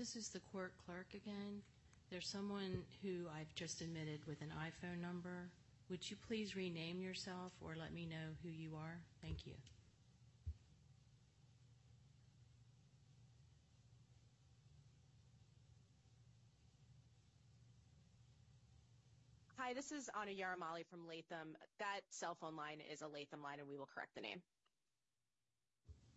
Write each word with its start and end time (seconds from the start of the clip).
This 0.00 0.16
is 0.16 0.30
the 0.30 0.40
court 0.40 0.72
clerk 0.86 1.08
again. 1.12 1.60
There's 2.10 2.26
someone 2.26 2.84
who 3.02 3.26
I've 3.38 3.54
just 3.54 3.82
admitted 3.82 4.20
with 4.26 4.40
an 4.40 4.50
iPhone 4.58 5.02
number. 5.02 5.50
Would 5.90 6.10
you 6.10 6.16
please 6.26 6.56
rename 6.56 7.02
yourself 7.02 7.52
or 7.60 7.76
let 7.78 7.92
me 7.92 8.06
know 8.06 8.32
who 8.42 8.48
you 8.48 8.70
are? 8.76 8.98
Thank 9.20 9.46
you. 9.46 9.52
Hi, 19.58 19.74
this 19.74 19.92
is 19.92 20.08
Anu 20.18 20.32
Yerramalli 20.32 20.86
from 20.90 21.06
Latham. 21.06 21.54
That 21.78 22.00
cell 22.08 22.34
phone 22.40 22.56
line 22.56 22.78
is 22.90 23.02
a 23.02 23.06
Latham 23.06 23.42
line, 23.42 23.58
and 23.60 23.68
we 23.68 23.76
will 23.76 23.88
correct 23.94 24.14
the 24.14 24.22
name. 24.22 24.40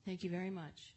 Thank 0.05 0.23
you 0.23 0.29
very 0.29 0.51
much. 0.51 0.93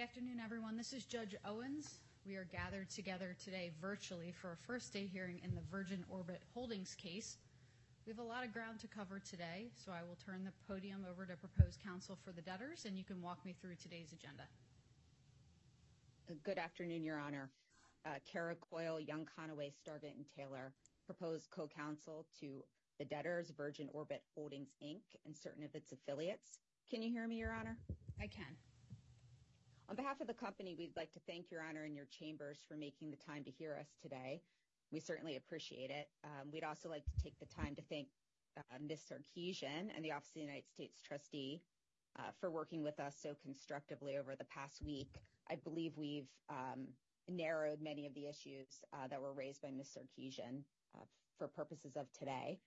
Good 0.00 0.04
afternoon, 0.04 0.40
everyone. 0.42 0.78
This 0.78 0.94
is 0.94 1.04
Judge 1.04 1.36
Owens. 1.44 1.98
We 2.24 2.36
are 2.36 2.48
gathered 2.50 2.88
together 2.88 3.36
today 3.44 3.70
virtually 3.82 4.32
for 4.32 4.52
a 4.52 4.56
first 4.56 4.94
day 4.94 5.04
hearing 5.04 5.42
in 5.44 5.54
the 5.54 5.60
Virgin 5.70 6.06
Orbit 6.08 6.40
Holdings 6.54 6.94
case. 6.94 7.36
We 8.06 8.10
have 8.10 8.18
a 8.18 8.22
lot 8.22 8.42
of 8.42 8.50
ground 8.50 8.80
to 8.80 8.88
cover 8.88 9.18
today, 9.18 9.68
so 9.74 9.92
I 9.92 10.02
will 10.02 10.16
turn 10.16 10.42
the 10.42 10.52
podium 10.66 11.04
over 11.04 11.26
to 11.26 11.36
proposed 11.36 11.80
counsel 11.84 12.16
for 12.24 12.32
the 12.32 12.40
debtors, 12.40 12.86
and 12.86 12.96
you 12.96 13.04
can 13.04 13.20
walk 13.20 13.44
me 13.44 13.54
through 13.60 13.74
today's 13.74 14.14
agenda. 14.14 14.44
Uh, 16.30 16.34
good 16.44 16.56
afternoon, 16.56 17.04
Your 17.04 17.18
Honor. 17.18 17.50
Uh, 18.06 18.14
Kara 18.24 18.54
Coyle, 18.54 19.00
Young 19.00 19.28
Conaway, 19.38 19.70
Stargatt, 19.70 20.16
and 20.16 20.24
Taylor, 20.34 20.72
proposed 21.04 21.50
co-counsel 21.50 22.24
to 22.40 22.64
the 22.98 23.04
debtors, 23.04 23.52
Virgin 23.54 23.90
Orbit 23.92 24.22
Holdings, 24.34 24.70
Inc., 24.82 25.02
and 25.26 25.36
certain 25.36 25.62
of 25.62 25.74
its 25.74 25.92
affiliates. 25.92 26.58
Can 26.90 27.02
you 27.02 27.10
hear 27.10 27.28
me, 27.28 27.36
Your 27.36 27.52
Honor? 27.52 27.76
I 28.18 28.28
can. 28.28 28.56
On 29.90 29.96
behalf 29.96 30.20
of 30.20 30.28
the 30.28 30.34
company, 30.34 30.76
we'd 30.78 30.96
like 30.96 31.12
to 31.14 31.20
thank 31.26 31.50
Your 31.50 31.62
Honor 31.68 31.82
and 31.82 31.96
your 31.96 32.06
chambers 32.06 32.60
for 32.68 32.76
making 32.76 33.10
the 33.10 33.16
time 33.16 33.42
to 33.42 33.50
hear 33.50 33.76
us 33.76 33.88
today. 34.00 34.40
We 34.92 35.00
certainly 35.00 35.34
appreciate 35.34 35.90
it. 35.90 36.06
Um, 36.22 36.52
we'd 36.52 36.62
also 36.62 36.88
like 36.88 37.04
to 37.06 37.20
take 37.20 37.36
the 37.40 37.46
time 37.46 37.74
to 37.74 37.82
thank 37.90 38.06
uh, 38.56 38.78
Ms. 38.80 39.02
Sarkessian 39.10 39.90
and 39.92 40.04
the 40.04 40.12
Office 40.12 40.28
of 40.28 40.34
the 40.34 40.42
United 40.42 40.70
States 40.72 41.02
Trustee 41.02 41.60
uh, 42.20 42.30
for 42.38 42.52
working 42.52 42.84
with 42.84 43.00
us 43.00 43.16
so 43.20 43.34
constructively 43.42 44.16
over 44.16 44.36
the 44.36 44.44
past 44.44 44.80
week. 44.80 45.18
I 45.50 45.56
believe 45.56 45.96
we've 45.96 46.30
um, 46.48 46.86
narrowed 47.28 47.82
many 47.82 48.06
of 48.06 48.14
the 48.14 48.28
issues 48.28 48.84
uh, 48.92 49.08
that 49.08 49.20
were 49.20 49.32
raised 49.32 49.60
by 49.60 49.70
Ms. 49.72 49.98
Sarkessian 49.98 50.62
for 51.36 51.48
purposes 51.48 51.96
of 51.96 52.06
today. 52.16 52.60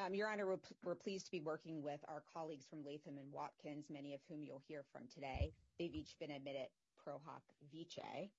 Um, 0.00 0.12
Your 0.12 0.28
Honor, 0.28 0.58
we're 0.84 0.96
pleased 0.96 1.26
to 1.26 1.30
be 1.30 1.40
working 1.40 1.80
with 1.80 2.00
our 2.08 2.22
colleagues 2.32 2.66
from 2.68 2.84
Latham 2.84 3.16
and 3.16 3.32
Watkins, 3.32 3.86
many 3.88 4.12
of 4.12 4.20
whom 4.28 4.42
you'll 4.42 4.62
hear 4.66 4.82
from 4.92 5.02
today. 5.06 5.52
They've 5.78 5.94
each 5.94 6.18
been 6.18 6.32
admitted 6.32 6.66
pro 7.02 7.20
hoc 7.24 7.42
vice. 7.72 8.30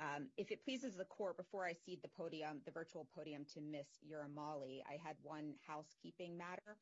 Um, 0.00 0.26
if 0.36 0.50
it 0.50 0.64
pleases 0.64 0.96
the 0.96 1.04
Court, 1.04 1.36
before 1.36 1.64
I 1.64 1.74
cede 1.74 2.02
the 2.02 2.08
podium, 2.08 2.60
the 2.64 2.72
virtual 2.72 3.06
podium 3.14 3.44
to 3.54 3.60
Ms. 3.60 3.86
Yerramalli, 4.02 4.80
I 4.90 4.98
had 5.02 5.14
one 5.22 5.54
housekeeping 5.64 6.36
matter. 6.36 6.76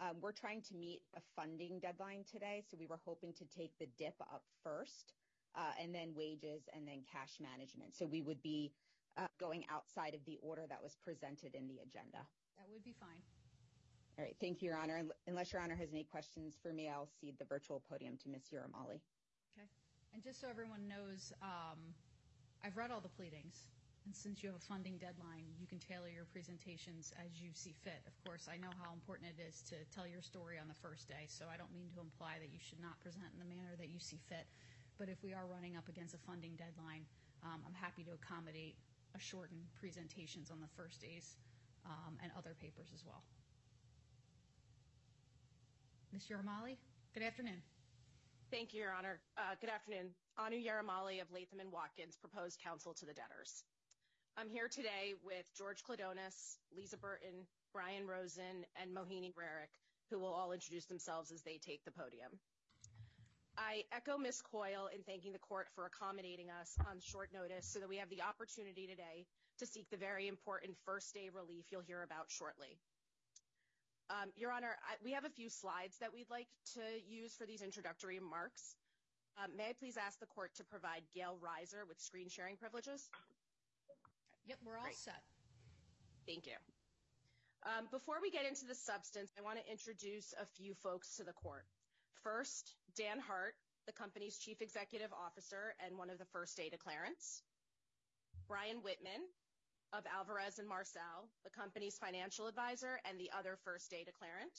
Um, 0.00 0.16
we're 0.20 0.32
trying 0.32 0.62
to 0.62 0.74
meet 0.74 1.02
a 1.16 1.20
funding 1.36 1.78
deadline 1.78 2.24
today, 2.30 2.64
so 2.68 2.76
we 2.78 2.86
were 2.86 3.00
hoping 3.04 3.32
to 3.34 3.44
take 3.56 3.78
the 3.78 3.86
dip 3.96 4.14
up 4.20 4.42
first, 4.64 5.14
uh, 5.54 5.70
and 5.80 5.94
then 5.94 6.12
wages, 6.16 6.68
and 6.74 6.88
then 6.88 7.02
cash 7.10 7.38
management. 7.40 7.94
So 7.94 8.04
we 8.04 8.20
would 8.20 8.42
be 8.42 8.72
uh, 9.16 9.28
going 9.38 9.64
outside 9.70 10.14
of 10.14 10.24
the 10.26 10.38
order 10.42 10.66
that 10.68 10.82
was 10.82 10.96
presented 11.04 11.54
in 11.54 11.68
the 11.68 11.78
agenda. 11.86 12.26
That 12.58 12.66
would 12.72 12.82
be 12.82 12.94
fine. 12.98 13.22
All 14.20 14.28
right. 14.28 14.36
Thank 14.36 14.60
you, 14.60 14.68
Your 14.68 14.76
Honor. 14.76 15.00
Unless 15.32 15.56
Your 15.56 15.64
Honor 15.64 15.80
has 15.80 15.96
any 15.96 16.04
questions 16.04 16.52
for 16.60 16.76
me, 16.76 16.92
I'll 16.92 17.08
cede 17.08 17.40
the 17.40 17.48
virtual 17.48 17.80
podium 17.88 18.20
to 18.20 18.28
Ms. 18.28 18.52
Yerramalli. 18.52 19.00
Okay. 19.56 19.64
And 20.12 20.20
just 20.20 20.44
so 20.44 20.46
everyone 20.52 20.84
knows, 20.84 21.32
um, 21.40 21.96
I've 22.60 22.76
read 22.76 22.92
all 22.92 23.00
the 23.00 23.08
pleadings, 23.16 23.72
and 24.04 24.12
since 24.12 24.44
you 24.44 24.52
have 24.52 24.60
a 24.60 24.66
funding 24.68 25.00
deadline, 25.00 25.48
you 25.56 25.64
can 25.64 25.80
tailor 25.80 26.12
your 26.12 26.28
presentations 26.28 27.16
as 27.16 27.40
you 27.40 27.48
see 27.56 27.72
fit. 27.80 28.04
Of 28.04 28.12
course, 28.28 28.44
I 28.44 28.60
know 28.60 28.68
how 28.76 28.92
important 28.92 29.32
it 29.32 29.40
is 29.40 29.64
to 29.72 29.80
tell 29.88 30.04
your 30.04 30.20
story 30.20 30.60
on 30.60 30.68
the 30.68 30.76
first 30.84 31.08
day, 31.08 31.24
so 31.24 31.48
I 31.48 31.56
don't 31.56 31.72
mean 31.72 31.88
to 31.96 32.04
imply 32.04 32.36
that 32.44 32.52
you 32.52 32.60
should 32.60 32.84
not 32.84 33.00
present 33.00 33.24
in 33.32 33.40
the 33.40 33.48
manner 33.48 33.72
that 33.80 33.88
you 33.88 33.96
see 33.96 34.20
fit. 34.28 34.44
But 35.00 35.08
if 35.08 35.24
we 35.24 35.32
are 35.32 35.48
running 35.48 35.80
up 35.80 35.88
against 35.88 36.12
a 36.12 36.20
funding 36.28 36.60
deadline, 36.60 37.08
um, 37.40 37.64
I'm 37.64 37.72
happy 37.72 38.04
to 38.04 38.12
accommodate 38.12 38.76
a 39.16 39.18
shortened 39.18 39.64
presentations 39.80 40.52
on 40.52 40.60
the 40.60 40.68
first 40.76 41.00
days 41.00 41.40
um, 41.88 42.20
and 42.20 42.28
other 42.36 42.52
papers 42.60 42.92
as 42.92 43.00
well. 43.00 43.24
Ms. 46.12 46.26
Yerramalli, 46.26 46.74
good 47.14 47.22
afternoon. 47.22 47.62
Thank 48.50 48.74
you, 48.74 48.82
Your 48.82 48.90
Honor. 48.90 49.20
Uh, 49.38 49.54
good 49.60 49.70
afternoon. 49.70 50.10
Anu 50.36 50.58
Yerramalli 50.58 51.22
of 51.22 51.30
Latham 51.30 51.62
Watkins, 51.70 52.18
proposed 52.18 52.58
counsel 52.58 52.94
to 52.94 53.06
the 53.06 53.14
debtors. 53.14 53.62
I'm 54.36 54.50
here 54.50 54.66
today 54.66 55.14
with 55.22 55.46
George 55.56 55.84
Klidonas, 55.86 56.58
Lisa 56.74 56.96
Burton, 56.96 57.46
Brian 57.72 58.08
Rosen, 58.08 58.66
and 58.74 58.90
Mohini 58.90 59.30
Rarick, 59.38 59.70
who 60.10 60.18
will 60.18 60.34
all 60.34 60.50
introduce 60.50 60.86
themselves 60.86 61.30
as 61.30 61.42
they 61.42 61.60
take 61.62 61.84
the 61.84 61.92
podium. 61.92 62.34
I 63.56 63.84
echo 63.94 64.18
Ms. 64.18 64.42
Coyle 64.42 64.90
in 64.92 65.04
thanking 65.04 65.32
the 65.32 65.38
Court 65.38 65.68
for 65.76 65.86
accommodating 65.86 66.50
us 66.50 66.74
on 66.90 66.98
short 66.98 67.30
notice 67.32 67.66
so 67.66 67.78
that 67.78 67.88
we 67.88 67.98
have 67.98 68.10
the 68.10 68.22
opportunity 68.22 68.88
today 68.88 69.26
to 69.58 69.66
seek 69.66 69.86
the 69.90 69.96
very 69.96 70.26
important 70.26 70.74
first-day 70.84 71.30
relief 71.32 71.66
you'll 71.70 71.86
hear 71.86 72.02
about 72.02 72.26
shortly. 72.34 72.78
Um, 74.10 74.34
Your 74.34 74.50
Honor, 74.50 74.74
we 75.04 75.12
have 75.12 75.24
a 75.24 75.30
few 75.30 75.48
slides 75.48 75.94
that 76.02 76.12
we'd 76.12 76.30
like 76.30 76.48
to 76.74 76.82
use 77.06 77.30
for 77.38 77.46
these 77.46 77.62
introductory 77.62 78.18
remarks. 78.18 78.74
Um, 79.38 79.54
may 79.56 79.70
I 79.70 79.72
please 79.78 79.94
ask 79.96 80.18
the 80.18 80.26
Court 80.26 80.50
to 80.56 80.64
provide 80.64 81.06
Gail 81.14 81.38
Reiser 81.38 81.86
with 81.86 82.00
screen-sharing 82.00 82.56
privileges? 82.56 83.08
Yep, 84.46 84.58
we're 84.66 84.78
all 84.78 84.90
set. 84.90 85.22
Thank 86.26 86.46
you. 86.46 86.58
Um, 87.62 87.86
before 87.92 88.18
we 88.20 88.34
get 88.34 88.46
into 88.50 88.66
the 88.66 88.74
substance, 88.74 89.30
I 89.38 89.42
want 89.46 89.62
to 89.62 89.70
introduce 89.70 90.34
a 90.34 90.46
few 90.58 90.74
folks 90.74 91.14
to 91.16 91.22
the 91.22 91.32
Court. 91.32 91.64
First, 92.24 92.74
Dan 92.96 93.20
Hart, 93.22 93.54
the 93.86 93.92
company's 93.92 94.38
Chief 94.38 94.60
Executive 94.60 95.14
Officer 95.14 95.78
and 95.86 95.96
one 95.96 96.10
of 96.10 96.18
the 96.18 96.26
first-day 96.34 96.66
declarants. 96.66 97.42
Brian 98.48 98.82
Whitman 98.82 99.22
of 99.92 100.06
Alvarez 100.06 100.60
& 100.62 100.68
Marsal, 100.68 101.26
the 101.42 101.50
company's 101.50 101.98
financial 101.98 102.46
advisor 102.46 103.00
and 103.08 103.18
the 103.18 103.30
other 103.36 103.58
first-day 103.64 104.06
declarant. 104.06 104.54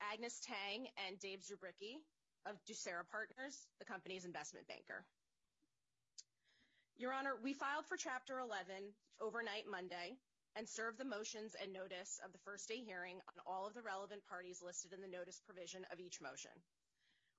Agnes 0.00 0.40
Tang 0.40 0.88
and 1.06 1.20
Dave 1.20 1.44
Zubricki 1.44 2.00
of 2.48 2.56
Ducera 2.64 3.04
Partners, 3.12 3.68
the 3.78 3.84
company's 3.84 4.24
investment 4.24 4.66
banker. 4.66 5.04
Your 6.96 7.12
Honor, 7.12 7.36
we 7.42 7.52
filed 7.52 7.86
for 7.86 7.96
Chapter 7.96 8.38
11 8.40 8.96
overnight 9.20 9.68
Monday 9.70 10.16
and 10.56 10.68
served 10.68 10.98
the 10.98 11.08
motions 11.08 11.56
and 11.60 11.72
notice 11.72 12.20
of 12.24 12.32
the 12.32 12.42
first-day 12.44 12.80
hearing 12.84 13.20
on 13.28 13.36
all 13.46 13.66
of 13.66 13.74
the 13.74 13.84
relevant 13.84 14.24
parties 14.28 14.60
listed 14.64 14.92
in 14.92 15.00
the 15.00 15.08
notice 15.08 15.40
provision 15.44 15.84
of 15.92 16.00
each 16.00 16.20
motion. 16.20 16.52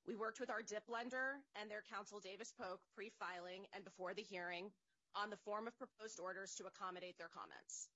We 0.06 0.16
worked 0.16 0.40
with 0.40 0.50
our 0.50 0.62
DIP 0.62 0.84
lender 0.90 1.40
and 1.56 1.70
their 1.70 1.84
counsel, 1.94 2.20
Davis 2.20 2.52
Polk, 2.58 2.82
pre-filing 2.94 3.66
and 3.74 3.86
before 3.86 4.14
the 4.14 4.26
hearing 4.26 4.70
on 5.16 5.30
the 5.30 5.42
form 5.46 5.68
of 5.68 5.78
proposed 5.78 6.20
orders 6.20 6.56
to 6.56 6.66
accommodate 6.66 7.18
their 7.18 7.32
comments. 7.34 7.88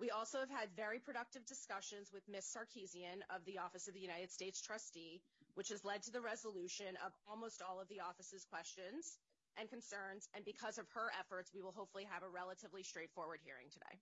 We 0.00 0.08
also 0.08 0.40
have 0.40 0.48
had 0.48 0.72
very 0.76 0.98
productive 0.98 1.44
discussions 1.44 2.08
with 2.08 2.24
Ms. 2.24 2.48
Sarkessian 2.48 3.20
of 3.28 3.44
the 3.44 3.60
Office 3.60 3.86
of 3.86 3.92
the 3.92 4.00
United 4.00 4.32
States 4.32 4.60
Trustee, 4.60 5.20
which 5.54 5.68
has 5.68 5.84
led 5.84 6.02
to 6.04 6.12
the 6.12 6.24
resolution 6.24 6.96
of 7.04 7.12
almost 7.28 7.60
all 7.60 7.80
of 7.80 7.88
the 7.92 8.00
office's 8.00 8.48
questions 8.48 9.20
and 9.60 9.68
concerns, 9.68 10.24
and 10.32 10.44
because 10.44 10.78
of 10.78 10.88
her 10.96 11.12
efforts, 11.20 11.52
we 11.52 11.60
will 11.60 11.76
hopefully 11.76 12.08
have 12.08 12.22
a 12.22 12.32
relatively 12.32 12.82
straightforward 12.82 13.40
hearing 13.44 13.68
today. 13.68 14.00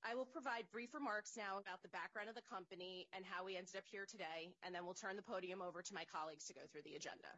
I 0.00 0.14
will 0.16 0.24
provide 0.24 0.64
brief 0.72 0.94
remarks 0.94 1.36
now 1.36 1.60
about 1.60 1.82
the 1.84 1.92
background 1.92 2.32
of 2.32 2.34
the 2.34 2.48
company 2.48 3.04
and 3.12 3.20
how 3.28 3.44
we 3.44 3.60
ended 3.60 3.76
up 3.76 3.84
here 3.92 4.08
today, 4.08 4.48
and 4.64 4.74
then 4.74 4.88
we'll 4.88 4.96
turn 4.96 5.16
the 5.16 5.26
podium 5.28 5.60
over 5.60 5.82
to 5.82 5.94
my 5.94 6.08
colleagues 6.08 6.48
to 6.48 6.56
go 6.56 6.64
through 6.72 6.88
the 6.88 6.96
agenda. 6.96 7.28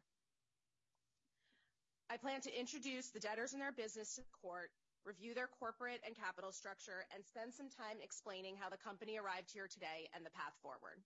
I 2.13 2.21
plan 2.21 2.45
to 2.45 2.53
introduce 2.53 3.09
the 3.09 3.25
debtors 3.25 3.57
and 3.57 3.63
their 3.65 3.73
business 3.73 4.13
to 4.17 4.21
the 4.21 4.37
court, 4.45 4.69
review 5.09 5.33
their 5.33 5.49
corporate 5.49 6.05
and 6.05 6.13
capital 6.13 6.53
structure, 6.53 7.09
and 7.17 7.25
spend 7.25 7.57
some 7.57 7.73
time 7.73 8.05
explaining 8.05 8.61
how 8.61 8.69
the 8.69 8.77
company 8.77 9.17
arrived 9.17 9.49
here 9.49 9.65
today 9.65 10.13
and 10.13 10.21
the 10.21 10.37
path 10.37 10.53
forward. 10.61 11.01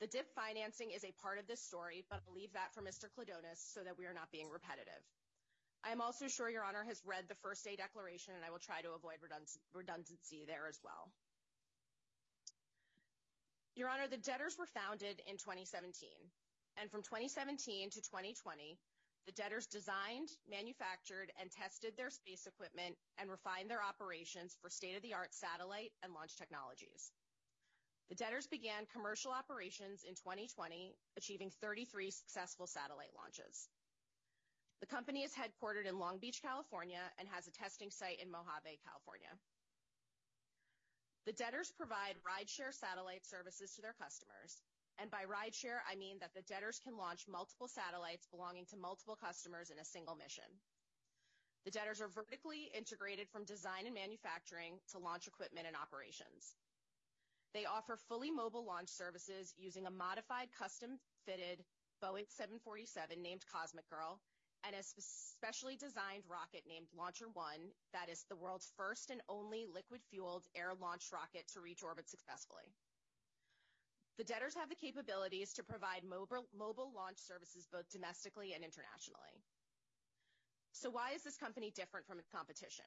The 0.00 0.08
DIP 0.08 0.32
financing 0.32 0.96
is 0.96 1.04
a 1.04 1.12
part 1.20 1.36
of 1.36 1.44
this 1.44 1.60
story, 1.60 2.08
but 2.08 2.24
I'll 2.24 2.32
leave 2.32 2.56
that 2.56 2.72
for 2.72 2.80
Mr. 2.80 3.12
Klidonas 3.12 3.60
so 3.60 3.84
that 3.84 4.00
we 4.00 4.08
are 4.08 4.16
not 4.16 4.32
being 4.32 4.48
repetitive. 4.48 5.04
I 5.84 5.92
am 5.92 6.00
also 6.00 6.24
sure 6.24 6.48
Your 6.48 6.64
Honor 6.64 6.88
has 6.88 7.04
read 7.04 7.28
the 7.28 7.36
First 7.44 7.60
Day 7.68 7.76
Declaration, 7.76 8.32
and 8.32 8.40
I 8.40 8.48
will 8.48 8.64
try 8.64 8.80
to 8.80 8.96
avoid 8.96 9.20
redundancy 9.20 10.48
there 10.48 10.64
as 10.72 10.80
well. 10.80 11.12
Your 13.76 13.92
Honor, 13.92 14.08
the 14.08 14.16
debtors 14.16 14.56
were 14.56 14.72
founded 14.72 15.20
in 15.28 15.36
2017, 15.36 16.08
and 16.80 16.88
from 16.88 17.04
2017 17.04 17.92
to 17.92 18.00
2020, 18.00 18.80
the 19.28 19.36
debtors 19.36 19.68
designed, 19.68 20.32
manufactured, 20.48 21.28
and 21.36 21.52
tested 21.52 21.92
their 22.00 22.08
space 22.08 22.48
equipment 22.48 22.96
and 23.20 23.28
refined 23.28 23.68
their 23.68 23.84
operations 23.84 24.56
for 24.56 24.72
state-of-the-art 24.72 25.36
satellite 25.36 25.92
and 26.02 26.16
launch 26.16 26.32
technologies. 26.40 27.12
The 28.08 28.16
debtors 28.16 28.48
began 28.48 28.88
commercial 28.88 29.30
operations 29.30 30.00
in 30.08 30.16
2020, 30.16 30.96
achieving 31.20 31.52
33 31.60 32.08
successful 32.08 32.66
satellite 32.66 33.12
launches. 33.12 33.68
The 34.80 34.88
company 34.88 35.28
is 35.28 35.36
headquartered 35.36 35.84
in 35.84 36.00
Long 36.00 36.16
Beach, 36.16 36.40
California, 36.40 37.04
and 37.20 37.28
has 37.28 37.44
a 37.44 37.52
testing 37.52 37.90
site 37.90 38.24
in 38.24 38.32
Mojave, 38.32 38.80
California. 38.80 39.36
The 41.28 41.36
debtors 41.36 41.68
provide 41.76 42.16
rideshare 42.24 42.72
satellite 42.72 43.28
services 43.28 43.76
to 43.76 43.82
their 43.82 43.94
customers, 44.00 44.56
and 44.98 45.10
by 45.10 45.22
rideshare, 45.30 45.78
I 45.86 45.94
mean 45.94 46.18
that 46.20 46.34
the 46.34 46.42
debtors 46.42 46.80
can 46.82 46.98
launch 46.98 47.26
multiple 47.30 47.68
satellites 47.68 48.26
belonging 48.30 48.66
to 48.70 48.76
multiple 48.76 49.16
customers 49.16 49.70
in 49.70 49.78
a 49.78 49.84
single 49.84 50.16
mission. 50.16 50.46
The 51.64 51.70
debtors 51.70 52.00
are 52.00 52.08
vertically 52.08 52.70
integrated 52.74 53.28
from 53.28 53.44
design 53.44 53.86
and 53.86 53.94
manufacturing 53.94 54.80
to 54.90 54.98
launch 54.98 55.26
equipment 55.26 55.66
and 55.66 55.76
operations. 55.76 56.56
They 57.54 57.64
offer 57.64 57.96
fully 58.08 58.30
mobile 58.30 58.64
launch 58.64 58.88
services 58.88 59.54
using 59.56 59.86
a 59.86 59.90
modified, 59.90 60.48
custom-fitted 60.58 61.64
Boeing 62.02 62.28
747 62.28 63.22
named 63.22 63.44
Cosmic 63.52 63.88
Girl 63.90 64.20
and 64.66 64.74
a 64.74 64.82
specially 64.82 65.76
designed 65.76 66.24
rocket 66.28 66.62
named 66.66 66.88
Launcher 66.96 67.26
One 67.32 67.70
that 67.92 68.08
is 68.10 68.24
the 68.28 68.36
world's 68.36 68.70
first 68.76 69.10
and 69.10 69.20
only 69.28 69.66
liquid-fueled 69.66 70.44
air-launched 70.56 71.12
rocket 71.12 71.46
to 71.54 71.60
reach 71.60 71.82
orbit 71.82 72.08
successfully. 72.08 72.66
The 74.18 74.26
debtors 74.26 74.58
have 74.58 74.68
the 74.68 74.74
capabilities 74.74 75.54
to 75.54 75.62
provide 75.62 76.02
mobile 76.02 76.90
launch 76.90 77.18
services 77.22 77.70
both 77.70 77.88
domestically 77.88 78.52
and 78.52 78.66
internationally. 78.66 79.38
So 80.74 80.90
why 80.90 81.14
is 81.14 81.22
this 81.22 81.38
company 81.38 81.70
different 81.70 82.04
from 82.06 82.18
its 82.18 82.26
competition? 82.26 82.86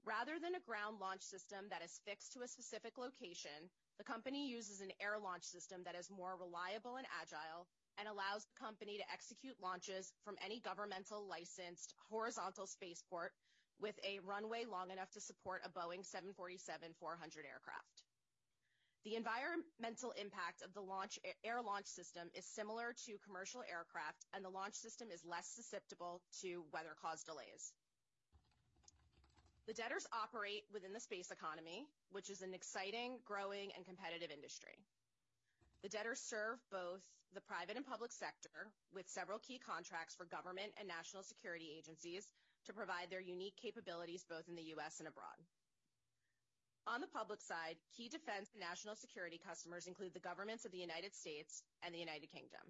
Rather 0.00 0.40
than 0.40 0.56
a 0.56 0.64
ground 0.64 0.96
launch 0.96 1.20
system 1.20 1.68
that 1.68 1.84
is 1.84 2.00
fixed 2.08 2.32
to 2.32 2.40
a 2.40 2.48
specific 2.48 2.96
location, 2.96 3.68
the 4.00 4.08
company 4.08 4.48
uses 4.48 4.80
an 4.80 4.96
air 4.96 5.20
launch 5.20 5.44
system 5.44 5.84
that 5.84 5.94
is 5.94 6.08
more 6.08 6.40
reliable 6.40 6.96
and 6.96 7.06
agile 7.20 7.68
and 8.00 8.08
allows 8.08 8.48
the 8.48 8.56
company 8.56 8.96
to 8.96 9.12
execute 9.12 9.60
launches 9.60 10.16
from 10.24 10.40
any 10.40 10.58
governmental 10.64 11.28
licensed 11.28 11.92
horizontal 12.08 12.66
spaceport 12.66 13.36
with 13.76 14.00
a 14.08 14.24
runway 14.24 14.64
long 14.64 14.90
enough 14.90 15.10
to 15.12 15.20
support 15.20 15.60
a 15.64 15.68
Boeing 15.68 16.00
747-400 16.00 17.44
aircraft. 17.44 18.08
The 19.04 19.16
environmental 19.16 20.12
impact 20.20 20.60
of 20.60 20.74
the 20.74 20.84
launch 20.84 21.18
air 21.42 21.62
launch 21.62 21.86
system 21.86 22.28
is 22.36 22.44
similar 22.44 22.92
to 23.06 23.16
commercial 23.24 23.64
aircraft, 23.64 24.26
and 24.34 24.44
the 24.44 24.52
launch 24.52 24.74
system 24.74 25.08
is 25.10 25.24
less 25.24 25.48
susceptible 25.48 26.20
to 26.42 26.64
weather-caused 26.72 27.24
delays. 27.24 27.72
The 29.66 29.72
debtors 29.72 30.06
operate 30.12 30.64
within 30.72 30.92
the 30.92 31.00
space 31.00 31.30
economy, 31.30 31.86
which 32.12 32.28
is 32.28 32.42
an 32.42 32.52
exciting, 32.52 33.20
growing, 33.24 33.72
and 33.76 33.86
competitive 33.86 34.30
industry. 34.30 34.76
The 35.82 35.88
debtors 35.88 36.20
serve 36.20 36.60
both 36.70 37.00
the 37.32 37.40
private 37.40 37.76
and 37.76 37.86
public 37.86 38.12
sector 38.12 38.68
with 38.92 39.08
several 39.08 39.38
key 39.38 39.60
contracts 39.64 40.14
for 40.14 40.26
government 40.26 40.72
and 40.76 40.88
national 40.88 41.22
security 41.22 41.72
agencies 41.78 42.26
to 42.66 42.74
provide 42.74 43.08
their 43.08 43.20
unique 43.22 43.56
capabilities 43.56 44.26
both 44.28 44.48
in 44.48 44.56
the 44.56 44.74
U.S. 44.76 44.98
and 44.98 45.08
abroad. 45.08 45.40
On 46.86 47.00
the 47.00 47.06
public 47.12 47.40
side, 47.40 47.76
key 47.96 48.08
defense 48.08 48.50
and 48.52 48.60
national 48.60 48.96
security 48.96 49.38
customers 49.38 49.86
include 49.86 50.14
the 50.14 50.24
governments 50.24 50.64
of 50.64 50.72
the 50.72 50.78
United 50.80 51.14
States 51.14 51.62
and 51.84 51.94
the 51.94 51.98
United 51.98 52.32
Kingdom. 52.32 52.64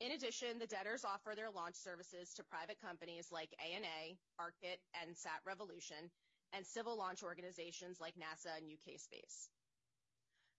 In 0.00 0.12
addition, 0.12 0.58
the 0.58 0.66
debtors 0.66 1.04
offer 1.04 1.34
their 1.34 1.50
launch 1.50 1.74
services 1.74 2.32
to 2.34 2.44
private 2.44 2.80
companies 2.80 3.28
like 3.30 3.50
ANA, 3.58 4.14
Arqit, 4.40 4.78
and 5.02 5.16
Sat 5.16 5.42
Revolution, 5.44 6.10
and 6.52 6.64
civil 6.64 6.96
launch 6.96 7.22
organizations 7.22 8.00
like 8.00 8.14
NASA 8.14 8.56
and 8.56 8.70
UK 8.70 8.98
Space. 8.98 9.50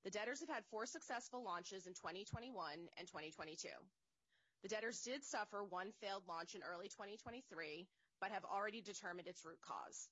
The 0.03 0.12
debtors 0.12 0.39
have 0.41 0.50
had 0.50 0.63
four 0.69 0.86
successful 0.86 1.43
launches 1.43 1.88
in 1.88 1.93
2021 1.93 2.51
and 2.98 3.07
2022. 3.07 3.67
The 4.62 4.69
debtors 4.69 5.01
did 5.01 5.24
suffer 5.24 5.63
one 5.63 5.91
failed 6.00 6.24
launch 6.27 6.53
in 6.53 6.62
early 6.63 6.89
2023 6.89 7.88
but 8.21 8.31
have 8.31 8.43
already 8.43 8.81
determined 8.81 9.27
its 9.27 9.45
root 9.45 9.59
cause. 9.62 10.09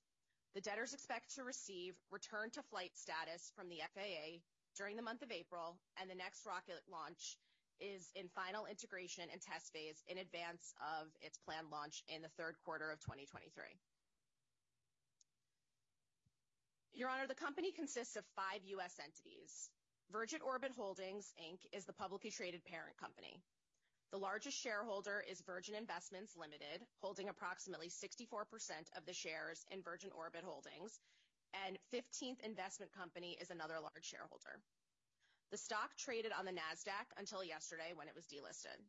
The 0.58 0.74
debtors 0.74 0.90
expect 0.90 1.38
to 1.38 1.46
receive 1.46 1.94
return-to-flight 2.10 2.90
status 2.98 3.54
from 3.54 3.70
the 3.70 3.78
FAA 3.94 4.42
during 4.74 4.98
the 4.98 5.06
month 5.06 5.22
of 5.22 5.30
April, 5.30 5.78
and 5.94 6.10
the 6.10 6.18
next 6.18 6.42
rocket 6.42 6.82
launch 6.90 7.38
is 7.78 8.10
in 8.18 8.26
final 8.34 8.66
integration 8.66 9.30
and 9.30 9.38
test 9.38 9.70
phase 9.70 10.02
in 10.10 10.18
advance 10.18 10.74
of 10.82 11.14
its 11.22 11.38
planned 11.46 11.70
launch 11.70 12.02
in 12.10 12.26
the 12.26 12.34
third 12.34 12.58
quarter 12.66 12.90
of 12.90 12.98
2023. 13.06 13.46
Your 16.90 17.06
Honor, 17.06 17.30
the 17.30 17.38
company 17.38 17.70
consists 17.70 18.16
of 18.16 18.26
five 18.34 18.58
U.S. 18.82 18.98
entities. 18.98 19.70
Virgin 20.10 20.42
Orbit 20.42 20.74
Holdings, 20.74 21.30
Inc. 21.38 21.62
is 21.70 21.84
the 21.84 21.94
publicly 21.94 22.34
traded 22.34 22.66
parent 22.66 22.98
company. 22.98 23.38
The 24.10 24.18
largest 24.18 24.56
shareholder 24.56 25.22
is 25.30 25.42
Virgin 25.42 25.74
Investments 25.74 26.34
Limited, 26.34 26.80
holding 27.02 27.28
approximately 27.28 27.90
64% 27.90 28.88
of 28.96 29.04
the 29.04 29.12
shares 29.12 29.66
in 29.70 29.82
Virgin 29.82 30.10
Orbit 30.16 30.44
Holdings, 30.44 30.98
and 31.66 31.78
15th 31.92 32.40
Investment 32.40 32.90
Company 32.96 33.36
is 33.38 33.50
another 33.50 33.78
large 33.80 34.04
shareholder. 34.04 34.62
The 35.50 35.58
stock 35.58 35.94
traded 35.98 36.32
on 36.32 36.46
the 36.46 36.52
NASDAQ 36.52 37.04
until 37.18 37.44
yesterday 37.44 37.92
when 37.94 38.08
it 38.08 38.14
was 38.14 38.24
delisted. 38.24 38.80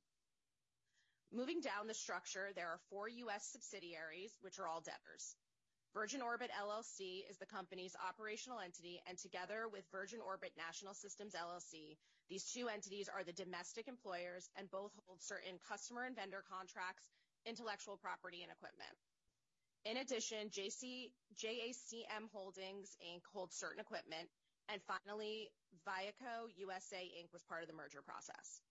Moving 1.33 1.59
down 1.59 1.87
the 1.87 1.93
structure, 1.93 2.51
there 2.55 2.69
are 2.69 2.79
four 2.89 3.09
U.S. 3.09 3.45
subsidiaries, 3.51 4.31
which 4.41 4.57
are 4.57 4.67
all 4.67 4.79
debtors. 4.81 5.35
Virgin 5.93 6.21
Orbit 6.21 6.51
LLC 6.53 7.25
is 7.29 7.37
the 7.37 7.49
company's 7.49 7.95
operational 7.97 8.59
entity, 8.59 9.01
and 9.09 9.17
together 9.17 9.65
with 9.65 9.89
Virgin 9.91 10.19
Orbit 10.21 10.53
National 10.55 10.93
Systems 10.93 11.33
LLC, 11.33 11.97
these 12.29 12.45
two 12.45 12.69
entities 12.69 13.09
are 13.09 13.23
the 13.23 13.33
domestic 13.33 13.87
employers 13.87 14.49
and 14.55 14.69
both 14.69 14.93
hold 15.05 15.19
certain 15.19 15.57
customer 15.67 16.05
and 16.05 16.15
vendor 16.15 16.43
contracts, 16.45 17.09
intellectual 17.45 17.97
property, 17.97 18.45
and 18.45 18.51
equipment. 18.53 18.93
In 19.83 19.97
addition, 19.97 20.53
JACM 20.53 22.29
Holdings, 22.33 22.95
Inc. 23.01 23.25
holds 23.33 23.55
certain 23.55 23.79
equipment, 23.79 24.29
and 24.69 24.81
finally, 24.85 25.49
Vieco 25.87 26.53
USA, 26.57 27.01
Inc. 27.17 27.33
was 27.33 27.41
part 27.49 27.63
of 27.63 27.67
the 27.67 27.73
merger 27.73 28.05
process. 28.05 28.61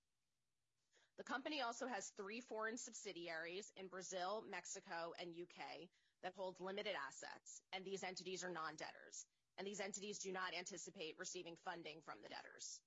The 1.19 1.25
company 1.25 1.63
also 1.63 1.89
has 1.89 2.13
three 2.17 2.43
foreign 2.43 2.79
subsidiaries 2.79 3.73
in 3.75 3.89
Brazil, 3.89 4.45
Mexico, 4.49 5.19
and 5.19 5.35
UK 5.35 5.91
that 6.23 6.35
holds 6.37 6.61
limited 6.61 6.95
assets, 6.95 7.63
and 7.73 7.85
these 7.85 8.03
entities 8.03 8.45
are 8.45 8.51
non-debtors, 8.51 9.27
and 9.57 9.67
these 9.67 9.81
entities 9.81 10.19
do 10.19 10.33
not 10.33 10.55
anticipate 10.57 11.15
receiving 11.19 11.57
funding 11.65 11.99
from 12.05 12.17
the 12.23 12.29
debtors. 12.29 12.81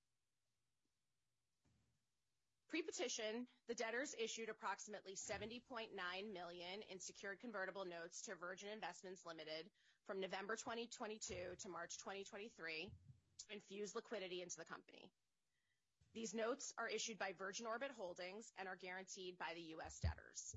Pre-petition, 2.72 3.48
the 3.68 3.76
debtors 3.76 4.16
issued 4.16 4.48
approximately 4.48 5.12
70.9 5.20 5.92
million 6.32 6.78
in 6.88 7.00
secured 7.00 7.42
convertible 7.42 7.84
notes 7.84 8.22
to 8.24 8.40
Virgin 8.40 8.70
Investments 8.72 9.28
Limited 9.28 9.68
from 10.08 10.22
November 10.22 10.56
2022 10.56 11.36
to 11.60 11.68
March 11.68 12.00
2023 12.00 12.48
to 12.88 13.46
infuse 13.52 13.94
liquidity 13.94 14.42
into 14.42 14.56
the 14.56 14.64
company. 14.64 15.12
These 16.16 16.34
notes 16.34 16.74
are 16.78 16.88
issued 16.88 17.20
by 17.20 17.36
Virgin 17.38 17.68
Orbit 17.68 17.92
Holdings 17.98 18.52
and 18.58 18.68
are 18.68 18.80
guaranteed 18.80 19.38
by 19.38 19.52
the 19.56 19.76
U.S. 19.76 20.00
debtors. 20.00 20.56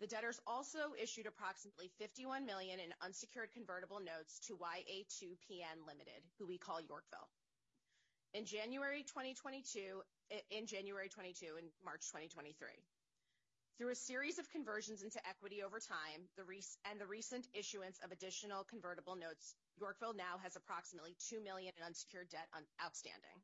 The 0.00 0.06
debtors 0.06 0.38
also 0.46 0.92
issued 1.00 1.26
approximately 1.26 1.90
51 1.98 2.44
million 2.44 2.80
in 2.80 2.92
unsecured 3.00 3.52
convertible 3.54 3.98
notes 3.98 4.38
to 4.46 4.52
YA2PN 4.60 5.86
Limited, 5.88 6.20
who 6.38 6.46
we 6.46 6.58
call 6.58 6.80
Yorkville. 6.82 7.30
In 8.34 8.44
January 8.44 9.02
2022 9.08 10.02
eh, 10.30 10.40
and 10.52 10.68
March 11.82 12.04
2023. 12.12 12.52
Through 13.78 13.92
a 13.92 13.94
series 13.94 14.38
of 14.38 14.50
conversions 14.50 15.02
into 15.02 15.20
equity 15.26 15.62
over 15.62 15.80
time 15.80 16.28
and 16.84 17.00
the 17.00 17.06
recent 17.06 17.46
issuance 17.54 17.98
of 18.04 18.12
additional 18.12 18.64
convertible 18.64 19.16
notes, 19.16 19.54
Yorkville 19.80 20.14
now 20.14 20.36
has 20.42 20.56
approximately 20.56 21.16
2 21.28 21.40
million 21.40 21.72
in 21.76 21.84
unsecured 21.84 22.28
debt 22.28 22.48
outstanding. 22.84 23.40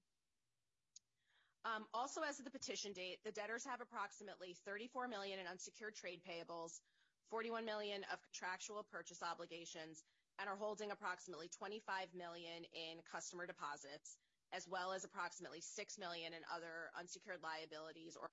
Um, 1.65 1.87
also, 1.95 2.23
as 2.27 2.39
of 2.39 2.45
the 2.45 2.51
petition 2.51 2.93
date, 2.93 3.23
the 3.25 3.31
debtors 3.31 3.65
have 3.65 3.81
approximately 3.81 4.57
34 4.67 5.07
million 5.07 5.39
in 5.39 5.47
unsecured 5.47 5.95
trade 5.95 6.19
payables, 6.27 6.83
41 7.31 7.65
million 7.65 8.03
of 8.13 8.19
contractual 8.23 8.83
purchase 8.91 9.23
obligations, 9.23 10.03
and 10.41 10.51
are 10.51 10.57
holding 10.59 10.91
approximately 10.91 11.47
25 11.47 12.11
million 12.19 12.67
in 12.75 12.99
customer 13.07 13.47
deposits, 13.47 14.19
as 14.53 14.67
well 14.67 14.93
as 14.93 15.05
approximately 15.05 15.61
6 15.61 15.99
million 15.99 16.35
in 16.35 16.43
other 16.51 16.91
unsecured 16.99 17.39
liabilities 17.47 18.19
or 18.19 18.29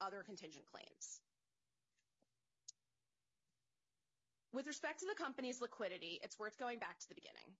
other 0.00 0.22
contingent 0.24 0.64
claims. 0.64 1.20
With 4.52 4.66
respect 4.66 5.00
to 5.00 5.06
the 5.06 5.22
company's 5.22 5.60
liquidity, 5.60 6.18
it's 6.24 6.38
worth 6.38 6.58
going 6.58 6.78
back 6.78 6.98
to 6.98 7.08
the 7.08 7.14
beginning. 7.14 7.54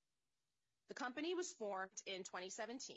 The 0.89 0.95
company 0.95 1.35
was 1.37 1.55
formed 1.55 1.95
in 2.07 2.25
2017, 2.25 2.97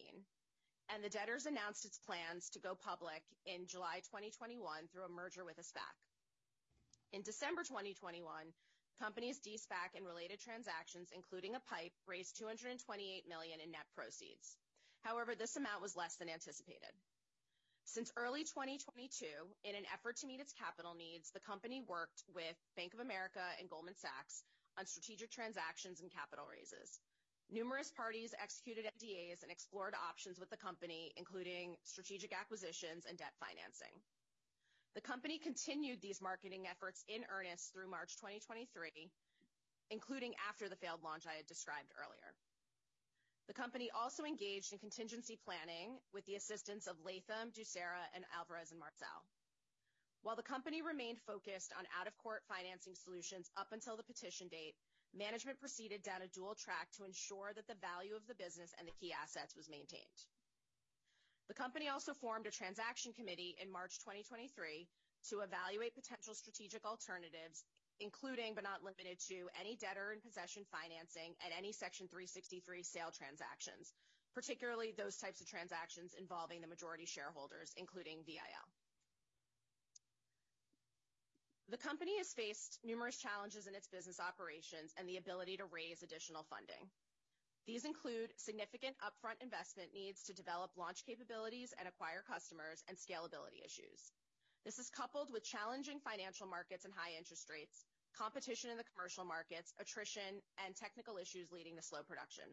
and 0.90 1.04
the 1.04 1.10
debtors 1.10 1.46
announced 1.46 1.86
its 1.86 2.00
plans 2.00 2.50
to 2.50 2.60
go 2.60 2.76
public 2.76 3.24
in 3.46 3.68
July 3.68 4.02
2021 4.12 4.60
through 4.92 5.06
a 5.06 5.10
merger 5.10 5.46
with 5.46 5.58
a 5.58 5.66
SPAC. 5.66 5.96
In 7.14 7.22
December 7.22 7.64
2021, 7.64 8.24
the 8.26 9.04
company's 9.04 9.40
de-SPAC 9.40 9.96
and 9.96 10.06
related 10.06 10.40
transactions, 10.40 11.10
including 11.14 11.56
a 11.56 11.66
PIPE, 11.70 11.94
raised 12.08 12.38
228 12.38 13.28
million 13.30 13.60
in 13.62 13.72
net 13.72 13.86
proceeds. 13.96 14.58
However, 15.04 15.36
this 15.36 15.56
amount 15.56 15.82
was 15.82 15.96
less 15.96 16.16
than 16.16 16.30
anticipated. 16.30 16.94
Since 17.86 18.14
early 18.16 18.44
2022, 18.44 19.28
in 19.64 19.76
an 19.76 19.84
effort 19.94 20.16
to 20.18 20.28
meet 20.28 20.40
its 20.40 20.54
capital 20.54 20.96
needs, 20.96 21.32
the 21.32 21.44
company 21.44 21.84
worked 21.86 22.24
with 22.34 22.56
Bank 22.76 22.94
of 22.94 23.02
America 23.02 23.44
and 23.60 23.70
Goldman 23.70 23.96
Sachs 23.98 24.44
on 24.80 24.86
strategic 24.88 25.30
transactions 25.30 26.00
and 26.00 26.10
capital 26.10 26.46
raises. 26.50 27.00
Numerous 27.52 27.92
parties 27.92 28.34
executed 28.42 28.86
NDAs 28.86 29.44
and 29.44 29.52
explored 29.52 29.94
options 30.10 30.40
with 30.40 30.50
the 30.50 30.58
company, 30.58 31.12
including 31.18 31.76
strategic 31.84 32.34
acquisitions 32.34 33.06
and 33.08 33.18
debt 33.18 33.34
financing. 33.40 33.94
The 34.96 35.02
company 35.02 35.40
continued 35.40 36.02
these 36.02 36.22
marketing 36.22 36.68
efforts 36.70 37.04
in 37.08 37.26
earnest 37.30 37.74
through 37.74 37.90
March 37.90 38.16
2023, 38.18 39.10
including 39.90 40.34
after 40.50 40.70
the 40.70 40.76
failed 40.78 41.04
launch 41.04 41.26
I 41.26 41.38
had 41.38 41.48
described 41.48 41.94
earlier. 41.98 42.34
The 43.48 43.54
company 43.54 43.90
also 43.92 44.24
engaged 44.24 44.72
in 44.72 44.80
contingency 44.80 45.38
planning 45.44 46.00
with 46.14 46.26
the 46.26 46.36
assistance 46.36 46.88
of 46.88 46.96
Latham, 47.04 47.52
Ducera, 47.52 48.08
and 48.16 48.24
Alvarez 48.38 48.72
& 48.76 48.80
Marsal. 48.80 49.26
While 50.22 50.38
the 50.38 50.48
company 50.48 50.82
remained 50.82 51.20
focused 51.28 51.74
on 51.78 51.84
out-of-court 52.00 52.44
financing 52.48 52.96
solutions 52.96 53.52
up 53.58 53.68
until 53.74 53.98
the 53.98 54.08
petition 54.08 54.48
date, 54.48 54.76
management 55.14 55.60
proceeded 55.60 56.02
down 56.02 56.22
a 56.22 56.34
dual 56.34 56.56
track 56.58 56.90
to 56.98 57.06
ensure 57.06 57.54
that 57.56 57.68
the 57.70 57.80
value 57.80 58.18
of 58.18 58.26
the 58.28 58.36
business 58.36 58.74
and 58.78 58.88
the 58.88 58.98
key 59.00 59.14
assets 59.14 59.56
was 59.56 59.70
maintained. 59.70 60.20
The 61.48 61.54
company 61.54 61.90
also 61.90 62.14
formed 62.14 62.48
a 62.48 62.52
transaction 62.52 63.14
committee 63.14 63.56
in 63.62 63.72
March 63.72 64.00
2023 64.00 64.88
to 65.30 65.40
evaluate 65.40 65.96
potential 65.96 66.34
strategic 66.34 66.86
alternatives, 66.86 67.64
including 68.00 68.56
but 68.56 68.64
not 68.64 68.84
limited 68.84 69.20
to 69.28 69.48
any 69.60 69.76
debtor-in-possession 69.78 70.64
financing 70.72 71.36
and 71.44 71.54
any 71.56 71.72
Section 71.72 72.08
363 72.08 72.84
sale 72.84 73.12
transactions, 73.14 73.94
particularly 74.34 74.94
those 74.98 75.18
types 75.18 75.42
of 75.42 75.48
transactions 75.48 76.16
involving 76.18 76.60
the 76.62 76.68
majority 76.68 77.06
shareholders, 77.06 77.72
including 77.78 78.24
VIL. 78.26 78.68
The 81.70 81.78
company 81.78 82.18
has 82.18 82.34
faced 82.34 82.80
numerous 82.84 83.18
challenges 83.18 83.68
in 83.68 83.76
its 83.76 83.88
business 83.88 84.20
operations 84.20 84.94
and 84.98 85.08
the 85.08 85.18
ability 85.18 85.58
to 85.58 85.66
raise 85.66 86.04
additional 86.04 86.44
funding. 86.50 86.92
These 87.66 87.86
include 87.88 88.36
significant 88.36 89.00
upfront 89.00 89.40
investment 89.40 89.96
needs 89.96 90.24
to 90.28 90.36
develop 90.36 90.76
launch 90.76 91.08
capabilities 91.08 91.74
and 91.80 91.88
acquire 91.88 92.22
customers 92.28 92.84
and 92.92 93.00
scalability 93.00 93.64
issues. 93.64 94.12
This 94.68 94.80
is 94.80 94.92
coupled 94.92 95.32
with 95.32 95.48
challenging 95.48 96.04
financial 96.04 96.48
markets 96.48 96.84
and 96.84 96.94
high 96.94 97.16
interest 97.16 97.48
rates, 97.50 97.88
competition 98.20 98.70
in 98.70 98.78
the 98.78 98.88
commercial 98.92 99.24
markets, 99.24 99.74
attrition, 99.80 100.44
and 100.68 100.76
technical 100.76 101.16
issues 101.16 101.52
leading 101.52 101.80
to 101.80 101.82
slow 101.82 102.04
production. 102.04 102.46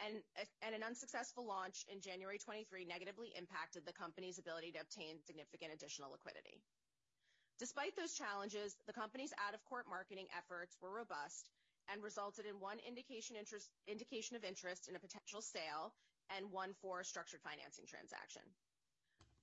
And 0.00 0.18
an 0.64 0.82
unsuccessful 0.82 1.46
launch 1.46 1.84
in 1.86 2.00
January 2.00 2.40
2023 2.40 2.88
negatively 2.88 3.30
impacted 3.38 3.86
the 3.86 3.94
company's 3.94 4.40
ability 4.40 4.72
to 4.72 4.80
obtain 4.82 5.20
significant 5.28 5.76
additional 5.76 6.10
liquidity. 6.10 6.58
Despite 7.58 7.94
those 7.96 8.14
challenges, 8.14 8.76
the 8.86 8.92
company's 8.92 9.32
out-of-court 9.38 9.86
marketing 9.88 10.26
efforts 10.36 10.76
were 10.80 10.90
robust 10.90 11.50
and 11.90 12.02
resulted 12.02 12.46
in 12.46 12.58
one 12.58 12.78
indication 12.86 13.36
of 13.36 14.44
interest 14.44 14.88
in 14.88 14.96
a 14.96 15.02
potential 15.02 15.42
sale 15.42 15.94
and 16.30 16.50
one 16.50 16.74
for 16.80 17.00
a 17.00 17.04
structured 17.04 17.40
financing 17.42 17.86
transaction. 17.86 18.42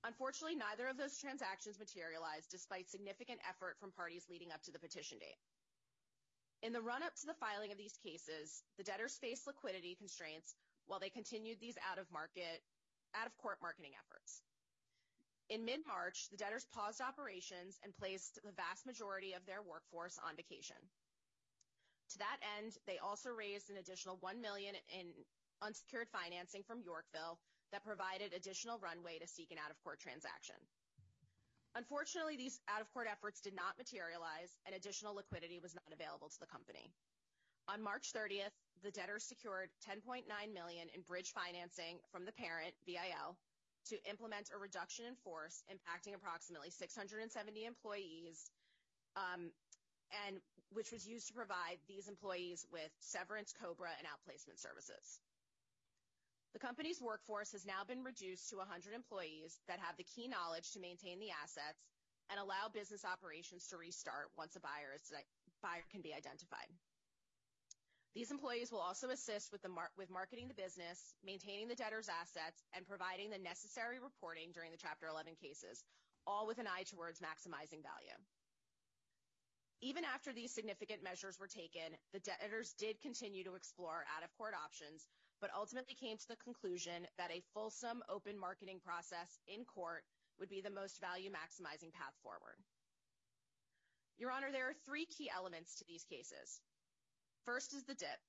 Unfortunately, 0.04 0.56
neither 0.56 0.88
of 0.88 0.96
those 0.96 1.20
transactions 1.20 1.78
materialized 1.78 2.50
despite 2.50 2.88
significant 2.88 3.40
effort 3.48 3.76
from 3.78 3.92
parties 3.92 4.24
leading 4.28 4.52
up 4.52 4.62
to 4.64 4.72
the 4.72 4.80
petition 4.80 5.18
date. 5.20 5.36
In 6.62 6.72
the 6.72 6.80
run-up 6.80 7.14
to 7.20 7.26
the 7.26 7.40
filing 7.40 7.72
of 7.72 7.78
these 7.78 7.96
cases, 8.04 8.64
the 8.76 8.84
debtors 8.84 9.16
faced 9.20 9.46
liquidity 9.46 9.94
constraints 9.96 10.56
while 10.86 11.00
they 11.00 11.08
continued 11.08 11.60
these 11.60 11.76
out-of-court 11.88 13.58
marketing 13.60 13.92
efforts. 13.96 14.42
In 15.50 15.66
mid-March, 15.66 16.30
the 16.30 16.38
debtors 16.38 16.70
paused 16.70 17.02
operations 17.02 17.74
and 17.82 17.90
placed 17.98 18.38
the 18.46 18.54
vast 18.54 18.86
majority 18.86 19.34
of 19.34 19.44
their 19.46 19.66
workforce 19.66 20.14
on 20.22 20.38
vacation. 20.38 20.78
To 22.14 22.18
that 22.22 22.38
end, 22.58 22.78
they 22.86 23.02
also 23.02 23.30
raised 23.34 23.66
an 23.68 23.82
additional 23.82 24.16
1 24.22 24.40
million 24.40 24.78
in 24.94 25.10
unsecured 25.60 26.06
financing 26.14 26.62
from 26.62 26.86
Yorkville 26.86 27.42
that 27.74 27.82
provided 27.82 28.30
additional 28.30 28.78
runway 28.78 29.18
to 29.18 29.26
seek 29.26 29.50
an 29.50 29.58
out-of-court 29.58 29.98
transaction. 29.98 30.54
Unfortunately, 31.74 32.38
these 32.38 32.62
out-of-court 32.70 33.06
efforts 33.10 33.42
did 33.42 33.54
not 33.54 33.78
materialize, 33.78 34.54
and 34.66 34.74
additional 34.74 35.14
liquidity 35.18 35.58
was 35.58 35.74
not 35.74 35.90
available 35.90 36.30
to 36.30 36.38
the 36.38 36.46
company. 36.46 36.94
On 37.66 37.82
March 37.82 38.14
30th, 38.14 38.54
the 38.82 38.90
debtors 38.90 39.26
secured 39.26 39.70
10.9 39.82 40.26
million 40.54 40.86
in 40.94 41.02
bridge 41.02 41.34
financing 41.34 41.98
from 42.10 42.24
the 42.24 42.34
parent, 42.34 42.74
VIL, 42.86 43.38
to 43.90 43.98
implement 44.08 44.50
a 44.54 44.58
reduction 44.58 45.06
in 45.06 45.14
force 45.26 45.62
impacting 45.66 46.14
approximately 46.14 46.70
670 46.70 47.26
employees, 47.66 48.50
um, 49.18 49.50
and 50.26 50.38
which 50.72 50.90
was 50.90 51.06
used 51.06 51.28
to 51.28 51.34
provide 51.34 51.78
these 51.86 52.06
employees 52.06 52.66
with 52.70 52.90
severance, 53.02 53.52
COBRA, 53.52 53.90
and 53.98 54.06
outplacement 54.06 54.58
services. 54.58 55.18
The 56.54 56.58
company's 56.58 56.98
workforce 57.02 57.52
has 57.52 57.66
now 57.66 57.86
been 57.86 58.02
reduced 58.02 58.50
to 58.50 58.58
100 58.58 58.94
employees 58.94 59.58
that 59.68 59.78
have 59.78 59.94
the 59.98 60.06
key 60.06 60.26
knowledge 60.26 60.70
to 60.74 60.82
maintain 60.82 61.22
the 61.22 61.30
assets 61.30 61.78
and 62.30 62.38
allow 62.38 62.70
business 62.70 63.06
operations 63.06 63.66
to 63.70 63.76
restart 63.78 64.30
once 64.38 64.54
a 64.54 64.62
buyer 64.62 64.94
can 65.90 66.02
be 66.02 66.14
identified. 66.14 66.70
These 68.14 68.30
employees 68.30 68.72
will 68.72 68.82
also 68.82 69.10
assist 69.10 69.52
with 69.52 70.10
marketing 70.10 70.48
the 70.48 70.54
business, 70.54 71.14
maintaining 71.24 71.68
the 71.68 71.78
debtors' 71.78 72.10
assets, 72.10 72.58
and 72.74 72.86
providing 72.86 73.30
the 73.30 73.38
necessary 73.38 74.00
reporting 74.02 74.50
during 74.52 74.72
the 74.72 74.82
Chapter 74.82 75.06
11 75.06 75.34
cases, 75.40 75.84
all 76.26 76.46
with 76.46 76.58
an 76.58 76.66
eye 76.66 76.82
towards 76.90 77.20
maximizing 77.20 77.86
value. 77.86 78.18
Even 79.80 80.04
after 80.04 80.32
these 80.32 80.52
significant 80.52 81.02
measures 81.02 81.38
were 81.38 81.48
taken, 81.48 81.96
the 82.12 82.20
debtors 82.20 82.74
did 82.76 83.00
continue 83.00 83.44
to 83.44 83.54
explore 83.54 84.04
out-of-court 84.16 84.54
options 84.54 85.06
but 85.40 85.50
ultimately 85.56 85.94
came 85.94 86.18
to 86.18 86.28
the 86.28 86.36
conclusion 86.36 87.06
that 87.16 87.32
a 87.32 87.42
fulsome 87.54 88.02
open 88.12 88.38
marketing 88.38 88.78
process 88.84 89.40
in 89.48 89.64
court 89.64 90.04
would 90.38 90.50
be 90.50 90.60
the 90.60 90.68
most 90.68 91.00
value-maximizing 91.00 91.92
path 91.96 92.12
forward. 92.22 92.60
Your 94.18 94.30
Honor, 94.30 94.52
there 94.52 94.68
are 94.68 94.76
three 94.84 95.06
key 95.06 95.30
elements 95.34 95.76
to 95.76 95.84
these 95.88 96.04
cases. 96.04 96.60
First 97.44 97.74
is 97.74 97.84
the 97.84 97.94
DIP. 97.94 98.20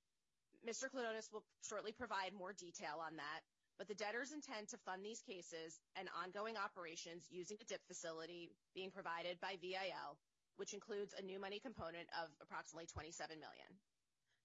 Mr. 0.66 0.86
Klidonas 0.88 1.32
will 1.32 1.44
shortly 1.66 1.92
provide 1.92 2.32
more 2.32 2.52
detail 2.52 3.02
on 3.02 3.16
that, 3.16 3.42
but 3.78 3.88
the 3.88 3.98
debtors 3.98 4.32
intend 4.32 4.68
to 4.68 4.78
fund 4.86 5.04
these 5.04 5.22
cases 5.22 5.80
and 5.96 6.08
ongoing 6.22 6.56
operations 6.56 7.26
using 7.30 7.58
a 7.60 7.64
DIP 7.64 7.82
facility 7.88 8.54
being 8.74 8.90
provided 8.90 9.40
by 9.40 9.58
VIL, 9.60 10.16
which 10.56 10.72
includes 10.72 11.14
a 11.18 11.22
new 11.22 11.40
money 11.40 11.58
component 11.58 12.08
of 12.22 12.30
approximately 12.40 12.86
27 12.86 13.40
million. 13.40 13.70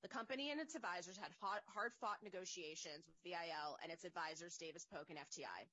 The 0.02 0.10
company 0.10 0.52
and 0.52 0.62
its 0.62 0.76
advisors 0.76 1.18
had 1.18 1.34
hard-fought 1.42 2.22
negotiations 2.24 3.06
with 3.06 3.18
VIL 3.24 3.78
and 3.82 3.92
its 3.92 4.06
advisors, 4.06 4.58
Davis 4.58 4.86
Polk 4.90 5.10
and 5.10 5.18
FTI, 5.18 5.66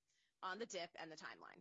on 0.42 0.58
the 0.58 0.66
DIP 0.66 0.90
and 1.00 1.10
the 1.10 1.16
timeline. 1.16 1.60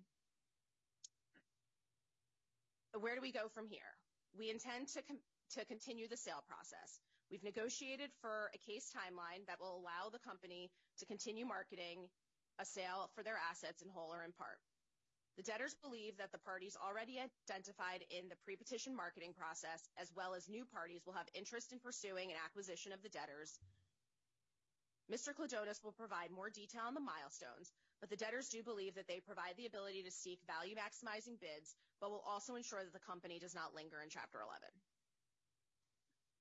Where 3.00 3.16
do 3.16 3.22
we 3.22 3.32
go 3.32 3.48
from 3.50 3.68
here? 3.68 3.98
We 4.38 4.50
intend 4.50 4.88
to 4.90 5.66
continue 5.66 6.08
the 6.08 6.18
sale 6.18 6.44
process. 6.48 7.00
We've 7.32 7.44
negotiated 7.44 8.12
for 8.22 8.52
a 8.54 8.60
case 8.70 8.92
timeline 8.94 9.46
that 9.48 9.60
will 9.60 9.76
allow 9.78 10.10
the 10.12 10.20
company 10.20 10.70
to 11.00 11.06
continue 11.06 11.46
marketing 11.46 12.10
a 12.60 12.66
sale 12.66 13.10
for 13.16 13.24
their 13.24 13.40
assets 13.50 13.82
in 13.82 13.90
whole 13.90 14.14
or 14.14 14.24
in 14.24 14.32
part. 14.34 14.62
The 15.38 15.44
debtors 15.44 15.74
believe 15.82 16.18
that 16.22 16.32
the 16.32 16.46
parties 16.46 16.78
already 16.78 17.18
identified 17.18 18.06
in 18.14 18.30
the 18.30 18.38
pre-petition 18.46 18.94
marketing 18.94 19.34
process, 19.34 19.82
as 19.98 20.14
well 20.14 20.38
as 20.38 20.46
new 20.46 20.62
parties, 20.70 21.02
will 21.06 21.18
have 21.18 21.26
interest 21.34 21.74
in 21.74 21.82
pursuing 21.82 22.30
an 22.30 22.38
acquisition 22.46 22.94
of 22.94 23.02
the 23.02 23.10
debtors. 23.10 23.58
Mr. 25.12 25.34
Klidonas 25.34 25.84
will 25.84 25.98
provide 25.98 26.30
more 26.30 26.54
detail 26.54 26.86
on 26.86 26.94
the 26.94 27.02
milestones, 27.02 27.74
but 28.00 28.14
the 28.14 28.16
debtors 28.16 28.50
do 28.50 28.62
believe 28.62 28.94
that 28.94 29.08
they 29.08 29.20
provide 29.26 29.58
the 29.58 29.66
ability 29.66 30.04
to 30.04 30.12
seek 30.12 30.40
value-maximizing 30.46 31.42
bids, 31.42 31.76
but 32.00 32.12
will 32.12 32.24
also 32.30 32.54
ensure 32.54 32.84
that 32.84 32.94
the 32.94 33.08
company 33.10 33.40
does 33.40 33.56
not 33.56 33.74
linger 33.74 34.06
in 34.06 34.14
Chapter 34.14 34.38
11. 34.38 34.70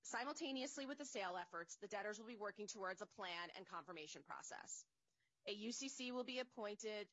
Simultaneously 0.02 0.84
with 0.86 0.98
the 0.98 1.06
sale 1.06 1.38
efforts, 1.38 1.78
the 1.80 1.86
debtors 1.86 2.18
will 2.18 2.26
be 2.26 2.36
working 2.36 2.66
towards 2.66 3.02
a 3.02 3.06
plan 3.06 3.50
and 3.56 3.66
confirmation 3.66 4.22
process. 4.26 4.84
A 5.46 5.54
UCC 5.54 6.10
will 6.10 6.24
be 6.24 6.38
appointed 6.38 7.06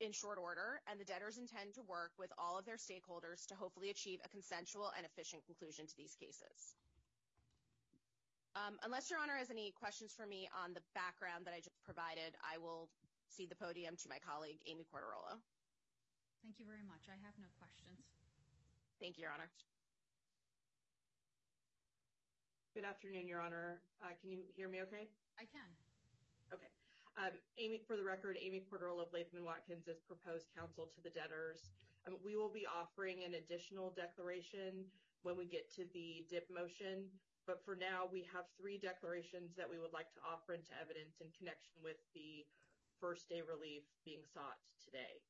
in 0.00 0.10
short 0.10 0.38
order, 0.38 0.82
and 0.90 0.98
the 0.98 1.06
debtors 1.06 1.38
intend 1.38 1.74
to 1.74 1.82
work 1.86 2.10
with 2.18 2.30
all 2.38 2.58
of 2.58 2.66
their 2.66 2.76
stakeholders 2.76 3.46
to 3.46 3.54
hopefully 3.54 3.90
achieve 3.90 4.18
a 4.24 4.28
consensual 4.28 4.90
and 4.98 5.06
efficient 5.06 5.46
conclusion 5.46 5.86
to 5.86 5.96
these 5.96 6.14
cases. 6.18 6.74
Um, 8.54 8.78
unless 8.82 9.10
Your 9.10 9.18
Honor 9.18 9.38
has 9.38 9.50
any 9.50 9.74
questions 9.74 10.14
for 10.14 10.26
me 10.26 10.48
on 10.54 10.74
the 10.74 10.82
background 10.94 11.46
that 11.46 11.54
I 11.54 11.58
just 11.58 11.78
provided, 11.82 12.34
I 12.42 12.58
will 12.58 12.90
cede 13.30 13.50
the 13.50 13.58
podium 13.58 13.98
to 13.98 14.08
my 14.08 14.18
colleague, 14.22 14.58
Amy 14.66 14.86
Quartarolo. 14.86 15.38
Thank 16.42 16.58
you 16.58 16.66
very 16.66 16.86
much. 16.86 17.06
I 17.10 17.18
have 17.26 17.34
no 17.38 17.50
questions. 17.58 17.98
Thank 19.00 19.18
you, 19.18 19.22
Your 19.26 19.34
Honor. 19.34 19.50
Good 22.74 22.82
afternoon, 22.82 23.30
Your 23.30 23.38
Honor. 23.38 23.78
Uh, 24.02 24.18
can 24.18 24.34
you 24.34 24.42
hear 24.58 24.66
me 24.66 24.82
okay? 24.82 25.06
I 25.38 25.46
can. 25.46 25.70
Okay. 26.50 26.66
Um, 27.14 27.30
for 27.86 27.94
the 27.94 28.02
record, 28.02 28.34
Amy 28.42 28.66
Quartarolo 28.66 29.06
of 29.06 29.14
Latham 29.14 29.46
& 29.46 29.46
Watkins 29.46 29.86
is 29.86 30.02
proposed 30.02 30.50
counsel 30.58 30.90
to 30.90 30.98
the 30.98 31.14
debtors. 31.14 31.70
Um, 32.02 32.18
we 32.26 32.34
will 32.34 32.50
be 32.50 32.66
offering 32.66 33.22
an 33.22 33.38
additional 33.38 33.94
declaration 33.94 34.90
when 35.22 35.38
we 35.38 35.46
get 35.46 35.70
to 35.78 35.86
the 35.94 36.26
DIP 36.26 36.50
motion, 36.50 37.06
but 37.46 37.62
for 37.62 37.78
now, 37.78 38.10
we 38.10 38.26
have 38.34 38.50
three 38.58 38.74
declarations 38.74 39.54
that 39.54 39.70
we 39.70 39.78
would 39.78 39.94
like 39.94 40.10
to 40.18 40.20
offer 40.26 40.58
into 40.58 40.74
evidence 40.74 41.22
in 41.22 41.30
connection 41.30 41.78
with 41.78 42.02
the 42.10 42.42
first-day 42.98 43.46
relief 43.46 43.86
being 44.02 44.26
sought 44.26 44.58
today. 44.82 45.22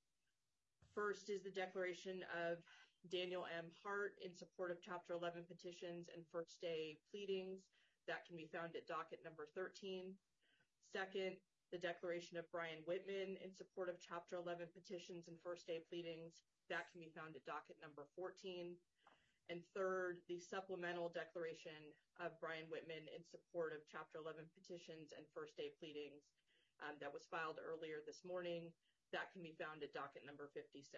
First 0.96 1.28
is 1.28 1.44
the 1.44 1.52
declaration 1.52 2.24
of 2.32 2.64
Daniel 3.12 3.44
M. 3.52 3.68
Hart 3.84 4.16
in 4.24 4.32
support 4.32 4.72
of 4.72 4.80
Chapter 4.80 5.12
11 5.12 5.44
petitions 5.44 6.08
and 6.08 6.24
first-day 6.32 6.96
pleadings. 7.12 7.68
That 8.08 8.24
can 8.24 8.36
be 8.36 8.48
found 8.48 8.72
at 8.76 8.88
docket 8.88 9.20
number 9.20 9.44
13. 9.52 10.16
Second, 10.88 11.36
the 11.68 11.80
declaration 11.80 12.40
of 12.40 12.48
Brian 12.48 12.80
Whitman 12.88 13.36
in 13.44 13.52
support 13.52 13.92
of 13.92 14.00
Chapter 14.00 14.40
11 14.40 14.72
petitions 14.72 15.28
and 15.28 15.36
first-day 15.44 15.84
pleadings. 15.84 16.40
That 16.72 16.88
can 16.92 17.04
be 17.04 17.12
found 17.12 17.36
at 17.36 17.44
docket 17.44 17.76
number 17.84 18.08
14. 18.16 18.72
And 19.52 19.60
third, 19.76 20.24
the 20.24 20.40
supplemental 20.40 21.12
declaration 21.12 21.92
of 22.16 22.32
Brian 22.40 22.64
Whitman 22.72 23.04
in 23.12 23.20
support 23.20 23.76
of 23.76 23.84
Chapter 23.84 24.24
11 24.24 24.48
petitions 24.56 25.12
and 25.12 25.28
first-day 25.36 25.76
pleadings 25.76 26.24
um, 26.80 26.96
that 27.04 27.12
was 27.12 27.28
filed 27.28 27.60
earlier 27.60 28.00
this 28.08 28.24
morning. 28.24 28.72
That 29.12 29.28
can 29.36 29.44
be 29.44 29.52
found 29.60 29.84
at 29.84 29.92
docket 29.92 30.24
number 30.24 30.48
56. 30.56 30.88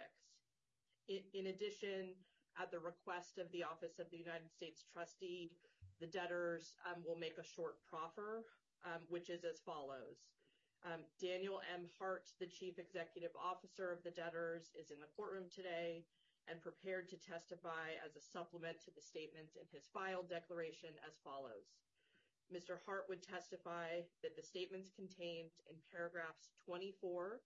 In 1.08 1.46
addition, 1.46 2.18
at 2.58 2.74
the 2.74 2.82
request 2.82 3.38
of 3.38 3.46
the 3.52 3.62
Office 3.62 4.02
of 4.02 4.10
the 4.10 4.18
United 4.18 4.50
States 4.50 4.82
Trustee, 4.90 5.54
the 6.00 6.10
debtors 6.10 6.74
um, 6.82 6.98
will 7.06 7.16
make 7.16 7.38
a 7.38 7.46
short 7.46 7.78
proffer, 7.86 8.42
um, 8.82 9.06
which 9.08 9.30
is 9.30 9.44
as 9.46 9.62
follows. 9.62 10.26
Um, 10.84 11.06
Daniel 11.22 11.62
M. 11.70 11.86
Hart, 11.98 12.26
the 12.42 12.50
Chief 12.50 12.78
Executive 12.78 13.30
Officer 13.38 13.94
of 13.94 14.02
the 14.02 14.10
debtors, 14.10 14.74
is 14.74 14.90
in 14.90 14.98
the 14.98 15.10
courtroom 15.14 15.46
today 15.46 16.04
and 16.50 16.62
prepared 16.62 17.08
to 17.10 17.18
testify 17.18 17.94
as 18.02 18.14
a 18.18 18.22
supplement 18.22 18.82
to 18.82 18.90
the 18.90 19.02
statements 19.02 19.54
in 19.54 19.66
his 19.70 19.86
filed 19.94 20.26
declaration 20.26 20.94
as 21.06 21.22
follows. 21.22 21.74
Mr. 22.50 22.78
Hart 22.86 23.06
would 23.10 23.22
testify 23.22 24.02
that 24.22 24.34
the 24.34 24.42
statements 24.42 24.90
contained 24.94 25.50
in 25.66 25.78
paragraphs 25.90 26.54
24 26.66 27.42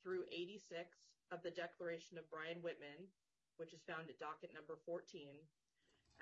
through 0.00 0.24
86 0.32 0.96
of 1.30 1.42
the 1.44 1.52
declaration 1.52 2.16
of 2.16 2.30
Brian 2.32 2.60
Whitman, 2.64 3.08
which 3.56 3.74
is 3.74 3.84
found 3.84 4.08
at 4.08 4.18
docket 4.18 4.54
number 4.54 4.80
14, 4.86 5.34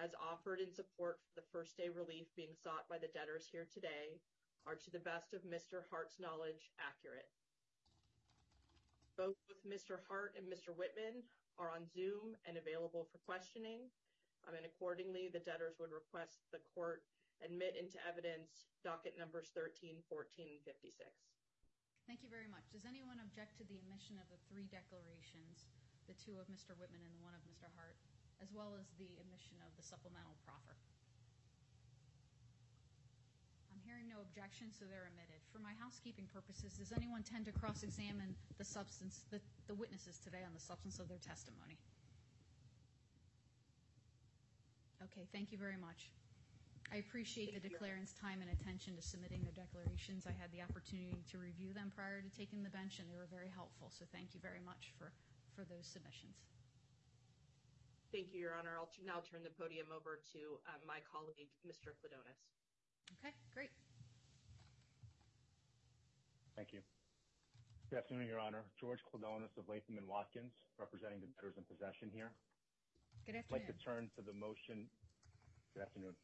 as 0.03 0.13
offered 0.19 0.61
in 0.61 0.73
support 0.73 1.23
for 1.25 1.33
the 1.39 1.49
first-day 1.53 1.89
relief 1.89 2.29
being 2.35 2.53
sought 2.53 2.89
by 2.91 2.99
the 2.99 3.13
debtors 3.13 3.49
here 3.49 3.67
today, 3.71 4.19
are 4.67 4.77
to 4.77 4.91
the 4.91 5.07
best 5.07 5.33
of 5.33 5.47
Mr. 5.47 5.87
Hart's 5.89 6.19
knowledge 6.19 6.75
accurate. 6.83 7.31
Both 9.15 9.39
Mr. 9.65 10.03
Hart 10.11 10.35
and 10.37 10.45
Mr. 10.45 10.75
Whitman 10.75 11.25
are 11.57 11.73
on 11.73 11.89
Zoom 11.89 12.37
and 12.45 12.59
available 12.59 13.09
for 13.09 13.23
questioning. 13.25 13.89
Um, 14.45 14.55
and 14.55 14.67
accordingly, 14.67 15.33
the 15.33 15.43
debtors 15.43 15.79
would 15.81 15.95
request 15.95 16.45
the 16.53 16.61
court 16.75 17.03
admit 17.45 17.77
into 17.77 18.01
evidence 18.05 18.69
docket 18.85 19.17
numbers 19.19 19.53
13, 19.53 20.01
14, 20.09 20.47
and 20.49 20.63
56. 20.65 21.36
Thank 22.07 22.23
you 22.23 22.31
very 22.31 22.47
much. 22.47 22.63
Does 22.71 22.87
anyone 22.87 23.19
object 23.19 23.59
to 23.59 23.67
the 23.67 23.83
omission 23.83 24.15
of 24.23 24.31
the 24.31 24.39
three 24.47 24.71
declarations, 24.71 25.67
the 26.07 26.15
two 26.15 26.39
of 26.39 26.47
Mr. 26.47 26.71
Whitman 26.79 27.03
and 27.03 27.11
the 27.11 27.19
one 27.19 27.35
of 27.35 27.43
Mr. 27.51 27.67
Hart, 27.75 27.99
as 28.39 28.55
well 28.55 28.79
as 28.79 28.87
the 28.95 29.11
omission 29.27 29.59
of 29.67 29.75
the 29.75 29.83
supplemental 29.83 30.39
proffer? 30.47 30.79
I'm 33.75 33.83
hearing 33.83 34.07
no 34.07 34.23
objection, 34.23 34.71
so 34.71 34.87
they're 34.87 35.11
omitted. 35.11 35.43
For 35.51 35.59
my 35.59 35.75
housekeeping 35.83 36.31
purposes, 36.31 36.79
does 36.79 36.95
anyone 36.95 37.27
tend 37.27 37.51
to 37.51 37.55
cross-examine 37.55 38.39
the 38.55 39.75
witnesses 39.75 40.23
today 40.23 40.47
on 40.47 40.55
the 40.55 40.63
substance 40.63 41.03
of 41.03 41.11
their 41.11 41.19
testimony? 41.19 41.75
Okay, 45.11 45.27
thank 45.35 45.51
you 45.51 45.59
very 45.59 45.77
much. 45.77 46.07
I 46.93 47.03
appreciate 47.03 47.51
the 47.51 47.63
declarant's 47.63 48.15
time 48.15 48.39
and 48.39 48.51
attention 48.51 48.95
to 48.95 49.03
submitting 49.03 49.43
their 49.43 49.57
declarations. 49.57 50.27
I 50.27 50.35
had 50.39 50.55
the 50.55 50.63
opportunity 50.63 51.27
to 51.35 51.39
review 51.39 51.75
them 51.75 51.91
prior 51.91 52.23
to 52.23 52.31
taking 52.31 52.63
the 52.63 52.71
bench, 52.71 53.03
and 53.03 53.11
they 53.11 53.19
were 53.19 53.27
very 53.27 53.51
helpful. 53.51 53.91
So 53.91 54.07
thank 54.15 54.35
you 54.35 54.41
very 54.41 54.63
much 54.63 54.95
for 54.95 55.11
those 55.67 55.89
submissions. 55.89 56.47
Thank 58.15 58.31
you, 58.31 58.39
Your 58.39 58.55
Honor. 58.55 58.79
I'll 58.79 58.93
now 59.03 59.19
turn 59.27 59.43
the 59.43 59.51
podium 59.51 59.91
over 59.91 60.23
to 60.37 60.41
uh, 60.71 60.79
my 60.87 61.03
colleague, 61.11 61.51
Mr. 61.67 61.91
Klidonas. 61.99 62.39
Okay, 63.19 63.35
great. 63.51 63.75
Thank 66.55 66.71
you. 66.71 66.81
Good 67.91 67.99
afternoon, 67.99 68.31
Your 68.31 68.39
Honor. 68.39 68.63
George 68.79 69.03
Klidonas 69.11 69.59
of 69.59 69.67
Latham 69.67 69.99
& 70.05 70.07
Watkins, 70.07 70.55
representing 70.79 71.19
the 71.19 71.27
debtors 71.35 71.59
in 71.59 71.67
possession 71.67 72.09
here. 72.15 72.31
Good 73.27 73.35
afternoon. 73.37 73.51
I'd 73.51 73.57
like 73.59 73.69
to 73.75 73.79
turn 73.83 74.09
to 74.17 74.23
the 74.23 74.33
motion. 74.33 74.87
Good 75.75 75.83
afternoon. 75.83 76.15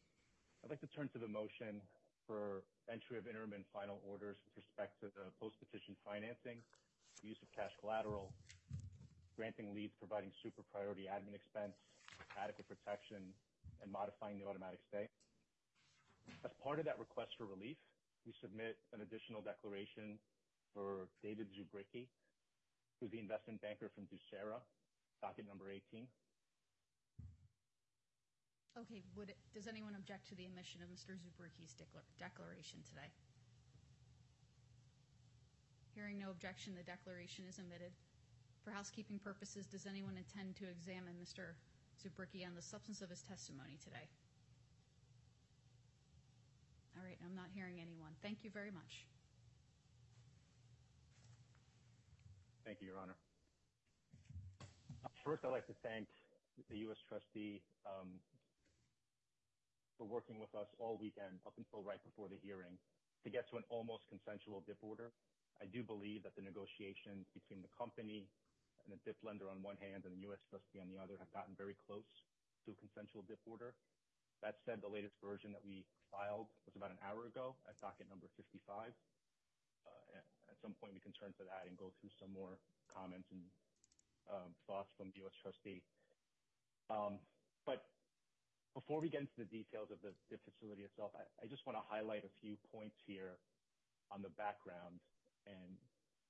I'd 0.62 0.70
like 0.70 0.81
to 0.87 0.94
turn 0.94 1.11
to 1.11 1.18
the 1.18 1.27
motion 1.27 1.83
for 2.22 2.62
entry 2.87 3.18
of 3.18 3.27
interim 3.27 3.51
and 3.51 3.66
final 3.75 3.98
orders 4.07 4.38
with 4.46 4.55
respect 4.62 4.94
to 5.03 5.11
the 5.11 5.35
post-petition 5.42 5.98
financing, 6.07 6.62
use 7.18 7.35
of 7.42 7.51
cash 7.51 7.75
collateral, 7.83 8.31
granting 9.35 9.75
leads 9.75 9.90
providing 9.98 10.31
super-priority 10.38 11.11
admin 11.11 11.35
expense, 11.35 11.75
adequate 12.38 12.70
protection, 12.70 13.35
and 13.83 13.90
modifying 13.90 14.38
the 14.38 14.46
automatic 14.46 14.79
stay. 14.87 15.11
As 16.46 16.55
part 16.62 16.79
of 16.79 16.87
that 16.87 17.03
request 17.03 17.35
for 17.35 17.51
relief, 17.51 17.77
we 18.22 18.31
submit 18.38 18.79
an 18.94 19.03
additional 19.03 19.42
declaration 19.42 20.14
for 20.70 21.11
David 21.27 21.51
Zubricki, 21.51 22.07
who's 23.03 23.11
the 23.11 23.18
investment 23.18 23.59
banker 23.59 23.90
from 23.98 24.07
Ducera, 24.07 24.62
docket 25.18 25.42
number 25.51 25.75
18. 25.75 26.07
Okay, 28.73 29.05
does 29.53 29.69
anyone 29.69 29.93
object 30.01 30.29
to 30.31 30.35
the 30.35 30.49
omission 30.49 30.81
of 30.81 30.89
Mr. 30.89 31.13
Zubricki's 31.13 31.77
declaration 32.17 32.81
today? 32.89 33.13
Hearing 35.95 36.19
no 36.19 36.31
objection, 36.31 36.73
the 36.73 36.83
declaration 36.83 37.45
is 37.45 37.61
omitted. 37.61 37.93
For 38.65 38.71
housekeeping 38.71 39.21
purposes, 39.21 39.67
does 39.67 39.85
anyone 39.85 40.17
intend 40.17 40.57
to 40.57 40.65
examine 40.65 41.21
Mr. 41.21 41.53
Zubricki 42.01 42.47
on 42.49 42.55
the 42.57 42.63
substance 42.65 43.03
of 43.03 43.11
his 43.11 43.21
testimony 43.21 43.77
today? 43.85 44.09
All 46.97 47.05
right, 47.05 47.19
I'm 47.21 47.37
not 47.37 47.53
hearing 47.53 47.77
anyone. 47.77 48.17
Thank 48.23 48.41
you 48.41 48.49
very 48.49 48.71
much. 48.71 49.05
Thank 52.65 52.81
you, 52.81 52.89
Your 52.89 52.97
Honor. 52.97 53.17
First, 55.25 55.45
I'd 55.45 55.53
like 55.53 55.67
to 55.67 55.77
thank 55.83 56.09
the 56.71 56.79
U.S. 56.89 56.99
trustee 57.09 57.61
um, 57.85 58.09
for 60.03 60.11
working 60.11 60.43
with 60.43 60.51
us 60.59 60.67
all 60.83 60.99
weekend 60.99 61.38
up 61.47 61.55
until 61.55 61.87
right 61.87 62.03
before 62.03 62.27
the 62.27 62.35
hearing 62.43 62.75
to 63.23 63.31
get 63.31 63.47
to 63.47 63.55
an 63.55 63.62
almost 63.71 64.03
consensual 64.11 64.59
DIP 64.67 64.83
order. 64.83 65.15
I 65.62 65.71
do 65.71 65.87
believe 65.87 66.27
that 66.27 66.35
the 66.35 66.43
negotiations 66.43 67.31
between 67.31 67.62
the 67.62 67.71
company 67.71 68.27
and 68.83 68.91
the 68.91 68.99
DIP 69.07 69.23
lender 69.23 69.47
on 69.47 69.62
one 69.62 69.79
hand 69.79 70.03
and 70.03 70.11
the 70.11 70.27
U.S. 70.27 70.43
trustee 70.51 70.83
on 70.83 70.91
the 70.91 70.99
other 70.99 71.15
have 71.23 71.31
gotten 71.31 71.55
very 71.55 71.79
close 71.87 72.11
to 72.67 72.75
a 72.75 72.77
consensual 72.83 73.23
DIP 73.23 73.47
order. 73.47 73.79
That 74.43 74.59
said, 74.67 74.83
the 74.83 74.91
latest 74.91 75.15
version 75.23 75.55
that 75.55 75.62
we 75.62 75.87
filed 76.11 76.51
was 76.67 76.75
about 76.75 76.91
an 76.91 76.99
hour 76.99 77.31
ago 77.31 77.55
at 77.71 77.79
docket 77.79 78.11
number 78.11 78.27
55. 78.35 78.91
Uh, 79.87 80.19
at 80.51 80.59
some 80.59 80.75
point, 80.83 80.99
we 80.99 80.99
can 80.99 81.15
turn 81.15 81.31
to 81.38 81.47
that 81.47 81.71
and 81.71 81.79
go 81.79 81.95
through 82.03 82.11
some 82.19 82.35
more 82.35 82.59
comments 82.91 83.31
and 83.31 83.47
uh, 84.27 84.51
thoughts 84.67 84.91
from 84.99 85.15
the 85.15 85.23
U.S. 85.23 85.37
trustee. 85.47 85.79
Um, 86.91 87.23
but 87.62 87.92
before 88.73 89.01
we 89.01 89.13
get 89.13 89.21
into 89.21 89.37
the 89.37 89.49
details 89.49 89.93
of 89.93 90.01
the 90.01 90.13
facility 90.49 90.83
itself, 90.89 91.13
I 91.17 91.45
just 91.47 91.65
want 91.69 91.77
to 91.77 91.85
highlight 91.85 92.25
a 92.25 92.33
few 92.41 92.57
points 92.73 92.97
here 93.05 93.37
on 94.09 94.25
the 94.25 94.33
background. 94.41 95.01
And 95.45 95.77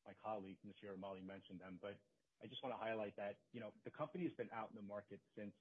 my 0.02 0.14
colleague, 0.18 0.58
Mr. 0.66 0.90
Yerramalli, 0.90 1.22
mentioned 1.22 1.62
them. 1.62 1.78
But 1.78 1.94
I 2.42 2.50
just 2.50 2.58
want 2.66 2.74
to 2.74 2.80
highlight 2.82 3.14
that 3.14 3.38
you 3.54 3.62
know, 3.62 3.70
the 3.86 3.94
company 3.94 4.26
has 4.26 4.34
been 4.34 4.50
out 4.50 4.74
in 4.74 4.76
the 4.78 4.86
market 4.86 5.22
since 5.38 5.54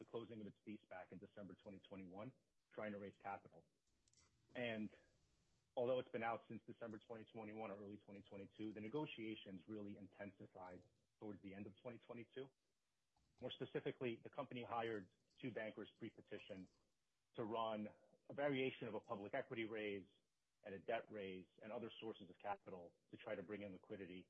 the 0.00 0.08
closing 0.08 0.40
of 0.40 0.48
its 0.48 0.56
de-SPAC 0.64 1.12
in 1.12 1.20
December 1.20 1.56
2021, 1.60 2.08
trying 2.72 2.92
to 2.92 3.00
raise 3.00 3.16
capital. 3.20 3.64
And 4.56 4.88
although 5.76 6.00
it's 6.00 6.12
been 6.12 6.24
out 6.24 6.44
since 6.48 6.64
December 6.64 6.96
2021 7.04 7.52
or 7.56 7.76
early 7.80 8.00
2022, 8.08 8.72
the 8.72 8.80
negotiations 8.80 9.60
really 9.68 9.96
intensified 10.00 10.80
towards 11.20 11.40
the 11.44 11.52
end 11.52 11.68
of 11.68 11.76
2022. 11.80 12.44
More 13.44 13.52
specifically, 13.52 14.16
the 14.24 14.32
company 14.32 14.64
hired 14.64 15.04
two 15.46 15.54
bankers 15.54 15.86
pre-petition 16.02 16.66
to 17.38 17.46
run 17.46 17.86
a 18.26 18.34
variation 18.34 18.90
of 18.90 18.98
a 18.98 19.02
public 19.06 19.30
equity 19.30 19.62
raise 19.62 20.02
and 20.66 20.74
a 20.74 20.82
debt 20.90 21.06
raise 21.14 21.46
and 21.62 21.70
other 21.70 21.86
sources 22.02 22.26
of 22.26 22.34
capital 22.42 22.90
to 23.14 23.16
try 23.22 23.38
to 23.38 23.46
bring 23.46 23.62
in 23.62 23.70
liquidity. 23.70 24.26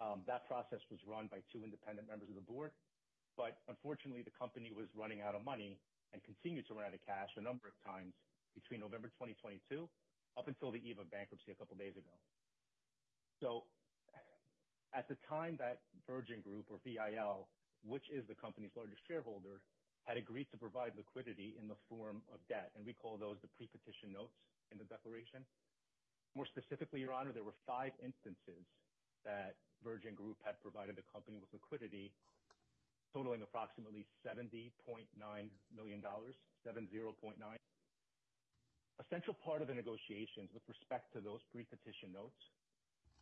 Um, 0.00 0.24
that 0.24 0.48
process 0.48 0.80
was 0.88 0.96
run 1.04 1.28
by 1.28 1.44
two 1.52 1.60
independent 1.60 2.08
members 2.08 2.32
of 2.32 2.36
the 2.40 2.46
board. 2.48 2.72
But 3.36 3.60
unfortunately, 3.68 4.24
the 4.24 4.32
company 4.32 4.72
was 4.72 4.88
running 4.96 5.20
out 5.20 5.36
of 5.36 5.44
money 5.44 5.76
and 6.16 6.24
continued 6.24 6.64
to 6.72 6.74
run 6.74 6.88
out 6.88 6.96
of 6.96 7.04
cash 7.04 7.28
a 7.36 7.44
number 7.44 7.68
of 7.68 7.76
times 7.84 8.16
between 8.56 8.80
November 8.80 9.12
2022 9.20 9.84
up 10.40 10.48
until 10.48 10.72
the 10.72 10.80
eve 10.80 10.96
of 10.96 11.12
bankruptcy 11.12 11.52
a 11.52 11.58
couple 11.60 11.76
days 11.76 11.92
ago. 11.92 12.16
So 13.44 13.68
at 14.96 15.04
the 15.12 15.20
time 15.28 15.60
that 15.60 15.84
Virgin 16.08 16.40
Group, 16.40 16.72
or 16.72 16.80
VIL, 16.80 17.44
which 17.84 18.08
is 18.08 18.24
the 18.26 18.34
company's 18.34 18.72
largest 18.74 19.04
shareholder, 19.06 19.60
had 20.06 20.16
agreed 20.16 20.48
to 20.50 20.56
provide 20.56 20.96
liquidity 20.96 21.56
in 21.60 21.68
the 21.68 21.76
form 21.88 22.22
of 22.32 22.40
debt, 22.48 22.72
and 22.76 22.84
we 22.86 22.94
call 22.94 23.18
those 23.18 23.36
the 23.42 23.48
pre-petition 23.48 24.12
notes 24.12 24.34
in 24.72 24.78
the 24.78 24.84
declaration. 24.84 25.44
More 26.34 26.46
specifically, 26.46 27.00
Your 27.00 27.12
Honor, 27.12 27.32
there 27.32 27.44
were 27.44 27.56
five 27.66 27.92
instances 28.02 28.64
that 29.24 29.56
Virgin 29.82 30.14
Group 30.14 30.38
had 30.44 30.60
provided 30.62 30.96
the 30.96 31.06
company 31.12 31.38
with 31.38 31.52
liquidity 31.52 32.12
totaling 33.12 33.42
approximately 33.42 34.04
$70.9 34.24 34.70
million, 35.74 36.02
70.9. 36.66 37.58
A 39.00 39.04
central 39.08 39.34
part 39.34 39.62
of 39.62 39.68
the 39.68 39.74
negotiations 39.74 40.50
with 40.52 40.62
respect 40.68 41.12
to 41.14 41.20
those 41.20 41.40
pre-petition 41.50 42.12
notes 42.12 42.36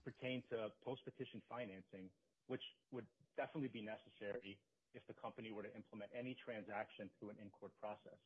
pertained 0.04 0.42
to 0.50 0.70
post-petition 0.82 1.42
financing, 1.48 2.10
which 2.46 2.62
would 2.90 3.06
definitely 3.36 3.68
be 3.68 3.82
necessary 3.82 4.58
if 4.94 5.02
the 5.06 5.16
company 5.16 5.50
were 5.50 5.62
to 5.62 5.72
implement 5.74 6.10
any 6.14 6.36
transaction 6.38 7.10
through 7.16 7.30
an 7.34 7.38
in-court 7.42 7.72
process. 7.80 8.18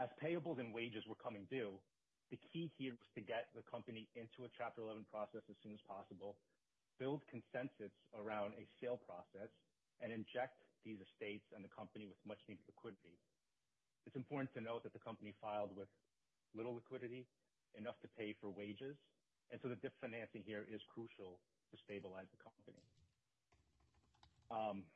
As 0.00 0.08
payables 0.18 0.58
and 0.58 0.74
wages 0.74 1.06
were 1.06 1.18
coming 1.18 1.46
due, 1.46 1.78
the 2.32 2.40
key 2.48 2.72
here 2.80 2.96
was 2.96 3.10
to 3.14 3.20
get 3.20 3.52
the 3.52 3.62
company 3.68 4.08
into 4.16 4.48
a 4.48 4.50
Chapter 4.56 4.82
11 4.82 5.04
process 5.12 5.44
as 5.52 5.56
soon 5.60 5.76
as 5.76 5.82
possible, 5.84 6.40
build 6.98 7.20
consensus 7.28 7.92
around 8.16 8.56
a 8.56 8.64
sale 8.80 8.98
process, 9.04 9.52
and 10.00 10.10
inject 10.10 10.58
these 10.82 10.98
estates 10.98 11.46
and 11.54 11.62
the 11.62 11.70
company 11.70 12.08
with 12.08 12.18
much-needed 12.26 12.64
liquidity. 12.66 13.14
It's 14.06 14.18
important 14.18 14.50
to 14.58 14.60
note 14.60 14.82
that 14.82 14.92
the 14.92 15.04
company 15.04 15.36
filed 15.38 15.70
with 15.76 15.86
little 16.56 16.74
liquidity, 16.74 17.28
enough 17.78 17.96
to 18.02 18.08
pay 18.18 18.34
for 18.40 18.50
wages. 18.50 18.96
And 19.50 19.60
so 19.62 19.68
the 19.68 19.78
DIP 19.78 19.94
financing 20.00 20.42
here 20.44 20.66
is 20.66 20.80
crucial 20.92 21.38
to 21.70 21.76
stabilize 21.84 22.28
the 22.32 22.40
company. 22.42 22.82
Um, 24.52 24.92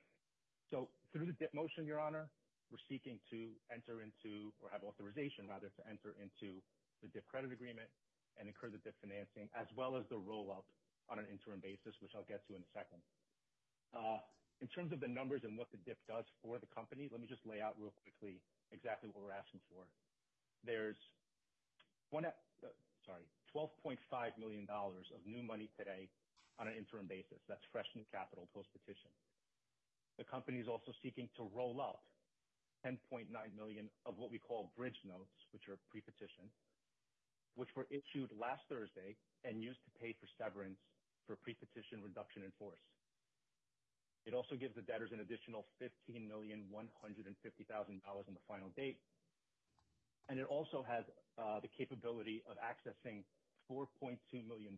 so 0.70 0.92
through 1.12 1.26
the 1.26 1.32
DIP 1.32 1.54
motion, 1.54 1.86
Your 1.86 2.00
Honor, 2.00 2.30
we're 2.70 2.78
seeking 2.88 3.20
to 3.30 3.60
enter 3.70 4.02
into 4.02 4.52
or 4.58 4.70
have 4.70 4.82
authorization, 4.84 5.48
rather, 5.48 5.70
to 5.70 5.86
enter 5.86 6.12
into 6.20 6.62
the 7.00 7.08
DIP 7.08 7.24
credit 7.26 7.52
agreement 7.52 7.90
and 8.36 8.48
incur 8.48 8.70
the 8.70 8.78
DIP 8.78 9.00
financing, 9.00 9.48
as 9.54 9.66
well 9.76 9.96
as 9.96 10.04
the 10.10 10.18
roll-up 10.18 10.68
on 11.08 11.18
an 11.18 11.26
interim 11.26 11.60
basis, 11.60 11.94
which 12.02 12.12
I'll 12.14 12.24
get 12.24 12.46
to 12.48 12.54
in 12.56 12.64
a 12.64 12.70
second. 12.74 13.02
Uh, 13.92 14.18
in 14.60 14.68
terms 14.68 14.92
of 14.92 15.00
the 15.00 15.08
numbers 15.08 15.42
and 15.44 15.56
what 15.56 15.70
the 15.70 15.78
DIP 15.78 16.04
does 16.06 16.24
for 16.42 16.58
the 16.58 16.66
company, 16.66 17.08
let 17.10 17.20
me 17.20 17.26
just 17.28 17.46
lay 17.46 17.60
out 17.60 17.78
real 17.78 17.92
quickly 17.92 18.44
exactly 18.70 19.08
what 19.10 19.22
we're 19.22 19.32
asking 19.32 19.62
for. 19.68 19.88
There's 20.62 20.98
$12.5 22.12 22.32
uh, 24.12 24.38
million 24.38 24.68
of 24.68 25.26
new 25.26 25.42
money 25.42 25.72
today 25.76 26.12
on 26.58 26.68
an 26.68 26.76
interim 26.76 27.06
basis. 27.06 27.38
That's 27.48 27.62
fresh 27.70 27.86
new 27.94 28.04
capital 28.06 28.48
post-petition. 28.52 29.12
The 30.18 30.24
company 30.24 30.60
is 30.60 30.68
also 30.68 30.92
seeking 31.02 31.28
to 31.36 31.44
roll 31.54 31.80
up 31.80 32.02
10.9 32.84 33.28
million 33.54 33.90
of 34.06 34.16
what 34.16 34.30
we 34.30 34.38
call 34.38 34.72
bridge 34.76 34.96
notes, 35.04 35.32
which 35.52 35.68
are 35.68 35.76
pre-petition, 35.90 36.48
which 37.54 37.68
were 37.76 37.86
issued 37.90 38.32
last 38.32 38.62
Thursday 38.68 39.16
and 39.44 39.62
used 39.62 39.80
to 39.84 39.90
pay 40.00 40.12
for 40.20 40.28
severance 40.38 40.78
for 41.26 41.36
pre-petition 41.36 42.02
reduction 42.02 42.42
in 42.44 42.52
force. 42.58 42.80
It 44.26 44.34
also 44.34 44.56
gives 44.56 44.74
the 44.74 44.82
debtors 44.82 45.12
an 45.12 45.20
additional 45.20 45.66
$15,150,000 45.80 46.66
on 48.02 48.34
the 48.34 48.40
final 48.48 48.70
date. 48.74 48.98
And 50.28 50.40
it 50.40 50.46
also 50.46 50.82
has 50.82 51.04
uh, 51.38 51.60
the 51.60 51.68
capability 51.68 52.42
of 52.50 52.58
accessing 52.58 53.22
$4.2 53.70 54.18
million 54.46 54.76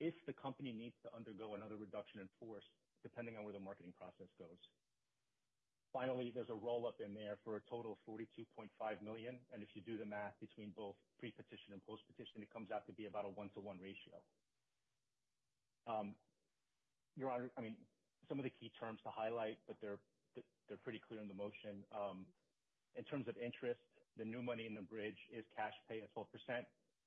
if 0.00 0.14
the 0.26 0.32
company 0.32 0.72
needs 0.72 0.96
to 1.04 1.14
undergo 1.14 1.54
another 1.54 1.76
reduction 1.76 2.20
in 2.20 2.28
force, 2.40 2.64
depending 3.06 3.38
on 3.38 3.44
where 3.46 3.54
the 3.54 3.62
marketing 3.62 3.94
process 3.94 4.26
goes. 4.36 4.58
Finally, 5.94 6.32
there's 6.34 6.50
a 6.50 6.54
roll-up 6.58 6.98
in 7.00 7.14
there 7.14 7.38
for 7.44 7.56
a 7.56 7.62
total 7.70 7.94
of 7.94 7.98
42.5 8.04 8.66
million. 9.02 9.46
And 9.54 9.62
if 9.62 9.70
you 9.74 9.82
do 9.86 9.96
the 9.96 10.04
math 10.04 10.34
between 10.40 10.74
both 10.74 10.96
pre-petition 11.18 11.72
and 11.72 11.80
post-petition, 11.86 12.42
it 12.42 12.50
comes 12.50 12.68
out 12.74 12.84
to 12.86 12.92
be 12.92 13.06
about 13.06 13.24
a 13.24 13.30
one-to-one 13.30 13.78
ratio. 13.78 14.18
Um, 15.86 16.16
Your 17.14 17.30
Honor, 17.30 17.50
I 17.56 17.60
mean, 17.62 17.86
some 18.28 18.38
of 18.38 18.44
the 18.44 18.50
key 18.50 18.70
terms 18.80 18.98
to 19.04 19.10
highlight, 19.14 19.62
but 19.66 19.78
they're 19.80 20.02
pretty 20.82 21.00
clear 21.06 21.22
in 21.22 21.28
the 21.28 21.34
motion. 21.34 21.86
Um, 21.94 22.34
in 22.98 23.04
terms 23.04 23.28
of 23.28 23.36
interest, 23.38 23.80
the 24.16 24.24
new 24.24 24.42
money 24.42 24.66
in 24.66 24.74
the 24.74 24.82
bridge 24.82 25.18
is 25.30 25.44
cash 25.54 25.74
pay 25.88 26.02
at 26.02 26.10
12%. 26.12 26.26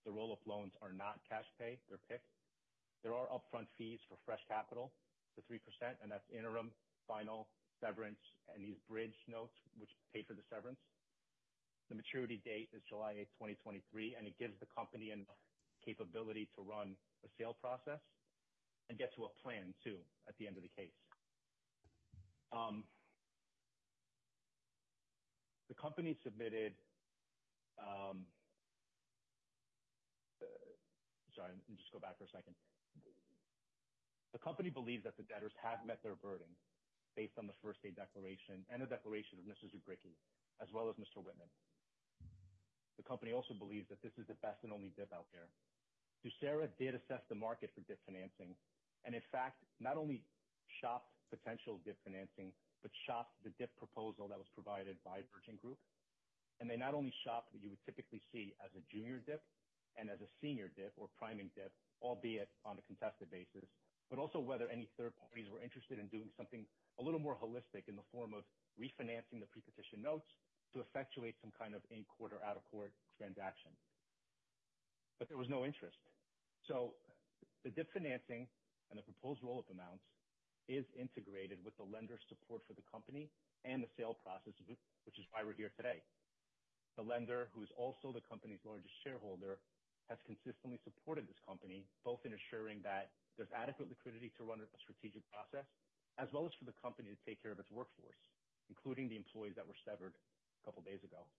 The 0.05 0.11
roll-up 0.11 0.47
loans 0.47 0.73
are 0.81 0.93
not 0.93 1.19
cash 1.27 1.45
pay. 1.59 1.83
They're 1.89 1.99
PIK. 2.07 2.23
There 3.03 3.13
are 3.13 3.27
upfront 3.27 3.67
fees 3.77 3.99
for 4.07 4.17
fresh 4.25 4.41
capital 4.47 4.95
to 5.39 5.45
3%, 5.47 5.59
and 6.03 6.11
that's 6.11 6.27
interim, 6.29 6.71
final, 7.07 7.47
severance, 7.79 8.19
and 8.53 8.63
these 8.63 8.77
bridge 8.87 9.15
notes, 9.27 9.55
which 9.79 9.89
pay 10.13 10.23
for 10.27 10.35
the 10.35 10.43
severance. 10.51 10.79
The 11.89 11.95
maturity 11.95 12.41
date 12.43 12.69
is 12.75 12.83
July 12.87 13.13
8, 13.39 13.55
2023, 13.63 14.15
and 14.19 14.27
it 14.27 14.37
gives 14.37 14.53
the 14.59 14.67
company 14.67 15.11
enough 15.11 15.39
capability 15.83 16.49
to 16.55 16.61
run 16.61 16.95
a 17.23 17.29
sale 17.39 17.55
process 17.55 17.99
and 18.89 18.97
get 18.97 19.15
to 19.15 19.25
a 19.25 19.29
plan, 19.41 19.73
too, 19.83 19.97
at 20.27 20.35
the 20.37 20.47
end 20.47 20.57
of 20.57 20.63
the 20.63 20.69
case. 20.75 20.93
Um, 22.51 22.83
the 25.69 25.75
company 25.75 26.17
submitted, 26.23 26.73
um, 27.77 28.25
uh, 30.41 30.45
sorry, 31.35 31.53
let 31.53 31.69
me 31.69 31.77
just 31.77 31.93
go 31.93 31.99
back 31.99 32.17
for 32.17 32.25
a 32.25 32.33
second. 32.33 32.55
The 34.33 34.39
company 34.39 34.69
believes 34.69 35.03
that 35.03 35.17
the 35.17 35.23
debtors 35.23 35.53
have 35.61 35.85
met 35.85 36.03
their 36.03 36.15
burden 36.15 36.55
based 37.15 37.37
on 37.37 37.47
the 37.47 37.53
first-day 37.61 37.91
declaration 37.91 38.65
and 38.69 38.81
the 38.81 38.85
declaration 38.85 39.39
of 39.39 39.45
Mr. 39.45 39.65
Zubricki, 39.73 40.13
as 40.61 40.69
well 40.71 40.89
as 40.89 40.95
Mr. 40.97 41.23
Whitman. 41.23 41.49
The 42.97 43.03
company 43.03 43.31
also 43.33 43.53
believes 43.53 43.89
that 43.89 44.01
this 44.01 44.13
is 44.17 44.27
the 44.27 44.35
best 44.35 44.63
and 44.63 44.73
only 44.73 44.89
DIP 44.89 45.11
out 45.13 45.31
there. 45.31 45.49
Ducera 46.23 46.67
did 46.77 46.95
assess 46.95 47.23
the 47.29 47.35
market 47.35 47.71
for 47.73 47.81
DIP 47.81 47.99
financing 48.05 48.55
and, 49.05 49.15
in 49.15 49.23
fact, 49.31 49.63
not 49.79 49.97
only 49.97 50.27
shopped 50.81 51.15
potential 51.29 51.79
DIP 51.79 51.97
financing, 52.03 52.53
but 52.81 52.91
shopped 53.07 53.41
the 53.43 53.51
DIP 53.51 53.75
proposal 53.77 54.27
that 54.27 54.37
was 54.37 54.47
provided 54.53 55.01
by 55.03 55.23
Virgin 55.33 55.57
Group. 55.57 55.79
And 56.59 56.69
they 56.69 56.75
not 56.75 56.93
only 56.93 57.13
shopped 57.23 57.53
what 57.53 57.63
you 57.63 57.69
would 57.69 57.83
typically 57.85 58.21
see 58.31 58.53
as 58.59 58.69
a 58.75 58.81
junior 58.91 59.19
DIP 59.19 59.41
and 59.95 60.09
as 60.09 60.19
a 60.19 60.27
senior 60.41 60.67
DIP 60.67 60.93
or 60.97 61.07
priming 61.07 61.49
DIP, 61.55 61.71
albeit 62.01 62.49
on 62.65 62.77
a 62.77 62.81
contested 62.81 63.31
basis, 63.31 63.67
but 64.09 64.17
also 64.17 64.41
whether 64.41 64.65
any 64.67 64.89
third 64.97 65.13
parties 65.17 65.47
were 65.49 65.61
interested 65.61 66.01
in 66.01 66.09
doing 66.09 66.29
something 66.35 66.65
a 66.99 67.03
little 67.03 67.21
more 67.21 67.37
holistic 67.37 67.85
in 67.87 67.95
the 67.95 68.05
form 68.11 68.33
of 68.33 68.43
refinancing 68.75 69.37
the 69.39 69.49
pre-petition 69.53 70.01
notes 70.01 70.25
to 70.73 70.81
effectuate 70.81 71.37
some 71.41 71.53
kind 71.53 71.73
of 71.73 71.81
in-court 71.89 72.33
or 72.33 72.41
out-of-court 72.45 72.93
transaction. 73.17 73.71
But 75.17 75.29
there 75.29 75.37
was 75.37 75.49
no 75.49 75.65
interest. 75.65 75.97
So 76.65 76.93
the 77.65 77.69
DIP 77.73 77.93
financing 77.93 78.47
and 78.89 78.97
the 78.97 79.05
proposed 79.05 79.41
roll-up 79.41 79.69
amounts 79.69 80.05
is 80.69 80.85
integrated 80.93 81.57
with 81.65 81.73
the 81.77 81.85
lender's 81.85 82.21
support 82.29 82.61
for 82.69 82.73
the 82.77 82.85
company 82.85 83.29
and 83.65 83.81
the 83.81 83.89
sale 83.97 84.13
process, 84.21 84.53
which 85.05 85.17
is 85.17 85.25
why 85.33 85.41
we're 85.41 85.57
here 85.57 85.73
today. 85.73 86.01
The 86.97 87.05
lender, 87.05 87.49
who 87.53 87.65
is 87.65 87.71
also 87.73 88.13
the 88.13 88.21
company's 88.25 88.61
largest 88.65 88.93
shareholder, 89.01 89.57
has 90.09 90.17
consistently 90.25 90.77
supported 90.85 91.25
this 91.29 91.37
company, 91.45 91.85
both 92.05 92.21
in 92.25 92.33
assuring 92.33 92.81
that 92.85 93.13
there's 93.39 93.51
adequate 93.55 93.89
liquidity 93.89 94.31
to 94.37 94.45
run 94.45 94.61
a 94.61 94.79
strategic 94.83 95.27
process, 95.29 95.67
as 96.17 96.29
well 96.33 96.47
as 96.47 96.53
for 96.59 96.65
the 96.65 96.73
company 96.73 97.15
to 97.15 97.25
take 97.25 97.41
care 97.41 97.53
of 97.53 97.59
its 97.59 97.71
workforce, 97.71 98.19
including 98.69 99.09
the 99.09 99.17
employees 99.17 99.55
that 99.57 99.67
were 99.67 99.77
severed 99.85 100.15
a 100.61 100.65
couple 100.65 100.83
days 100.83 101.03
ago. 101.03 101.31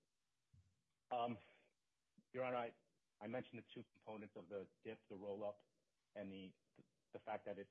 Um, 1.10 1.38
Your 2.32 2.44
Honor, 2.44 2.74
I 3.20 3.28
mentioned 3.28 3.62
the 3.62 3.66
two 3.74 3.84
components 3.84 4.34
of 4.36 4.48
the 4.48 4.70
DIP, 4.84 5.08
the 5.08 5.16
roll-up, 5.16 5.60
and 6.14 6.32
the 6.32 6.54
the 7.12 7.20
fact 7.20 7.46
that 7.46 7.58
it's 7.58 7.70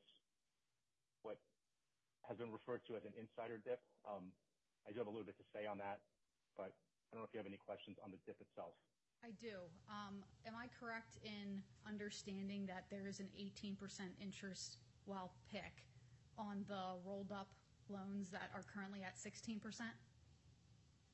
what 1.21 1.39
has 2.23 2.37
been 2.37 2.51
referred 2.51 2.85
to 2.87 2.97
as 2.97 3.03
an 3.05 3.13
insider 3.15 3.59
DIP. 3.59 3.83
Um, 4.05 4.37
I 4.85 4.91
do 4.91 4.99
have 4.99 5.07
a 5.07 5.11
little 5.11 5.25
bit 5.25 5.37
to 5.37 5.45
say 5.53 5.65
on 5.65 5.79
that, 5.79 6.05
but 6.57 6.71
I 7.11 7.15
don't 7.15 7.21
know 7.21 7.25
if 7.25 7.33
you 7.33 7.39
have 7.39 7.47
any 7.47 7.57
questions 7.57 7.97
on 8.03 8.11
the 8.11 8.17
DIP 8.17 8.41
itself. 8.41 8.75
I 9.23 9.31
do. 9.41 9.55
Um, 9.89 10.23
am 10.47 10.53
I 10.55 10.67
correct 10.79 11.17
in 11.23 11.61
understanding 11.87 12.65
that 12.67 12.85
there 12.89 13.07
is 13.07 13.19
an 13.19 13.29
18% 13.37 13.75
interest, 14.21 14.77
while 15.05 15.31
PIK, 15.51 15.83
on 16.37 16.63
the 16.67 16.97
rolled-up 17.05 17.49
loans 17.89 18.29
that 18.29 18.49
are 18.55 18.63
currently 18.73 19.03
at 19.03 19.17
16% 19.17 19.59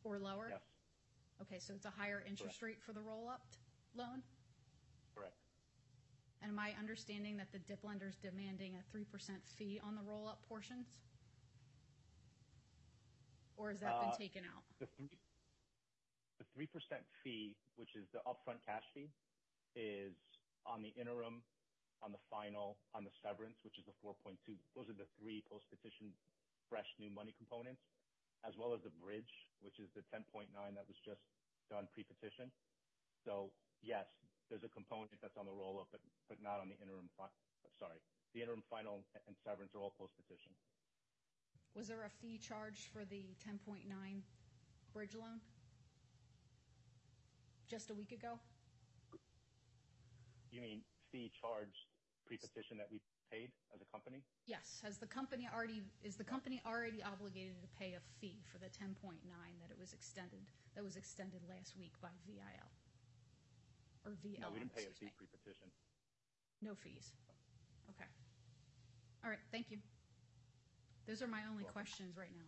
or 0.04 0.20
lower? 0.20 0.48
Yes. 0.52 0.62
Okay, 1.42 1.60
so 1.60 1.74
it's 1.74 1.86
a 1.86 1.90
higher 1.92 2.24
interest 2.28 2.62
rate 2.62 2.82
for 2.82 2.94
the 2.94 3.02
roll-up 3.02 3.42
loan? 3.96 4.22
Correct. 5.16 5.36
And 6.42 6.52
am 6.52 6.60
I 6.60 6.74
understanding 6.80 7.38
that 7.38 7.52
the 7.52 7.60
DIP 7.60 7.84
lender 7.84 8.08
is 8.08 8.16
demanding 8.18 8.76
a 8.76 8.98
3% 8.98 9.04
fee 9.58 9.80
on 9.84 9.96
the 9.96 10.02
roll-up 10.04 10.40
portions? 10.48 10.88
Or 13.58 13.72
has 13.72 13.80
that 13.80 14.00
been 14.02 14.18
taken 14.18 14.44
out? 14.44 14.64
The 16.40 16.48
3% 16.52 16.68
fee, 17.24 17.56
which 17.80 17.96
is 17.96 18.04
the 18.12 18.20
upfront 18.28 18.60
cash 18.68 18.84
fee, 18.92 19.08
is 19.76 20.16
on 20.68 20.84
the 20.84 20.92
interim, 21.00 21.44
on 22.04 22.12
the 22.12 22.20
final, 22.28 22.76
on 22.92 23.08
the 23.08 23.14
severance, 23.24 23.56
which 23.64 23.80
is 23.80 23.86
the 23.88 23.96
4.2. 24.04 24.36
Those 24.76 24.92
are 24.92 24.98
the 24.98 25.08
three 25.16 25.44
post-petition 25.48 26.12
fresh 26.68 26.88
new 27.00 27.08
money 27.08 27.32
components, 27.40 27.82
as 28.44 28.58
well 28.60 28.76
as 28.76 28.84
the 28.84 28.92
bridge, 29.00 29.32
which 29.64 29.80
is 29.80 29.88
the 29.96 30.04
10.9 30.12 30.52
that 30.52 30.88
was 30.88 31.00
just 31.06 31.24
done 31.72 31.88
pre-petition. 31.96 32.52
So, 33.24 33.50
yes, 33.80 34.06
there's 34.52 34.68
a 34.68 34.74
component 34.76 35.18
that's 35.24 35.38
on 35.40 35.48
the 35.48 35.56
roll-up, 35.56 35.88
but 35.92 36.38
not 36.44 36.60
on 36.60 36.68
the 36.68 36.78
interim. 36.84 37.08
Sorry. 37.80 38.00
The 38.36 38.44
interim, 38.44 38.64
final, 38.68 39.08
and 39.28 39.36
severance 39.44 39.72
are 39.74 39.82
all 39.82 39.96
post-petition. 39.96 40.52
Was 41.76 41.88
there 41.88 42.04
a 42.04 42.12
fee 42.22 42.40
charged 42.40 42.92
for 42.92 43.04
the 43.08 43.36
10.9 43.44 43.88
bridge 44.94 45.16
loan 45.16 45.40
just 47.68 47.90
a 47.90 47.94
week 47.94 48.12
ago? 48.12 48.40
You 50.52 50.62
mean 50.62 50.82
fee 51.12 51.32
charged 51.34 51.90
pre-petition 52.26 52.78
that 52.78 52.88
we 52.92 53.02
paid 53.32 53.52
as 53.74 53.82
a 53.82 53.88
company? 53.92 54.22
Yes. 54.46 54.82
Has 54.84 54.98
the 54.98 55.10
company 55.10 55.50
already, 55.52 55.84
Is 56.04 56.16
the 56.16 56.24
company 56.24 56.62
already 56.66 57.02
obligated 57.04 57.62
to 57.62 57.70
pay 57.78 57.98
a 57.98 58.02
fee 58.22 58.42
for 58.52 58.58
the 58.58 58.70
10.9 58.70 59.20
that 59.62 59.70
it 59.72 59.78
was 59.80 59.94
extended 59.94 60.46
that 60.76 60.84
was 60.84 60.96
extended 60.96 61.42
last 61.50 61.74
week 61.78 61.94
by 62.02 62.14
VIL? 62.26 62.72
Or 64.06 64.14
VL, 64.22 64.42
No, 64.42 64.50
we 64.54 64.60
didn't 64.60 64.76
pay 64.76 64.86
a 64.86 64.94
fee 64.94 65.12
pre-petition. 65.18 65.68
No 66.62 66.76
fees. 66.76 67.12
Okay. 67.90 68.10
All 69.24 69.30
right. 69.30 69.42
Thank 69.52 69.72
you. 69.72 69.78
Those 71.08 71.22
are 71.22 71.28
my 71.28 71.42
only 71.50 71.66
questions 71.66 72.18
right 72.18 72.34
now. 72.34 72.46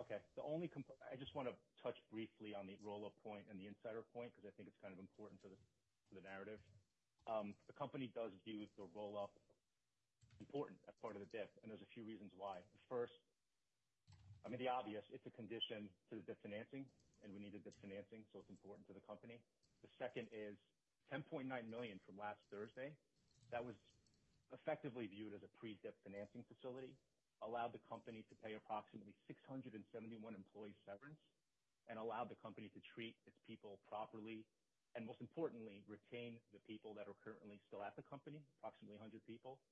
Okay. 0.00 0.20
The 0.36 0.42
only, 0.42 0.70
I 1.12 1.16
just 1.16 1.34
want 1.34 1.48
to 1.48 1.54
touch 1.82 1.98
briefly 2.10 2.54
on 2.54 2.66
the 2.66 2.76
roll-up 2.80 3.14
point 3.22 3.46
and 3.50 3.58
the 3.60 3.66
insider 3.66 4.02
point, 4.02 4.32
because 4.34 4.48
I 4.48 4.52
think 4.56 4.68
it's 4.68 4.80
kind 4.80 4.94
of 4.94 5.00
important 5.00 5.40
for 5.42 5.48
the 5.50 6.20
narrative. 6.22 6.60
Um, 7.26 7.54
the 7.66 7.74
company 7.74 8.08
does 8.14 8.32
view 8.44 8.66
the 8.76 8.84
roll-up 8.94 9.34
important 10.40 10.80
as 10.88 10.94
part 11.00 11.14
of 11.16 11.20
the 11.22 11.30
DIP, 11.30 11.50
and 11.62 11.70
there's 11.70 11.82
a 11.82 11.92
few 11.94 12.04
reasons 12.04 12.32
why. 12.34 12.62
First, 12.88 13.14
I 14.44 14.48
mean, 14.50 14.58
the 14.58 14.68
obvious, 14.68 15.04
it's 15.10 15.26
a 15.26 15.30
condition 15.30 15.94
to 16.10 16.16
the 16.18 16.22
DIP 16.22 16.38
financing, 16.42 16.84
and 17.22 17.32
we 17.32 17.38
need 17.40 17.54
the 17.54 17.62
DIP 17.62 17.78
financing, 17.80 18.26
so 18.32 18.40
it's 18.40 18.50
important 18.50 18.86
to 18.88 18.94
the 18.94 19.00
company. 19.06 19.38
The 19.82 19.90
second 19.98 20.28
is 20.34 20.58
10.9 21.12 21.46
million 21.68 22.00
from 22.06 22.18
last 22.18 22.40
Thursday. 22.50 22.98
That 23.50 23.64
was 23.64 23.76
effectively 24.52 25.06
viewed 25.06 25.34
as 25.34 25.42
a 25.42 25.50
pre-DIP 25.58 25.94
financing 26.02 26.44
facility, 26.44 26.98
allowed 27.42 27.72
the 27.72 27.82
company 27.88 28.22
to 28.28 28.34
pay 28.36 28.54
approximately 28.54 29.14
671 29.26 30.34
employees 30.34 30.76
severance, 30.84 31.18
and 31.88 31.98
allowed 31.98 32.28
the 32.30 32.36
company 32.36 32.70
to 32.70 32.80
treat 32.94 33.16
its 33.26 33.36
people 33.46 33.78
properly, 33.88 34.48
and 34.94 35.06
most 35.06 35.20
importantly, 35.20 35.84
retain 35.88 36.42
the 36.52 36.60
people 36.60 36.94
that 36.94 37.08
are 37.08 37.14
currently 37.14 37.60
still 37.66 37.82
at 37.82 37.96
the 37.96 38.02
company, 38.02 38.48
approximately 38.58 38.94
100 38.96 39.24
people, 39.26 39.64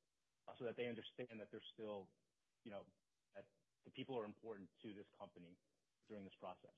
uh, 0.46 0.54
so 0.58 0.64
that 0.64 0.76
they 0.76 0.88
understand 0.88 1.40
that 1.40 1.48
they're 1.50 1.62
still, 1.74 2.12
you 2.64 2.70
know, 2.70 2.86
that 3.34 3.46
the 3.84 3.90
people 3.92 4.18
are 4.18 4.24
important 4.26 4.70
to 4.82 4.94
this 4.94 5.06
company 5.18 5.60
during 6.08 6.24
this 6.24 6.34
process. 6.40 6.76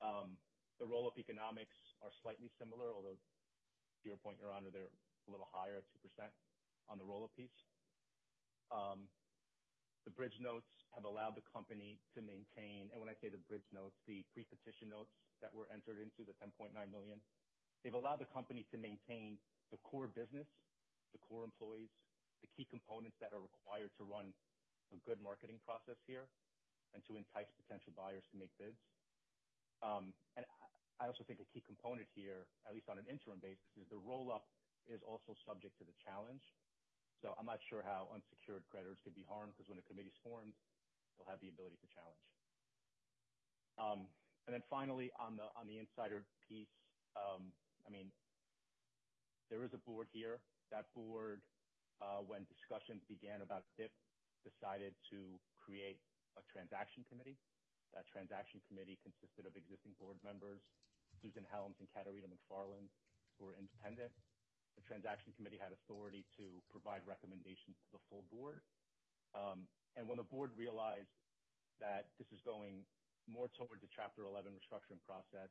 Um, 0.00 0.38
the 0.78 0.86
roll-up 0.86 1.18
economics 1.18 1.76
are 2.02 2.12
slightly 2.22 2.50
similar, 2.58 2.92
although 2.94 3.16
to 3.16 4.08
your 4.08 4.18
point, 4.18 4.38
Your 4.40 4.52
Honor, 4.52 4.70
they're 4.70 4.92
a 5.26 5.30
little 5.30 5.46
higher 5.50 5.78
at 5.78 5.84
2% 5.92 6.34
on 6.88 6.98
the 6.98 7.04
roll-up 7.04 7.34
piece. 7.34 7.50
Um, 8.70 9.10
The 10.06 10.14
bridge 10.14 10.38
notes 10.38 10.70
have 10.94 11.02
allowed 11.02 11.34
the 11.34 11.42
company 11.42 11.98
to 12.14 12.22
maintain, 12.22 12.94
and 12.94 13.02
when 13.02 13.10
I 13.10 13.18
say 13.18 13.26
the 13.26 13.42
bridge 13.50 13.66
notes, 13.74 13.98
the 14.06 14.22
pre-petition 14.30 14.88
notes 14.88 15.10
that 15.42 15.50
were 15.50 15.66
entered 15.74 15.98
into 15.98 16.22
the 16.22 16.32
10.9 16.38 16.70
million, 16.94 17.18
they've 17.82 17.92
allowed 17.92 18.22
the 18.22 18.30
company 18.30 18.62
to 18.70 18.78
maintain 18.78 19.34
the 19.74 19.82
core 19.82 20.06
business, 20.06 20.46
the 21.10 21.18
core 21.18 21.42
employees, 21.42 21.90
the 22.38 22.46
key 22.54 22.64
components 22.70 23.18
that 23.18 23.34
are 23.34 23.42
required 23.42 23.90
to 23.98 24.06
run 24.06 24.30
a 24.94 24.98
good 25.02 25.18
marketing 25.18 25.58
process 25.66 25.98
here, 26.06 26.30
and 26.94 27.02
to 27.10 27.18
entice 27.18 27.50
potential 27.58 27.90
buyers 27.98 28.22
to 28.30 28.38
make 28.38 28.54
bids. 28.62 28.78
Um, 29.82 30.14
and 30.38 30.46
I 31.02 31.10
also 31.10 31.26
think 31.26 31.42
a 31.42 31.48
key 31.50 31.66
component 31.66 32.06
here, 32.14 32.46
at 32.62 32.72
least 32.72 32.88
on 32.88 32.96
an 33.02 33.10
interim 33.10 33.42
basis, 33.42 33.66
is 33.74 33.90
the 33.90 33.98
roll-up 33.98 34.46
is 34.86 35.02
also 35.02 35.34
subject 35.42 35.74
to 35.82 35.84
the 35.84 35.96
challenge. 36.06 36.46
So 37.22 37.32
I'm 37.40 37.48
not 37.48 37.60
sure 37.68 37.80
how 37.80 38.12
unsecured 38.12 38.64
creditors 38.68 39.00
could 39.02 39.16
be 39.16 39.24
harmed, 39.24 39.56
because 39.56 39.68
when 39.72 39.80
a 39.80 39.86
committee 39.88 40.12
is 40.12 40.20
formed, 40.20 40.52
they'll 41.16 41.30
have 41.30 41.40
the 41.40 41.48
ability 41.48 41.80
to 41.80 41.88
challenge. 41.88 42.24
Um, 43.80 44.00
and 44.46 44.54
then 44.54 44.62
finally, 44.68 45.10
on 45.18 45.36
the 45.36 45.76
insider 45.78 46.24
piece, 46.46 46.70
um, 47.16 47.50
I 47.86 47.90
mean, 47.90 48.12
there 49.50 49.64
is 49.64 49.72
a 49.74 49.82
board 49.82 50.08
here. 50.12 50.42
That 50.70 50.86
board, 50.94 51.42
uh, 52.02 52.22
when 52.22 52.46
discussions 52.46 53.02
began 53.08 53.42
about 53.42 53.64
DIP, 53.78 53.90
decided 54.44 54.94
to 55.10 55.38
create 55.58 55.98
a 56.38 56.42
transaction 56.52 57.02
committee. 57.08 57.38
That 57.94 58.06
transaction 58.10 58.60
committee 58.68 58.98
consisted 59.02 59.46
of 59.48 59.56
existing 59.56 59.96
board 59.98 60.20
members, 60.22 60.60
Susan 61.22 61.46
Helms 61.48 61.78
and 61.80 61.88
Katerina 61.90 62.28
McFarland, 62.28 62.92
who 63.38 63.48
were 63.48 63.56
independent. 63.56 64.12
The 64.76 64.84
transaction 64.84 65.32
committee 65.34 65.58
had 65.60 65.72
authority 65.72 66.24
to 66.36 66.60
provide 66.68 67.02
recommendations 67.08 67.76
to 67.88 67.88
the 67.96 68.02
full 68.08 68.24
board. 68.28 68.60
Um, 69.32 69.66
and 69.96 70.04
when 70.04 70.20
the 70.20 70.28
board 70.28 70.52
realized 70.56 71.10
that 71.80 72.12
this 72.20 72.28
is 72.32 72.40
going 72.44 72.84
more 73.26 73.48
towards 73.56 73.82
the 73.82 73.90
Chapter 73.90 74.28
11 74.28 74.52
restructuring 74.52 75.00
process, 75.02 75.50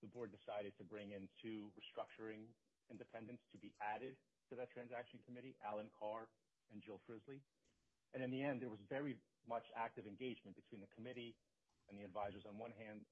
the 0.00 0.08
board 0.10 0.30
decided 0.30 0.72
to 0.78 0.84
bring 0.86 1.12
in 1.12 1.28
two 1.42 1.70
restructuring 1.78 2.46
independents 2.90 3.42
to 3.52 3.58
be 3.58 3.74
added 3.80 4.14
to 4.50 4.56
that 4.56 4.70
transaction 4.70 5.18
committee, 5.24 5.56
Alan 5.64 5.88
Carr 5.96 6.28
and 6.72 6.80
Jill 6.84 7.00
Frizzley. 7.08 7.40
And 8.12 8.22
in 8.22 8.30
the 8.30 8.42
end, 8.44 8.62
there 8.62 8.70
was 8.70 8.80
very 8.86 9.18
much 9.48 9.66
active 9.74 10.06
engagement 10.06 10.54
between 10.56 10.80
the 10.80 10.90
committee 10.94 11.34
and 11.90 11.98
the 11.98 12.04
advisors 12.04 12.44
on 12.48 12.56
one 12.56 12.72
hand, 12.78 13.04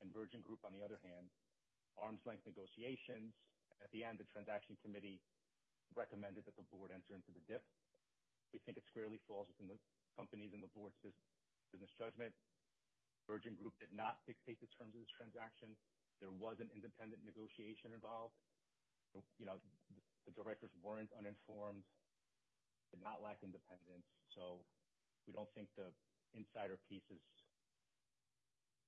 and 0.00 0.12
Virgin 0.12 0.44
Group 0.44 0.60
on 0.64 0.72
the 0.76 0.84
other 0.84 1.00
hand, 1.00 1.28
arm's-length 1.96 2.44
negotiations. 2.44 3.32
At 3.82 3.90
the 3.92 4.04
end, 4.04 4.18
the 4.18 4.28
transaction 4.32 4.76
committee 4.82 5.20
recommended 5.94 6.44
that 6.46 6.56
the 6.56 6.66
board 6.72 6.90
enter 6.90 7.14
into 7.14 7.32
the 7.32 7.42
DIP. 7.46 7.64
We 8.52 8.58
think 8.64 8.78
it 8.78 8.86
squarely 8.88 9.20
falls 9.28 9.48
within 9.48 9.68
the 9.68 9.78
company's 10.16 10.52
and 10.52 10.62
the 10.62 10.72
board's 10.72 10.96
business 11.02 11.92
judgment. 11.98 12.32
Virgin 13.26 13.58
Group 13.58 13.74
did 13.82 13.92
not 13.92 14.22
dictate 14.24 14.60
the 14.62 14.70
terms 14.78 14.94
of 14.94 15.02
this 15.02 15.12
transaction. 15.18 15.74
There 16.22 16.32
was 16.32 16.56
an 16.62 16.70
independent 16.72 17.26
negotiation 17.26 17.92
involved. 17.92 18.34
You 19.36 19.46
know, 19.46 19.58
the 20.24 20.32
directors 20.32 20.70
weren't 20.80 21.10
uninformed, 21.16 21.84
did 22.92 23.02
not 23.02 23.22
lack 23.22 23.42
independence. 23.42 24.06
So 24.36 24.64
we 25.26 25.32
don't 25.32 25.50
think 25.54 25.68
the 25.74 25.90
insider 26.34 26.78
piece 26.88 27.04
is 27.10 27.22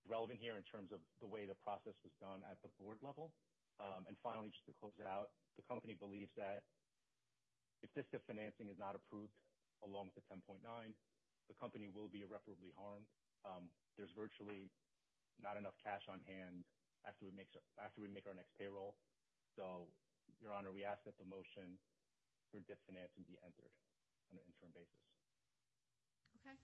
relevant 0.06 0.40
here 0.40 0.56
in 0.56 0.64
terms 0.64 0.92
of 0.92 1.00
the 1.20 1.28
way 1.28 1.44
the 1.44 1.58
process 1.66 1.96
was 2.04 2.14
done 2.20 2.40
at 2.48 2.60
the 2.62 2.70
board 2.80 2.98
level. 3.02 3.34
Um, 3.80 4.06
and 4.10 4.16
finally, 4.22 4.50
just 4.50 4.66
to 4.66 4.74
close 4.78 4.96
out, 5.06 5.30
the 5.56 5.66
company 5.66 5.94
believes 5.98 6.32
that 6.38 6.62
if 7.82 7.90
this 7.94 8.06
DIP 8.10 8.26
financing 8.26 8.68
is 8.70 8.78
not 8.78 8.94
approved 8.98 9.34
along 9.86 10.10
with 10.10 10.18
the 10.18 10.26
10.9, 10.30 10.58
the 11.48 11.56
company 11.58 11.90
will 11.94 12.10
be 12.10 12.26
irreparably 12.26 12.74
harmed. 12.74 13.06
Um, 13.46 13.70
there's 13.96 14.12
virtually 14.18 14.70
not 15.42 15.56
enough 15.56 15.78
cash 15.82 16.06
on 16.10 16.20
hand 16.26 16.66
after 17.06 17.26
we 17.26 17.32
make 17.34 17.50
after 17.78 18.02
we 18.02 18.10
make 18.10 18.26
our 18.26 18.34
next 18.34 18.50
payroll 18.58 18.94
So, 19.56 19.88
Your 20.42 20.52
Honor, 20.54 20.72
we 20.74 20.84
ask 20.84 21.02
that 21.06 21.18
the 21.18 21.26
motion 21.26 21.78
for 22.50 22.60
DIP 22.66 22.78
financing 22.86 23.24
be 23.26 23.38
entered 23.42 23.72
on 24.30 24.38
an 24.38 24.44
interim 24.46 24.72
basis. 24.74 25.02
Okay. 26.42 26.56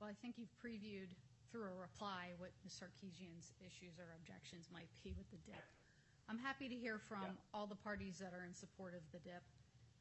Well, 0.00 0.10
I 0.10 0.16
think 0.18 0.38
you've 0.38 0.54
previewed 0.58 1.14
through 1.50 1.70
a 1.70 1.76
reply 1.78 2.34
what 2.38 2.50
Ms. 2.64 2.80
Sarkessian's 2.82 3.54
issues 3.62 3.98
or 3.98 4.08
objections 4.18 4.70
might 4.72 4.90
be 5.04 5.14
with 5.14 5.28
the 5.30 5.40
DIP. 5.46 5.81
I'm 6.28 6.38
happy 6.38 6.68
to 6.68 6.74
hear 6.76 6.98
from 6.98 7.22
Yeah. 7.22 7.34
all 7.52 7.66
the 7.66 7.76
parties 7.76 8.18
that 8.18 8.32
are 8.32 8.44
in 8.44 8.54
support 8.54 8.94
of 8.94 9.02
the 9.10 9.18
DIP, 9.20 9.42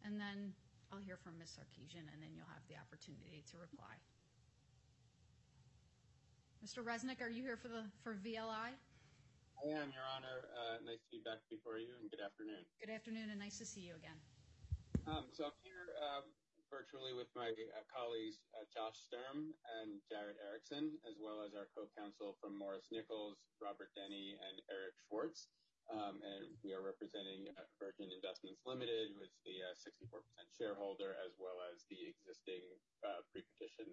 and 0.03 0.19
then 0.19 0.55
I'll 0.91 0.99
hear 0.99 1.17
from 1.17 1.37
Ms. 1.37 1.57
Sarkessian, 1.57 2.07
and 2.11 2.21
then 2.21 2.33
you'll 2.35 2.47
have 2.47 2.65
the 2.67 2.77
opportunity 2.77 3.43
to 3.51 3.57
reply. 3.57 3.99
Mr. 6.63 6.83
Resnick, 6.83 7.21
are 7.21 7.29
you 7.29 7.41
here 7.41 7.57
for 7.57 7.69
the 7.69 7.89
for 8.03 8.13
VLI? 8.15 8.77
I 9.57 9.67
am, 9.67 9.91
Your 9.91 10.05
Honor. 10.15 10.49
Uh, 10.57 10.77
nice 10.85 11.01
to 11.01 11.09
be 11.11 11.19
back 11.23 11.41
before 11.49 11.77
you, 11.77 11.93
and 11.99 12.09
good 12.09 12.19
afternoon. 12.21 12.65
Good 12.79 12.89
afternoon, 12.93 13.29
and 13.29 13.39
nice 13.39 13.57
to 13.57 13.65
see 13.65 13.81
you 13.81 13.95
again. 13.95 14.19
Um, 15.07 15.25
so 15.31 15.45
I'm 15.45 15.57
here 15.63 15.89
uh, 16.01 16.21
virtually 16.69 17.13
with 17.13 17.27
my 17.35 17.49
uh, 17.49 17.83
colleagues 17.89 18.37
uh, 18.53 18.65
Josh 18.73 18.97
Sturm 19.09 19.53
and 19.81 20.01
Jared 20.09 20.37
Erickson, 20.45 20.97
as 21.09 21.17
well 21.19 21.41
as 21.41 21.53
our 21.55 21.67
co-counsel 21.73 22.37
from 22.39 22.57
Morris 22.57 22.89
Nichols, 22.91 23.37
Robert 23.59 23.89
Dehney, 23.97 24.37
and 24.37 24.61
Eric 24.69 24.93
Schwartz. 25.09 25.49
Um, 25.89 26.21
and 26.21 26.53
we 26.61 26.71
are 26.71 26.83
representing 26.83 27.49
uh, 27.57 27.65
Virgin 27.81 28.13
Investments 28.13 28.61
Limited, 28.63 29.17
who 29.17 29.25
is 29.25 29.33
the 29.43 29.65
uh, 29.65 29.75
64% 29.81 30.21
shareholder, 30.53 31.17
as 31.25 31.33
well 31.41 31.59
as 31.73 31.83
the 31.89 31.99
existing 32.11 32.63
uh, 33.01 33.25
pre-petition 33.33 33.89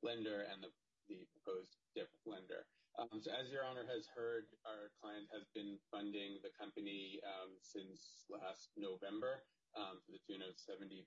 lender 0.00 0.46
and 0.48 0.62
the, 0.64 0.70
proposed 1.36 1.76
DIP 1.92 2.08
lender. 2.24 2.64
Um, 2.96 3.20
so 3.20 3.28
as 3.28 3.52
Your 3.52 3.60
Honor 3.68 3.84
has 3.84 4.08
heard, 4.08 4.48
our 4.64 4.88
client 5.04 5.28
has 5.36 5.44
been 5.52 5.76
funding 5.92 6.40
the 6.40 6.48
company 6.56 7.20
um, 7.28 7.52
since 7.60 8.24
last 8.32 8.72
November 8.80 9.44
to 9.74 10.08
the 10.14 10.22
tune 10.22 10.40
of 10.44 10.54
$70.9 10.54 11.02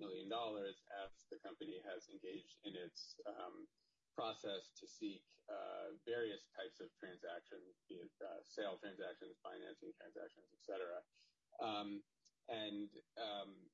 million 0.00 0.26
as 0.32 1.12
the 1.28 1.38
company 1.44 1.78
has 1.84 2.08
engaged 2.08 2.56
in 2.64 2.72
its 2.72 3.20
process 4.16 4.72
to 4.80 4.88
seek 4.88 5.22
uh, 5.52 5.94
various 6.08 6.48
types 6.56 6.80
of 6.80 6.88
transactions, 6.98 7.84
be 7.88 8.00
it 8.00 8.10
uh, 8.24 8.40
sale 8.42 8.80
transactions, 8.80 9.36
financing 9.44 9.92
transactions, 10.00 10.48
et 10.56 10.64
cetera. 10.64 10.98
Um, 11.60 12.02
and 12.48 12.88
um, 13.20 13.70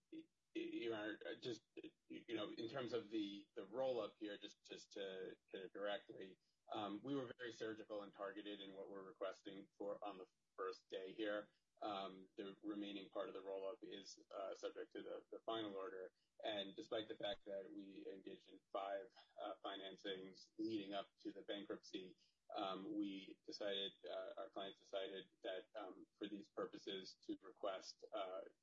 Your 0.54 0.94
Honor, 0.96 1.16
just 1.42 1.62
you 2.10 2.36
know, 2.36 2.50
in 2.58 2.68
terms 2.68 2.92
of 2.92 3.08
the 3.10 3.46
the 3.56 3.64
roll 3.72 4.00
up 4.02 4.12
here, 4.20 4.36
just 4.42 4.58
just 4.68 4.92
to 4.98 5.32
hit 5.52 5.62
it 5.64 5.72
directly, 5.72 6.36
um, 6.74 7.00
we 7.04 7.14
were 7.14 7.28
very 7.38 7.52
surgical 7.52 8.02
and 8.02 8.12
targeted 8.12 8.60
in 8.60 8.74
what 8.76 8.90
we're 8.90 9.06
requesting 9.06 9.64
for 9.78 9.96
on 10.02 10.18
the 10.18 10.28
first 10.56 10.84
day 10.90 11.14
here. 11.16 11.48
Um, 11.82 12.30
the 12.38 12.54
remaining 12.62 13.10
part 13.10 13.26
of 13.26 13.34
the 13.34 13.42
roll 13.42 13.66
up 13.66 13.82
is 13.82 14.14
uh, 14.30 14.54
subject 14.54 14.94
to 14.94 15.02
the, 15.02 15.18
final 15.42 15.74
order. 15.74 16.14
And 16.46 16.70
despite 16.78 17.10
the 17.10 17.18
fact 17.18 17.42
that 17.50 17.66
we 17.74 18.06
engaged 18.06 18.46
in 18.46 18.58
five 18.70 19.10
uh, 19.42 19.58
financings 19.66 20.46
leading 20.62 20.94
up 20.94 21.10
to 21.26 21.34
the 21.34 21.42
bankruptcy, 21.50 22.14
um, 22.54 22.86
we 22.86 23.34
decided, 23.50 23.90
uh, 24.06 24.38
our 24.38 24.50
clients 24.54 24.78
decided 24.78 25.26
that 25.42 25.66
um, 25.74 26.06
for 26.22 26.30
these 26.30 26.46
purposes 26.54 27.18
to 27.26 27.34
request 27.42 27.98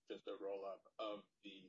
just 0.07 0.23
a 0.31 0.39
roll 0.39 0.63
up 0.63 0.81
of 0.97 1.21
the 1.43 1.67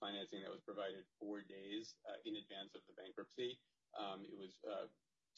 financing 0.00 0.40
that 0.44 0.52
was 0.52 0.64
provided 0.64 1.04
four 1.20 1.44
days 1.44 1.96
in 2.24 2.40
advance 2.40 2.72
of 2.72 2.80
the 2.88 2.96
bankruptcy. 2.96 3.60
It 4.24 4.36
was 4.40 4.56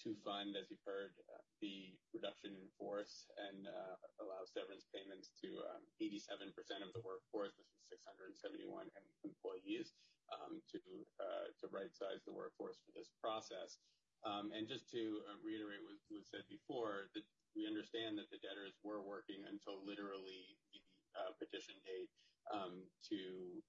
to 0.04 0.12
fund, 0.24 0.56
as 0.56 0.68
you've 0.68 0.84
heard, 0.84 1.16
the 1.64 1.96
reduction 2.12 2.52
in 2.52 2.68
force 2.76 3.24
and 3.48 3.64
uh, 3.64 3.96
allow 4.20 4.44
severance 4.44 4.84
payments 4.92 5.32
to 5.40 5.56
um, 5.72 5.82
87% 5.98 6.52
of 6.84 6.92
the 6.92 7.00
workforce, 7.00 7.56
which 7.56 7.72
is 7.72 7.84
671 7.88 8.92
employees, 9.24 9.96
um, 10.28 10.60
to 10.68 10.80
uh, 11.22 11.48
to 11.62 11.70
right 11.72 11.92
size 11.94 12.20
the 12.26 12.34
workforce 12.34 12.76
for 12.84 12.92
this 12.92 13.08
process. 13.22 13.80
Um, 14.26 14.50
and 14.52 14.66
just 14.66 14.90
to 14.90 15.22
uh, 15.30 15.38
reiterate 15.40 15.80
what 15.86 15.96
was 16.10 16.26
said 16.28 16.44
before, 16.50 17.08
that 17.14 17.24
we 17.54 17.64
understand 17.64 18.18
that 18.20 18.28
the 18.28 18.42
debtors 18.42 18.74
were 18.82 19.00
working 19.00 19.44
until 19.48 19.80
literally 19.86 20.58
the 20.74 20.82
petition 21.40 21.78
date 21.88 22.12
um, 22.52 22.84
to 23.08 23.62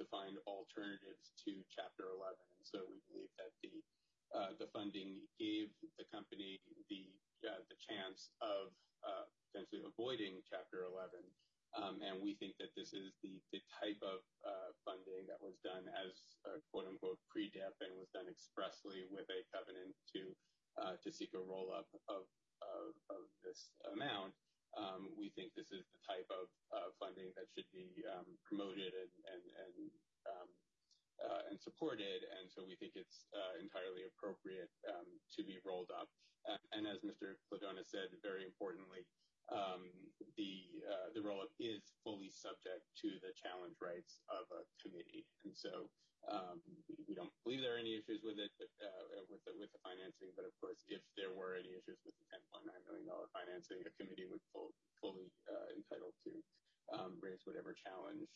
to 0.00 0.08
find 0.08 0.40
alternatives 0.48 1.36
to 1.36 1.52
Chapter 1.68 2.08
11. 2.16 2.32
And 2.56 2.64
so 2.64 2.80
we 2.88 2.98
believe 3.12 3.28
that 3.36 3.52
the 3.60 3.70
the 4.58 4.68
funding 4.72 5.20
gave 5.38 5.68
the 5.98 6.06
company 6.08 6.60
the 6.88 7.12
uh, 7.42 7.58
the 7.66 7.78
chance 7.82 8.30
of 8.38 8.70
uh, 9.02 9.26
potentially 9.50 9.82
avoiding 9.82 10.38
Chapter 10.46 10.86
11. 10.86 11.18
Um, 11.74 11.98
and 12.04 12.20
we 12.20 12.36
think 12.36 12.54
that 12.60 12.70
this 12.76 12.92
is 12.92 13.16
the, 13.24 13.40
type 13.80 13.98
of 14.04 14.22
uh, 14.44 14.70
funding 14.86 15.26
that 15.26 15.40
was 15.40 15.58
done 15.66 15.88
as 15.90 16.12
uh, 16.46 16.60
quote 16.70 16.86
unquote 16.86 17.18
pre-DIP 17.32 17.74
and 17.82 17.98
was 17.98 18.12
done 18.14 18.30
expressly 18.30 19.08
with 19.10 19.26
a 19.26 19.42
covenant 19.50 19.90
to 20.14 20.22
uh, 20.78 20.94
to 21.02 21.10
seek 21.10 21.34
a 21.34 21.42
roll 21.42 21.74
up 21.74 21.90
of, 22.06 22.24
of, 22.62 22.94
of 23.10 23.24
this 23.42 23.74
amount. 23.90 24.32
Um, 24.78 25.10
we 25.18 25.34
think 25.34 25.52
this 25.52 25.74
is 25.74 25.84
the 25.90 26.00
type 26.06 26.28
of 26.30 26.48
funding 26.96 27.34
that 27.36 27.50
should 27.52 27.68
be 27.74 27.92
um, 28.08 28.24
promoted 28.46 28.94
and, 28.94 29.42
uh, 31.22 31.46
and 31.50 31.58
supported, 31.58 32.26
and 32.38 32.50
so 32.50 32.66
we 32.66 32.74
think 32.82 32.98
it's 32.98 33.30
uh, 33.30 33.54
entirely 33.62 34.02
appropriate 34.10 34.70
um, 34.90 35.06
to 35.30 35.46
be 35.46 35.62
rolled 35.62 35.90
up. 35.94 36.10
Uh, 36.42 36.58
and 36.74 36.90
as 36.90 36.98
Mr. 37.06 37.38
Klidonas 37.46 37.86
said, 37.94 38.10
very 38.26 38.42
importantly, 38.42 39.06
um, 39.50 39.86
the 40.38 40.66
the 41.12 41.20
roll 41.20 41.44
up 41.44 41.52
is 41.60 41.92
fully 42.00 42.32
subject 42.32 42.88
to 42.96 43.20
the 43.20 43.36
challenge 43.36 43.76
rights 43.84 44.24
of 44.32 44.48
a 44.48 44.64
committee, 44.80 45.28
and 45.44 45.52
so 45.52 45.86
um, 46.24 46.62
we 47.04 47.12
don't 47.12 47.34
believe 47.44 47.60
there 47.60 47.76
are 47.76 47.82
any 47.82 47.98
issues 47.98 48.24
with 48.24 48.40
it 48.40 48.48
with 49.28 49.42
the 49.44 49.52
with 49.60 49.68
the 49.76 49.82
financing. 49.84 50.32
But 50.38 50.48
of 50.48 50.54
course, 50.56 50.80
if 50.88 51.04
there 51.20 51.34
were 51.34 51.58
any 51.58 51.74
issues 51.76 52.00
with 52.06 52.16
the 52.16 52.26
10.9 52.32 52.64
million 52.88 53.04
dollar 53.04 53.28
financing, 53.34 53.84
a 53.84 53.92
committee 54.00 54.24
would 54.30 54.40
full, 54.54 54.72
fully 55.02 55.28
entitled 55.76 56.16
to 56.24 56.32
raise 57.20 57.44
whatever 57.44 57.76
challenge 57.76 58.30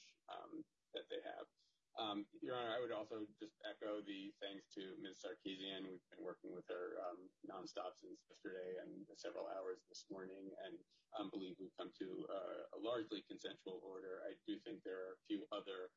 that 0.92 1.06
they 1.08 1.22
have. 1.24 1.48
Um, 1.96 2.28
Your 2.44 2.60
Honor, 2.60 2.76
I 2.76 2.80
would 2.84 2.92
also 2.92 3.24
just 3.40 3.56
echo 3.64 4.04
the 4.04 4.28
thanks 4.44 4.68
to 4.76 4.84
Ms. 5.00 5.24
Sarkessian. 5.24 5.88
We've 5.88 6.04
been 6.12 6.20
working 6.20 6.52
with 6.52 6.68
her 6.68 7.00
um, 7.08 7.24
nonstop 7.48 7.96
since 7.96 8.20
yesterday 8.28 8.76
and 8.84 8.92
several 9.16 9.48
hours 9.48 9.80
this 9.88 10.04
morning, 10.12 10.52
and 10.68 10.76
um, 11.16 11.32
believe 11.32 11.56
we've 11.56 11.72
come 11.80 11.88
to 11.96 12.08
uh, 12.28 12.76
a 12.76 12.78
largely 12.84 13.24
consensual 13.24 13.80
order. 13.80 14.20
I 14.28 14.36
do 14.44 14.60
think 14.60 14.84
there 14.84 15.08
are 15.08 15.16
a 15.16 15.24
few 15.24 15.48
other 15.48 15.88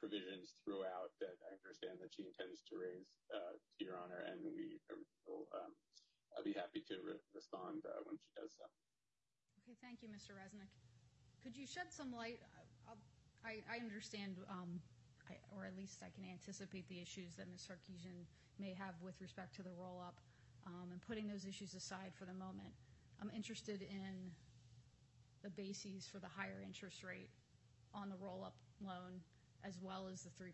provisions 0.00 0.54
throughout 0.64 1.10
that 1.18 1.34
I 1.44 1.52
understand 1.60 1.98
that 2.00 2.14
she 2.14 2.24
intends 2.24 2.64
to 2.70 2.78
raise 2.78 3.10
uh, 3.28 3.58
to 3.58 3.80
Your 3.84 4.00
Honor, 4.00 4.24
and 4.24 4.40
we 4.40 4.80
will 5.28 5.44
be 6.40 6.56
happy 6.56 6.80
to 6.88 6.96
respond 7.36 7.84
uh, 7.84 8.00
when 8.08 8.16
she 8.16 8.30
does 8.32 8.56
so. 8.56 8.64
Okay, 9.60 9.76
thank 9.84 10.00
you, 10.00 10.08
Mr. 10.08 10.32
Resnick. 10.32 10.72
Could 11.44 11.52
you 11.52 11.68
shed 11.68 11.92
some 11.92 12.16
light? 12.16 12.40
I, 13.44 13.60
I 13.70 13.78
understand 13.78 14.40
I, 14.50 14.80
or 15.56 15.64
at 15.64 15.76
least 15.76 16.02
I 16.02 16.10
can 16.14 16.24
anticipate 16.28 16.88
the 16.88 17.00
issues 17.00 17.34
that 17.36 17.46
Ms. 17.50 17.68
Sarkessian 17.68 18.24
may 18.58 18.74
have 18.74 18.94
with 19.02 19.20
respect 19.20 19.54
to 19.56 19.62
the 19.62 19.72
roll-up. 19.78 20.20
Um, 20.66 20.92
and 20.92 21.00
putting 21.00 21.28
those 21.28 21.46
issues 21.46 21.74
aside 21.74 22.12
for 22.18 22.24
the 22.26 22.34
moment, 22.34 22.74
I'm 23.22 23.30
interested 23.34 23.80
in 23.82 24.30
the 25.42 25.50
bases 25.50 26.06
for 26.10 26.18
the 26.18 26.28
higher 26.28 26.60
interest 26.64 27.02
rate 27.02 27.30
on 27.94 28.10
the 28.10 28.16
roll-up 28.20 28.54
loan 28.84 29.22
as 29.64 29.78
well 29.82 30.08
as 30.12 30.22
the 30.22 30.30
3% 30.30 30.52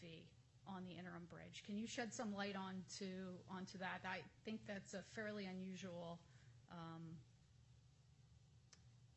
fee 0.00 0.24
on 0.68 0.84
the 0.84 0.92
interim 0.92 1.26
bridge. 1.30 1.62
Can 1.64 1.76
you 1.78 1.86
shed 1.86 2.12
some 2.12 2.34
light 2.34 2.56
onto 2.56 3.34
onto 3.50 3.78
that? 3.78 4.00
I 4.04 4.18
think 4.44 4.60
that's 4.66 4.94
a 4.94 5.02
fairly 5.14 5.46
unusual, 5.46 6.18
um, 6.70 7.02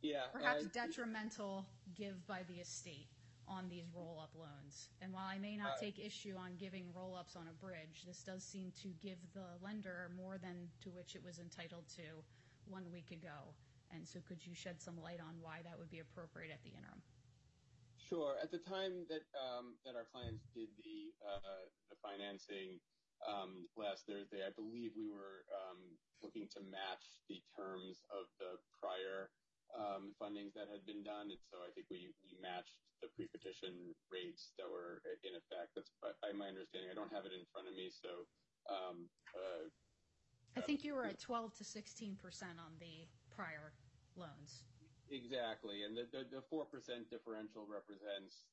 yeah, 0.01 0.27
perhaps 0.31 0.65
uh, 0.65 0.69
detrimental 0.73 1.65
give 1.95 2.25
by 2.27 2.41
the 2.47 2.61
estate 2.61 3.07
on 3.49 3.67
these 3.67 3.89
roll-up 3.93 4.31
loans. 4.37 4.89
And 5.01 5.11
while 5.11 5.25
I 5.27 5.39
may 5.39 5.57
not 5.57 5.81
take 5.81 5.97
issue 5.97 6.35
on 6.37 6.55
giving 6.57 6.85
roll-ups 6.93 7.35
on 7.35 7.49
a 7.49 7.55
bridge, 7.65 8.05
this 8.05 8.21
does 8.21 8.43
seem 8.43 8.71
to 8.83 8.89
give 9.01 9.17
the 9.33 9.57
lender 9.63 10.11
more 10.15 10.37
than 10.37 10.69
to 10.85 10.89
which 10.89 11.15
it 11.15 11.23
was 11.25 11.39
entitled 11.39 11.89
to 11.97 12.21
one 12.69 12.85
week 12.93 13.09
ago. 13.11 13.57
And 13.89 14.07
so 14.07 14.19
could 14.21 14.45
you 14.45 14.53
shed 14.53 14.79
some 14.79 15.01
light 15.01 15.19
on 15.19 15.41
why 15.41 15.65
that 15.65 15.77
would 15.77 15.89
be 15.89 15.99
appropriate 15.99 16.53
at 16.53 16.61
the 16.61 16.69
interim? 16.69 17.01
Sure. 17.97 18.37
At 18.41 18.53
the 18.53 18.61
time 18.61 19.05
that 19.09 19.25
um, 19.37 19.77
that 19.85 19.97
our 19.97 20.05
clients 20.09 20.45
did 20.53 20.69
the 20.81 21.13
uh, 21.21 21.65
the 21.89 21.97
financing 22.01 22.81
um, 23.25 23.67
last 23.75 24.05
Thursday, 24.05 24.45
I 24.45 24.53
believe 24.53 24.93
we 24.95 25.09
were 25.09 25.45
um, 25.51 25.81
looking 26.21 26.47
to 26.57 26.61
match 26.69 27.21
the 27.27 27.41
terms 27.57 28.01
of 28.09 28.29
the 28.39 28.57
prior 28.77 29.29
um, 29.75 30.15
fundings 30.17 30.53
that 30.57 30.69
had 30.69 30.85
been 30.85 31.05
done. 31.05 31.29
And 31.29 31.41
so 31.49 31.61
I 31.61 31.69
think 31.73 31.89
we, 31.89 32.09
we 32.25 32.33
matched 32.41 32.77
the 32.99 33.09
pre-petition 33.15 33.95
rates 34.11 34.51
that 34.59 34.67
were 34.67 34.99
in 35.23 35.37
effect. 35.37 35.77
That's 35.77 35.91
by, 36.01 36.11
my 36.35 36.51
understanding. 36.51 36.91
I 36.91 36.97
don't 36.97 37.13
have 37.13 37.25
it 37.25 37.33
in 37.35 37.45
front 37.53 37.69
of 37.69 37.75
me, 37.77 37.89
so. 37.93 38.27
Um, 38.69 39.09
uh, 39.33 39.65
I 40.57 40.61
think 40.61 40.83
you 40.83 40.93
were 40.93 41.05
at 41.05 41.21
12 41.21 41.55
to 41.57 41.63
16 41.63 42.17
percent 42.17 42.57
on 42.59 42.75
the 42.81 43.07
prior 43.31 43.71
loans. 44.17 44.65
Exactly. 45.09 45.81
And 45.81 45.97
the 45.97 46.05
4% 46.53 46.69
differential 47.09 47.65
represents, 47.65 48.45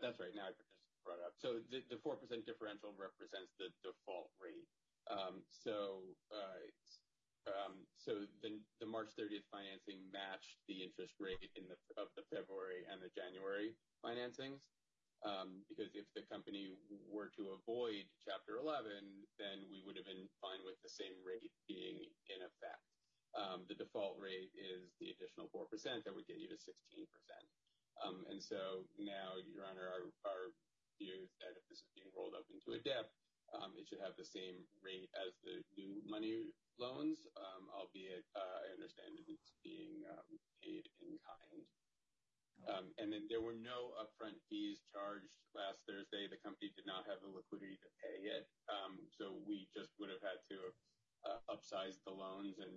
that's 0.00 0.16
right, 0.16 0.32
now 0.32 0.48
I 0.48 0.56
just 0.56 0.72
brought 1.04 1.20
it 1.20 1.28
up. 1.28 1.36
So 1.36 1.60
the 1.68 2.00
4% 2.00 2.16
differential 2.48 2.96
represents 2.96 3.52
the 3.60 3.68
default 3.84 4.32
rate. 4.40 4.64
So 5.52 6.08
Um, 7.44 7.84
the 8.08 8.88
March 8.88 9.12
30th 9.16 9.48
financing 9.52 10.00
matched 10.12 10.60
the 10.68 10.80
interest 10.80 11.16
rate 11.20 11.52
in 11.56 11.68
of 11.96 12.08
the 12.16 12.24
February 12.32 12.84
and 12.88 13.00
the 13.00 13.12
January 13.12 13.76
financings. 14.04 14.68
Um, 15.24 15.64
because 15.72 15.96
if 15.96 16.04
the 16.12 16.20
company 16.28 16.76
were 17.08 17.32
to 17.40 17.56
avoid 17.56 18.04
Chapter 18.28 18.60
11, 18.60 18.92
then 19.40 19.64
we 19.72 19.80
would 19.80 19.96
have 19.96 20.04
been 20.04 20.28
fine 20.44 20.60
with 20.68 20.76
the 20.84 20.92
same 20.92 21.16
rate 21.24 21.48
being 21.64 21.96
in 22.28 22.40
effect. 22.44 22.84
Um, 23.32 23.64
the 23.64 23.74
default 23.74 24.20
rate 24.20 24.52
is 24.52 24.92
the 25.00 25.16
additional 25.16 25.48
4% 25.48 25.64
that 26.04 26.12
would 26.12 26.28
get 26.28 26.36
you 26.36 26.52
to 26.52 26.60
16%. 26.60 27.08
And 28.34 28.42
so 28.42 28.82
now, 28.98 29.38
Your 29.46 29.62
Honor, 29.62 29.86
our 30.26 30.50
view 30.98 31.22
is 31.22 31.30
that 31.38 31.54
if 31.54 31.62
this 31.70 31.86
is 31.86 31.90
being 31.94 32.10
rolled 32.10 32.34
up 32.34 32.42
into 32.50 32.74
a 32.74 32.82
DIP, 32.82 33.06
Um, 33.54 33.72
it 33.78 33.86
should 33.86 34.02
have 34.02 34.18
the 34.18 34.26
same 34.26 34.66
rate 34.82 35.08
as 35.14 35.38
the 35.46 35.62
new 35.78 36.02
money 36.10 36.50
loans, 36.76 37.22
um, 37.38 37.70
albeit 37.70 38.26
uh, 38.34 38.66
I 38.66 38.74
understand 38.74 39.14
it's 39.30 39.54
being 39.62 40.02
um, 40.10 40.26
paid 40.58 40.90
in 41.06 41.14
kind. 41.22 41.62
And 42.96 43.12
then 43.12 43.28
there 43.28 43.44
were 43.44 43.58
no 43.58 43.92
upfront 44.00 44.40
fees 44.48 44.80
charged 44.88 45.36
last 45.52 45.84
Thursday. 45.84 46.24
The 46.24 46.40
company 46.40 46.72
did 46.72 46.88
not 46.88 47.04
have 47.04 47.20
the 47.20 47.28
liquidity 47.28 47.76
to 47.76 47.90
pay 48.00 48.24
it. 48.24 48.48
So 49.12 49.36
we 49.44 49.68
just 49.76 49.92
would 50.00 50.08
have 50.08 50.24
had 50.24 50.40
to 50.48 50.58
uh, 51.28 51.40
upsize 51.52 52.00
the 52.08 52.14
loans 52.16 52.56
and, 52.64 52.72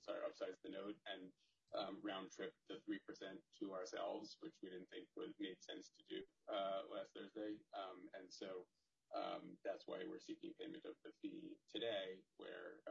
sorry, 0.00 0.22
upsize 0.22 0.62
the 0.62 0.70
note 0.70 0.94
and 1.10 1.26
Um, 1.70 2.02
round 2.02 2.34
trip 2.34 2.50
the 2.66 2.82
3% 2.82 2.98
to 2.98 3.64
ourselves, 3.70 4.34
which 4.42 4.58
we 4.58 4.74
didn't 4.74 4.90
think 4.90 5.06
made 5.38 5.54
sense 5.62 5.94
to 5.94 6.02
do 6.10 6.18
uh, 6.50 6.82
last 6.90 7.14
Thursday. 7.14 7.54
Um, 7.72 8.10
and 8.18 8.26
so 8.26 8.66
um, 9.14 9.54
that's 9.62 9.86
why 9.86 10.02
we're 10.02 10.22
seeking 10.22 10.50
payment 10.58 10.82
of 10.82 10.98
the 11.06 11.14
fee 11.22 11.54
today, 11.70 12.18
where 12.42 12.82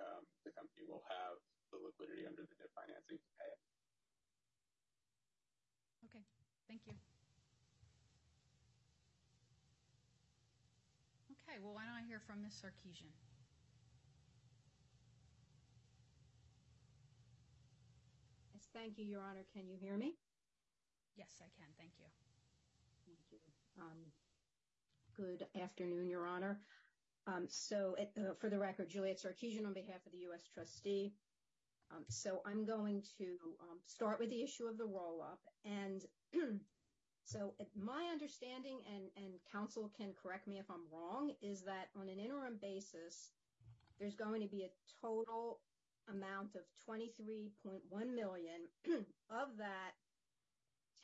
the 0.47 0.55
company 0.55 0.87
will 0.87 1.03
have 1.11 1.37
the 1.71 1.77
liquidity 1.77 2.25
under 2.25 2.41
the 2.41 2.55
DIP 2.57 2.71
financing 2.73 3.19
to 3.19 3.29
pay 3.37 3.49
it. 3.51 3.61
Okay. 6.09 6.23
Thank 6.65 6.81
you. 6.87 6.95
Okay. 11.45 11.61
Well, 11.61 11.77
why 11.77 11.85
don't 11.85 11.97
I 11.97 12.05
hear 12.07 12.21
from 12.25 12.41
Ms. 12.41 12.57
Sarkessian? 12.57 13.13
Thank 18.73 18.97
you, 18.97 19.05
Your 19.05 19.21
Honor. 19.21 19.45
Can 19.53 19.67
you 19.67 19.77
hear 19.79 19.97
me? 19.97 20.13
Yes, 21.15 21.41
I 21.41 21.49
can. 21.57 21.67
Thank 21.77 21.91
you. 21.97 22.05
Thank 23.05 23.17
you. 23.31 23.39
Um, 23.81 23.97
good 25.17 25.45
afternoon, 25.61 26.07
Your 26.07 26.27
Honor. 26.27 26.59
Um, 27.25 27.45
so 27.49 27.95
uh, 27.99 28.33
for 28.39 28.49
the 28.49 28.59
record, 28.59 28.89
Juliet 28.89 29.19
Sarkessian 29.19 29.65
on 29.65 29.73
behalf 29.73 30.05
of 30.05 30.11
the 30.11 30.19
U.S. 30.29 30.47
trustee. 30.53 31.13
Um, 31.91 32.05
so 32.07 32.41
I'm 32.45 32.65
going 32.65 33.01
to 33.17 33.37
start 33.85 34.19
with 34.19 34.29
the 34.29 34.43
issue 34.43 34.65
of 34.67 34.77
the 34.77 34.85
roll-up. 34.85 35.39
And 35.65 36.05
so 37.23 37.53
my 37.75 38.05
understanding, 38.11 38.79
and 39.17 39.33
counsel 39.51 39.91
can 39.97 40.13
correct 40.21 40.47
me 40.47 40.59
if 40.59 40.69
I'm 40.69 40.85
wrong, 40.93 41.31
is 41.41 41.63
that 41.63 41.89
on 41.99 42.07
an 42.07 42.19
interim 42.19 42.59
basis, 42.61 43.31
there's 43.99 44.15
going 44.15 44.41
to 44.41 44.47
be 44.47 44.63
a 44.63 44.69
total 45.01 45.59
amount 46.11 46.55
of 46.55 46.61
23.1 46.87 48.15
million. 48.15 48.67
Of 49.29 49.57
that, 49.57 49.93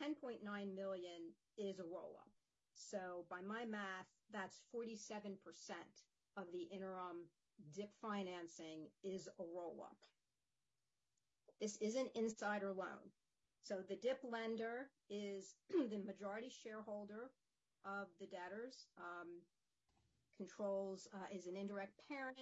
10.9 0.01 0.41
million 0.75 1.21
is 1.57 1.79
a 1.79 1.83
roll-up. 1.83 2.31
So 2.73 3.25
by 3.29 3.41
my 3.41 3.65
math, 3.65 4.09
that's 4.33 4.61
47% 4.75 5.37
of 6.37 6.45
the 6.51 6.63
interim 6.73 7.29
DIP 7.75 7.91
financing 8.01 8.87
is 9.03 9.27
a 9.39 9.43
roll-up. 9.43 9.97
This 11.61 11.77
is 11.77 11.95
an 11.95 12.09
insider 12.15 12.73
loan. 12.73 13.13
So 13.63 13.77
the 13.87 13.95
DIP 13.95 14.19
lender 14.29 14.89
is 15.09 15.55
the 15.69 16.03
majority 16.05 16.49
shareholder 16.49 17.31
of 17.85 18.07
the 18.19 18.27
debtors, 18.27 18.87
um, 18.97 19.41
controls, 20.37 21.07
uh, 21.13 21.27
is 21.33 21.47
an 21.47 21.55
indirect 21.55 22.01
parent. 22.09 22.37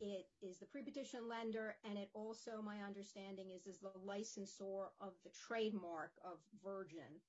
It 0.00 0.26
is 0.40 0.58
the 0.58 0.66
prepetition 0.66 1.28
lender, 1.28 1.76
and 1.84 1.98
it 1.98 2.08
also, 2.14 2.62
my 2.64 2.78
understanding, 2.86 3.50
is, 3.50 3.66
is 3.66 3.80
the 3.80 3.92
licensor 4.02 4.88
of 5.00 5.12
the 5.24 5.30
trademark 5.30 6.12
of 6.24 6.38
Virgin. 6.64 7.20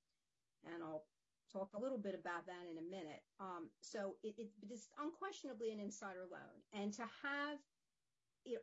And 0.64 0.82
I'll 0.82 1.04
talk 1.52 1.70
a 1.76 1.82
little 1.82 1.98
bit 1.98 2.16
about 2.16 2.46
that 2.48 2.64
in 2.72 2.78
a 2.78 2.90
minute. 2.90 3.24
Um, 3.40 3.68
so 3.82 4.16
it 4.24 4.36
is 4.72 4.88
unquestionably 4.98 5.72
an 5.72 5.80
insider 5.80 6.24
loan. 6.32 6.64
And 6.72 6.94
to 6.94 7.04
have 7.24 7.60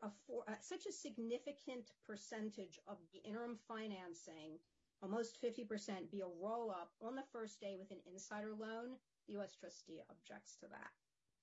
uh, 0.03 0.53
such 0.61 0.87
a 0.87 0.93
significant 0.93 1.93
percentage 2.07 2.81
of 2.89 2.97
the 3.13 3.21
interim 3.29 3.59
financing, 3.69 4.59
almost 5.03 5.39
50%, 5.43 6.11
be 6.11 6.21
a 6.21 6.35
roll-up 6.43 6.91
on 7.03 7.15
the 7.15 7.29
first 7.31 7.61
day 7.61 7.77
with 7.79 7.91
an 7.91 8.01
insider 8.11 8.55
loan, 8.59 8.97
the 9.27 9.35
U.S. 9.35 9.55
trustee 9.55 10.01
objects 10.11 10.57
to 10.61 10.67
that. 10.69 10.93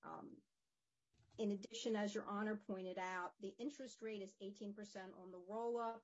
Um, 0.04 0.36
In 1.38 1.52
addition, 1.52 1.96
as 1.96 2.14
Your 2.14 2.24
Honor 2.28 2.58
pointed 2.66 2.98
out, 2.98 3.32
the 3.42 3.54
interest 3.58 4.00
rate 4.00 4.22
is 4.22 4.32
18% 4.42 4.72
on 5.20 5.30
the 5.30 5.42
roll-up, 5.48 6.02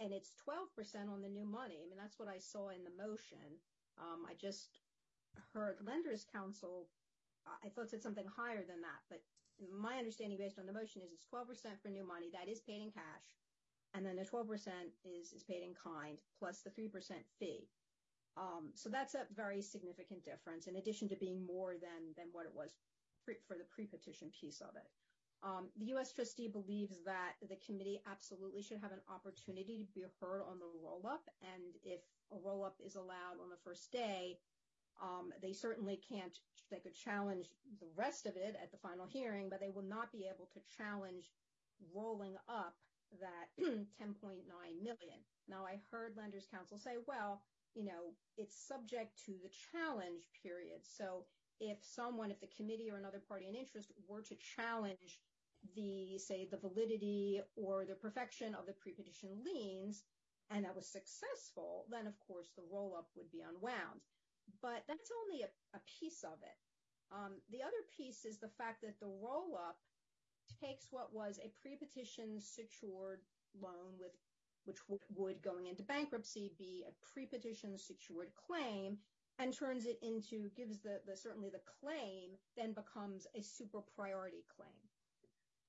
and 0.00 0.12
it's 0.12 0.32
12% 0.48 1.12
on 1.12 1.20
the 1.20 1.28
new 1.28 1.44
money. 1.44 1.84
I 1.84 1.88
mean, 1.88 1.98
that's 2.00 2.18
what 2.18 2.28
I 2.28 2.38
saw 2.38 2.70
in 2.70 2.82
the 2.82 2.96
motion. 2.96 3.60
Um, 3.98 4.24
I 4.28 4.32
just 4.40 4.80
heard 5.52 5.76
lender's 5.84 6.24
counsel, 6.32 6.88
I 7.46 7.68
thought 7.68 7.90
said 7.90 8.02
something 8.02 8.24
higher 8.24 8.64
than 8.64 8.80
that. 8.80 9.04
But 9.10 9.20
my 9.70 9.98
understanding 9.98 10.38
based 10.38 10.58
on 10.58 10.66
the 10.66 10.72
motion 10.72 11.02
is 11.02 11.12
it's 11.12 11.26
12% 11.28 11.44
for 11.82 11.90
new 11.90 12.06
money. 12.06 12.30
That 12.32 12.48
is 12.48 12.60
paid 12.60 12.80
in 12.80 12.90
cash. 12.90 13.36
And 13.92 14.04
then 14.04 14.16
the 14.16 14.24
12% 14.24 14.48
is 15.04 15.44
paid 15.44 15.62
in 15.62 15.74
kind, 15.76 16.16
plus 16.40 16.62
the 16.62 16.70
3% 16.70 16.90
fee. 17.38 17.68
Um, 18.36 18.72
so 18.74 18.88
that's 18.88 19.14
a 19.14 19.26
very 19.36 19.62
significant 19.62 20.24
difference, 20.24 20.66
in 20.66 20.76
addition 20.76 21.08
to 21.10 21.16
being 21.16 21.46
more 21.46 21.74
than 21.78 22.26
what 22.32 22.46
it 22.46 22.52
was 22.52 22.74
for 23.46 23.56
the 23.56 23.64
pre-petition 23.74 24.30
piece 24.38 24.60
of 24.60 24.76
it. 24.76 24.88
Um, 25.44 25.68
the 25.76 25.92
U.S. 25.96 26.12
trustee 26.12 26.48
believes 26.48 26.96
that 27.04 27.36
the 27.48 27.58
committee 27.66 28.00
absolutely 28.10 28.62
should 28.62 28.80
have 28.80 28.92
an 28.92 29.04
opportunity 29.12 29.84
to 29.84 29.92
be 29.92 30.04
heard 30.20 30.40
on 30.40 30.58
the 30.58 30.72
roll-up. 30.82 31.28
And 31.42 31.76
if 31.84 32.00
a 32.32 32.36
roll-up 32.42 32.76
is 32.84 32.96
allowed 32.96 33.36
on 33.42 33.50
the 33.50 33.60
first 33.62 33.92
day, 33.92 34.38
um, 35.02 35.32
they 35.42 35.52
certainly 35.52 36.00
can't, 36.08 36.38
they 36.70 36.78
could 36.78 36.94
challenge 36.94 37.48
the 37.80 37.88
rest 37.94 38.24
of 38.24 38.36
it 38.36 38.56
at 38.62 38.72
the 38.72 38.78
final 38.78 39.06
hearing, 39.06 39.50
but 39.50 39.60
they 39.60 39.70
will 39.70 39.84
not 39.84 40.12
be 40.12 40.24
able 40.32 40.48
to 40.54 40.60
challenge 40.78 41.30
rolling 41.92 42.36
up 42.48 42.76
that 43.20 43.52
10.9 43.60 43.84
million. 44.82 45.20
Now, 45.46 45.64
I 45.66 45.80
heard 45.90 46.16
lender's 46.16 46.46
counsel 46.50 46.78
say, 46.78 46.96
well, 47.06 47.42
you 47.74 47.84
know, 47.84 48.14
it's 48.38 48.56
subject 48.56 49.20
to 49.26 49.32
the 49.42 49.50
challenge 49.72 50.30
period. 50.42 50.80
So 50.82 51.26
if 51.60 51.78
someone, 51.82 52.30
if 52.30 52.40
the 52.40 52.54
committee 52.56 52.90
or 52.90 52.98
another 52.98 53.22
party 53.26 53.46
in 53.48 53.54
interest 53.54 53.92
were 54.08 54.22
to 54.22 54.34
challenge 54.56 55.20
the, 55.76 56.18
say, 56.18 56.46
the 56.50 56.58
validity 56.58 57.40
or 57.56 57.84
the 57.84 57.94
perfection 57.94 58.54
of 58.54 58.66
the 58.66 58.74
prepetition 58.74 59.30
liens, 59.44 60.02
and 60.50 60.64
that 60.64 60.76
was 60.76 60.86
successful, 60.86 61.86
then, 61.90 62.06
of 62.06 62.18
course, 62.20 62.50
the 62.56 62.62
roll-up 62.70 63.08
would 63.16 63.30
be 63.30 63.40
unwound. 63.40 64.00
But 64.60 64.84
that's 64.86 65.10
only 65.24 65.42
a 65.42 65.80
piece 66.00 66.22
of 66.22 66.36
it. 66.42 66.58
Um, 67.10 67.40
the 67.50 67.62
other 67.62 67.82
piece 67.96 68.24
is 68.24 68.38
the 68.38 68.52
fact 68.58 68.82
that 68.82 69.00
the 69.00 69.06
roll-up 69.06 69.76
takes 70.60 70.88
what 70.90 71.14
was 71.14 71.38
a 71.38 71.52
prepetition 71.62 72.40
secured 72.40 73.20
loan, 73.58 73.96
which 74.64 74.78
would, 75.16 75.42
going 75.42 75.66
into 75.66 75.82
bankruptcy, 75.82 76.52
be 76.58 76.84
a 76.86 76.92
prepetition 77.14 77.78
secured 77.78 78.28
claim, 78.34 78.98
and 79.38 79.52
turns 79.52 79.86
it 79.86 79.98
into, 80.02 80.48
gives 80.56 80.78
the, 80.78 81.00
certainly 81.16 81.50
the 81.50 81.60
claim, 81.80 82.30
then 82.56 82.72
becomes 82.72 83.26
a 83.34 83.42
super 83.42 83.80
priority 83.96 84.44
claim. 84.56 84.70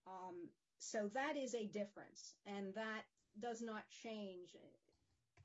Um, 0.07 0.49
so 0.78 1.09
that 1.13 1.36
is 1.36 1.55
a 1.55 1.66
difference. 1.66 2.36
And 2.45 2.74
that 2.76 3.03
does 3.39 3.61
not 3.61 3.84
change. 4.03 4.55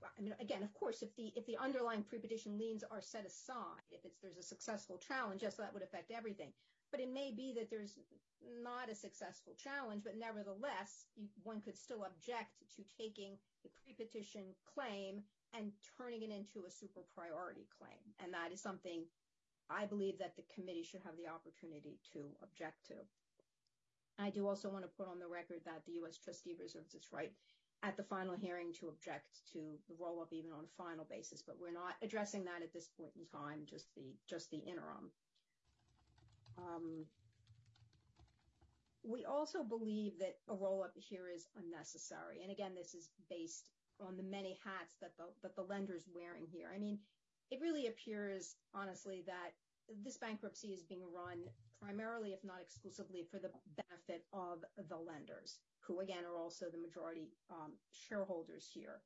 I 0.03 0.23
mean, 0.23 0.35
again, 0.41 0.62
of 0.62 0.73
course, 0.75 1.03
if 1.03 1.47
the 1.47 1.57
underlying 1.59 2.03
prepetition 2.03 2.59
liens 2.59 2.85
are 2.91 3.01
set 3.01 3.27
aside, 3.27 3.89
if 3.91 4.01
there's 4.23 4.39
a 4.39 4.43
successful 4.43 4.99
challenge, 4.99 5.43
yes, 5.43 5.57
that 5.57 5.73
would 5.73 5.83
affect 5.83 6.11
everything. 6.11 6.53
But 6.91 7.01
it 7.01 7.12
may 7.12 7.33
be 7.35 7.53
that 7.57 7.71
there's 7.71 7.99
not 8.62 8.91
a 8.91 8.95
successful 8.95 9.55
challenge, 9.57 10.03
but 10.05 10.18
nevertheless, 10.18 11.05
one 11.43 11.61
could 11.61 11.77
still 11.77 12.05
object 12.05 12.51
to 12.77 12.83
taking 12.99 13.37
the 13.62 13.71
prepetition 13.85 14.43
claim 14.75 15.23
and 15.55 15.72
turning 15.96 16.22
it 16.22 16.30
into 16.30 16.66
a 16.66 16.70
super 16.70 17.03
priority 17.14 17.66
claim. 17.78 18.01
And 18.22 18.32
that 18.34 18.53
is 18.53 18.61
something 18.61 19.05
I 19.68 19.86
believe 19.86 20.18
that 20.18 20.36
the 20.36 20.46
committee 20.55 20.82
should 20.82 21.03
have 21.05 21.16
the 21.16 21.30
opportunity 21.30 21.98
to 22.12 22.26
object 22.42 22.86
to. 22.88 22.94
I 24.18 24.30
do 24.30 24.46
also 24.46 24.68
want 24.68 24.84
to 24.84 24.96
put 24.96 25.09
on 25.09 25.18
the 25.18 25.26
record 25.26 25.61
that 25.64 25.82
the 25.86 25.92
U.S. 26.05 26.18
trustee 26.18 26.57
reserves 26.59 26.94
its 26.94 27.12
right 27.12 27.32
at 27.82 27.96
the 27.96 28.03
final 28.03 28.36
hearing 28.36 28.72
to 28.74 28.88
object 28.88 29.40
to 29.53 29.59
the 29.88 29.94
roll-up 29.98 30.32
even 30.32 30.53
on 30.53 30.64
a 30.64 30.76
final 30.76 31.07
basis, 31.09 31.42
but 31.42 31.57
we're 31.59 31.72
not 31.72 31.96
addressing 32.03 32.44
that 32.44 32.62
at 32.62 32.72
this 32.72 32.88
point 32.98 33.12
in 33.16 33.24
time, 33.26 33.61
just 33.64 34.51
the 34.51 34.59
interim. 34.59 35.11
Um, 36.59 37.07
we 39.03 39.24
also 39.24 39.64
believe 39.64 40.18
that 40.18 40.36
a 40.51 40.55
roll-up 40.55 40.92
here 40.96 41.30
is 41.34 41.46
unnecessary, 41.57 42.42
and 42.42 42.51
again, 42.53 42.72
this 42.74 42.92
is 42.94 43.09
based 43.30 43.70
on 44.07 44.16
the 44.16 44.22
many 44.22 44.59
hats 44.64 44.96
that 45.01 45.16
the 45.16 45.24
that 45.42 45.57
the 45.57 45.62
lender's 45.62 46.09
wearing 46.14 46.46
here. 46.51 46.70
I 46.74 46.78
mean, 46.78 46.98
it 47.51 47.61
really 47.61 47.86
appears, 47.86 48.57
honestly, 48.74 49.22
that 49.26 49.53
this 50.05 50.18
bankruptcy 50.18 50.68
is 50.68 50.82
being 50.82 51.03
run 51.12 51.38
primarily, 51.82 52.30
if 52.32 52.44
not 52.44 52.61
exclusively, 52.61 53.26
for 53.30 53.38
the 53.38 53.51
benefit 53.76 54.24
of 54.32 54.62
the 54.88 54.96
lenders, 54.96 55.59
who, 55.80 56.01
again, 56.01 56.24
are 56.24 56.38
also 56.38 56.66
the 56.70 56.78
majority 56.78 57.28
um, 57.51 57.72
shareholders 57.90 58.68
here. 58.72 59.01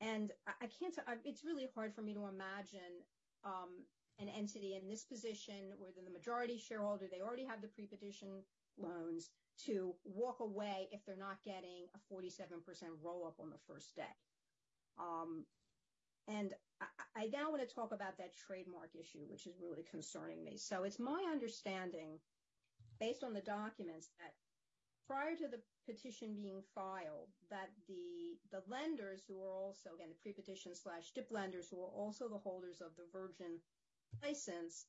And 0.00 0.32
I, 0.46 0.64
I 0.64 0.68
can't. 0.78 0.96
I, 1.06 1.14
it's 1.24 1.44
really 1.44 1.68
hard 1.74 1.94
for 1.94 2.02
me 2.02 2.14
to 2.14 2.26
imagine 2.26 3.04
um, 3.44 3.84
an 4.18 4.28
entity 4.28 4.76
in 4.76 4.88
this 4.88 5.04
position 5.04 5.72
where 5.78 5.90
the 5.96 6.12
majority 6.12 6.58
shareholder, 6.58 7.06
they 7.10 7.22
already 7.22 7.46
have 7.46 7.62
the 7.62 7.68
pre-petition 7.68 8.28
loans, 8.76 9.30
to 9.66 9.94
walk 10.04 10.40
away 10.40 10.88
if 10.92 11.04
they're 11.04 11.16
not 11.16 11.42
getting 11.44 11.86
a 11.94 12.14
47% 12.14 12.60
roll-up 13.02 13.34
on 13.40 13.50
the 13.50 13.58
first 13.66 13.94
day. 13.96 14.14
Um, 14.98 15.44
and 16.28 16.54
I 17.16 17.26
now 17.26 17.50
want 17.50 17.66
to 17.66 17.74
talk 17.74 17.92
about 17.92 18.16
that 18.18 18.36
trademark 18.46 18.90
issue, 18.94 19.26
which 19.28 19.46
is 19.46 19.54
really 19.60 19.84
concerning 19.90 20.44
me. 20.44 20.56
So 20.56 20.84
it's 20.84 20.98
my 20.98 21.24
understanding, 21.30 22.18
based 23.00 23.24
on 23.24 23.34
the 23.34 23.40
documents, 23.40 24.08
that 24.20 24.32
prior 25.06 25.34
to 25.36 25.48
the 25.48 25.60
petition 25.86 26.34
being 26.36 26.62
filed, 26.74 27.28
that 27.50 27.70
the 27.88 28.38
lenders 28.68 29.22
who 29.26 29.42
are 29.42 29.50
also, 29.50 29.90
again, 29.94 30.08
the 30.08 30.22
pre-petition 30.22 30.74
slash 30.74 31.10
DIP 31.14 31.28
lenders, 31.30 31.68
who 31.68 31.82
are 31.82 31.92
also 31.92 32.28
the 32.28 32.38
holders 32.38 32.80
of 32.80 32.94
the 32.96 33.08
Virgin 33.12 33.58
license, 34.22 34.86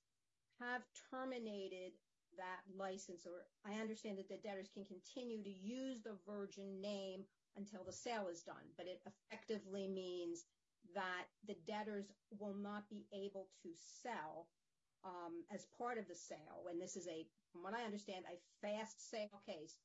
have 0.60 0.82
terminated 1.10 1.94
that 2.38 2.62
license, 2.78 3.26
or 3.26 3.46
I 3.66 3.80
understand 3.80 4.18
that 4.18 4.30
the 4.30 4.38
debtors 4.38 4.70
can 4.74 4.86
continue 4.86 5.44
to 5.44 5.50
use 5.50 6.02
the 6.02 6.18
Virgin 6.28 6.82
name 6.82 7.24
until 7.58 7.84
the 7.84 7.92
sale 7.92 8.28
is 8.32 8.44
done, 8.44 8.64
but 8.78 8.88
it 8.88 9.02
effectively 9.06 9.88
means 9.88 10.46
that 10.96 11.26
the 11.48 11.56
debtors 11.68 12.12
will 12.40 12.56
not 12.56 12.90
be 12.90 13.06
able 13.14 13.48
to 13.64 13.70
sell 13.78 14.48
um, 15.04 15.44
as 15.54 15.68
part 15.78 15.98
of 15.98 16.08
the 16.08 16.16
sale. 16.16 16.68
And 16.70 16.82
this 16.82 16.96
is, 16.96 17.08
a, 17.08 17.26
from 17.52 17.64
what 17.64 17.74
I 17.74 17.84
understand, 17.84 18.26
a 18.26 18.40
fast 18.66 19.10
sale 19.10 19.42
case. 19.46 19.76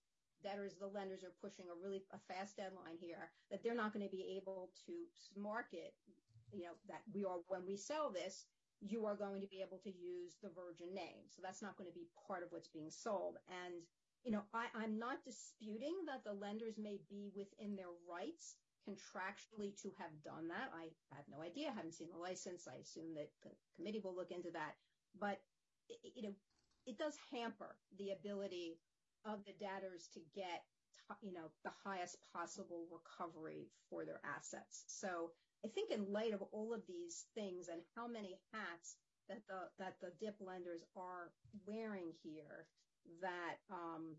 Debtors, 0.43 0.77
the 0.79 0.87
lenders 0.87 1.25
are 1.25 1.33
pushing 1.41 1.67
a 1.67 1.83
really 1.83 2.05
a 2.13 2.19
fast 2.33 2.57
deadline 2.57 3.01
here, 3.01 3.31
that 3.51 3.63
they're 3.65 3.75
not 3.75 3.93
going 3.93 4.05
to 4.05 4.11
be 4.11 4.37
able 4.37 4.71
to 4.87 4.93
market, 5.41 5.95
you 6.53 6.65
know, 6.65 6.77
that 6.89 7.03
we 7.13 7.25
are, 7.25 7.41
when 7.49 7.67
we 7.67 7.77
sell 7.77 8.13
this, 8.13 8.45
you 8.81 9.07
are 9.07 9.17
going 9.17 9.41
to 9.41 9.49
be 9.49 9.65
able 9.65 9.79
to 9.85 9.91
use 9.91 10.37
the 10.43 10.51
Virgin 10.51 10.93
name. 10.95 11.25
So 11.29 11.41
that's 11.43 11.63
not 11.63 11.77
going 11.77 11.89
to 11.89 11.95
be 11.95 12.09
part 12.27 12.43
of 12.43 12.53
what's 12.53 12.69
being 12.69 12.91
sold. 12.91 13.37
And, 13.49 13.83
you 14.25 14.31
know, 14.31 14.43
I'm 14.53 14.99
not 14.99 15.25
disputing 15.25 16.05
that 16.07 16.25
the 16.25 16.37
lenders 16.37 16.77
may 16.77 17.01
be 17.09 17.31
within 17.35 17.77
their 17.77 17.93
rights 18.05 18.57
contractually 18.87 19.75
to 19.83 19.91
have 19.99 20.13
done 20.23 20.47
that. 20.49 20.71
I 20.77 20.93
have 21.17 21.25
no 21.27 21.43
idea. 21.43 21.69
I 21.71 21.75
haven't 21.75 21.95
seen 21.95 22.09
the 22.13 22.21
license. 22.21 22.69
I 22.69 22.79
assume 22.79 23.15
that 23.15 23.31
the 23.43 23.51
committee 23.75 24.01
will 24.03 24.15
look 24.15 24.31
into 24.31 24.51
that. 24.53 24.77
But, 25.19 25.41
you 26.03 26.23
know, 26.23 26.35
it 26.87 26.99
does 26.99 27.17
hamper 27.33 27.77
the 27.99 28.13
ability 28.13 28.79
of 29.25 29.41
the 29.45 29.55
debtors 29.59 30.09
to 30.15 30.21
get, 30.35 30.63
you 31.23 31.33
know, 31.33 31.51
the 31.65 31.75
highest 31.83 32.19
possible 32.33 32.87
recovery 32.93 33.71
for 33.91 34.05
their 34.05 34.21
assets. 34.23 34.85
So 34.87 35.33
I 35.67 35.69
think 35.75 35.91
in 35.91 36.13
light 36.13 36.33
of 36.33 36.43
all 36.53 36.73
of 36.73 36.87
these 36.87 37.27
things 37.35 37.67
and 37.67 37.83
how 37.97 38.07
many 38.07 38.39
hats 38.55 38.95
that 39.29 39.43
the 40.01 40.13
DIP 40.21 40.37
lenders 40.39 40.85
are 40.95 41.35
wearing 41.67 42.15
here, 42.23 42.71
that, 43.21 43.59
um, 43.69 44.15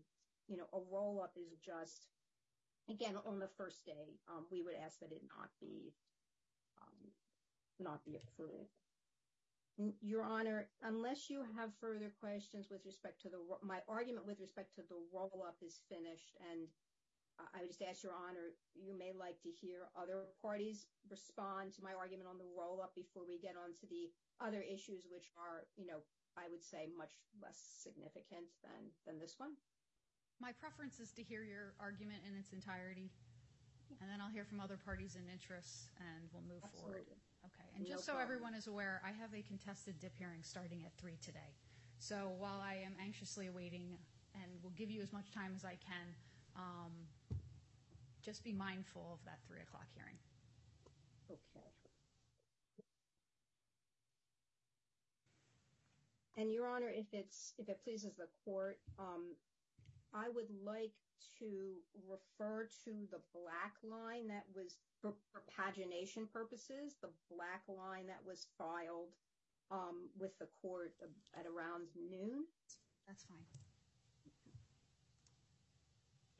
you 0.46 0.58
know, 0.58 0.68
a 0.74 0.80
roll-up 0.92 1.32
is 1.40 1.56
just, 1.64 2.04
again, 2.90 3.16
on 3.24 3.38
the 3.38 3.48
first 3.56 3.86
day, 3.86 4.20
um, 4.28 4.44
we 4.52 4.60
would 4.60 4.74
ask 4.76 5.00
that 5.00 5.10
it 5.10 5.22
not 5.32 5.48
be 5.58 5.94
um, 6.84 7.08
approved. 7.80 8.76
Your 10.02 10.24
Honor, 10.24 10.68
unless 10.82 11.30
you 11.30 11.44
have 11.56 11.70
further 11.80 12.12
questions 12.20 12.66
with 12.70 12.84
respect 12.84 13.22
to 13.22 13.30
the, 13.30 13.38
my 13.62 13.78
argument 13.88 14.26
with 14.26 14.40
respect 14.40 14.74
to 14.74 14.82
the 14.82 15.00
roll-up 15.14 15.56
is 15.64 15.80
finished. 15.88 16.36
And 16.52 16.68
I 17.38 17.62
would 17.62 17.70
just 17.70 17.82
ask 17.82 18.02
Your 18.02 18.18
Honor, 18.18 18.54
you 18.74 18.98
may 18.98 19.14
like 19.14 19.38
to 19.46 19.50
hear 19.50 19.86
other 19.94 20.26
parties 20.42 20.90
respond 21.06 21.70
to 21.78 21.80
my 21.86 21.94
argument 21.94 22.26
on 22.26 22.34
the 22.38 22.46
roll-up 22.50 22.94
before 22.98 23.22
we 23.22 23.38
get 23.38 23.54
on 23.54 23.74
to 23.78 23.86
the 23.86 24.10
other 24.42 24.62
issues, 24.62 25.06
which 25.06 25.30
are, 25.38 25.70
you 25.78 25.86
know, 25.86 26.02
I 26.34 26.50
would 26.50 26.62
say 26.62 26.90
much 26.94 27.14
less 27.38 27.58
significant 27.58 28.46
than 29.06 29.18
this 29.18 29.38
one. 29.38 29.54
My 30.38 30.50
preference 30.54 30.98
is 30.98 31.10
to 31.18 31.22
hear 31.22 31.42
your 31.42 31.74
argument 31.78 32.22
in 32.26 32.38
its 32.38 32.52
entirety. 32.54 33.10
And 34.02 34.10
then 34.10 34.20
I'll 34.20 34.30
hear 34.30 34.44
from 34.44 34.60
other 34.60 34.76
parties 34.76 35.16
and 35.16 35.24
interests, 35.32 35.88
and 35.96 36.28
we'll 36.30 36.44
move 36.44 36.62
forward. 36.76 37.08
Okay. 37.42 37.66
And 37.74 37.86
just 37.86 38.04
so 38.04 38.18
everyone 38.18 38.54
is 38.54 38.66
aware, 38.66 39.00
I 39.02 39.10
have 39.16 39.32
a 39.32 39.42
contested 39.42 39.98
DIP 39.98 40.14
hearing 40.18 40.42
starting 40.42 40.84
at 40.84 40.92
3 40.98 41.16
today. 41.22 41.56
So 41.98 42.36
while 42.38 42.60
I 42.60 42.84
am 42.84 42.94
anxiously 43.02 43.46
awaiting 43.46 43.96
and 44.34 44.62
will 44.62 44.76
give 44.76 44.90
you 44.90 45.02
as 45.02 45.12
much 45.12 45.32
time 45.32 45.52
as 45.56 45.64
I 45.64 45.78
can, 45.80 46.14
um, 46.54 46.92
just 48.28 48.44
be 48.44 48.52
mindful 48.52 49.16
of 49.16 49.24
that 49.24 49.40
3 49.48 49.56
o'clock 49.64 49.88
hearing. 49.96 50.20
Okay. 51.32 51.64
And 56.36 56.52
Your 56.52 56.68
Honor, 56.68 56.92
if 56.92 57.06
it 57.14 57.32
pleases 57.82 58.12
the 58.18 58.28
court, 58.44 58.78
um, 58.98 59.32
I 60.12 60.28
would 60.28 60.52
like 60.62 60.92
to 61.40 61.72
refer 62.06 62.68
to 62.84 62.90
the 63.10 63.20
black 63.32 63.72
line 63.82 64.28
that 64.28 64.44
was, 64.54 64.76
for 65.00 65.14
pagination 65.48 66.30
purposes, 66.30 66.96
the 67.00 67.08
black 67.32 67.64
line 67.66 68.06
that 68.08 68.20
was 68.26 68.46
filed 68.58 69.08
um, 69.70 70.10
with 70.20 70.38
the 70.38 70.48
court 70.60 70.92
at 71.34 71.46
around 71.46 71.88
noon. 71.96 72.44
That's 73.06 73.24
fine. 73.24 73.67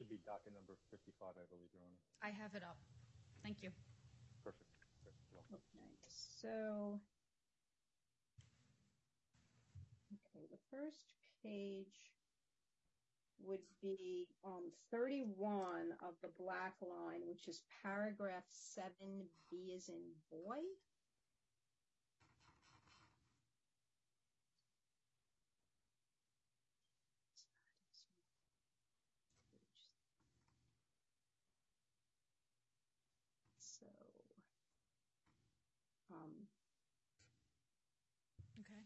It 0.09 0.17
should 0.17 0.25
be 0.25 0.25
docket 0.25 0.53
number 0.57 0.73
55, 0.89 1.37
I 1.37 1.45
believe, 1.53 1.69
Your 1.69 1.85
Honor. 1.85 2.01
I 2.25 2.33
have 2.33 2.55
it 2.55 2.63
up. 2.65 2.77
Thank 3.43 3.61
you. 3.61 3.69
Perfect. 4.43 4.65
Okay. 5.53 5.85
So, 6.09 6.99
okay, 10.17 10.47
the 10.49 10.57
first 10.73 11.13
page 11.45 12.09
would 13.45 13.61
be 13.83 14.27
um, 14.43 14.71
31 14.89 15.93
of 16.01 16.15
the 16.23 16.29
black 16.41 16.73
line, 16.81 17.21
which 17.27 17.47
is 17.47 17.61
paragraph 17.83 18.45
7B 18.49 19.75
as 19.75 19.89
in 19.89 20.01
boy. 20.31 20.57
So, 33.59 33.85
okay. 38.59 38.81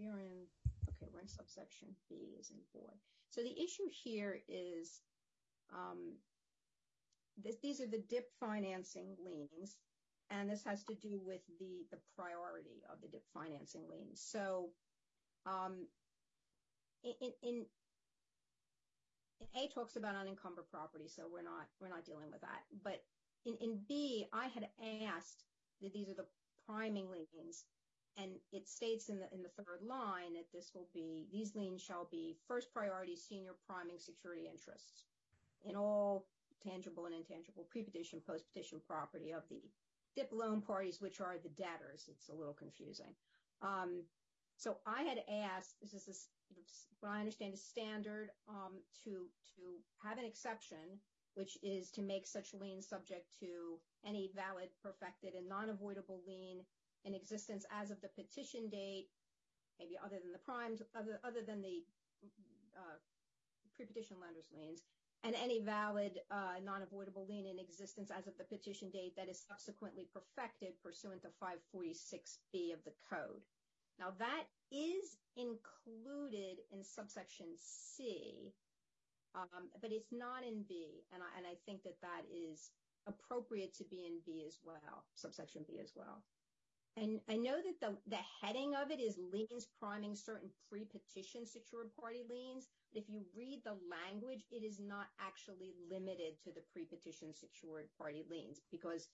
We 0.00 0.08
are 0.08 0.18
in, 0.18 0.46
okay, 0.88 1.10
we're 1.12 1.20
in 1.20 1.28
subsection 1.28 1.88
B 2.08 2.36
as 2.40 2.50
in 2.50 2.56
boy. 2.72 2.92
So 3.28 3.42
the 3.42 3.52
issue 3.62 3.88
here 4.02 4.40
is, 4.48 5.02
um, 5.74 6.16
these 7.62 7.80
are 7.80 7.86
the 7.86 8.02
DIP 8.08 8.30
financing 8.40 9.16
liens, 9.22 9.76
and 10.30 10.48
this 10.48 10.64
has 10.64 10.84
to 10.84 10.94
do 10.94 11.20
with 11.24 11.42
the 11.58 11.98
priority 12.16 12.82
of 12.90 13.00
the 13.02 13.08
DIP 13.08 13.24
financing 13.34 13.82
liens. 13.90 14.22
So, 14.24 14.70
um, 15.44 15.86
in 17.02 17.66
A 19.56 19.68
talks 19.68 19.96
about 19.96 20.16
unencumbered 20.16 20.70
property, 20.70 21.08
so 21.08 21.22
we're 21.30 21.42
not 21.42 22.04
dealing 22.04 22.30
with 22.30 22.40
that. 22.40 22.62
But 22.82 23.02
in 23.44 23.80
B, 23.88 24.26
I 24.32 24.48
had 24.48 24.68
asked 25.06 25.44
that 25.82 25.92
these 25.92 26.08
are 26.08 26.14
the 26.14 26.26
priming 26.66 27.08
liens, 27.10 27.64
and 28.16 28.32
it 28.52 28.68
states 28.68 29.08
in 29.08 29.18
the 29.18 29.62
third 29.62 29.80
line 29.86 30.34
that 30.34 30.50
this 30.52 30.72
will 30.74 30.88
be, 30.92 31.26
these 31.32 31.54
liens 31.54 31.80
shall 31.80 32.08
be 32.10 32.36
first 32.48 32.72
priority 32.72 33.16
senior 33.16 33.52
priming 33.66 33.98
security 33.98 34.48
interests 34.50 35.04
in 35.64 35.76
all 35.76 36.26
tangible 36.62 37.06
and 37.06 37.14
intangible 37.14 37.66
pre-petition, 37.70 38.20
post-petition 38.26 38.80
property 38.86 39.32
of 39.32 39.42
the 39.48 39.62
DIP 40.16 40.30
loan 40.32 40.60
parties, 40.60 41.00
which 41.00 41.20
are 41.20 41.36
the 41.42 41.48
debtors. 41.50 42.08
It's 42.10 42.28
a 42.28 42.34
little 42.34 42.52
confusing. 42.52 43.14
Um, 43.62 44.02
so 44.56 44.76
I 44.86 45.02
had 45.02 45.18
asked, 45.28 45.76
this 45.80 46.08
is 46.08 46.28
what 47.00 47.10
I 47.10 47.20
understand 47.20 47.54
is 47.54 47.64
standard, 47.64 48.30
um, 48.48 48.72
to 49.04 49.26
have 50.02 50.18
an 50.18 50.24
exception, 50.24 50.98
which 51.34 51.56
is 51.62 51.90
to 51.92 52.02
make 52.02 52.26
such 52.26 52.54
liens 52.54 52.88
subject 52.88 53.32
to 53.40 53.78
any 54.04 54.30
valid, 54.34 54.68
perfected, 54.82 55.34
and 55.34 55.48
non-avoidable 55.48 56.20
lien 56.26 56.60
in 57.04 57.14
existence 57.14 57.64
as 57.70 57.90
of 57.90 58.00
the 58.00 58.08
petition 58.08 58.68
date, 58.68 59.08
maybe 59.78 59.96
other 60.04 60.18
than 60.22 60.32
the 60.32 60.44
primes, 60.44 60.82
other 60.94 61.42
than 61.46 61.62
the 61.62 61.82
uh, 62.76 62.98
pre-petition 63.76 64.16
lender's 64.20 64.48
liens, 64.52 64.82
and 65.24 65.34
any 65.36 65.60
valid, 65.60 66.20
uh, 66.30 66.56
non-avoidable 66.64 67.26
lien 67.28 67.46
in 67.46 67.58
existence 67.58 68.10
as 68.10 68.26
of 68.26 68.36
the 68.38 68.44
petition 68.44 68.90
date 68.90 69.12
that 69.16 69.28
is 69.28 69.44
subsequently 69.48 70.08
perfected 70.12 70.72
pursuant 70.82 71.20
to 71.22 71.28
546B 71.42 72.72
of 72.72 72.80
the 72.84 72.92
code. 73.08 73.44
Now, 73.98 74.12
that 74.18 74.44
is 74.72 75.16
included 75.36 76.64
in 76.72 76.82
subsection 76.82 77.48
C, 77.58 78.52
um, 79.34 79.68
but 79.80 79.92
it's 79.92 80.10
not 80.10 80.42
in 80.42 80.64
B, 80.66 81.04
and 81.12 81.22
I 81.22 81.54
think 81.66 81.82
that 81.84 82.00
that 82.00 82.24
is 82.32 82.70
appropriate 83.06 83.74
to 83.76 83.84
be 83.84 84.06
in 84.06 84.20
B 84.24 84.44
as 84.46 84.58
well, 84.64 85.04
subsection 85.14 85.64
B 85.68 85.80
as 85.82 85.92
well. 85.94 86.22
And 87.00 87.18
I 87.30 87.36
know 87.36 87.56
that 87.64 87.96
the 88.06 88.24
heading 88.42 88.74
of 88.76 88.90
it 88.90 89.00
is 89.00 89.16
liens 89.32 89.66
priming 89.80 90.14
certain 90.14 90.50
pre-petition 90.68 91.46
secured 91.46 91.88
party 91.98 92.20
liens. 92.28 92.68
If 92.92 93.08
you 93.08 93.22
read 93.34 93.62
the 93.64 93.78
language, 93.88 94.44
it 94.50 94.62
is 94.62 94.78
not 94.78 95.06
actually 95.18 95.72
limited 95.90 96.36
to 96.44 96.52
the 96.52 96.60
pre-petition 96.74 97.32
secured 97.32 97.88
party 97.96 98.24
liens, 98.28 98.60
because 98.70 99.08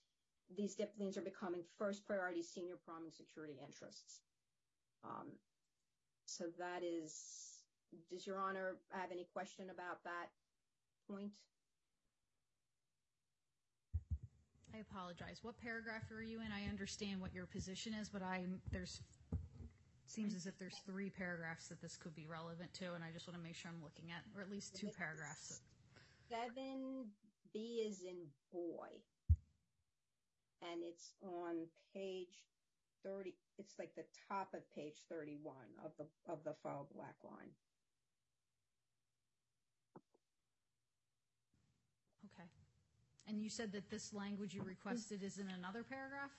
these 0.53 0.75
DIP 0.75 0.91
liens 0.99 1.17
are 1.17 1.21
becoming 1.21 1.63
first 1.77 2.05
priority 2.05 2.43
senior 2.43 2.75
priming 2.83 3.11
security 3.11 3.55
interests. 3.65 4.19
Um, 5.05 5.31
so 6.25 6.45
that 6.59 6.83
is, 6.83 7.63
does 8.11 8.27
Your 8.27 8.41
Honor 8.41 8.75
have 8.91 9.11
any 9.13 9.27
question 9.31 9.69
about 9.69 10.03
that 10.03 10.27
point? 11.09 11.39
I 14.77 14.81
apologize. 14.81 15.39
What 15.41 15.57
paragraph 15.57 16.05
are 16.13 16.21
you 16.21 16.37
in? 16.41 16.53
I 16.53 16.69
understand 16.69 17.19
what 17.19 17.33
your 17.33 17.47
position 17.47 17.95
is, 17.99 18.09
but 18.09 18.21
I'm 18.21 18.61
there's, 18.71 19.01
seems 20.05 20.35
as 20.35 20.45
if 20.45 20.59
there's 20.59 20.77
three 20.85 21.09
paragraphs 21.09 21.67
that 21.69 21.81
this 21.81 21.97
could 21.97 22.15
be 22.15 22.27
relevant 22.29 22.71
to, 22.75 22.93
and 22.93 23.03
I 23.03 23.09
just 23.11 23.27
want 23.27 23.39
to 23.39 23.43
make 23.43 23.55
sure 23.55 23.71
I'm 23.73 23.81
looking 23.81 24.11
at, 24.13 24.21
or 24.37 24.43
at 24.43 24.51
least 24.51 24.75
two 24.75 24.89
paragraphs. 24.95 25.61
7B 26.29 27.89
is 27.89 28.01
in 28.05 28.17
boy, 28.53 29.01
and 30.61 30.83
it's 30.85 31.13
on 31.25 31.65
page 31.95 32.45
30, 33.03 33.33
it's 33.57 33.79
like 33.79 33.95
the 33.95 34.05
top 34.29 34.53
of 34.53 34.61
page 34.75 35.01
31 35.09 35.55
of 35.83 35.91
the 35.97 36.05
of 36.31 36.37
the 36.43 36.53
file 36.61 36.87
black 36.93 37.15
line. 37.23 37.49
Okay. 42.29 42.47
And 43.27 43.41
you 43.41 43.49
said 43.49 43.71
that 43.73 43.89
this 43.89 44.13
language 44.13 44.53
you 44.53 44.63
requested 44.63 45.21
is 45.21 45.37
in 45.37 45.49
another 45.49 45.83
paragraph? 45.83 46.31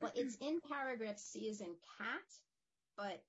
Well, 0.00 0.12
it's 0.14 0.36
in 0.36 0.60
paragraph 0.60 1.18
C 1.18 1.48
as 1.50 1.60
in 1.60 1.74
cat, 1.98 2.28
but 2.96 3.22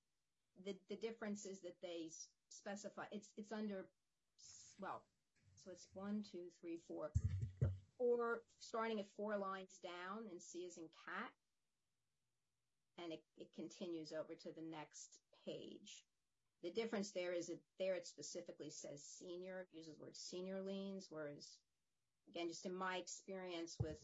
the 0.64 0.96
difference 0.96 1.44
is 1.44 1.60
that 1.60 1.76
they 1.82 2.10
specify, 2.48 3.04
it's 3.12 3.52
under, 3.52 3.86
well, 4.80 5.02
so 5.54 5.70
it's 5.70 5.88
one, 5.92 6.24
two, 6.30 6.48
three, 6.60 6.78
four, 6.88 7.10
four, 7.98 8.40
starting 8.60 9.00
at 9.00 9.06
four 9.16 9.36
lines 9.36 9.78
down, 9.82 10.24
and 10.30 10.40
C 10.40 10.64
as 10.66 10.76
in 10.78 10.84
cat, 11.06 11.30
and 13.02 13.12
it 13.12 13.22
continues 13.54 14.12
over 14.12 14.34
to 14.34 14.48
the 14.56 14.64
next 14.70 15.20
page. 15.46 16.04
The 16.62 16.70
difference 16.70 17.10
there 17.10 17.32
is 17.32 17.48
that 17.48 17.60
there 17.78 17.94
it 17.94 18.06
specifically 18.06 18.70
says 18.70 19.02
senior, 19.02 19.66
uses 19.74 19.94
the 19.94 20.02
word 20.02 20.16
senior 20.16 20.62
liens, 20.62 21.08
whereas, 21.10 21.58
again, 22.28 22.48
just 22.48 22.66
in 22.66 22.74
my 22.74 22.96
experience 22.96 23.76
with, 23.82 23.96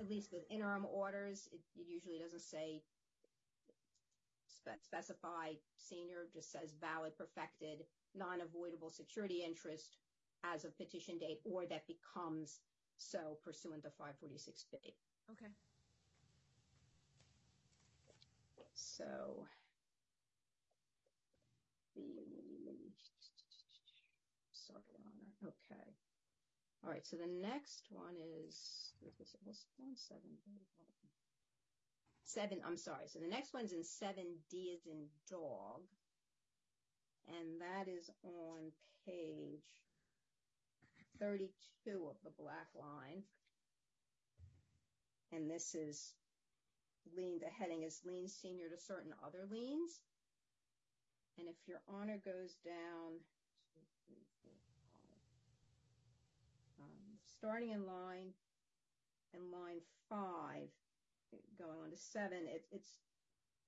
at 0.00 0.08
least 0.08 0.30
with 0.32 0.42
interim 0.50 0.86
orders, 0.92 1.48
it 1.52 1.60
usually 1.74 2.18
doesn't 2.18 2.40
say, 2.42 2.82
specify 4.84 5.52
senior, 5.76 6.26
just 6.32 6.52
says 6.52 6.74
valid, 6.80 7.16
perfected, 7.16 7.84
non-avoidable 8.14 8.90
security 8.90 9.42
interest 9.46 9.96
as 10.44 10.64
of 10.64 10.76
petition 10.76 11.18
date, 11.18 11.40
or 11.44 11.64
that 11.66 11.86
becomes 11.86 12.60
so 12.98 13.38
pursuant 13.44 13.82
to 13.82 13.88
546B. 13.88 14.92
Okay. 15.32 15.50
So, 18.74 19.46
sorry, 24.52 24.82
Your 24.90 25.00
Honor. 25.06 25.52
Okay. 25.72 25.87
All 26.84 26.90
right, 26.90 27.06
so 27.06 27.16
the 27.16 27.26
next 27.26 27.86
one 27.90 28.14
is, 28.46 28.92
seven, 32.24 32.60
I'm 32.64 32.76
sorry, 32.76 33.08
so 33.08 33.18
the 33.18 33.26
next 33.26 33.52
one's 33.52 33.72
in 33.72 33.80
7D 33.80 34.74
is 34.74 34.86
in 34.86 35.06
dog, 35.28 35.82
and 37.26 37.60
that 37.60 37.90
is 37.90 38.10
on 38.22 38.70
page 39.04 39.64
32 41.18 41.50
of 42.08 42.16
the 42.22 42.30
black 42.38 42.68
line, 42.78 43.22
and 45.32 45.50
this 45.50 45.74
is 45.74 46.14
lien. 47.16 47.40
the 47.40 47.50
heading 47.50 47.82
is 47.82 48.00
lien 48.06 48.28
senior 48.28 48.68
to 48.68 48.78
certain 48.78 49.12
other 49.26 49.44
liens, 49.50 50.00
and 51.38 51.48
if 51.48 51.56
Your 51.66 51.80
Honor 51.88 52.20
goes 52.24 52.54
down, 52.64 53.18
starting 57.38 57.70
in 57.70 57.86
line, 57.86 58.34
in 59.34 59.50
line 59.50 59.80
five, 60.08 60.68
going 61.58 61.78
on 61.84 61.90
to 61.90 61.96
seven, 61.96 62.48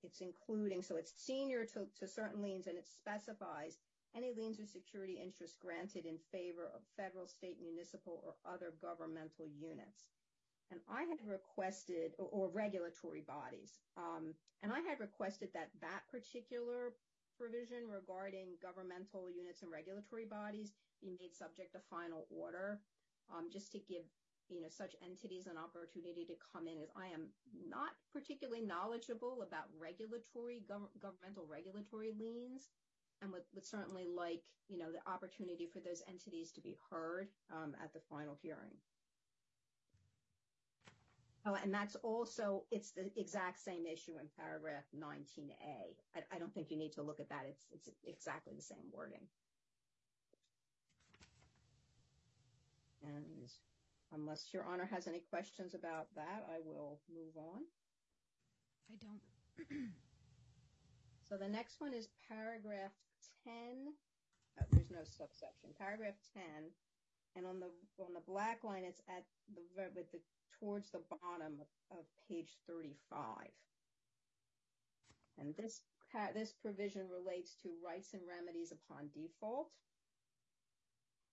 it's 0.03 0.21
including, 0.21 0.83
so 0.83 0.97
it's 0.97 1.13
senior 1.17 1.65
to 1.65 2.07
certain 2.07 2.43
liens, 2.43 2.67
and 2.67 2.77
it 2.79 2.87
specifies 2.87 3.79
any 4.17 4.33
liens 4.37 4.59
or 4.59 4.67
security 4.67 5.21
interest 5.23 5.61
granted 5.61 6.05
in 6.05 6.19
favor 6.33 6.67
of 6.75 6.83
federal, 6.97 7.27
state, 7.29 7.59
municipal, 7.63 8.23
or 8.27 8.35
other 8.51 8.73
governmental 8.83 9.47
units, 9.61 10.09
and 10.71 10.81
I 10.91 11.03
had 11.03 11.19
requested, 11.27 12.13
or 12.19 12.49
regulatory 12.49 13.23
bodies, 13.23 13.79
um, 13.97 14.35
and 14.63 14.73
I 14.73 14.81
had 14.81 14.99
requested 14.99 15.51
that 15.55 15.71
that 15.81 16.03
particular 16.11 16.95
provision 17.39 17.89
regarding 17.89 18.59
governmental 18.61 19.31
units 19.31 19.63
and 19.63 19.71
regulatory 19.71 20.25
bodies 20.25 20.73
be 21.01 21.17
made 21.21 21.35
subject 21.35 21.73
to 21.73 21.81
final 21.89 22.27
order, 22.31 22.81
Um, 23.31 23.49
just 23.53 23.71
to 23.73 23.79
give, 23.79 24.05
you 24.49 24.61
know, 24.61 24.69
such 24.69 24.97
entities 25.03 25.47
an 25.47 25.57
opportunity 25.57 26.25
to 26.27 26.35
come 26.53 26.67
in, 26.67 26.79
as 26.83 26.91
I 26.97 27.07
am 27.15 27.29
not 27.69 27.91
particularly 28.13 28.63
knowledgeable 28.63 29.43
about 29.47 29.71
regulatory, 29.79 30.63
governmental 30.67 31.47
regulatory 31.49 32.11
liens, 32.19 32.71
and 33.23 33.31
would 33.33 33.45
certainly 33.63 34.07
like, 34.07 34.43
you 34.69 34.79
know, 34.79 34.91
the 34.91 35.11
opportunity 35.11 35.69
for 35.73 35.81
those 35.81 36.03
entities 36.09 36.51
to 36.53 36.61
be 36.61 36.77
heard 36.91 37.29
um, 37.53 37.75
at 37.83 37.93
the 37.93 38.01
final 38.11 38.37
hearing. 38.43 38.75
Oh, 41.47 41.57
and 41.63 41.73
that's 41.73 41.97
also, 41.97 42.65
it's 42.71 42.91
the 42.91 43.11
exact 43.17 43.59
same 43.61 43.87
issue 43.87 44.13
in 44.21 44.27
paragraph 44.37 44.85
19A. 44.95 45.97
I 46.31 46.39
don't 46.39 46.53
think 46.53 46.71
you 46.71 46.77
need 46.77 46.93
to 46.93 47.03
look 47.03 47.19
at 47.19 47.31
that. 47.31 47.47
It's 47.73 47.89
exactly 48.05 48.53
the 48.55 48.63
same 48.63 48.85
wording. 48.93 49.27
And 53.03 53.49
unless 54.13 54.53
Your 54.53 54.65
Honor 54.65 54.89
has 54.91 55.07
any 55.07 55.23
questions 55.31 55.75
about 55.75 56.15
that, 56.17 56.47
I 56.53 56.59
will 56.65 57.01
move 57.13 57.37
on. 57.37 57.63
I 58.91 58.97
don't. 59.01 59.23
So 61.29 61.37
the 61.37 61.49
next 61.49 61.81
one 61.81 61.95
is 61.95 62.09
paragraph 62.29 62.93
10. 63.45 63.95
There's 64.73 64.91
no 64.91 65.05
subsection. 65.05 65.71
Paragraph 65.79 66.19
10, 66.35 66.43
and 67.37 67.47
on 67.47 67.61
the 67.61 67.71
black 68.27 68.65
line, 68.65 68.83
it's 68.85 69.01
at 69.09 69.25
the, 69.55 70.03
towards 70.59 70.91
the 70.91 71.01
bottom 71.09 71.63
of 71.91 72.05
page 72.29 72.59
35. 72.69 73.49
And 75.39 75.55
this 75.57 76.53
provision 76.61 77.09
relates 77.09 77.55
to 77.63 77.71
rights 77.83 78.13
and 78.13 78.23
remedies 78.29 78.73
upon 78.73 79.09
default. 79.15 79.71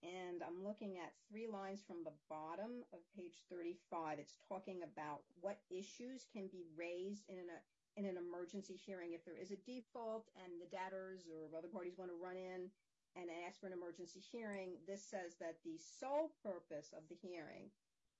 And 0.05 0.45
I'm 0.45 0.61
looking 0.61 1.01
at 1.01 1.17
three 1.25 1.47
lines 1.49 1.81
from 1.81 2.05
the 2.05 2.13
bottom 2.29 2.85
of 2.93 2.99
page 3.17 3.41
35. 3.49 4.19
It's 4.19 4.37
talking 4.47 4.85
about 4.85 5.25
what 5.41 5.57
issues 5.73 6.29
can 6.29 6.47
be 6.53 6.61
raised 6.77 7.25
in 7.29 8.05
an 8.05 8.17
emergency 8.17 8.77
hearing 8.77 9.13
if 9.13 9.25
there 9.25 9.41
is 9.41 9.49
a 9.49 9.63
default 9.65 10.29
and 10.37 10.61
the 10.61 10.69
debtors 10.69 11.25
or 11.25 11.49
other 11.57 11.67
parties 11.67 11.97
want 11.97 12.11
to 12.11 12.21
run 12.21 12.37
in 12.37 12.69
and 13.17 13.33
ask 13.49 13.59
for 13.59 13.65
an 13.65 13.73
emergency 13.73 14.21
hearing. 14.21 14.77
This 14.85 15.01
says 15.01 15.33
that 15.41 15.57
the 15.65 15.81
sole 15.81 16.29
purpose 16.45 16.93
of 16.93 17.01
the 17.09 17.17
hearing 17.17 17.73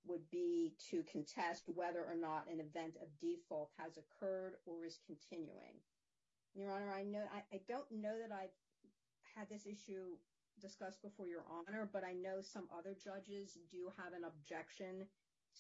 would 0.09 0.25
be 0.31 0.73
to 0.89 1.03
contest 1.05 1.69
whether 1.69 2.01
or 2.01 2.17
not 2.17 2.49
an 2.49 2.59
event 2.59 2.97
of 2.97 3.13
default 3.21 3.69
has 3.77 4.01
occurred 4.01 4.57
or 4.65 4.85
is 4.85 4.97
continuing. 5.05 5.77
Your 6.55 6.71
Honor, 6.71 6.89
I 6.89 7.05
don't 7.69 7.91
know 7.91 8.17
that 8.17 8.33
I've 8.33 8.55
had 9.37 9.45
this 9.45 9.67
issue 9.67 10.17
discussed 10.61 11.01
before, 11.01 11.27
Your 11.27 11.45
Honor, 11.49 11.89
but 11.91 12.03
I 12.03 12.13
know 12.13 12.41
some 12.41 12.67
other 12.71 12.95
judges 12.95 13.57
do 13.71 13.91
have 13.97 14.13
an 14.13 14.23
objection 14.25 15.07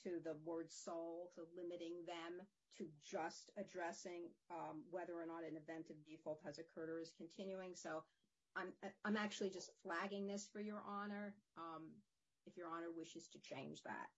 to 0.03 0.19
the 0.23 0.35
word 0.45 0.71
sole, 0.71 1.29
so 1.33 1.43
limiting 1.55 2.05
them 2.05 2.45
to 2.77 2.85
just 3.03 3.49
addressing 3.57 4.29
um, 4.51 4.83
whether 4.91 5.13
or 5.13 5.25
not 5.25 5.41
an 5.41 5.57
event 5.57 5.89
of 5.89 5.97
default 6.05 6.39
has 6.45 6.59
occurred 6.59 6.89
or 6.89 6.99
is 6.99 7.11
continuing. 7.17 7.73
So 7.73 8.03
I'm 9.05 9.17
actually 9.17 9.49
just 9.51 9.69
flagging 9.83 10.25
this 10.27 10.47
for 10.51 10.61
Your 10.61 10.81
Honor, 10.87 11.35
um, 11.57 11.83
if 12.45 12.57
Your 12.57 12.67
Honor 12.67 12.89
wishes 12.95 13.27
to 13.33 13.39
change 13.39 13.83
that. 13.83 14.09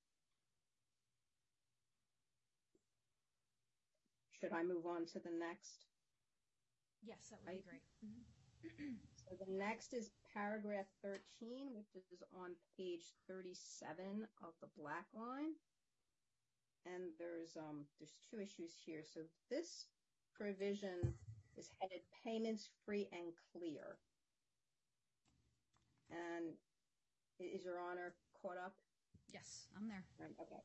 Should 4.39 4.53
I 4.53 4.63
move 4.63 4.85
on 4.85 5.05
to 5.07 5.19
the 5.19 5.31
next? 5.31 5.85
Yes, 7.03 7.17
that 7.31 7.39
would 7.45 7.55
be 7.55 7.63
great. 7.67 7.81
Mm-hmm. 8.59 9.18
The 9.29 9.51
next 9.51 9.93
is 9.93 10.09
paragraph 10.33 10.89
13, 11.03 11.69
which 11.93 12.07
is 12.11 12.23
on 12.33 12.57
page 12.77 13.13
37 13.27 14.25
of 14.41 14.53
the 14.61 14.67
black 14.75 15.05
line. 15.13 15.53
And 16.85 17.13
um, 17.57 17.85
there's 17.99 18.15
two 18.29 18.39
issues 18.41 18.73
here. 18.85 19.03
So 19.05 19.21
this 19.51 19.85
provision 20.33 21.13
is 21.57 21.69
headed 21.79 22.01
payments 22.25 22.69
free 22.85 23.07
and 23.13 23.33
clear. 23.53 23.97
And 26.09 26.55
is 27.39 27.63
Your 27.63 27.79
Honor 27.79 28.13
caught 28.41 28.57
up? 28.57 28.73
Yes, 29.31 29.67
I'm 29.77 29.87
there. 29.87 30.03
Okay. 30.41 30.61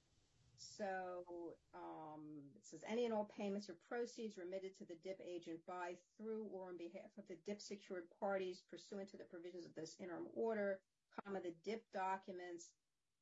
So 0.65 1.57
um, 1.75 2.43
it 2.57 2.65
says 2.67 2.83
any 2.89 3.05
and 3.05 3.15
all 3.15 3.31
payments 3.37 3.69
or 3.69 3.77
proceeds 3.89 4.39
remitted 4.39 4.77
to 4.79 4.85
the 4.85 4.97
DIP 5.05 5.21
agent 5.21 5.61
by, 5.67 5.95
through, 6.17 6.47
or 6.53 6.69
on 6.69 6.79
behalf 6.79 7.13
of 7.19 7.29
the 7.29 7.37
DIP 7.47 7.61
secured 7.61 8.05
parties 8.19 8.63
pursuant 8.71 9.11
to 9.11 9.17
the 9.17 9.25
provisions 9.25 9.67
of 9.67 9.75
this 9.75 9.97
interim 10.01 10.27
order, 10.35 10.81
comma, 11.13 11.41
the 11.41 11.55
DIP 11.65 11.85
documents. 11.93 12.71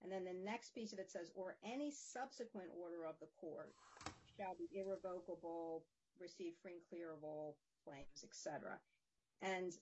And 0.03 0.11
then 0.11 0.25
the 0.25 0.35
next 0.45 0.75
piece 0.75 0.93
of 0.93 0.99
it 0.99 1.11
says, 1.11 1.31
or 1.35 1.57
any 1.65 1.91
subsequent 1.91 2.69
order 2.75 3.07
of 3.07 3.15
the 3.21 3.31
court 3.39 3.73
shall 4.37 4.57
be 4.59 4.69
irrevocable, 4.73 5.85
receive 6.21 6.55
free 6.63 6.79
and 6.79 6.87
clearable 6.91 7.55
claims, 7.85 8.25
et 8.25 8.35
cetera. 8.35 8.79
And 9.43 9.73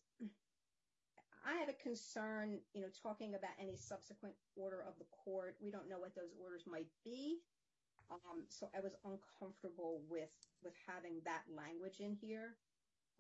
I 1.44 1.56
have 1.56 1.68
a 1.68 1.82
concern, 1.82 2.60
you 2.74 2.82
know, 2.82 2.92
talking 3.02 3.34
about 3.34 3.56
any 3.60 3.76
subsequent 3.76 4.34
order 4.56 4.84
of 4.84 4.98
the 4.98 5.08
court. 5.24 5.56
We 5.60 5.70
don't 5.70 5.88
know 5.88 5.98
what 5.98 6.14
those 6.14 6.36
orders 6.36 6.64
might 6.68 6.88
be. 7.04 7.40
Um, 8.10 8.44
so 8.48 8.68
I 8.76 8.80
was 8.80 8.92
uncomfortable 9.04 10.02
with 10.10 10.28
having 10.86 11.22
that 11.24 11.46
language 11.48 12.00
in 12.00 12.16
here. 12.20 12.56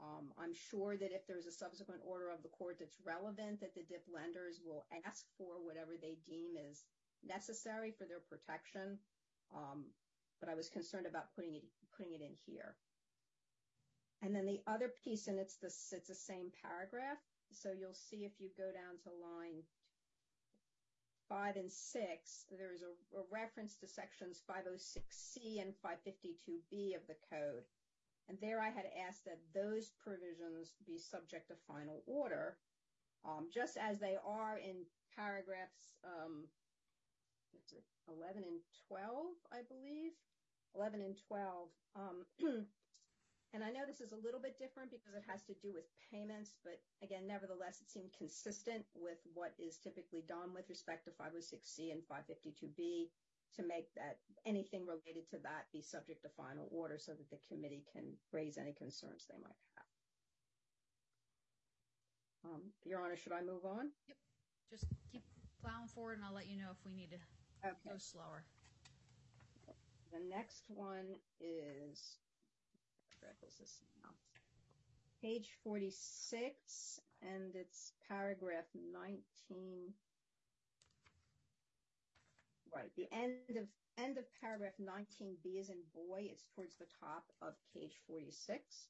Um, 0.00 0.32
I'm 0.36 0.52
sure 0.52 0.96
that 0.96 1.12
if 1.12 1.26
there's 1.26 1.46
a 1.46 1.52
subsequent 1.52 2.00
order 2.04 2.30
of 2.30 2.42
the 2.42 2.48
court 2.48 2.76
that's 2.80 2.96
relevant, 3.04 3.60
that 3.60 3.74
the 3.74 3.84
DIP 3.84 4.04
lenders 4.12 4.60
will 4.64 4.84
ask 5.06 5.24
for 5.36 5.60
whatever 5.60 5.96
they 6.00 6.16
deem 6.28 6.56
is 6.56 6.84
necessary 7.24 7.92
for 7.92 8.04
their 8.04 8.20
protection. 8.20 8.98
Um, 9.54 9.84
but 10.40 10.48
I 10.48 10.54
was 10.54 10.68
concerned 10.68 11.06
about 11.06 11.32
putting 11.36 11.54
it 11.54 12.20
in 12.20 12.34
here. 12.46 12.76
And 14.22 14.34
then 14.34 14.46
the 14.46 14.60
other 14.66 14.92
piece, 15.04 15.28
and 15.28 15.38
it's 15.38 15.56
the 15.56 15.70
same 15.70 16.52
paragraph. 16.62 17.20
So 17.52 17.70
you'll 17.72 17.94
see 17.94 18.24
if 18.24 18.32
you 18.38 18.50
go 18.56 18.70
down 18.72 18.98
to 19.04 19.10
line 19.10 19.62
five 21.28 21.56
and 21.56 21.70
six, 21.70 22.44
there's 22.50 22.82
a 22.82 23.22
reference 23.30 23.76
to 23.76 23.86
sections 23.86 24.42
506C 24.50 25.62
and 25.62 25.72
552B 25.78 26.96
of 26.96 27.06
the 27.06 27.14
code. 27.30 27.62
And 28.28 28.38
there 28.40 28.60
I 28.60 28.70
had 28.70 28.86
asked 29.08 29.24
that 29.24 29.38
those 29.54 29.92
provisions 30.02 30.74
be 30.86 30.98
subject 30.98 31.48
to 31.48 31.54
final 31.66 32.02
order, 32.06 32.56
um, 33.24 33.48
just 33.52 33.76
as 33.76 33.98
they 33.98 34.16
are 34.26 34.58
in 34.58 34.82
paragraphs 35.16 35.94
um, 36.04 36.46
11 38.08 38.42
and 38.42 38.60
12, 38.88 39.26
I 39.52 39.62
believe. 39.68 40.12
11 40.74 41.00
and 41.00 41.16
12. 41.28 41.68
Um, 41.96 42.26
And 43.52 43.66
I 43.66 43.74
know 43.74 43.82
this 43.82 43.98
is 44.00 44.14
a 44.14 44.22
little 44.22 44.38
bit 44.38 44.58
different 44.62 44.94
because 44.94 45.18
it 45.18 45.26
has 45.26 45.42
to 45.50 45.54
do 45.58 45.74
with 45.74 45.90
payments. 46.06 46.54
But 46.62 46.78
again, 47.02 47.26
nevertheless, 47.26 47.82
it 47.82 47.90
seemed 47.90 48.14
consistent 48.14 48.86
with 48.94 49.18
what 49.34 49.58
is 49.58 49.82
typically 49.82 50.22
done 50.22 50.54
with 50.54 50.70
respect 50.70 51.04
to 51.06 51.10
506C 51.18 51.90
and 51.90 52.06
552B 52.06 53.10
to 53.58 53.66
make 53.66 53.90
that 53.98 54.22
anything 54.46 54.86
related 54.86 55.26
to 55.34 55.38
that 55.42 55.66
be 55.74 55.82
subject 55.82 56.22
to 56.22 56.30
final 56.38 56.70
order 56.70 56.94
so 56.94 57.10
that 57.10 57.28
the 57.30 57.42
committee 57.50 57.82
can 57.90 58.14
raise 58.30 58.56
any 58.56 58.72
concerns 58.72 59.26
they 59.26 59.42
might 59.42 59.58
have. 59.74 59.90
Um, 62.54 62.62
Your 62.86 63.02
Honor, 63.02 63.16
should 63.16 63.32
I 63.34 63.42
move 63.42 63.66
on? 63.66 63.90
Yep. 64.06 64.16
Just 64.70 64.86
keep 65.10 65.24
plowing 65.60 65.88
forward 65.88 66.18
and 66.18 66.24
I'll 66.24 66.34
let 66.34 66.46
you 66.48 66.56
know 66.56 66.70
if 66.70 66.78
we 66.86 66.94
need 66.94 67.10
to 67.10 67.18
go 67.84 67.98
slower. 67.98 68.44
The 70.12 70.22
next 70.28 70.64
one 70.68 71.18
is 71.40 72.18
page 75.22 75.50
46, 75.64 77.00
and 77.22 77.54
it's 77.54 77.92
paragraph 78.08 78.64
19. 78.92 79.20
Right. 82.74 82.90
The 82.96 83.08
end 83.12 84.16
of 84.16 84.24
paragraph 84.40 84.72
19B 84.80 85.60
is 85.60 85.68
in 85.68 85.76
boy. 85.94 86.28
It's 86.30 86.44
towards 86.54 86.76
the 86.76 86.86
top 87.00 87.24
of 87.42 87.54
page 87.74 88.00
46. 88.06 88.86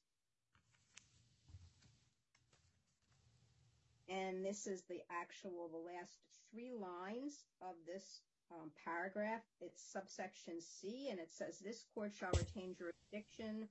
And 4.07 4.45
this 4.45 4.67
is 4.67 4.83
the 4.89 5.01
actual, 5.09 5.69
the 5.71 5.77
last 5.77 6.17
three 6.51 6.71
lines 6.71 7.45
of 7.61 7.75
this 7.87 8.21
um, 8.51 8.71
paragraph. 8.85 9.41
It's 9.61 9.81
subsection 9.81 10.61
C, 10.61 11.07
and 11.09 11.19
it 11.19 11.31
says, 11.31 11.59
this 11.59 11.85
court 11.93 12.11
shall 12.17 12.31
retain 12.37 12.75
jurisdiction, 12.77 13.67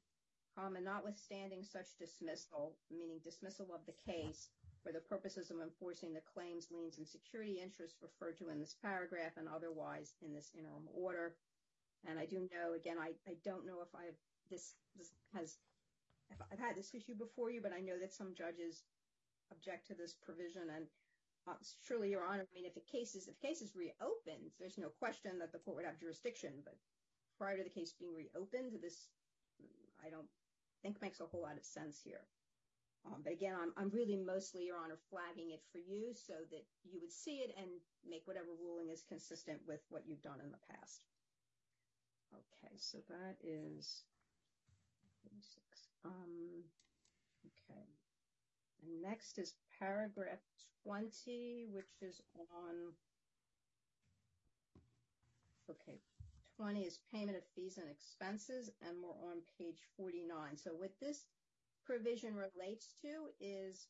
Um, 0.57 0.75
comma, 0.75 0.81
notwithstanding 0.81 1.63
such 1.63 1.97
dismissal, 1.99 2.75
meaning 2.91 3.21
dismissal 3.23 3.69
of 3.75 3.87
the 3.87 3.95
case, 4.05 4.49
for 4.83 4.93
the 4.93 5.01
purposes 5.01 5.51
of 5.51 5.61
enforcing 5.61 6.15
the 6.15 6.25
claims, 6.35 6.69
liens, 6.71 6.99
and 6.99 7.07
security 7.07 7.61
interests 7.61 7.99
referred 8.01 8.39
to 8.39 8.49
in 8.49 8.59
this 8.59 8.77
paragraph 8.81 9.37
and 9.37 9.49
otherwise 9.49 10.15
in 10.25 10.33
this 10.33 10.51
interim 10.57 10.89
order. 10.95 11.37
And 12.09 12.19
I 12.19 12.25
do 12.25 12.49
know, 12.49 12.73
again, 12.75 12.97
I 12.99 13.13
don't 13.45 13.67
know 13.67 13.83
if 13.85 13.93
I've 13.93 14.17
had 16.59 16.77
this 16.77 16.95
issue 16.95 17.15
before 17.15 17.51
you, 17.51 17.61
but 17.61 17.77
I 17.77 17.81
know 17.81 17.99
that 18.01 18.13
some 18.13 18.33
judges 18.35 18.85
object 19.53 19.87
to 19.89 19.95
this 19.95 20.17
provision. 20.25 20.73
And 20.75 20.87
uh, 21.47 21.61
surely, 21.85 22.09
Your 22.09 22.25
Honor, 22.25 22.49
I 22.49 22.55
mean, 22.55 22.65
if 22.65 22.75
the 22.75 22.89
case 22.91 23.15
is 23.15 23.77
reopened, 23.77 24.51
there's 24.59 24.79
no 24.79 24.89
question 24.99 25.39
that 25.41 25.53
the 25.53 25.59
court 25.59 25.77
would 25.77 25.87
have 25.87 26.01
jurisdiction. 26.01 26.65
But 26.65 26.77
prior 27.37 27.59
to 27.59 27.65
the 27.65 27.69
case 27.69 27.93
being 28.01 28.17
reopened, 28.17 28.81
this, 28.81 29.13
I 30.01 30.09
don't 30.09 30.29
think, 30.83 31.01
makes 31.01 31.21
a 31.21 31.27
whole 31.27 31.43
lot 31.43 31.57
of 31.57 31.65
sense 31.65 32.01
here. 32.03 32.23
But 33.25 33.33
again, 33.33 33.55
I'm 33.77 33.91
really 33.91 34.17
mostly, 34.17 34.65
Your 34.65 34.77
Honor, 34.77 34.99
flagging 35.11 35.51
it 35.51 35.63
for 35.73 35.79
you 35.79 36.13
so 36.15 36.35
that 36.51 36.65
you 36.85 37.01
would 37.01 37.13
see 37.13 37.39
it 37.39 37.55
and 37.57 37.69
make 38.09 38.27
whatever 38.27 38.53
ruling 38.61 38.91
is 38.91 39.03
consistent 39.09 39.59
with 39.67 39.81
what 39.89 40.03
you've 40.07 40.23
done 40.23 40.41
in 40.45 40.51
the 40.51 40.75
past. 40.75 41.03
Okay, 42.33 42.75
so 42.77 42.99
that 43.09 43.37
is, 43.43 44.05
um, 46.05 46.63
okay. 47.47 47.87
And 48.83 49.03
next 49.03 49.39
is 49.39 49.55
paragraph 49.79 50.39
20, 50.85 51.67
which 51.73 52.03
is 52.03 52.21
on, 52.37 52.93
okay, 55.71 55.99
20 56.61 56.85
is 56.85 57.01
payment 57.11 57.39
of 57.39 57.45
fees 57.57 57.79
and 57.79 57.89
expenses, 57.89 58.69
and 58.85 58.93
we're 59.01 59.17
on 59.33 59.41
page 59.57 59.81
49. 59.97 60.29
So 60.61 60.77
what 60.77 60.93
this 61.01 61.25
provision 61.89 62.37
relates 62.37 62.93
to 63.01 63.33
is 63.41 63.89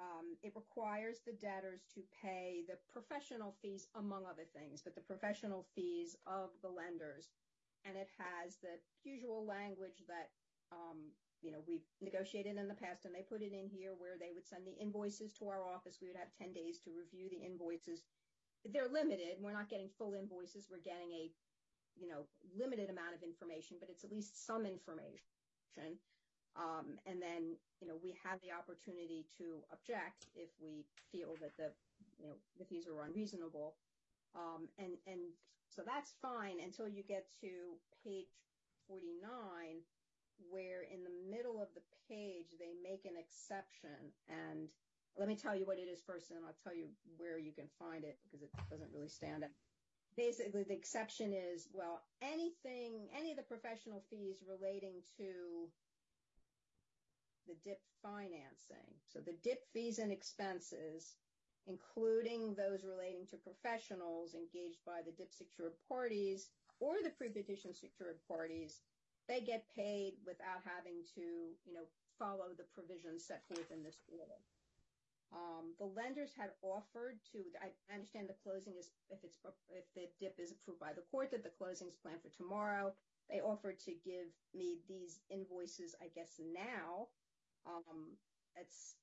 um, 0.00 0.40
it 0.42 0.56
requires 0.56 1.20
the 1.20 1.36
debtors 1.36 1.84
to 1.92 2.00
pay 2.16 2.64
the 2.64 2.80
professional 2.88 3.54
fees, 3.60 3.88
among 3.94 4.24
other 4.24 4.48
things, 4.56 4.80
but 4.80 4.94
the 4.94 5.04
professional 5.04 5.66
fees 5.76 6.16
of 6.26 6.48
the 6.62 6.72
lenders. 6.72 7.28
And 7.84 7.92
it 8.00 8.08
has 8.16 8.56
the 8.56 8.80
usual 9.04 9.44
language 9.44 10.00
that, 10.08 10.32
um, 10.72 11.12
you 11.42 11.52
know, 11.52 11.60
we've 11.68 11.84
negotiated 12.00 12.56
in 12.56 12.68
the 12.68 12.80
past, 12.80 13.04
and 13.04 13.12
they 13.12 13.20
put 13.20 13.42
it 13.44 13.52
in 13.52 13.68
here 13.68 13.92
where 13.92 14.16
they 14.16 14.32
would 14.32 14.48
send 14.48 14.64
the 14.64 14.80
invoices 14.80 15.30
to 15.44 15.48
our 15.52 15.60
office. 15.60 16.00
We 16.00 16.08
would 16.08 16.16
have 16.16 16.32
10 16.40 16.56
days 16.56 16.80
to 16.88 16.96
review 16.96 17.28
the 17.28 17.44
invoices. 17.44 18.00
They're 18.64 18.88
limited. 18.88 19.36
We're 19.44 19.52
not 19.52 19.68
getting 19.68 19.90
full 19.98 20.14
invoices. 20.14 20.68
We're 20.70 20.80
getting 20.80 21.12
a, 21.12 21.28
you 21.98 22.08
know, 22.08 22.24
limited 22.56 22.90
amount 22.90 23.14
of 23.14 23.22
information, 23.22 23.76
but 23.80 23.88
it's 23.88 24.04
at 24.04 24.12
least 24.12 24.46
some 24.46 24.66
information. 24.66 25.98
Um, 26.52 27.00
and 27.06 27.16
then, 27.16 27.56
you 27.80 27.88
know, 27.88 27.96
we 28.02 28.14
have 28.22 28.40
the 28.44 28.52
opportunity 28.52 29.24
to 29.38 29.64
object 29.72 30.28
if 30.36 30.52
we 30.60 30.84
feel 31.10 31.36
that 31.40 31.56
the, 31.56 31.72
you 32.20 32.28
know, 32.28 32.36
the 32.58 32.64
fees 32.64 32.84
are 32.86 33.04
unreasonable. 33.04 33.74
Um, 34.36 34.68
and 34.78 35.32
so 35.68 35.82
that's 35.84 36.12
fine 36.20 36.60
until 36.60 36.88
you 36.88 37.02
get 37.02 37.24
to 37.40 37.80
page 38.04 38.28
49, 38.88 39.80
where 40.50 40.84
in 40.84 41.00
the 41.04 41.14
middle 41.30 41.62
of 41.62 41.68
the 41.72 41.80
page 42.08 42.52
they 42.60 42.76
make 42.82 43.04
an 43.04 43.16
exception. 43.16 44.12
And 44.28 44.68
let 45.16 45.28
me 45.28 45.36
tell 45.36 45.56
you 45.56 45.64
what 45.64 45.78
it 45.78 45.88
is 45.88 46.00
first, 46.04 46.30
and 46.30 46.40
I'll 46.44 46.56
tell 46.62 46.74
you 46.74 46.88
where 47.16 47.38
you 47.38 47.52
can 47.52 47.68
find 47.78 48.04
it 48.04 48.18
because 48.24 48.42
it 48.42 48.50
doesn't 48.70 48.92
really 48.92 49.08
stand 49.08 49.44
out. 49.44 49.50
Basically, 50.16 50.62
the 50.62 50.74
exception 50.74 51.32
is, 51.32 51.68
well, 51.72 52.02
anything, 52.20 53.08
any 53.18 53.30
of 53.30 53.38
the 53.38 53.42
professional 53.42 54.04
fees 54.10 54.36
relating 54.46 55.00
to 55.16 55.68
the 57.48 57.54
DIP 57.64 57.80
financing. 58.02 58.92
So 59.08 59.20
the 59.20 59.36
DIP 59.42 59.60
fees 59.72 59.98
and 59.98 60.12
expenses, 60.12 61.14
including 61.66 62.54
those 62.54 62.84
relating 62.84 63.26
to 63.30 63.36
professionals 63.36 64.34
engaged 64.34 64.84
by 64.86 65.00
the 65.04 65.12
DIP 65.12 65.32
secured 65.32 65.74
parties 65.88 66.50
or 66.80 66.94
the 67.02 67.10
pre-petition 67.10 67.74
secured 67.74 68.18
parties, 68.28 68.80
they 69.28 69.40
get 69.40 69.64
paid 69.74 70.14
without 70.26 70.60
having 70.66 71.06
to, 71.14 71.54
you 71.64 71.72
know, 71.72 71.86
follow 72.18 72.52
the 72.58 72.66
provisions 72.74 73.24
set 73.24 73.46
forth 73.48 73.70
in 73.70 73.82
this 73.82 74.02
order. 74.10 74.38
Um, 75.32 75.72
the 75.80 75.88
lenders 75.88 76.36
had 76.36 76.52
offered 76.60 77.16
to, 77.32 77.40
I 77.56 77.72
understand 77.88 78.28
the 78.28 78.36
closing 78.44 78.76
is, 78.76 78.92
if 79.08 79.24
it's 79.24 79.40
if 79.72 79.88
the 79.96 80.04
DIP 80.20 80.36
is 80.36 80.52
approved 80.52 80.80
by 80.80 80.92
the 80.92 81.08
court, 81.08 81.32
that 81.32 81.42
the 81.42 81.56
closing 81.56 81.88
is 81.88 81.96
planned 81.96 82.20
for 82.20 82.28
tomorrow. 82.28 82.92
They 83.32 83.40
offered 83.40 83.80
to 83.88 83.96
give 84.04 84.28
me 84.52 84.84
these 84.88 85.20
invoices, 85.32 85.96
I 86.04 86.12
guess, 86.12 86.36
now. 86.36 87.08
Um, 87.64 88.20
it's, 88.60 89.00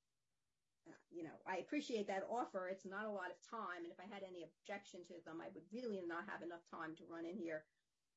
uh, 0.85 0.93
you 1.09 1.25
know, 1.25 1.33
I 1.49 1.65
appreciate 1.65 2.05
that 2.13 2.29
offer. 2.29 2.69
It's 2.69 2.85
not 2.85 3.09
a 3.09 3.15
lot 3.15 3.33
of 3.33 3.41
time. 3.41 3.81
And 3.81 3.91
if 3.91 3.97
I 3.97 4.05
had 4.05 4.21
any 4.21 4.45
objection 4.45 5.01
to 5.09 5.17
them, 5.25 5.41
I 5.41 5.49
would 5.57 5.65
really 5.73 6.05
not 6.05 6.29
have 6.29 6.45
enough 6.45 6.61
time 6.69 6.93
to 7.01 7.09
run 7.09 7.25
in 7.25 7.41
here. 7.41 7.65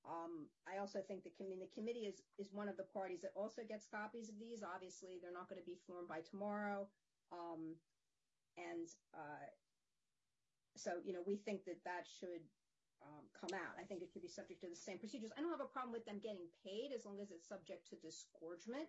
Um, 0.04 0.50
I 0.68 0.82
also 0.82 1.00
think 1.00 1.24
the 1.24 1.32
committee 1.72 2.10
is 2.10 2.52
one 2.52 2.68
of 2.68 2.76
the 2.76 2.90
parties 2.92 3.22
that 3.22 3.32
also 3.38 3.62
gets 3.62 3.86
copies 3.86 4.28
of 4.28 4.36
these. 4.36 4.60
Obviously, 4.60 5.16
they're 5.22 5.32
not 5.32 5.48
going 5.48 5.62
to 5.62 5.64
be 5.64 5.78
formed 5.86 6.08
by 6.08 6.20
tomorrow. 6.20 6.90
And 8.56 8.88
uh, 9.14 9.48
so, 10.76 11.00
you 11.04 11.12
know, 11.12 11.24
we 11.26 11.36
think 11.36 11.64
that 11.64 11.80
that 11.84 12.04
should 12.06 12.44
um, 13.02 13.24
come 13.34 13.52
out. 13.54 13.74
I 13.78 13.84
think 13.84 14.02
it 14.02 14.10
should 14.12 14.22
be 14.22 14.30
subject 14.30 14.60
to 14.62 14.68
the 14.70 14.76
same 14.76 14.98
procedures. 14.98 15.32
I 15.36 15.40
don't 15.40 15.50
have 15.50 15.64
a 15.64 15.70
problem 15.70 15.92
with 15.92 16.06
them 16.06 16.20
getting 16.22 16.46
paid 16.62 16.94
as 16.94 17.04
long 17.04 17.18
as 17.20 17.30
it's 17.30 17.48
subject 17.48 17.88
to 17.90 17.96
disgorgement. 17.98 18.88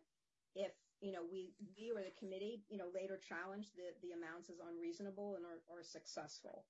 If, 0.55 0.72
you 1.01 1.11
know, 1.11 1.26
we 1.26 1.57
or 1.89 2.05
the 2.05 2.14
committee, 2.20 2.61
you 2.70 2.78
know, 2.78 2.93
later 2.93 3.18
challenge 3.18 3.74
the 3.74 4.14
amounts 4.14 4.49
as 4.49 4.61
unreasonable 4.61 5.36
and 5.36 5.45
are 5.45 5.84
successful. 5.84 6.66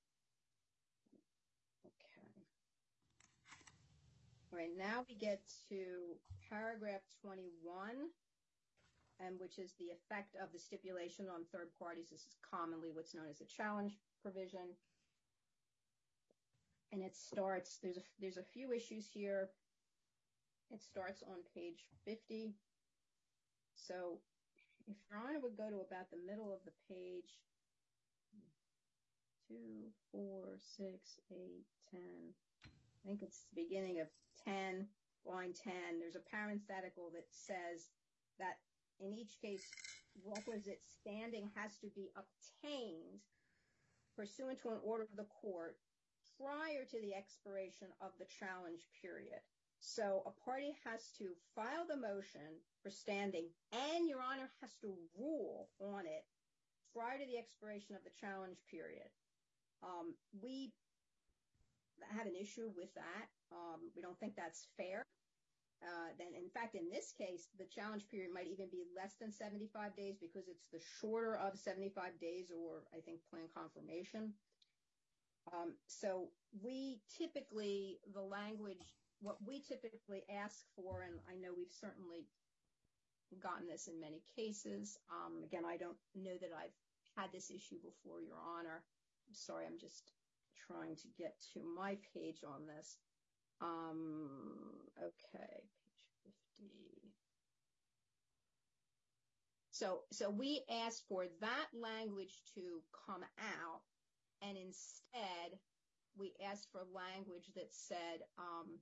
Okay. 1.86 2.24
All 4.52 4.58
right. 4.58 4.72
Now 4.78 5.04
we 5.10 5.16
get 5.16 5.44
to 5.70 6.16
paragraph 6.50 7.02
21, 7.22 8.08
Um, 9.24 9.40
which 9.40 9.58
is 9.58 9.74
the 9.80 9.92
effect 9.96 10.36
of 10.36 10.52
the 10.52 10.60
stipulation 10.60 11.28
on 11.32 11.48
third 11.52 11.70
parties. 11.80 12.10
This 12.12 12.28
is 12.28 12.36
commonly 12.44 12.90
what's 12.92 13.16
known 13.16 13.30
as 13.30 13.40
a 13.40 13.46
challenge 13.46 13.96
provision. 14.22 14.76
And 16.92 17.02
it 17.02 17.16
starts, 17.16 17.80
there's 18.20 18.38
a 18.38 18.52
few 18.54 18.72
issues 18.74 19.08
here. 19.08 19.50
It 20.72 20.82
starts 20.82 21.24
on 21.24 21.40
page 21.56 21.88
50. 22.06 22.54
So 23.76 24.20
if 24.88 24.98
Your 25.10 25.20
Honor 25.20 25.40
would 25.42 25.58
go 25.58 25.70
to 25.70 25.88
about 25.88 26.12
the 26.12 26.20
middle 26.28 26.52
of 26.52 26.60
the 26.66 26.76
page, 26.90 27.40
2, 29.48 29.56
4, 30.12 30.58
6, 30.58 30.90
8, 31.32 31.38
10. 31.92 32.02
I 32.66 33.08
think 33.08 33.22
it's 33.22 33.46
the 33.54 33.64
beginning 33.64 34.00
of 34.02 34.08
10, 34.46 34.88
line 35.26 35.54
10. 35.54 35.74
There's 36.00 36.16
a 36.16 36.30
parenthetical 36.30 37.12
that 37.14 37.28
says 37.32 37.88
that 38.40 38.60
in 39.04 39.14
each 39.14 39.36
case, 39.42 39.64
requisite 40.26 40.82
standing 40.88 41.50
has 41.56 41.78
to 41.80 41.88
be 41.96 42.10
obtained 42.16 43.20
pursuant 44.16 44.62
to 44.62 44.70
an 44.70 44.80
order 44.84 45.04
of 45.04 45.16
the 45.18 45.28
court 45.42 45.76
prior 46.38 46.86
to 46.86 47.00
the 47.02 47.14
expiration 47.14 47.88
of 48.02 48.12
the 48.20 48.30
challenge 48.40 48.86
period. 49.02 49.42
So 49.80 50.24
a 50.26 50.34
party 50.46 50.72
has 50.86 51.12
to 51.18 51.36
file 51.56 51.86
the 51.90 51.98
motion 52.00 52.64
for 52.82 52.90
standing 52.90 53.50
and 53.74 54.08
Your 54.08 54.22
Honor 54.22 54.50
has 54.62 54.72
to 54.82 54.96
rule 55.18 55.68
on 55.82 56.06
it 56.06 56.24
prior 56.96 57.18
to 57.18 57.26
the 57.26 57.38
expiration 57.38 57.96
of 57.96 58.04
the 58.06 58.16
challenge 58.22 58.58
period. 58.70 59.10
Um, 59.84 60.16
we 60.42 60.72
have 62.16 62.26
an 62.26 62.36
issue 62.40 62.72
with 62.78 62.94
that. 62.96 63.28
Um, 63.52 63.92
we 63.96 64.02
don't 64.02 64.18
think 64.20 64.36
that's 64.36 64.68
fair. 64.78 65.04
Uh, 65.84 66.16
in 66.20 66.50
fact, 66.50 66.76
in 66.76 66.90
this 66.90 67.12
case, 67.12 67.52
the 67.60 67.68
challenge 67.68 68.08
period 68.08 68.32
might 68.34 68.48
even 68.48 68.72
be 68.72 68.88
less 68.96 69.16
than 69.20 69.32
75 69.32 69.96
days 69.96 70.16
because 70.16 70.48
it's 70.48 70.64
the 70.72 70.80
shorter 71.00 71.36
of 71.36 71.60
75 71.60 72.20
days 72.20 72.52
or 72.56 72.88
I 72.96 73.02
think 73.02 73.20
plan 73.30 73.52
confirmation. 73.52 74.34
Um, 75.52 75.76
so 75.88 76.32
we 76.64 77.02
typically, 77.18 78.00
the 78.14 78.22
language, 78.22 78.96
what 79.20 79.36
we 79.46 79.60
typically 79.60 80.24
ask 80.32 80.64
for, 80.76 81.04
and 81.04 81.20
I 81.28 81.36
know 81.36 81.52
we've 81.52 81.76
certainly 81.76 82.28
gotten 83.42 83.68
this 83.68 83.88
in 83.88 84.00
many 84.00 84.22
cases. 84.36 84.98
Um, 85.12 85.44
again, 85.44 85.66
I 85.66 85.76
don't 85.76 85.98
know 86.16 86.38
that 86.40 86.56
I've 86.56 86.76
had 87.18 87.32
this 87.34 87.52
issue 87.52 87.78
before, 87.84 88.22
Your 88.22 88.40
Honor. 88.40 88.84
I'm 89.28 89.36
sorry, 89.36 89.66
I'm 89.66 89.80
just 89.80 90.12
trying 90.68 90.96
to 90.96 91.08
get 91.18 91.36
to 91.54 91.62
my 91.76 91.98
page 92.14 92.44
on 92.48 92.68
this. 92.68 92.98
Um, 93.62 94.30
okay, 95.00 95.64
page 96.24 96.34
50. 96.54 97.14
So 99.72 100.30
we 100.30 100.64
asked 100.70 101.04
for 101.08 101.26
that 101.42 101.68
language 101.74 102.42
to 102.56 102.82
come 103.06 103.24
out 103.40 103.82
and 104.42 104.58
instead 104.58 105.60
we 106.18 106.34
asked 106.46 106.68
for 106.72 106.82
language 106.94 107.50
that 107.56 107.74
said 107.74 108.22
um, 108.38 108.80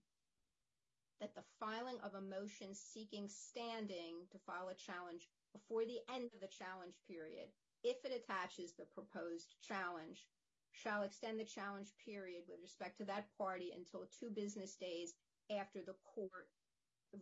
that 1.22 1.34
the 1.36 1.43
filing 1.59 1.97
of 2.03 2.13
a 2.15 2.22
motion 2.22 2.74
seeking 2.74 3.30
standing 3.30 4.28
to 4.32 4.38
file 4.45 4.69
a 4.69 4.76
challenge 4.76 5.30
before 5.53 5.86
the 5.86 5.99
end 6.13 6.30
of 6.34 6.41
the 6.41 6.51
challenge 6.51 6.95
period, 7.07 7.47
if 7.84 8.03
it 8.03 8.11
attaches 8.11 8.74
the 8.74 8.86
proposed 8.93 9.55
challenge, 9.61 10.28
shall 10.72 11.03
extend 11.03 11.39
the 11.39 11.45
challenge 11.45 11.93
period 12.03 12.43
with 12.47 12.59
respect 12.61 12.97
to 12.97 13.05
that 13.05 13.28
party 13.38 13.72
until 13.76 14.07
two 14.07 14.30
business 14.30 14.76
days 14.76 15.13
after 15.51 15.80
the 15.86 15.95
court 16.15 16.47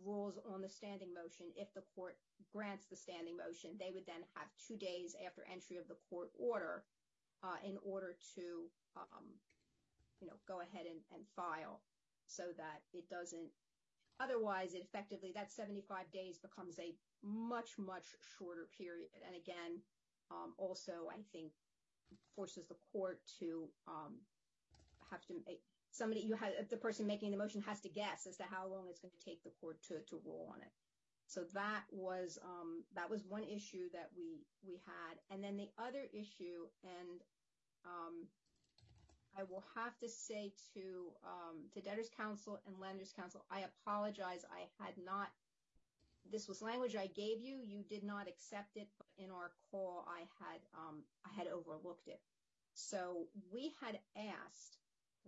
rules 0.04 0.38
on 0.46 0.62
the 0.62 0.68
standing 0.68 1.12
motion. 1.12 1.46
If 1.56 1.74
the 1.74 1.82
court 1.94 2.16
grants 2.54 2.86
the 2.86 2.96
standing 2.96 3.36
motion, 3.36 3.74
they 3.78 3.90
would 3.92 4.06
then 4.06 4.22
have 4.36 4.46
two 4.66 4.76
days 4.76 5.16
after 5.26 5.42
entry 5.50 5.76
of 5.76 5.88
the 5.88 5.98
court 6.08 6.30
order 6.38 6.84
uh, 7.42 7.58
in 7.66 7.76
order 7.82 8.14
to, 8.36 8.70
um, 8.96 9.26
you 10.20 10.26
know, 10.26 10.38
go 10.46 10.60
ahead 10.60 10.86
and 10.86 11.00
file 11.34 11.80
so 12.26 12.54
that 12.56 12.86
it 12.92 13.08
doesn't, 13.10 13.50
otherwise 14.20 14.74
effectively 14.74 15.32
that 15.34 15.50
75 15.50 16.06
days 16.12 16.38
becomes 16.38 16.78
a 16.78 16.94
much, 17.24 17.74
much 17.78 18.14
shorter 18.38 18.68
period. 18.78 19.10
And 19.26 19.34
again, 19.34 19.82
um, 20.30 20.54
also 20.58 21.10
I 21.10 21.18
think 21.32 21.50
forces 22.36 22.66
the 22.68 22.76
court 22.92 23.20
to 23.38 23.68
um, 23.88 24.14
have 25.10 25.20
to, 25.26 25.34
make 25.46 25.60
somebody, 25.90 26.20
you 26.20 26.36
have 26.36 26.52
the 26.68 26.76
person 26.76 27.06
making 27.06 27.30
the 27.30 27.36
motion 27.36 27.62
has 27.62 27.80
to 27.80 27.88
guess 27.88 28.26
as 28.26 28.36
to 28.36 28.44
how 28.44 28.66
long 28.68 28.86
it's 28.88 29.00
going 29.00 29.12
to 29.12 29.24
take 29.24 29.42
the 29.44 29.50
court 29.60 29.76
to 29.88 30.16
rule 30.24 30.52
on 30.54 30.60
it. 30.62 30.72
So 31.26 31.44
that 31.54 31.82
was 31.92 32.38
um, 32.42 32.82
that 32.96 33.08
was 33.08 33.22
one 33.28 33.44
issue 33.44 33.86
that 33.92 34.10
we 34.18 34.42
we 34.66 34.82
had. 34.82 35.14
And 35.30 35.44
then 35.44 35.56
the 35.56 35.70
other 35.78 36.02
issue, 36.12 36.66
and 36.82 37.22
um, 37.86 38.26
I 39.38 39.44
will 39.44 39.62
have 39.76 39.96
to 40.00 40.08
say 40.08 40.52
to 40.74 41.12
debtors 41.90 42.10
counsel 42.16 42.60
and 42.66 42.76
lenders 42.78 43.12
counsel, 43.14 43.44
I 43.50 43.64
apologize. 43.64 44.44
I 44.50 44.66
had 44.82 44.94
not, 45.04 45.28
this 46.30 46.48
was 46.48 46.62
language 46.62 46.96
I 46.96 47.06
gave 47.08 47.42
you. 47.42 47.58
You 47.64 47.82
did 47.88 48.04
not 48.04 48.28
accept 48.28 48.76
it. 48.76 48.88
But 48.98 49.06
in 49.18 49.30
our 49.30 49.52
call, 49.70 50.06
I 50.08 50.20
had 50.42 50.60
um, 50.74 51.02
overlooked 51.52 52.08
it. 52.08 52.20
So 52.74 53.26
we 53.52 53.72
had 53.80 53.98
asked 54.16 54.78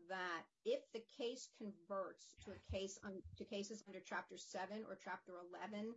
that 0.08 0.42
if 0.64 0.80
the 0.92 1.02
case 1.18 1.48
converts 1.58 2.34
to 2.44 2.52
a 2.52 2.60
case, 2.72 2.98
to 3.36 3.44
cases 3.44 3.84
under 3.86 4.00
chapter 4.00 4.36
seven 4.38 4.84
or 4.88 4.98
chapter 5.02 5.32
11, 5.72 5.94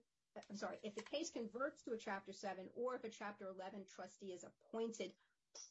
I'm 0.49 0.57
sorry, 0.57 0.77
if 0.83 0.95
the 0.95 1.07
case 1.07 1.29
converts 1.29 1.81
to 1.83 1.93
a 1.93 1.97
chapter 1.97 2.33
seven 2.33 2.67
or 2.75 2.95
if 2.95 3.03
a 3.03 3.09
chapter 3.09 3.47
11 3.47 3.85
trustee 3.87 4.35
is 4.35 4.43
appointed 4.43 5.11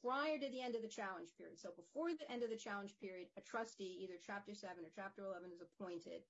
prior 0.00 0.38
to 0.38 0.48
the 0.48 0.60
end 0.60 0.74
of 0.74 0.82
the 0.82 0.88
challenge 0.88 1.36
period. 1.36 1.60
So 1.60 1.70
before 1.76 2.08
the 2.16 2.30
end 2.32 2.42
of 2.42 2.50
the 2.50 2.56
challenge 2.56 2.96
period, 3.00 3.28
a 3.36 3.42
trustee, 3.42 4.00
either 4.00 4.16
chapter 4.24 4.54
seven 4.54 4.84
or 4.84 4.92
chapter 4.94 5.24
11 5.24 5.52
is 5.52 5.60
appointed, 5.60 6.24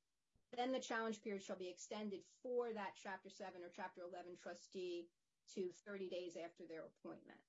then 0.56 0.72
the 0.72 0.80
challenge 0.80 1.22
period 1.22 1.42
shall 1.42 1.58
be 1.58 1.68
extended 1.68 2.20
for 2.42 2.72
that 2.74 2.96
chapter 3.00 3.30
seven 3.30 3.62
or 3.62 3.70
chapter 3.74 4.02
11 4.02 4.36
trustee 4.42 5.06
to 5.54 5.68
30 5.86 6.08
days 6.08 6.36
after 6.36 6.64
their 6.68 6.84
appointment. 6.88 7.40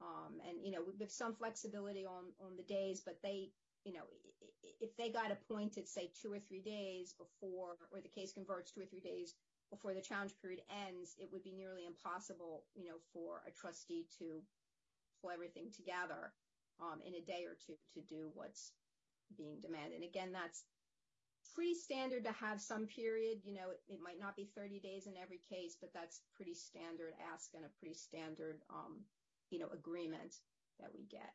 Um, 0.00 0.40
and, 0.46 0.60
you 0.60 0.72
know, 0.72 0.84
with 0.98 1.10
some 1.10 1.34
flexibility 1.34 2.04
on 2.04 2.56
the 2.56 2.62
days, 2.62 3.00
but 3.00 3.16
they, 3.22 3.50
you 3.84 3.94
know, 3.94 4.04
if 4.80 4.94
they 4.96 5.08
got 5.08 5.32
appointed, 5.32 5.88
say 5.88 6.10
two 6.20 6.32
or 6.32 6.38
three 6.38 6.60
days 6.60 7.14
before, 7.16 7.76
or 7.92 8.00
the 8.02 8.12
case 8.12 8.32
converts 8.32 8.72
two 8.72 8.82
or 8.82 8.86
three 8.86 9.00
days 9.00 9.34
before 9.70 9.94
the 9.94 10.00
challenge 10.00 10.32
period 10.40 10.60
ends, 10.68 11.16
it 11.18 11.28
would 11.32 11.42
be 11.42 11.52
nearly 11.52 11.86
impossible, 11.86 12.64
you 12.74 12.84
know, 12.84 13.00
for 13.12 13.42
a 13.48 13.50
trustee 13.50 14.06
to 14.18 14.42
pull 15.20 15.30
everything 15.30 15.72
together 15.74 16.32
um, 16.80 17.00
in 17.06 17.14
a 17.14 17.24
day 17.24 17.44
or 17.48 17.56
two 17.56 17.74
to 17.94 18.00
do 18.06 18.30
what's 18.34 18.72
being 19.36 19.58
demanded. 19.60 19.96
And 19.96 20.04
again, 20.04 20.30
that's 20.32 20.64
pretty 21.56 21.74
standard 21.74 22.22
to 22.24 22.32
have 22.32 22.60
some 22.60 22.86
period. 22.86 23.40
You 23.42 23.54
know, 23.54 23.72
it 23.88 23.98
might 24.04 24.20
not 24.20 24.36
be 24.36 24.46
30 24.54 24.78
days 24.80 25.06
in 25.08 25.16
every 25.16 25.40
case, 25.48 25.74
but 25.80 25.88
that's 25.94 26.20
pretty 26.36 26.52
standard 26.52 27.16
ask 27.32 27.50
and 27.56 27.64
a 27.64 27.72
pretty 27.80 27.96
standard, 27.96 28.60
um, 28.68 29.00
you 29.48 29.58
know, 29.58 29.72
agreement 29.72 30.36
that 30.78 30.92
we 30.92 31.08
get. 31.08 31.32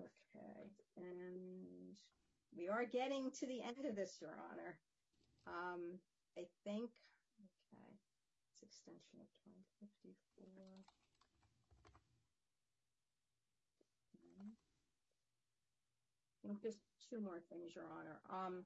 Okay. 0.00 0.72
And 0.96 1.92
we 2.56 2.68
are 2.68 2.86
getting 2.86 3.30
to 3.38 3.46
the 3.46 3.60
end 3.60 3.84
of 3.84 3.96
this, 3.96 4.16
Your 4.20 4.32
Honor. 4.48 4.80
Um, 5.46 6.00
I 6.38 6.48
think, 6.64 6.88
okay, 7.68 7.92
it's 8.48 8.62
extension 8.64 9.20
of 9.20 9.28
2054. 9.44 10.72
Just 16.62 16.78
hmm. 16.78 16.91
Two 17.12 17.20
more 17.20 17.40
things, 17.52 17.76
Your 17.76 17.84
Honor. 17.92 18.16
Um, 18.32 18.64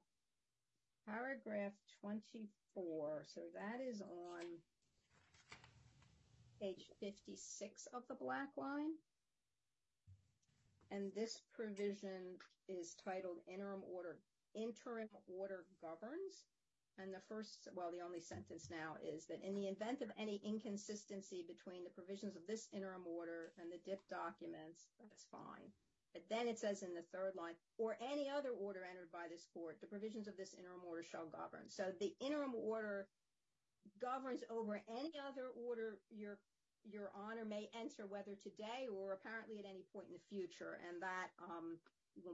paragraph 1.05 1.73
24. 1.99 3.23
So 3.27 3.41
that 3.51 3.83
is 3.83 4.01
on 4.01 4.43
page 6.61 6.87
56 7.01 7.87
of 7.93 8.03
the 8.07 8.15
black 8.15 8.47
line. 8.55 8.95
And 10.91 11.11
this 11.13 11.41
provision 11.53 12.39
is 12.69 12.95
titled 13.03 13.43
interim 13.51 13.83
order. 13.83 14.19
Interim 14.55 15.09
order 15.27 15.65
governs. 15.81 16.47
And 16.97 17.13
the 17.13 17.21
first, 17.27 17.67
well, 17.75 17.91
the 17.91 18.03
only 18.03 18.21
sentence 18.21 18.69
now 18.71 18.95
is 19.03 19.27
that 19.27 19.43
in 19.43 19.53
the 19.53 19.67
event 19.67 20.01
of 20.01 20.09
any 20.17 20.41
inconsistency 20.43 21.43
between 21.45 21.83
the 21.83 21.93
provisions 21.93 22.35
of 22.35 22.47
this 22.47 22.69
interim 22.71 23.03
order 23.05 23.51
and 23.59 23.69
the 23.69 23.83
DIP 23.85 24.01
documents, 24.09 24.87
that's 24.97 25.27
fine. 25.29 25.69
Then 26.29 26.47
it 26.47 26.57
says 26.59 26.83
in 26.83 26.93
the 26.93 27.05
third 27.13 27.35
line, 27.35 27.55
or 27.77 27.97
any 28.01 28.29
other 28.29 28.51
order 28.51 28.81
entered 28.83 29.11
by 29.11 29.27
this 29.29 29.45
court, 29.53 29.79
the 29.81 29.87
provisions 29.87 30.27
of 30.27 30.37
this 30.37 30.53
interim 30.53 30.81
order 30.87 31.03
shall 31.03 31.27
govern. 31.27 31.69
So 31.69 31.91
the 31.99 32.13
interim 32.19 32.55
order 32.55 33.07
governs 34.01 34.43
over 34.49 34.81
any 34.89 35.13
other 35.17 35.53
order 35.55 35.99
Your 36.11 37.11
Honor 37.15 37.43
may 37.43 37.69
enter, 37.75 38.07
whether 38.07 38.35
today 38.39 38.87
or 38.87 39.13
apparently 39.13 39.59
at 39.59 39.67
any 39.67 39.83
point 39.91 40.07
in 40.07 40.15
the 40.15 40.27
future. 40.31 40.79
And 40.87 41.01
that 41.03 41.31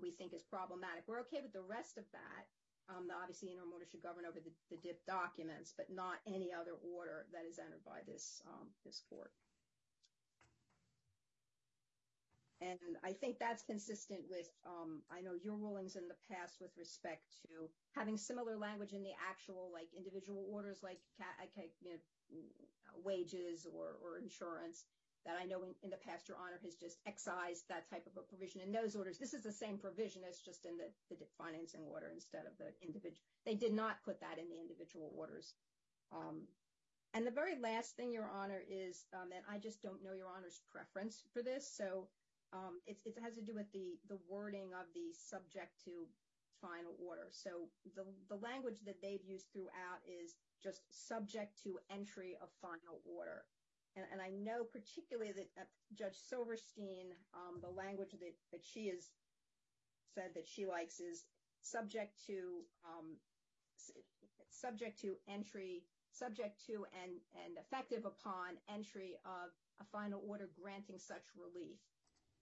we 0.02 0.12
think 0.12 0.34
is 0.34 0.44
problematic. 0.44 1.04
We're 1.08 1.22
okay 1.28 1.42
with 1.42 1.54
the 1.54 1.66
rest 1.66 1.98
of 1.98 2.06
that. 2.14 2.44
Obviously, 2.90 3.50
interim 3.50 3.72
order 3.72 3.86
should 3.90 4.04
govern 4.04 4.26
over 4.26 4.40
the 4.44 4.78
DIP 4.78 5.06
documents, 5.08 5.74
but 5.76 5.90
not 5.90 6.20
any 6.28 6.52
other 6.54 6.76
order 6.84 7.26
that 7.32 7.48
is 7.48 7.58
entered 7.58 7.84
by 7.86 8.04
this 8.06 8.42
um 8.46 8.68
this 8.86 9.02
court. 9.10 9.32
And 12.64 12.96
I 13.04 13.12
think 13.12 13.40
that's 13.40 13.62
consistent 13.68 14.22
with, 14.32 14.48
um, 14.64 15.04
I 15.12 15.20
know, 15.20 15.36
your 15.36 15.60
rulings 15.60 15.98
in 16.00 16.08
the 16.08 16.16
past 16.32 16.56
with 16.64 16.72
respect 16.80 17.28
to 17.44 17.68
having 17.92 18.16
similar 18.16 18.56
language 18.56 18.94
in 18.94 19.04
the 19.04 19.12
actual, 19.20 19.68
like, 19.74 19.92
individual 19.92 20.48
orders, 20.48 20.80
like 20.82 21.00
wages 23.04 23.68
or 23.68 24.18
insurance, 24.24 24.86
that 25.26 25.36
I 25.40 25.46
know 25.46 25.60
in 25.84 25.90
the 25.90 26.04
past 26.08 26.28
Your 26.28 26.38
Honor 26.38 26.60
has 26.64 26.76
just 26.76 27.00
excised 27.06 27.68
that 27.68 27.90
type 27.90 28.08
of 28.08 28.16
a 28.16 28.28
provision 28.28 28.62
in 28.62 28.72
those 28.72 28.96
orders. 28.96 29.18
This 29.18 29.34
is 29.34 29.44
the 29.44 29.52
same 29.52 29.78
provision 29.78 30.22
as 30.24 30.40
just 30.40 30.66
in 30.66 30.78
the 30.78 30.92
financing 31.38 31.84
order 31.92 32.12
instead 32.14 32.46
of 32.46 32.56
the 32.60 32.72
individual. 32.80 33.24
They 33.46 33.56
did 33.56 33.74
not 33.74 34.04
put 34.04 34.20
that 34.22 34.40
in 34.40 34.48
the 34.48 34.60
individual 34.60 35.12
orders. 35.16 35.54
Um, 36.12 36.48
and 37.14 37.28
the 37.28 37.32
very 37.32 37.60
last 37.60 37.96
thing, 37.96 38.12
Your 38.12 38.28
Honor, 38.28 38.62
is 38.68 39.06
um, 39.14 39.30
that 39.30 39.44
I 39.50 39.60
just 39.60 39.82
don't 39.82 40.04
know 40.04 40.14
Your 40.14 40.32
Honor's 40.36 40.62
preference 40.72 41.24
for 41.32 41.42
this. 41.42 41.68
So 41.72 42.08
Um, 42.54 42.78
it 42.86 43.02
has 43.22 43.34
to 43.36 43.42
do 43.42 43.56
with 43.58 43.72
the 43.74 43.98
wording 44.30 44.78
of 44.78 44.86
the 44.94 45.10
subject 45.18 45.74
to 45.86 46.06
final 46.62 46.94
order. 47.02 47.28
So 47.34 47.68
the 47.98 48.40
language 48.40 48.80
that 48.86 49.02
they've 49.02 49.26
used 49.26 49.52
throughout 49.52 50.00
is 50.06 50.38
just 50.62 50.86
subject 50.94 51.60
to 51.64 51.82
entry 51.90 52.38
of 52.40 52.48
final 52.62 53.02
order. 53.04 53.44
And 53.96 54.22
I 54.22 54.30
know 54.34 54.66
particularly 54.66 55.34
that 55.34 55.50
uh, 55.54 55.70
Judge 55.94 56.18
Silverstein, 56.18 57.14
um, 57.36 57.62
the 57.62 57.70
language 57.70 58.10
that 58.18 58.64
she 58.66 58.88
has 58.90 59.12
said 60.16 60.34
that 60.34 60.48
she 60.48 60.66
likes 60.66 61.00
is 61.00 61.26
subject 61.62 62.18
to 62.26 62.66
um, 62.90 63.18
entry, 65.30 65.84
subject 66.12 66.66
to 66.66 66.86
and 66.98 67.58
effective 67.58 68.06
upon 68.06 68.58
entry 68.68 69.14
of 69.26 69.54
a 69.80 69.86
final 69.92 70.24
order 70.28 70.50
granting 70.60 70.98
such 70.98 71.30
relief. 71.38 71.78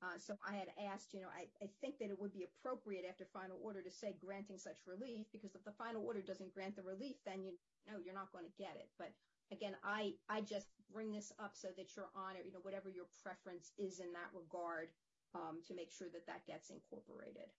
Uh, 0.01 0.17
so 0.17 0.33
I 0.41 0.57
had 0.57 0.73
asked, 0.91 1.13
you 1.13 1.21
know, 1.21 1.29
I 1.29 1.45
think 1.79 1.99
that 2.01 2.09
it 2.09 2.19
would 2.19 2.33
be 2.33 2.43
appropriate 2.49 3.05
after 3.07 3.25
final 3.29 3.61
order 3.61 3.81
to 3.85 3.91
say 3.91 4.17
granting 4.17 4.57
such 4.57 4.81
relief, 4.89 5.29
because 5.31 5.53
if 5.53 5.63
the 5.63 5.77
final 5.77 6.01
order 6.01 6.21
doesn't 6.21 6.53
grant 6.53 6.75
the 6.75 6.81
relief, 6.81 7.21
then 7.25 7.43
you 7.45 7.53
know 7.85 8.01
you're 8.01 8.17
not 8.17 8.33
going 8.33 8.45
to 8.45 8.57
get 8.57 8.73
it. 8.81 8.89
But 8.97 9.13
again, 9.53 9.77
I 9.85 10.17
just 10.41 10.73
bring 10.91 11.13
this 11.13 11.31
up 11.37 11.53
so 11.53 11.69
that 11.77 11.95
Your 11.95 12.09
Honor, 12.15 12.41
you 12.43 12.51
know, 12.51 12.65
whatever 12.65 12.89
your 12.89 13.05
preference 13.21 13.71
is 13.77 13.99
in 13.99 14.11
that 14.13 14.33
regard, 14.33 14.89
um, 15.35 15.61
to 15.67 15.73
make 15.75 15.91
sure 15.91 16.07
that 16.11 16.25
that 16.27 16.45
gets 16.47 16.69
incorporated. 16.69 17.53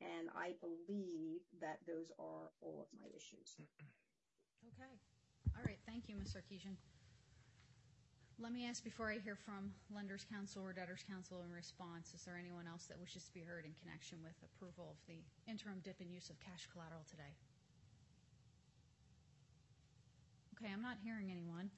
And 0.00 0.28
I 0.36 0.52
believe 0.60 1.40
that 1.60 1.80
those 1.86 2.12
are 2.18 2.52
all 2.60 2.84
of 2.84 2.88
my 2.92 3.08
issues. 3.16 3.56
Okay. 4.74 4.98
All 5.56 5.62
right. 5.64 5.78
Thank 5.86 6.08
you, 6.08 6.16
Ms. 6.16 6.34
Sarkessian. 6.34 6.74
Let 8.36 8.52
me 8.52 8.68
ask 8.68 8.84
before 8.84 9.08
I 9.08 9.16
hear 9.16 9.32
from 9.32 9.72
Lender's 9.88 10.28
Counsel 10.28 10.60
or 10.60 10.76
Debtor's 10.76 11.00
Counsel 11.08 11.40
in 11.40 11.48
response, 11.48 12.12
is 12.12 12.20
there 12.28 12.36
anyone 12.36 12.68
else 12.68 12.84
that 12.92 13.00
wishes 13.00 13.24
to 13.24 13.32
be 13.32 13.40
heard 13.40 13.64
in 13.64 13.72
connection 13.80 14.20
with 14.20 14.36
approval 14.44 14.92
of 14.92 15.00
the 15.08 15.24
interim 15.48 15.80
dip 15.80 15.96
in 16.04 16.12
use 16.12 16.28
of 16.28 16.36
cash 16.44 16.68
collateral 16.68 17.00
today? 17.08 17.32
Okay. 20.52 20.68
I'm 20.68 20.84
not 20.84 21.00
hearing 21.00 21.32
anyone. 21.32 21.72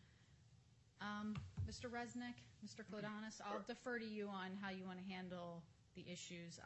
Um, 0.99 1.39
Mr. 1.63 1.87
Resnick, 1.87 2.43
Mr. 2.67 2.83
Klidonas, 2.83 3.39
I'll 3.39 3.63
defer 3.63 4.03
to 4.03 4.05
you 4.05 4.27
on 4.27 4.59
how 4.59 4.75
you 4.75 4.83
want 4.83 4.99
to 4.99 5.07
handle 5.07 5.63
the 5.95 6.03
issues. 6.11 6.59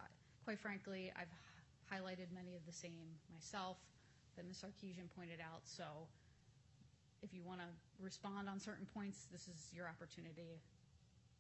Quite 0.49 0.59
frankly, 0.59 1.13
I've 1.13 1.29
highlighted 1.93 2.33
many 2.33 2.57
of 2.57 2.65
the 2.65 2.73
same 2.73 3.13
myself 3.29 3.77
that 4.41 4.49
Ms. 4.49 4.65
Sarkessian 4.65 5.13
pointed 5.13 5.45
out. 5.45 5.69
So 5.69 5.85
if 7.23 7.31
you 7.31 7.43
want 7.47 7.63
to 7.63 7.71
respond 8.03 8.51
on 8.51 8.59
certain 8.59 8.87
points, 8.91 9.31
this 9.31 9.47
is 9.47 9.71
your 9.71 9.87
opportunity 9.87 10.59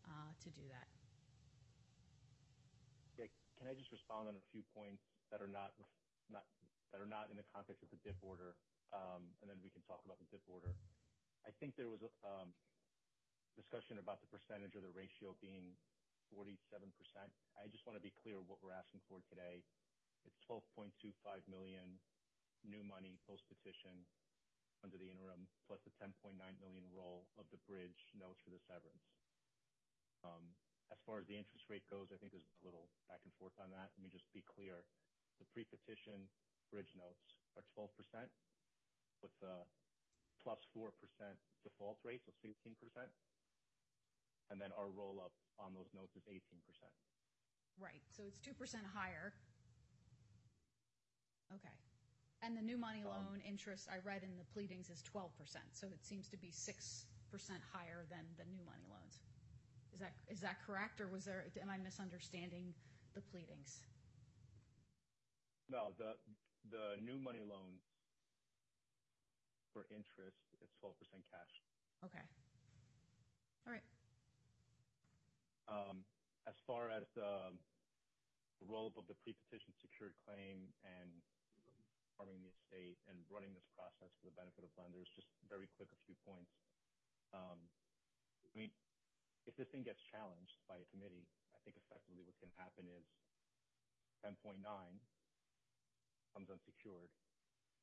uh, 0.06 0.30
to 0.38 0.48
do 0.54 0.62
that. 0.70 0.86
Yeah, 3.18 3.28
Can 3.58 3.66
I 3.66 3.74
just 3.74 3.90
respond 3.90 4.30
on 4.30 4.38
a 4.38 4.44
few 4.54 4.62
points 4.72 5.02
that 5.34 5.42
are 5.42 5.50
not 5.50 5.74
that 6.30 7.00
are 7.00 7.08
not 7.08 7.32
in 7.32 7.40
the 7.40 7.48
context 7.56 7.80
of 7.80 7.88
the 7.88 7.96
dip 8.04 8.20
order, 8.20 8.52
um, 8.92 9.24
and 9.40 9.48
then 9.48 9.56
we 9.64 9.72
can 9.72 9.80
talk 9.88 10.04
about 10.04 10.20
the 10.20 10.28
dip 10.28 10.44
order. 10.44 10.76
I 11.48 11.50
think 11.56 11.72
there 11.74 11.88
was 11.88 12.04
a 12.04 12.12
discussion 13.56 13.96
about 13.96 14.20
the 14.20 14.28
percentage 14.28 14.76
or 14.76 14.84
the 14.84 14.92
ratio 14.92 15.32
being 15.40 15.72
47%. 16.36 16.92
I 17.56 17.64
just 17.72 17.88
want 17.88 17.96
to 17.96 18.04
be 18.04 18.12
clear 18.20 18.40
what 18.44 18.60
we're 18.60 18.76
asking 18.76 19.00
for 19.08 19.24
today. 19.32 19.64
It's 20.28 20.36
12.25 20.44 20.92
million 21.48 21.96
new 22.62 22.84
money 22.84 23.16
post-petition 23.26 24.04
under 24.82 24.98
the 24.98 25.08
interim, 25.08 25.46
plus 25.66 25.82
the 25.86 25.94
10.9 25.98 26.34
million 26.58 26.84
roll 26.90 27.26
of 27.38 27.46
the 27.54 27.62
bridge 27.66 28.10
notes 28.18 28.42
for 28.42 28.50
the 28.50 28.62
severance. 28.66 29.06
Um, 30.26 30.54
as 30.90 31.00
far 31.06 31.22
as 31.22 31.26
the 31.26 31.38
interest 31.38 31.66
rate 31.72 31.86
goes, 31.88 32.12
I 32.12 32.18
think 32.20 32.34
there's 32.34 32.46
a 32.60 32.66
little 32.66 32.90
back 33.08 33.22
and 33.24 33.32
forth 33.40 33.56
on 33.62 33.72
that. 33.72 33.94
Let 33.96 34.02
me 34.02 34.12
just 34.12 34.28
be 34.36 34.44
clear. 34.44 34.84
The 35.40 35.48
pre-petition 35.50 36.28
bridge 36.68 36.92
notes 36.94 37.40
are 37.56 37.64
12% 37.74 37.88
with 39.24 39.34
a 39.42 39.64
plus 40.42 40.58
4% 40.74 40.90
default 41.62 41.98
rate, 42.02 42.20
so 42.26 42.34
16%. 42.42 42.74
And 44.50 44.60
then 44.60 44.74
our 44.76 44.90
roll-up 44.90 45.32
on 45.56 45.72
those 45.72 45.88
notes 45.94 46.12
is 46.18 46.26
18%. 46.28 46.42
Right. 47.80 48.02
So 48.10 48.28
it's 48.28 48.42
2% 48.42 48.52
higher. 48.92 49.32
Okay. 51.54 51.76
And 52.42 52.58
the 52.58 52.62
new 52.62 52.76
money 52.76 53.06
um, 53.06 53.10
loan 53.10 53.38
interest 53.46 53.86
I 53.86 54.02
read 54.02 54.26
in 54.26 54.34
the 54.34 54.44
pleadings 54.50 54.90
is 54.90 55.02
12%. 55.06 55.30
So 55.72 55.86
it 55.86 56.02
seems 56.02 56.26
to 56.28 56.36
be 56.36 56.50
6% 56.50 56.74
higher 57.70 58.02
than 58.10 58.26
the 58.34 58.44
new 58.50 58.62
money 58.66 58.82
loans. 58.90 59.22
Is 60.26 60.40
that 60.40 60.58
correct, 60.66 61.00
or 61.00 61.06
am 61.06 61.70
I 61.70 61.78
misunderstanding 61.78 62.74
the 63.14 63.20
pleadings? 63.20 63.86
No, 65.70 65.94
the 65.94 66.98
new 66.98 67.20
money 67.22 67.44
loan 67.46 67.78
for 69.72 69.86
interest 69.94 70.42
is 70.58 70.68
12% 70.82 70.92
cash. 71.30 71.54
Okay. 72.04 72.24
All 73.66 73.72
right. 73.72 73.86
Um, 75.70 76.02
as 76.50 76.58
far 76.66 76.90
as 76.90 77.06
the 77.14 77.54
roll-up 78.66 78.98
of 78.98 79.06
the 79.06 79.14
pre-petition 79.22 79.70
secured 79.78 80.18
claim 80.26 80.66
and 80.82 81.10
farming 82.22 82.38
the 82.38 82.54
estate 82.54 82.94
and 83.10 83.18
running 83.26 83.50
this 83.50 83.66
process 83.74 84.14
for 84.22 84.30
the 84.30 84.36
benefit 84.38 84.62
of 84.62 84.70
lenders. 84.78 85.10
Just 85.10 85.26
very 85.50 85.66
quick, 85.74 85.90
a 85.90 85.98
few 86.06 86.14
points. 86.22 86.54
Um, 87.34 87.58
I 88.46 88.54
mean, 88.54 88.70
if 89.42 89.58
this 89.58 89.66
thing 89.74 89.82
gets 89.82 89.98
challenged 90.06 90.54
by 90.70 90.78
a 90.78 90.86
committee, 90.94 91.26
I 91.50 91.58
think 91.66 91.74
effectively 91.74 92.22
what's 92.22 92.38
going 92.38 92.54
to 92.54 92.62
happen 92.62 92.86
is 92.86 93.02
10.9 94.22 94.62
comes 96.30 96.46
unsecured, 96.46 97.10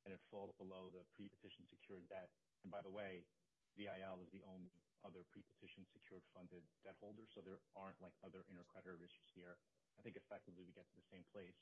and 0.08 0.16
it 0.16 0.24
falls 0.32 0.56
below 0.56 0.88
the 0.88 1.04
pre-petition 1.20 1.68
secured 1.68 2.08
debt. 2.08 2.32
And 2.64 2.72
by 2.72 2.80
the 2.80 2.96
way, 2.96 3.28
VIL 3.76 4.24
is 4.24 4.32
the 4.32 4.48
only 4.48 4.72
other 5.04 5.28
pre-petition 5.36 5.84
secured 5.92 6.24
funded 6.32 6.64
debt 6.88 6.96
holder, 7.04 7.28
so 7.28 7.44
there 7.44 7.60
aren't 7.76 8.00
like 8.00 8.16
other 8.24 8.48
intercreditor 8.48 9.04
issues 9.04 9.28
here. 9.36 9.60
I 10.00 10.08
think 10.08 10.16
effectively 10.16 10.64
we 10.64 10.72
get 10.72 10.88
to 10.88 10.96
the 10.96 11.12
same 11.12 11.28
place, 11.36 11.60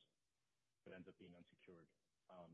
but 0.85 0.93
ends 0.93 1.09
up 1.09 1.17
being 1.17 1.33
unsecured. 1.33 1.89
Um, 2.31 2.51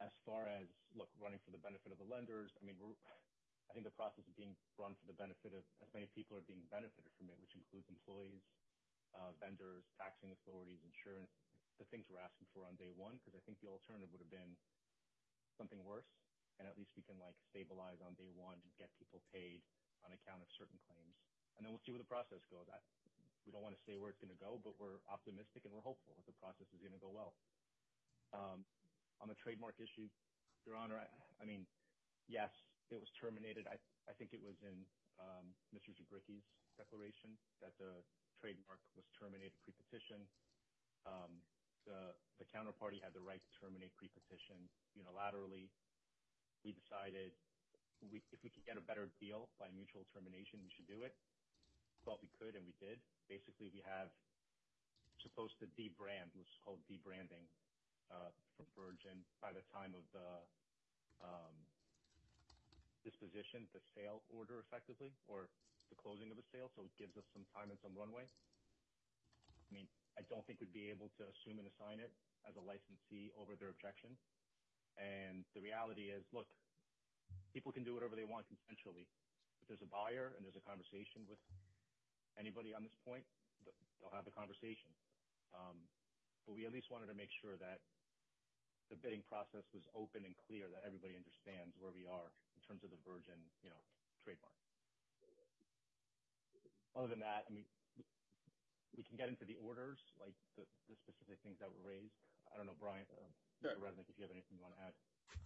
as 0.00 0.12
far 0.24 0.48
as, 0.48 0.64
look, 0.96 1.12
running 1.20 1.40
for 1.44 1.52
the 1.52 1.60
benefit 1.60 1.92
of 1.92 2.00
the 2.00 2.08
lenders, 2.08 2.56
I 2.56 2.64
mean, 2.64 2.76
I 2.80 3.72
think 3.76 3.84
the 3.84 3.94
process 3.94 4.24
is 4.24 4.34
being 4.34 4.56
run 4.80 4.96
for 4.96 5.06
the 5.06 5.14
benefit 5.14 5.52
of 5.52 5.62
as 5.84 5.92
many 5.92 6.08
people 6.16 6.40
are 6.40 6.46
being 6.48 6.64
benefited 6.72 7.12
from 7.20 7.28
it, 7.28 7.36
which 7.38 7.52
includes 7.52 7.86
employees, 7.92 8.42
uh, 9.12 9.36
vendors, 9.38 9.84
taxing 10.00 10.32
authorities, 10.32 10.80
insurance, 10.82 11.30
the 11.76 11.86
things 11.92 12.08
we're 12.08 12.20
asking 12.20 12.48
for 12.52 12.64
on 12.64 12.76
day 12.80 12.92
one, 12.96 13.20
because 13.20 13.36
I 13.36 13.42
think 13.44 13.60
the 13.60 13.68
alternative 13.68 14.08
would 14.12 14.24
have 14.24 14.32
been 14.32 14.56
something 15.56 15.80
worse, 15.84 16.08
and 16.56 16.64
at 16.64 16.76
least 16.80 16.96
we 16.96 17.04
can 17.04 17.20
like, 17.20 17.36
stabilize 17.52 18.00
on 18.00 18.16
day 18.16 18.32
one 18.32 18.56
and 18.60 18.70
get 18.80 18.88
people 18.96 19.20
paid 19.32 19.60
on 20.04 20.12
account 20.16 20.40
of 20.40 20.48
certain 20.56 20.80
claims. 20.88 21.16
And 21.56 21.64
then 21.64 21.76
we'll 21.76 21.84
see 21.84 21.92
where 21.92 22.00
the 22.00 22.08
process 22.08 22.40
goes. 22.48 22.68
We 23.44 23.52
don't 23.52 23.64
want 23.64 23.76
to 23.76 23.84
say 23.84 24.00
where 24.00 24.08
it's 24.08 24.20
going 24.20 24.32
to 24.32 24.40
go, 24.40 24.60
but 24.60 24.76
we're 24.80 25.00
optimistic 25.08 25.64
and 25.68 25.72
we're 25.72 25.84
hopeful 25.84 26.16
that 26.16 26.24
the 26.24 26.36
process 26.40 26.68
is 26.72 26.80
going 26.80 26.96
to 26.96 27.02
go 27.02 27.12
well. 27.12 27.36
Um, 28.30 28.62
on 29.20 29.28
the 29.28 29.36
trademark 29.36 29.76
issue, 29.82 30.08
Your 30.64 30.78
Honor, 30.78 31.02
I 31.02 31.44
mean, 31.44 31.66
yes, 32.30 32.50
it 32.88 32.98
was 32.98 33.10
terminated. 33.18 33.68
I 33.68 34.12
think 34.16 34.32
it 34.32 34.42
was 34.42 34.56
in 34.64 34.86
um, 35.20 35.52
Mr. 35.74 35.92
Zabricki's 35.92 36.46
declaration 36.78 37.36
that 37.60 37.76
the 37.76 38.00
trademark 38.40 38.80
was 38.96 39.04
terminated 39.18 39.52
pre-petition. 39.60 40.24
Um, 41.04 41.42
the 41.84 42.46
counterparty 42.48 43.02
had 43.02 43.12
the 43.12 43.24
right 43.24 43.40
to 43.40 43.52
terminate 43.58 43.90
pre-petition 43.98 44.56
unilaterally. 44.94 45.68
We 46.62 46.72
decided 46.72 47.34
if 48.00 48.40
we 48.40 48.48
could 48.48 48.64
get 48.64 48.80
a 48.80 48.84
better 48.84 49.12
deal 49.20 49.52
by 49.60 49.68
mutual 49.74 50.08
termination, 50.14 50.62
we 50.64 50.72
should 50.72 50.88
do 50.88 51.04
it. 51.04 51.12
We 51.12 52.00
thought 52.06 52.24
we 52.24 52.32
could, 52.40 52.56
and 52.56 52.64
we 52.64 52.72
did. 52.80 53.00
Basically, 53.28 53.68
we 53.68 53.84
have 53.84 54.08
supposed 55.20 55.60
to 55.60 55.68
debrand, 55.76 56.32
what's 56.32 56.56
called 56.64 56.80
debranding 56.88 57.44
from 58.56 58.66
Virgin 58.74 59.22
by 59.38 59.54
the 59.54 59.62
time 59.70 59.94
of 59.94 60.04
the 60.10 60.30
um, 61.22 61.54
disposition, 63.06 63.64
the 63.72 63.80
sale 63.96 64.20
order 64.28 64.60
effectively, 64.60 65.14
or 65.30 65.48
the 65.88 65.98
closing 65.98 66.30
of 66.30 66.38
the 66.38 66.46
sale, 66.54 66.70
so 66.74 66.86
it 66.86 66.94
gives 66.98 67.16
us 67.16 67.26
some 67.34 67.42
time 67.50 67.70
and 67.72 67.78
some 67.82 67.94
runway. 67.96 68.26
I 68.26 69.70
mean, 69.70 69.86
I 70.18 70.22
don't 70.26 70.42
think 70.46 70.58
we'd 70.58 70.74
be 70.74 70.90
able 70.90 71.10
to 71.18 71.26
assume 71.30 71.62
and 71.62 71.66
assign 71.66 72.02
it 72.02 72.10
as 72.46 72.58
a 72.58 72.62
licensee 72.62 73.30
over 73.38 73.54
their 73.54 73.70
objection. 73.70 74.14
And 74.98 75.46
the 75.54 75.62
reality 75.62 76.10
is, 76.10 76.26
look, 76.34 76.50
people 77.54 77.70
can 77.70 77.86
do 77.86 77.94
whatever 77.94 78.18
they 78.18 78.26
want 78.26 78.46
consensually. 78.50 79.06
If 79.62 79.70
there's 79.70 79.84
a 79.84 79.90
buyer 79.90 80.34
and 80.34 80.42
there's 80.42 80.58
a 80.58 80.66
conversation 80.66 81.26
with 81.30 81.38
anybody 82.34 82.74
on 82.74 82.82
this 82.82 82.94
point, 83.06 83.22
they'll 84.02 84.14
have 84.14 84.26
the 84.26 84.34
conversation. 84.34 84.90
Um, 85.54 85.78
but 86.46 86.58
we 86.58 86.66
at 86.66 86.72
least 86.74 86.90
wanted 86.90 87.06
to 87.06 87.16
make 87.16 87.30
sure 87.30 87.54
that 87.62 87.82
the 88.90 88.98
bidding 88.98 89.22
process 89.30 89.62
was 89.70 89.86
open 89.94 90.26
and 90.26 90.34
clear, 90.50 90.66
that 90.74 90.82
everybody 90.82 91.14
understands 91.14 91.78
where 91.78 91.94
we 91.94 92.04
are 92.10 92.34
in 92.58 92.60
terms 92.66 92.82
of 92.82 92.90
the 92.90 92.98
Virgin 93.06 93.38
you 93.62 93.70
know, 93.70 93.82
trademark. 94.26 94.52
Other 96.98 97.06
than 97.06 97.22
that, 97.22 97.46
I 97.46 97.50
mean, 97.54 97.64
we 98.98 99.06
can 99.06 99.14
get 99.14 99.30
into 99.30 99.46
the 99.46 99.54
orders, 99.62 100.02
like 100.18 100.34
the 100.58 100.66
specific 100.98 101.38
things 101.46 101.62
that 101.62 101.70
were 101.70 101.86
raised. 101.86 102.18
I 102.50 102.58
don't 102.58 102.66
know, 102.66 102.74
Brian, 102.82 103.06
uh, 103.14 103.30
Mr. 103.62 103.78
Resnick, 103.78 104.10
if 104.10 104.18
you 104.18 104.26
have 104.26 104.34
anything 104.34 104.58
you 104.58 104.64
want 104.66 104.74
to 104.74 104.82
add. 104.82 104.94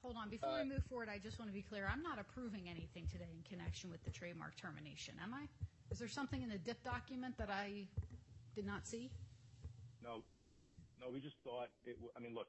Hold 0.00 0.16
on. 0.16 0.32
Before 0.32 0.56
we 0.56 0.64
move 0.64 0.80
forward, 0.88 1.12
I 1.12 1.20
just 1.20 1.36
want 1.36 1.52
to 1.52 1.54
be 1.54 1.60
clear. 1.60 1.84
I'm 1.84 2.02
not 2.02 2.16
approving 2.16 2.72
anything 2.72 3.04
today 3.12 3.28
in 3.28 3.44
connection 3.44 3.92
with 3.92 4.00
the 4.04 4.10
trademark 4.10 4.56
termination, 4.56 5.12
am 5.20 5.36
I? 5.36 5.44
Is 5.92 6.00
there 6.00 6.08
something 6.08 6.40
in 6.40 6.48
the 6.48 6.56
DIP 6.56 6.82
document 6.82 7.36
that 7.36 7.52
I 7.52 7.84
did 8.56 8.64
not 8.64 8.88
see? 8.88 9.12
No. 10.02 10.24
No, 10.96 11.12
we 11.12 11.20
just 11.20 11.36
thought 11.44 11.68
it– 11.84 12.00
I 12.16 12.20
mean, 12.20 12.34
look, 12.34 12.48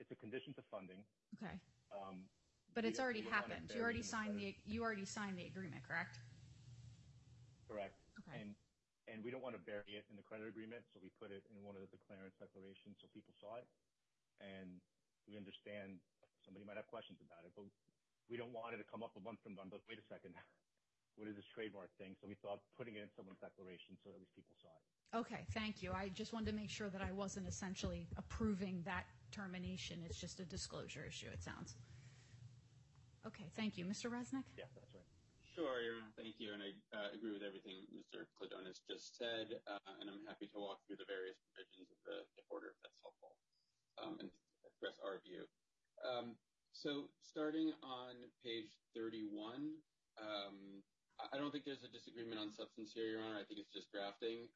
it's 0.00 0.10
a 0.10 0.18
condition 0.18 0.54
to 0.54 0.62
funding. 0.70 1.00
Okay. 1.38 1.54
Um, 1.94 2.26
but 2.74 2.82
it's 2.82 2.98
already 2.98 3.22
happened. 3.22 3.70
You 3.70 3.82
already 3.82 4.02
signed 4.02 4.34
the 4.34 5.46
agreement, 5.46 5.82
correct? 5.86 6.18
Correct. 7.70 7.94
Okay. 8.26 8.42
And 9.04 9.20
we 9.20 9.30
don't 9.30 9.44
want 9.44 9.54
to 9.54 9.62
bury 9.62 9.94
it 9.94 10.08
in 10.08 10.16
the 10.16 10.24
credit 10.24 10.48
agreement, 10.48 10.82
so 10.90 10.98
we 10.98 11.12
put 11.20 11.28
it 11.28 11.44
in 11.52 11.60
one 11.60 11.76
of 11.76 11.84
the 11.84 11.90
declarance 11.92 12.34
declarations 12.40 12.96
so 12.98 13.06
people 13.12 13.36
saw 13.36 13.60
it. 13.60 13.68
And 14.40 14.80
we 15.28 15.36
understand 15.36 16.00
somebody 16.42 16.64
might 16.64 16.80
have 16.80 16.88
questions 16.88 17.20
about 17.20 17.44
it, 17.44 17.52
but 17.54 17.68
we 18.26 18.40
don't 18.40 18.52
want 18.52 18.72
it 18.72 18.80
to 18.80 18.88
come 18.88 19.04
up 19.04 19.12
a 19.14 19.22
month 19.22 19.44
from 19.44 19.54
now 19.54 19.68
But 19.68 19.84
wait 19.86 20.00
a 20.00 20.06
second, 20.08 20.32
what 21.20 21.28
is 21.28 21.36
this 21.36 21.46
trademark 21.52 21.92
thing? 22.00 22.16
So 22.18 22.26
we 22.26 22.34
thought 22.40 22.64
putting 22.74 22.96
it 22.96 23.04
in 23.04 23.10
someone's 23.12 23.40
declaration 23.44 23.94
so 24.00 24.10
at 24.10 24.18
least 24.18 24.32
people 24.34 24.56
saw 24.58 24.72
it. 24.72 24.84
Okay, 25.14 25.46
thank 25.54 25.78
you. 25.78 25.92
I 25.92 26.10
just 26.10 26.32
wanted 26.32 26.50
to 26.50 26.56
make 26.56 26.70
sure 26.70 26.90
that 26.90 26.98
I 27.00 27.12
wasn't 27.12 27.46
essentially 27.46 28.08
approving 28.16 28.82
that 28.84 29.06
termination. 29.34 30.06
It's 30.06 30.22
just 30.22 30.38
a 30.38 30.46
disclosure 30.46 31.02
issue, 31.02 31.26
it 31.34 31.42
sounds. 31.42 31.74
Okay, 33.26 33.50
thank 33.58 33.74
you. 33.74 33.84
Mr. 33.84 34.06
Resnick? 34.06 34.46
Yeah, 34.54 34.70
that's 34.78 34.94
right. 34.94 35.08
Sure, 35.42 35.82
Your 35.82 35.98
Honor. 35.98 36.14
thank 36.14 36.38
you. 36.38 36.54
And 36.54 36.62
I 36.62 36.70
uh, 36.94 37.10
agree 37.14 37.34
with 37.34 37.42
everything 37.42 37.86
Mr. 37.94 38.26
Klidonas 38.38 38.82
just 38.86 39.18
said, 39.18 39.54
uh, 39.66 39.92
and 40.02 40.10
I'm 40.10 40.22
happy 40.26 40.50
to 40.54 40.58
walk 40.58 40.82
through 40.86 40.98
the 40.98 41.08
various 41.10 41.38
provisions 41.50 41.90
of 41.90 41.98
the 42.06 42.42
order 42.50 42.74
if 42.74 42.78
that's 42.82 42.98
helpful 43.02 43.34
um, 44.02 44.18
and 44.18 44.30
express 44.66 44.98
our 45.02 45.22
view. 45.22 45.46
Um, 46.02 46.34
so 46.74 47.06
starting 47.22 47.70
on 47.86 48.18
page 48.42 48.74
31, 48.98 49.78
um, 50.18 50.82
I 51.22 51.38
don't 51.38 51.54
think 51.54 51.62
there's 51.62 51.86
a 51.86 51.92
disagreement 51.94 52.42
on 52.42 52.50
substance 52.50 52.90
here, 52.90 53.06
Your 53.06 53.22
Honor. 53.22 53.38
I 53.38 53.46
think 53.46 53.62
it's 53.62 53.70
just 53.70 53.94
drafting. 53.94 54.50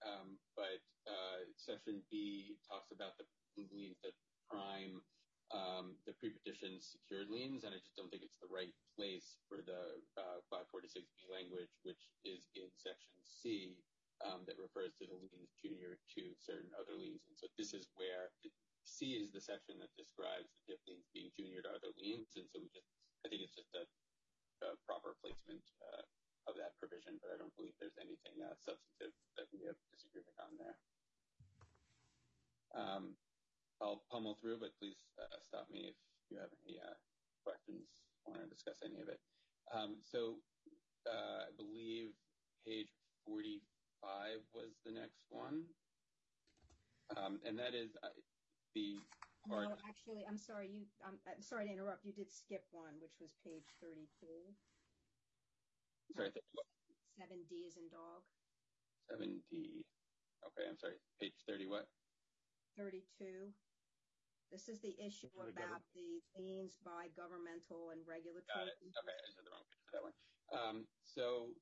But 0.58 0.82
uh, 1.06 1.46
section 1.54 2.02
B 2.10 2.58
talks 2.66 2.90
about 2.90 3.14
the 3.22 3.24
liens 3.54 4.02
that 4.02 4.10
prime 4.48 5.04
um, 5.48 5.96
the 6.04 6.12
pre-petition 6.20 6.76
secured 6.76 7.32
liens, 7.32 7.64
and 7.64 7.72
I 7.72 7.80
just 7.80 7.96
don't 7.96 8.12
think 8.12 8.20
it's 8.20 8.36
the 8.36 8.52
right 8.52 8.72
place 8.92 9.40
for 9.48 9.64
the 9.64 9.96
uh, 10.20 10.44
546B 10.52 11.08
language, 11.32 11.72
which 11.88 12.12
is 12.28 12.52
in 12.52 12.68
section 12.76 13.16
C 13.24 13.72
um, 14.20 14.44
that 14.44 14.60
refers 14.60 14.92
to 15.00 15.08
the 15.08 15.16
liens 15.16 15.56
junior 15.56 15.96
to 15.96 16.22
certain 16.36 16.68
other 16.76 16.92
liens. 17.00 17.24
And 17.24 17.36
so 17.40 17.48
this 17.56 17.72
is 17.72 17.88
where 17.96 18.28
C 18.84 19.16
is 19.16 19.32
the 19.32 19.40
section 19.40 19.80
that 19.80 19.92
describes 19.96 20.52
the 20.52 20.76
DIP 20.76 20.84
liens 20.84 21.08
being 21.16 21.32
junior 21.32 21.64
to 21.64 21.72
other 21.72 21.96
liens. 21.96 22.28
And 22.36 22.44
so 22.52 22.60
we 22.60 22.68
just 22.68 22.88
I 23.24 23.32
think 23.32 23.40
it's 23.40 23.56
just 23.56 23.72
a 23.72 23.88
proper 24.84 25.14
placement 25.22 25.62
uh, 25.80 26.04
of 26.50 26.56
that 26.60 26.74
provision, 26.80 27.20
but 27.22 27.30
I 27.32 27.36
don't 27.38 27.54
believe 27.54 27.76
there's 27.78 27.98
anything 28.00 28.36
uh, 28.40 28.56
substantive 28.58 29.14
that 29.36 29.46
we 29.52 29.64
have 29.68 29.76
disagreement 29.92 30.38
on 30.40 30.52
there. 30.60 30.76
Um, 32.76 33.04
I'll 33.80 34.02
pummel 34.10 34.36
through, 34.40 34.58
but 34.58 34.74
please 34.78 34.98
uh, 35.18 35.38
stop 35.42 35.70
me 35.70 35.86
if 35.90 35.96
you 36.30 36.38
have 36.38 36.50
any 36.66 36.78
uh, 36.82 36.98
questions 37.44 37.86
or 38.24 38.34
want 38.34 38.42
to 38.44 38.50
discuss 38.50 38.82
any 38.84 39.00
of 39.00 39.08
it. 39.08 39.20
Um, 39.72 40.02
so 40.02 40.42
uh, 41.06 41.46
I 41.46 41.52
believe 41.54 42.10
page 42.66 42.90
45 43.26 44.42
was 44.54 44.74
the 44.84 44.92
next 44.92 45.22
one, 45.30 45.62
um, 47.16 47.38
and 47.46 47.58
that 47.58 47.74
is 47.74 47.94
the 48.74 48.98
part. 49.48 49.70
No, 49.70 49.76
actually, 49.86 50.26
I'm 50.26 50.38
sorry. 50.38 50.68
You, 50.68 50.82
I'm 51.06 51.42
sorry 51.42 51.66
to 51.66 51.72
interrupt. 51.72 52.04
You 52.04 52.12
did 52.12 52.32
skip 52.32 52.66
one, 52.72 52.98
which 53.00 53.14
was 53.20 53.34
page 53.44 53.68
32. 53.80 54.26
Sorry. 56.16 56.32
7D 57.18 57.66
as 57.66 57.76
in 57.76 57.86
dog. 57.90 58.22
7D. 59.10 59.84
Okay, 60.46 60.64
I'm 60.68 60.78
sorry. 60.78 60.98
Page 61.20 61.34
30 61.46 61.66
what? 61.66 61.86
32. 62.76 63.52
This 64.48 64.64
is 64.68 64.80
the 64.80 64.96
issue 64.96 65.28
about 65.36 65.84
the 65.92 66.24
liens 66.40 66.80
by 66.80 67.12
governmental 67.12 67.92
and 67.92 68.00
regulatory. 68.08 68.48
Got 68.48 68.72
it. 68.72 68.80
Okay, 68.80 69.12
I 69.12 69.28
said 69.36 69.44
the 69.44 69.52
wrong 69.52 69.68
page 69.68 69.84
for 69.84 69.92
that 70.00 70.04
one. 70.08 70.16
Um, 70.48 70.76
so, 71.04 71.52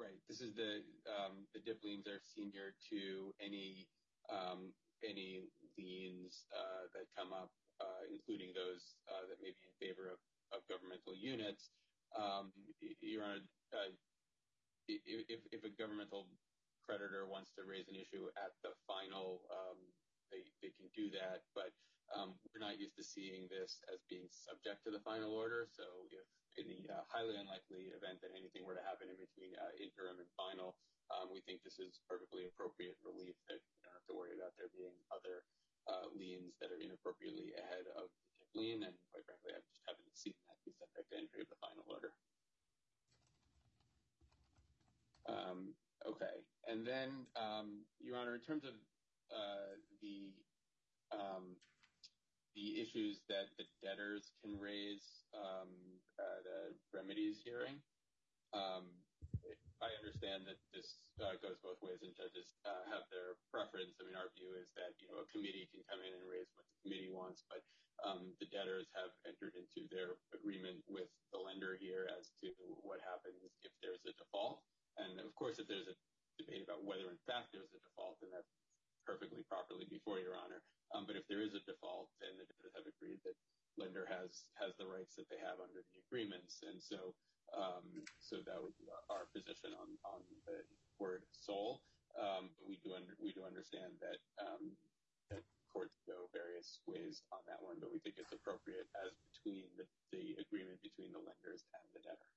right, 0.00 0.16
this 0.32 0.40
is 0.40 0.56
the 0.56 0.80
um, 1.04 1.44
DIP 1.52 1.84
liens 1.84 2.08
are 2.08 2.24
senior 2.24 2.72
to 2.88 3.36
any, 3.36 3.84
um, 4.32 4.72
any 5.04 5.44
liens 5.76 6.48
uh, 6.56 6.88
that 6.96 7.04
come 7.12 7.36
up, 7.36 7.52
uh, 7.84 8.08
including 8.08 8.56
those 8.56 8.96
uh, 9.12 9.28
that 9.28 9.36
may 9.44 9.52
be 9.52 9.62
in 9.68 9.74
favor 9.76 10.08
of 10.08 10.64
governmental 10.72 11.12
units. 11.12 11.68
Your 13.04 13.28
Honor, 13.28 13.44
if 14.88 15.60
a 15.64 15.72
governmental 15.76 16.32
creditor 16.80 17.28
wants 17.28 17.52
to 17.60 17.68
raise 17.68 17.84
an 17.92 17.96
issue 18.00 18.24
at 18.40 18.56
the 18.64 18.72
final, 18.88 19.44
they 20.62 20.72
can 20.74 20.88
do 20.94 21.10
that. 21.14 21.46
But 21.54 21.74
um, 22.16 22.40
We're 22.52 22.64
not 22.64 22.80
used 22.80 22.96
to 22.96 23.04
seeing 23.04 23.52
this 23.52 23.84
as 23.92 24.00
being 24.08 24.24
subject 24.32 24.80
to 24.88 24.90
the 24.90 25.02
final 25.04 25.36
order. 25.36 25.68
So 25.68 25.84
if 26.08 26.24
in 26.56 26.66
the 26.72 26.88
uh, 26.88 27.04
highly 27.06 27.36
unlikely 27.36 27.92
event 27.92 28.24
that 28.24 28.32
anything 28.32 28.64
were 28.64 28.74
to 28.74 28.82
happen 28.82 29.12
in 29.12 29.18
between 29.20 29.52
uh, 29.60 29.72
interim 29.76 30.16
and 30.16 30.30
final, 30.34 30.74
um, 31.12 31.28
we 31.28 31.44
think 31.44 31.60
this 31.62 31.76
is 31.76 32.00
perfectly 32.08 32.48
appropriate 32.48 32.96
relief 33.04 33.36
that 33.52 33.60
you 33.60 33.78
don't 33.84 33.94
have 33.94 34.08
to 34.08 34.16
worry 34.16 34.34
about 34.34 34.56
there 34.56 34.72
being 34.72 34.96
other 35.12 35.44
uh, 35.88 36.08
liens 36.16 36.56
that 36.60 36.72
are 36.72 36.80
inappropriately 36.80 37.52
ahead 37.60 37.84
of 37.96 38.08
the 38.40 38.46
lien. 38.56 38.88
And 38.88 38.96
quite 39.12 39.28
frankly, 39.28 39.52
I 39.52 39.60
just 39.60 39.84
haven't 39.84 40.12
seen 40.16 40.36
that 40.48 40.56
be 40.64 40.72
subject 40.80 41.12
to 41.12 41.16
entry 41.16 41.44
of 41.44 41.48
the 41.52 41.60
final 41.60 41.84
order. 41.92 42.12
Um, 45.28 45.76
okay. 46.08 46.40
And 46.64 46.88
then, 46.88 47.28
Your 48.00 48.16
Honor, 48.16 48.36
in 48.36 48.44
terms 48.44 48.64
of 48.64 48.76
the 50.00 50.32
Um, 51.12 51.56
issues 52.58 53.22
that 53.30 53.54
the 53.54 53.66
debtors 53.86 54.34
can 54.42 54.58
raise 54.58 55.22
um, 55.30 55.70
at 56.18 56.42
a 56.42 56.74
remedies 56.90 57.38
hearing, 57.46 57.78
um, 58.50 58.90
I 59.78 59.94
understand 60.02 60.42
that 60.50 60.58
this 60.74 60.98
uh, 61.22 61.38
goes 61.38 61.54
both 61.62 61.78
ways 61.78 62.02
and 62.02 62.10
judges 62.18 62.58
uh, 62.66 62.82
have 62.90 63.06
their 63.14 63.38
preference. 63.54 63.94
I 64.02 64.10
mean, 64.10 64.18
our 64.18 64.26
view 64.34 64.58
is 64.58 64.74
that 64.74 64.98
you 64.98 65.06
know, 65.06 65.22
a 65.22 65.28
committee 65.30 65.70
can 65.70 65.86
come 65.86 66.02
in 66.02 66.10
and 66.10 66.26
raise 66.26 66.50
what 66.58 66.66
the 66.66 66.78
committee 66.82 67.14
wants, 67.14 67.46
but 67.46 67.62
the 68.38 68.46
debtors 68.54 68.86
have 68.94 69.10
entered 69.26 69.54
into 69.58 69.90
their 69.90 70.14
agreement 70.30 70.78
with 70.86 71.10
the 71.34 71.38
lender 71.38 71.74
here 71.74 72.06
as 72.06 72.30
to 72.38 72.54
what 72.86 73.02
happens 73.02 73.42
if 73.66 73.74
there's 73.82 74.02
a 74.06 74.14
default. 74.14 74.62
And, 74.94 75.18
of 75.18 75.34
course, 75.34 75.58
if 75.58 75.66
there's 75.66 75.90
a 75.90 75.98
debate 76.38 76.62
about 76.62 76.86
whether, 76.86 77.10
in 77.10 77.18
fact, 77.26 77.50
there's 77.50 77.70
a 77.74 77.82
default, 77.82 78.22
then 78.22 78.30
that's 78.30 78.50
perfectly 79.08 79.40
properly 79.48 79.88
before 79.88 80.20
Your 80.20 80.36
Honor. 80.36 80.60
Um, 80.92 81.08
but 81.08 81.16
if 81.16 81.24
there 81.32 81.40
is 81.40 81.56
a 81.56 81.64
default, 81.64 82.12
then 82.20 82.36
the 82.36 82.44
debtors 82.44 82.76
have 82.76 82.84
agreed 82.84 83.24
that 83.24 83.36
lender 83.80 84.04
has 84.04 84.44
the 84.76 84.84
rights 84.84 85.16
that 85.16 85.24
they 85.32 85.40
have 85.40 85.56
under 85.64 85.80
the 85.80 85.96
agreements. 86.04 86.60
And 86.68 86.76
so 86.76 87.16
um, 87.56 87.88
that 88.44 88.60
would 88.60 88.76
be 88.76 88.92
our 89.08 89.24
position 89.32 89.72
on 89.72 90.20
the 90.44 90.60
word 91.00 91.24
sole. 91.32 91.80
Um, 92.20 92.52
but 92.60 92.68
we 92.68 92.76
do 92.84 92.92
understand 93.48 93.96
that 94.04 94.20
courts 95.72 96.00
go 96.08 96.28
various 96.32 96.80
ways 96.88 97.22
on 97.32 97.40
that 97.46 97.60
one, 97.60 97.76
but 97.80 97.92
we 97.92 98.00
think 98.00 98.16
it's 98.18 98.32
appropriate 98.32 98.88
as 99.04 99.12
between 99.32 99.68
the 100.12 100.34
agreement 100.40 100.80
between 100.82 101.12
the 101.12 101.20
lenders 101.20 101.64
and 101.76 101.84
the 101.92 102.00
debtor. 102.04 102.28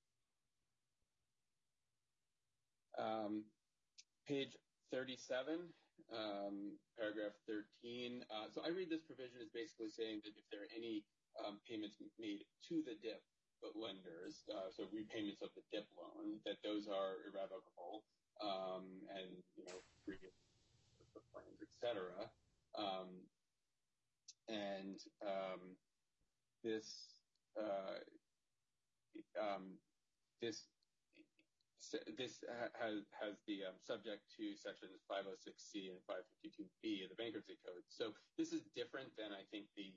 Page 4.28 4.56
37, 4.92 5.74
Um, 6.10 6.76
paragraph 6.98 7.38
13. 7.48 8.26
Uh, 8.28 8.48
so 8.52 8.62
I 8.66 8.74
read 8.74 8.90
this 8.90 9.06
provision 9.06 9.40
as 9.40 9.54
basically 9.54 9.94
saying 9.94 10.26
that 10.26 10.34
if 10.36 10.44
there 10.52 10.66
are 10.66 10.74
any 10.76 11.06
um, 11.40 11.62
payments 11.64 12.02
made 12.20 12.44
to 12.68 12.84
the 12.84 12.98
DIP 13.00 13.22
but 13.62 13.78
lenders, 13.78 14.44
uh, 14.50 14.74
so 14.74 14.90
repayments 14.92 15.40
of 15.46 15.54
the 15.54 15.64
DIP 15.70 15.86
loan, 15.96 16.42
that 16.44 16.58
those 16.66 16.90
are 16.90 17.22
irrevocable 17.30 18.04
um, 18.42 19.06
and, 19.14 19.40
you 19.56 19.64
know, 19.70 19.80
et 21.62 21.72
cetera. 21.80 22.28
And 24.50 25.00
this, 26.64 27.16
uh, 27.58 28.02
this 30.42 30.66
Uh, 31.82 33.02
has 33.18 33.42
the 33.50 33.66
um, 33.66 33.74
subject 33.82 34.22
to 34.38 34.54
sections 34.54 35.02
506C 35.10 35.90
and 35.90 35.98
552B 36.06 37.02
of 37.04 37.10
the 37.10 37.18
Bankruptcy 37.18 37.58
Code. 37.66 37.82
So 37.90 38.14
this 38.38 38.54
is 38.54 38.70
different 38.78 39.10
than, 39.18 39.34
I 39.34 39.42
think, 39.50 39.66
the 39.74 39.90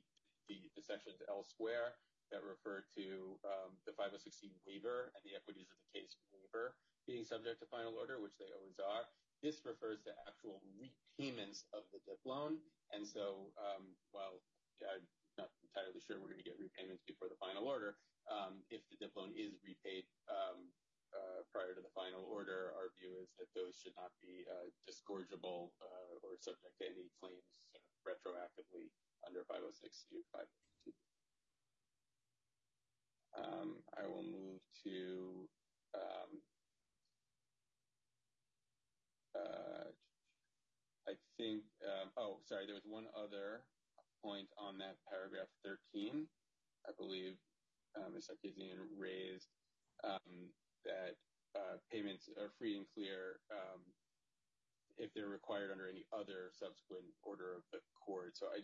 sections 0.81 1.21
elsewhere 1.29 2.01
that 2.33 2.41
refer 2.41 2.89
to 2.97 3.37
um, 3.45 3.77
the 3.85 3.93
506C 4.01 4.57
waiver 4.65 5.13
and 5.13 5.23
the 5.29 5.37
equities 5.37 5.69
of 5.69 5.77
the 5.77 5.91
case 5.93 6.17
waiver 6.33 6.73
being 7.05 7.23
subject 7.23 7.61
to 7.61 7.69
final 7.69 7.93
order, 8.01 8.17
which 8.17 8.35
they 8.41 8.49
always 8.57 8.81
are. 8.81 9.05
This 9.45 9.61
refers 9.69 10.01
to 10.09 10.17
actual 10.25 10.65
repayments 10.81 11.69
of 11.77 11.85
the 11.93 12.01
DIP 12.09 12.25
loan. 12.25 12.65
And 12.97 13.05
so 13.05 13.53
um, 13.61 13.93
while 14.09 14.41
I'm 14.81 15.05
not 15.37 15.53
entirely 15.61 16.01
sure 16.01 16.17
we're 16.17 16.33
going 16.33 16.41
to 16.41 16.49
get 16.49 16.57
repayments 16.57 17.05
before 17.05 17.29
the 17.29 17.37
final 17.37 17.69
order, 17.69 18.01
if 18.73 18.81
the 18.89 18.97
DIP 18.97 19.13
loan 19.15 19.37
is 19.37 19.61
repaid 19.61 20.09
Uh, 21.15 21.47
prior 21.55 21.71
to 21.71 21.79
the 21.79 21.95
final 21.95 22.27
order, 22.27 22.75
our 22.75 22.91
view 22.99 23.15
is 23.23 23.31
that 23.39 23.47
those 23.55 23.79
should 23.79 23.95
not 23.95 24.11
be 24.19 24.43
uh, 24.51 24.67
disgorgeable 24.83 25.71
uh, 25.79 26.27
or 26.27 26.35
subject 26.43 26.75
to 26.75 26.91
any 26.91 27.07
claims 27.23 27.71
retroactively 28.03 28.91
under 29.23 29.47
506C 29.47 30.11
or 30.19 30.27
552B. 30.35 30.91
Um, 33.39 33.79
I 33.95 34.11
will 34.11 34.27
move 34.27 34.59
to, 34.83 35.47
um, 35.95 36.31
I 41.07 41.15
think, 41.39 41.63
um, 41.85 42.11
oh, 42.17 42.39
sorry, 42.49 42.67
there 42.67 42.75
was 42.75 42.89
one 42.89 43.07
other 43.15 43.63
point 44.25 44.49
on 44.59 44.79
that 44.79 44.97
paragraph 45.07 45.53
13. 45.63 46.27
I 46.89 46.93
believe 46.99 47.37
Ms. 47.95 48.31
Sarkessian 48.31 48.83
raised 48.99 49.47
that 50.85 51.17
uh, 51.55 51.77
payments 51.91 52.29
are 52.39 52.53
free 52.59 52.77
and 52.79 52.87
clear 52.95 53.41
um, 53.51 53.81
if 54.99 55.11
they're 55.15 55.31
required 55.31 55.75
under 55.75 55.91
any 55.91 56.07
other 56.15 56.55
subsequent 56.55 57.07
order 57.27 57.55
of 57.59 57.63
the 57.75 57.83
court. 57.99 58.39
So 58.39 58.51
I 58.51 58.63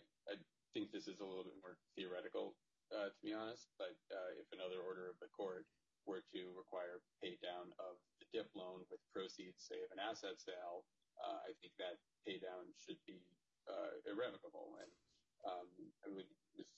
think 0.71 0.91
this 0.91 1.07
is 1.07 1.19
a 1.19 1.27
little 1.27 1.43
bit 1.43 1.59
more 1.59 1.75
theoretical, 1.95 2.55
uh, 2.91 3.11
to 3.11 3.19
be 3.19 3.35
honest. 3.35 3.67
But 3.75 3.95
uh, 4.11 4.31
if 4.39 4.47
another 4.55 4.79
order 4.83 5.11
of 5.11 5.19
the 5.19 5.31
court 5.31 5.67
were 6.07 6.23
to 6.33 6.41
require 6.55 7.03
pay 7.19 7.35
down 7.43 7.71
of 7.77 7.99
the 8.23 8.27
DIP 8.31 8.49
loan 8.55 8.87
with 8.87 9.03
proceeds, 9.11 9.67
say, 9.67 9.79
of 9.83 9.91
an 9.91 10.01
asset 10.01 10.39
sale, 10.39 10.87
I 11.21 11.53
think 11.61 11.77
that 11.77 12.01
pay 12.25 12.41
down 12.41 12.65
should 12.81 12.97
be 13.05 13.21
irrevocable. 14.09 14.73
And 14.81 14.89
Um, 15.41 15.67
Ms. 16.05 16.29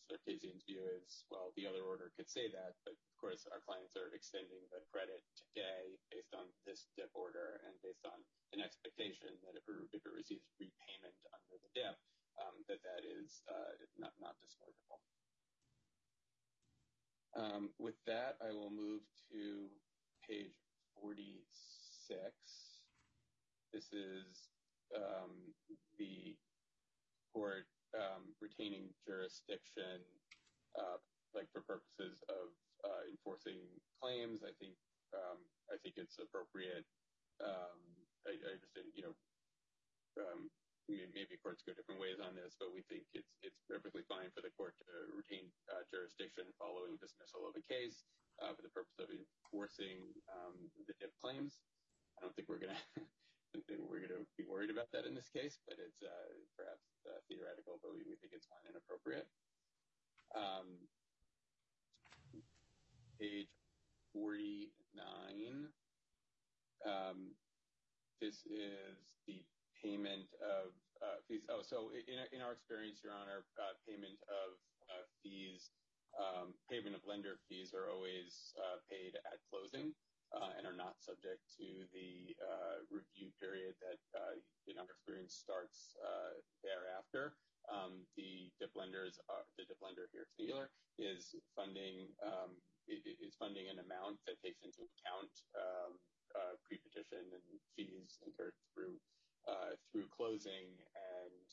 Sarkessian's 0.07 0.63
view 0.63 0.83
is, 0.83 1.25
well, 1.27 1.51
the 1.55 1.67
other 1.67 1.83
order 1.83 2.11
could 2.15 2.29
say 2.29 2.47
that. 2.51 2.75
But, 2.87 2.95
of 2.95 3.15
course, 3.19 3.43
our 3.51 3.59
clients 3.63 3.95
are 3.99 4.11
extending 4.15 4.63
the 4.71 4.83
credit 4.91 5.19
today 5.35 5.99
based 6.11 6.31
on 6.35 6.47
this 6.63 6.87
DIP 6.95 7.11
order 7.15 7.59
and 7.67 7.75
based 7.83 8.03
on 8.07 8.19
an 8.55 8.63
expectation 8.63 9.35
that 9.43 9.59
if 9.59 9.65
it 9.67 10.13
receives 10.13 10.47
repayment 10.59 11.17
under 11.33 11.55
the 11.59 11.71
DIP, 11.75 11.97
um, 12.39 12.55
that 12.71 12.81
that 12.83 13.03
is 13.03 13.43
uh, 13.51 13.73
not 13.99 14.35
disgorgeable. 14.39 15.01
Um, 17.33 17.73
with 17.81 17.97
that, 18.05 18.37
I 18.39 18.53
will 18.53 18.69
move 18.69 19.01
to 19.33 19.67
page 20.29 20.53
46. 21.01 21.41
This 23.73 23.89
is 23.89 24.53
court 24.93 25.53
retaining 28.43 28.91
jurisdiction, 29.07 30.03
uh, 30.75 30.99
like, 31.31 31.47
for 31.55 31.63
purposes 31.63 32.19
of 32.27 32.51
uh, 32.83 33.07
enforcing 33.07 33.63
claims. 34.03 34.43
I 34.43 34.51
think 34.59 34.75
um, 35.15 35.39
it's 35.71 36.19
appropriate. 36.19 36.83
Um, 37.39 37.79
I 38.27 38.35
understand, 38.35 38.91
you 38.93 39.07
know, 39.07 39.15
um, 40.19 40.51
maybe 40.87 41.39
courts 41.39 41.63
go 41.63 41.71
different 41.71 42.03
ways 42.03 42.19
on 42.19 42.35
this, 42.35 42.59
but 42.59 42.75
we 42.75 42.83
think 42.91 43.07
it's 43.15 43.63
perfectly 43.71 44.03
fine 44.05 44.27
for 44.35 44.43
the 44.43 44.51
court 44.59 44.75
to 44.83 44.85
retain 45.15 45.47
uh, 45.71 45.83
jurisdiction 45.87 46.43
following 46.59 46.99
dismissal 46.99 47.47
of 47.47 47.55
a 47.55 47.63
case 47.63 48.03
for 48.43 48.59
the 48.59 48.73
purpose 48.75 48.99
of 48.99 49.07
enforcing 49.07 50.03
the 50.83 50.93
DIP 50.99 51.15
claims. 51.23 51.63
I 52.19 52.27
don't 52.27 52.35
think 52.35 52.51
we're 52.51 52.59
going 52.59 52.75
to 52.99 53.03
be 54.37 54.45
worried 54.49 54.73
about 54.73 54.89
that 54.93 55.05
in 55.05 55.13
this 55.13 55.29
case, 55.29 55.61
but 55.69 55.77
it's 55.77 56.01
uh, 56.01 56.29
perhaps 56.57 56.85
uh, 57.05 57.21
theoretical, 57.29 57.77
but 57.81 57.93
we 57.93 58.01
think 58.17 58.33
it's 58.33 58.49
fine 58.49 58.65
and 58.65 58.77
appropriate. 58.77 59.29
Um, 60.33 60.89
page 63.21 63.53
49. 64.13 65.69
Um, 66.83 67.37
this 68.17 68.41
is 68.49 68.97
the 69.29 69.37
payment 69.77 70.25
of 70.41 70.73
uh, 71.03 71.21
fees. 71.29 71.45
Oh, 71.49 71.61
so 71.61 71.93
in 71.93 72.41
our 72.41 72.57
experience, 72.57 73.05
Your 73.05 73.13
Honor, 73.13 73.45
payment 73.85 74.17
of 74.29 74.57
fees, 75.21 75.69
um, 76.17 76.53
payment 76.69 76.95
of 76.97 77.01
lender 77.05 77.37
fees 77.49 77.73
are 77.73 77.89
always 77.93 78.53
paid 78.89 79.13
at 79.13 79.37
closing 79.49 79.93
Uh, 80.33 80.49
and 80.57 80.65
are 80.65 80.73
not 80.73 80.97
subject 80.97 81.45
to 81.53 81.85
the 81.93 82.33
uh, 82.41 82.81
review 82.89 83.29
period 83.37 83.77
that, 83.77 84.01
uh, 84.17 84.33
in 84.65 84.81
our 84.81 84.89
experience, 84.89 85.37
starts 85.37 85.93
thereafter. 86.65 87.37
Um, 87.69 88.01
the 88.17 88.49
DIP 88.57 88.73
lender 88.73 90.09
here, 90.09 90.25
Taylor, 90.33 90.73
um, 92.25 92.49
is 92.89 93.37
funding 93.37 93.69
an 93.69 93.77
amount 93.77 94.17
that 94.25 94.41
takes 94.41 94.65
into 94.65 94.89
account 94.89 95.29
um, 95.53 96.01
pre-petition 96.65 97.29
and 97.29 97.45
fees 97.77 98.17
incurred 98.25 98.57
through 98.73 98.97
Uh, 99.43 99.75
through 99.91 100.07
closing, 100.07 100.71
and 100.95 101.43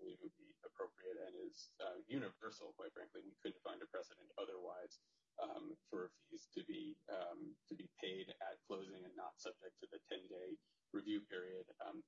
believe 0.00 0.16
it 0.16 0.24
would 0.24 0.38
be 0.40 0.48
appropriate 0.64 1.20
and 1.28 1.36
is 1.44 1.68
uh, 1.84 2.00
universal, 2.08 2.72
quite 2.80 2.88
frankly. 2.96 3.20
We 3.20 3.36
couldn't 3.44 3.60
find 3.60 3.84
a 3.84 3.88
precedent 3.92 4.32
otherwise 4.40 4.96
um, 5.36 5.76
for 5.92 6.08
fees 6.32 6.96
um, 7.12 7.52
to 7.68 7.76
be 7.76 7.84
paid 8.00 8.32
at 8.40 8.56
closing 8.64 9.04
and 9.04 9.12
not 9.12 9.36
subject 9.36 9.76
to 9.84 9.86
the 9.92 10.00
10-day 10.08 10.56
review 10.96 11.20
period. 11.28 11.68
Um, 11.84 12.00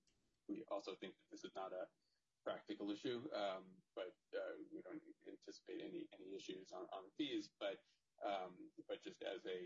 we 0.49 0.65
also 0.73 0.97
think 0.97 1.13
that 1.21 1.29
this 1.29 1.45
is 1.45 1.53
not 1.53 1.77
a 1.77 1.85
practical 2.41 2.89
issue, 2.89 3.21
but 3.93 4.17
we 4.73 4.81
don't 4.89 5.05
anticipate 5.29 5.85
any 5.85 6.09
issues 6.33 6.73
on 6.73 7.05
fees. 7.21 7.53
But 7.61 7.77
just 9.05 9.21
as 9.21 9.45
a 9.45 9.61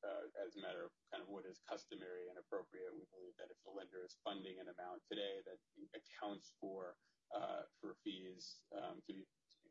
Uh, 0.00 0.30
matter 0.60 0.84
of 0.84 0.92
kind 1.08 1.24
of 1.24 1.28
what 1.32 1.48
is 1.48 1.62
customary 1.64 2.28
and 2.28 2.36
appropriate, 2.36 2.92
we 2.92 3.06
believe 3.14 3.32
that 3.40 3.48
if 3.48 3.58
the 3.64 3.72
lender 3.72 4.04
is 4.04 4.20
funding 4.26 4.60
an 4.60 4.68
amount 4.68 5.00
today 5.08 5.40
that 5.48 5.56
accounts 5.96 6.52
for 6.60 6.98
uh, 7.32 7.64
fees 8.04 8.60
um, 8.76 8.98
to 9.06 9.12
be 9.14 9.22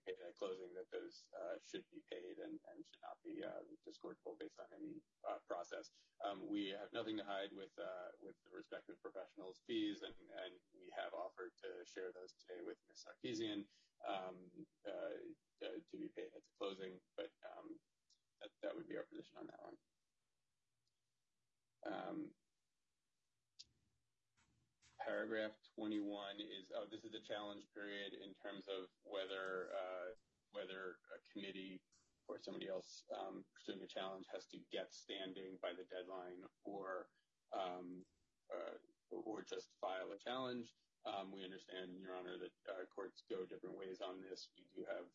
paid 0.07 0.17
at 0.23 0.33
closing, 0.39 0.71
that 0.73 0.87
those 0.89 1.27
uh, 1.35 1.59
should 1.65 1.83
be 1.91 2.01
paid 2.07 2.39
and 2.41 2.55
should 2.87 3.03
not 3.03 3.17
be 3.21 3.41
disgorgeable 3.85 4.39
based 4.39 4.57
on 4.57 4.69
any 4.73 4.97
process. 5.45 5.91
Um, 6.23 6.45
we 6.47 6.73
have 6.75 6.89
nothing 6.95 7.19
to 7.19 7.25
hide 7.27 7.51
with 7.53 7.71
the 7.75 7.91
respective 8.49 8.97
professionals' 9.03 9.61
fees, 9.67 10.01
and 10.05 10.15
we 10.73 10.89
have 10.95 11.11
offered 11.13 11.53
to 11.63 11.69
share 11.85 12.11
those 12.15 12.33
today 12.43 12.63
with 12.63 12.79
Ms. 12.89 13.05
Sarkessian 13.05 13.67
um, 14.07 14.35
to 14.87 15.95
be 15.99 16.09
paid 16.15 16.31
at 16.31 16.43
the 16.43 16.53
closing, 16.57 16.95
but 17.19 17.29
that 18.63 18.71
would 18.75 18.87
be 18.87 18.95
our 18.95 19.07
position 19.11 19.35
on 19.39 19.47
that 19.47 19.59
one. 19.63 19.75
Um, 21.87 22.27
paragraph 24.99 25.55
21 25.73 26.03
is, 26.43 26.69
oh, 26.75 26.85
this 26.91 27.07
is 27.07 27.15
a 27.15 27.23
challenge 27.23 27.65
period 27.71 28.13
in 28.19 28.35
terms 28.37 28.67
of 28.67 28.91
whether 29.07 29.71
uh, 29.71 30.11
whether 30.51 30.97
a 31.13 31.19
committee 31.29 31.79
or 32.25 32.41
somebody 32.41 32.69
else 32.69 33.05
um, 33.13 33.45
pursuing 33.53 33.81
a 33.81 33.89
challenge 33.89 34.25
has 34.33 34.49
to 34.49 34.57
get 34.73 34.89
standing 34.93 35.57
by 35.61 35.73
the 35.73 35.85
deadline 35.89 36.41
or 36.65 37.09
um, 37.53 38.01
uh, 38.49 38.77
or 39.09 39.45
just 39.45 39.73
file 39.81 40.13
a 40.13 40.19
challenge. 40.21 40.73
We 41.33 41.41
understand, 41.41 41.97
Your 41.97 42.13
Honor, 42.13 42.37
that 42.37 42.53
uh, 42.69 42.85
courts 42.93 43.25
go 43.29 43.41
different 43.49 43.73
ways 43.73 43.97
on 43.97 44.21
this. 44.21 44.49
We 44.53 44.65
do 44.77 44.85
have 44.85 45.09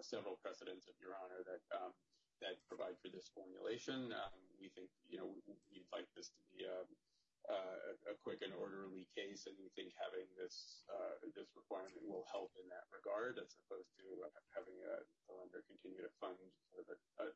several 0.00 0.40
precedents, 0.40 0.88
of 0.88 0.96
Your 0.96 1.12
Honor, 1.12 1.44
that 1.44 1.60
provide 2.68 2.96
for 3.04 3.12
this 3.12 3.28
formulation. 3.32 4.12
Um, 4.12 4.36
we 4.56 4.72
think 4.72 4.88
you 5.08 5.20
know, 5.20 5.28
we'd 5.72 5.88
like 5.92 6.08
this 6.16 6.32
to 6.32 6.42
be 6.52 6.64
a 6.64 8.14
quick 8.20 8.44
and 8.44 8.52
orderly 8.54 9.08
case, 9.16 9.48
and 9.48 9.56
we 9.58 9.72
think 9.72 9.96
having 9.96 10.28
uh, 10.38 11.14
this 11.32 11.50
requirement 11.56 11.98
will 12.04 12.26
help 12.28 12.52
in 12.60 12.66
that 12.68 12.86
regard 12.92 13.40
as 13.40 13.56
opposed 13.64 13.90
to 13.98 14.04
having 14.54 14.76
the 14.78 15.02
lender 15.32 15.64
continue 15.66 16.00
to 16.04 16.12
fund 16.20 16.36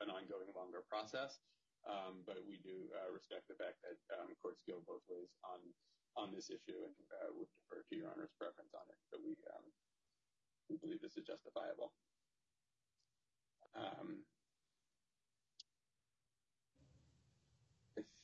an 0.05 0.11
ongoing 0.13 0.51
longer 0.55 0.85
process. 0.87 1.41
Um, 1.85 2.25
but 2.25 2.41
we 2.49 2.57
do 2.65 2.89
uh, 2.97 3.13
respect 3.13 3.45
the 3.45 3.61
fact 3.61 3.77
that 3.85 4.01
um, 4.17 4.33
courts 4.41 4.65
go 4.65 4.81
both 4.89 5.05
ways 5.05 5.29
on 5.45 6.33
this 6.33 6.49
issue 6.49 6.81
and 6.81 6.97
uh, 7.21 7.29
would 7.37 7.51
defer 7.61 7.85
to 7.85 7.93
Your 7.93 8.09
Honor's 8.09 8.33
preference 8.41 8.73
on 8.73 8.89
it, 8.89 8.97
but 9.13 9.21
we 9.21 9.37
believe 10.81 11.01
this 11.05 11.21
is 11.21 11.29
justifiable. 11.29 11.93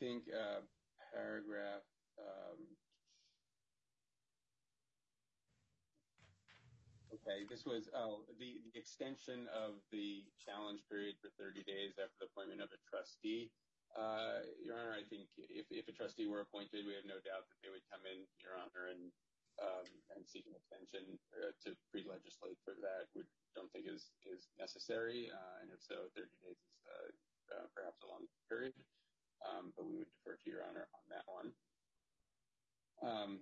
I 0.00 0.08
think 0.08 0.32
uh, 0.32 0.64
paragraph, 1.12 1.84
um, 2.16 2.56
okay, 7.12 7.44
this 7.52 7.68
was 7.68 7.92
oh, 7.92 8.24
the 8.40 8.64
the 8.64 8.80
extension 8.80 9.44
of 9.52 9.76
the 9.92 10.24
challenge 10.40 10.80
period 10.88 11.20
for 11.20 11.28
30 11.36 11.68
days 11.68 12.00
after 12.00 12.16
the 12.16 12.32
appointment 12.32 12.64
of 12.64 12.72
a 12.72 12.80
trustee. 12.88 13.52
Uh, 13.92 14.40
Your 14.64 14.80
Honor, 14.80 14.96
I 14.96 15.04
think 15.04 15.28
if 15.36 15.68
if 15.68 15.84
a 15.84 15.92
trustee 15.92 16.24
were 16.24 16.40
appointed, 16.40 16.88
we 16.88 16.96
have 16.96 17.04
no 17.04 17.20
doubt 17.20 17.44
that 17.52 17.60
they 17.60 17.68
would 17.68 17.84
come 17.92 18.00
in, 18.08 18.24
Your 18.40 18.56
Honor, 18.56 18.96
and 18.96 19.12
um, 19.60 19.84
and 20.16 20.24
seek 20.24 20.48
an 20.48 20.56
extension 20.56 21.20
uh, 21.44 21.52
to 21.68 21.76
pre-legislate 21.92 22.56
for 22.64 22.72
that. 22.80 23.12
We 23.12 23.28
don't 23.52 23.68
think 23.76 23.84
is 23.84 24.08
necessary, 24.56 25.28
and 25.60 25.68
if 25.68 25.84
so, 25.84 26.08
30 26.16 26.24
days 26.40 26.56
is 26.56 26.72
perhaps 27.76 28.00
a 28.00 28.08
long 28.08 28.24
period, 28.48 28.72
Um, 29.40 29.72
but 29.76 29.88
we 29.88 29.96
would 29.96 30.10
defer 30.20 30.36
to 30.36 30.46
Your 30.48 30.62
Honor 30.64 30.84
on 30.92 31.04
that 31.08 31.26
one. 31.26 31.48
Um, 33.00 33.32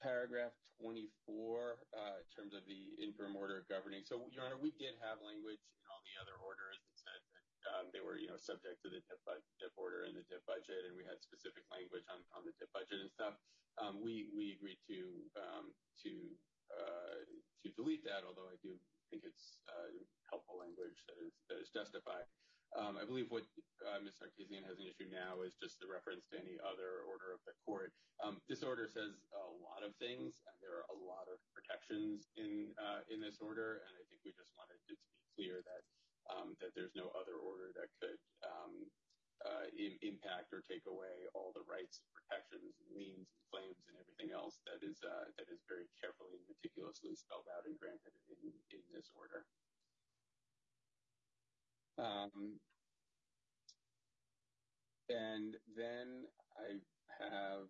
paragraph 0.00 0.56
24 0.80 1.76
uh, 1.92 2.20
in 2.20 2.28
terms 2.32 2.52
of 2.56 2.64
the 2.68 2.96
interim 3.00 3.36
order 3.36 3.64
governing. 3.68 4.04
So, 4.04 4.24
Your 4.32 4.48
Honor, 4.48 4.60
we 4.60 4.72
did 4.80 4.96
have 5.04 5.20
language 5.24 5.60
in 5.60 5.84
all 5.88 6.00
the 6.04 6.16
other 6.20 6.36
orders 6.40 6.76
that 6.80 6.96
said 6.96 7.20
that 7.20 7.44
um, 7.76 7.84
they 7.92 8.00
were 8.00 8.16
you 8.16 8.28
know, 8.28 8.40
subject 8.40 8.80
to 8.84 8.88
the 8.88 9.00
DIP 9.04 9.74
order 9.76 10.08
and 10.08 10.16
the 10.16 10.24
DIP 10.28 10.44
budget, 10.48 10.88
and 10.88 10.96
we 10.96 11.04
had 11.04 11.20
specific 11.20 11.64
language 11.68 12.04
on 12.08 12.42
the 12.44 12.52
DIP 12.56 12.72
budget 12.72 13.00
and 13.04 13.12
stuff. 13.12 13.36
We 13.96 14.56
agreed 14.56 14.78
uh, 16.72 17.20
to 17.64 17.68
delete 17.74 18.04
that, 18.06 18.22
although 18.22 18.48
I 18.48 18.58
do 18.62 18.78
think 19.10 19.26
it's 19.26 19.58
uh, 19.66 19.90
helpful 20.30 20.58
language 20.62 20.96
that 21.10 21.58
is 21.58 21.70
justified. 21.74 22.26
Um, 22.76 23.00
I 23.00 23.08
believe 23.08 23.32
what 23.32 23.48
uh, 23.88 23.96
Ms. 24.04 24.20
Sarkessian 24.20 24.60
has 24.68 24.76
an 24.76 24.84
issue 24.84 25.08
now 25.08 25.40
is 25.40 25.56
just 25.56 25.80
the 25.80 25.88
reference 25.88 26.28
to 26.28 26.36
any 26.36 26.60
other 26.60 27.08
order 27.08 27.32
of 27.32 27.40
the 27.48 27.56
court. 27.64 27.96
Um, 28.20 28.36
this 28.52 28.60
order 28.60 28.84
says 28.84 29.16
a 29.32 29.48
lot 29.64 29.80
of 29.80 29.96
things, 29.96 30.36
and 30.44 30.56
there 30.60 30.84
are 30.84 30.88
a 30.92 30.98
lot 31.00 31.24
of 31.32 31.40
protections 31.56 32.28
in 32.36 32.76
uh, 32.76 33.00
this 33.08 33.40
order, 33.40 33.80
and 33.88 33.92
I 33.96 34.04
think 34.12 34.20
we 34.28 34.36
just 34.36 34.52
wanted 34.60 34.76
it 34.76 34.92
to 34.92 34.94
be 34.94 35.24
clear 35.34 35.64
that 35.64 35.82
um, 36.28 36.52
there's 36.76 36.92
no 36.92 37.08
other 37.16 37.40
order 37.40 37.72
that 37.80 37.88
could 37.96 38.20
uh, 39.46 39.68
impact 40.02 40.52
or 40.52 40.64
take 40.68 40.84
away 40.88 41.28
all 41.32 41.52
the 41.56 41.64
rights, 41.68 42.04
protections, 42.12 42.76
liens, 42.92 43.28
claims, 43.48 43.78
and 43.88 43.96
everything 43.96 44.30
else 44.36 44.60
that 44.68 44.80
is 44.84 45.00
very 45.68 45.88
carefully 45.96 46.36
and 46.36 46.44
meticulously 46.48 47.16
spelled 47.16 47.46
out 47.56 47.64
and 47.64 47.76
granted 47.80 48.12
in 48.72 48.82
this 48.92 49.08
order. 49.16 49.48
Um, 51.96 52.60
and 55.08 55.56
then 55.76 56.28
I 56.60 56.76
have 57.22 57.68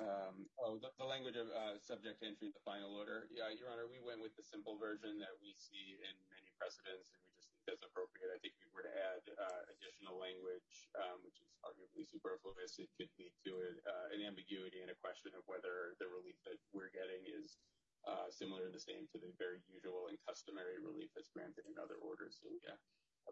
um, 0.00 0.48
oh, 0.56 0.80
the 0.80 1.04
language 1.04 1.36
of 1.36 1.52
uh, 1.52 1.76
subject 1.76 2.24
entry 2.24 2.48
in 2.48 2.56
the 2.56 2.64
final 2.64 2.96
order. 2.96 3.28
Yeah, 3.28 3.52
Your 3.52 3.68
Honor, 3.68 3.84
we 3.84 4.00
went 4.00 4.24
with 4.24 4.32
the 4.36 4.44
simple 4.44 4.80
version 4.80 5.20
that 5.20 5.36
we 5.44 5.52
see 5.60 6.00
in 6.00 6.14
many 6.32 6.48
precedents, 6.56 7.12
and 7.12 7.20
we 7.20 7.36
just 7.36 7.52
think 7.52 7.64
that's 7.68 7.84
appropriate. 7.84 8.32
I 8.32 8.40
think 8.40 8.56
if 8.56 8.64
we 8.64 8.72
were 8.72 8.88
to 8.88 8.96
add 8.96 9.22
uh, 9.36 9.60
additional 9.76 10.16
language, 10.16 10.88
um, 10.96 11.20
which 11.20 11.36
is 11.44 11.52
arguably 11.60 12.08
superfluous, 12.08 12.80
it 12.80 12.88
could 12.96 13.12
lead 13.20 13.34
to 13.44 13.52
uh, 13.84 14.06
an 14.16 14.24
ambiguity 14.24 14.80
and 14.80 14.88
a 14.88 14.96
question 15.04 15.36
of 15.36 15.44
whether 15.44 15.92
the 16.00 16.08
relief 16.08 16.36
that 16.48 16.56
we're 16.72 16.92
getting 16.96 17.20
is 17.28 17.60
Uh, 18.08 18.32
similar 18.32 18.64
to 18.64 18.72
the 18.72 18.80
same 18.80 19.04
to 19.12 19.20
the 19.20 19.28
very 19.36 19.60
usual 19.68 20.08
and 20.08 20.16
customary 20.24 20.80
relief 20.80 21.12
that's 21.12 21.28
granted 21.36 21.68
in 21.68 21.76
other 21.76 22.00
orders. 22.00 22.40
So 22.40 22.48
we 22.48 22.58
have 22.64 22.80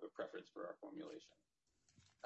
a 0.05 0.13
preference 0.13 0.53
for 0.53 0.69
our 0.69 0.77
formulation. 0.79 1.35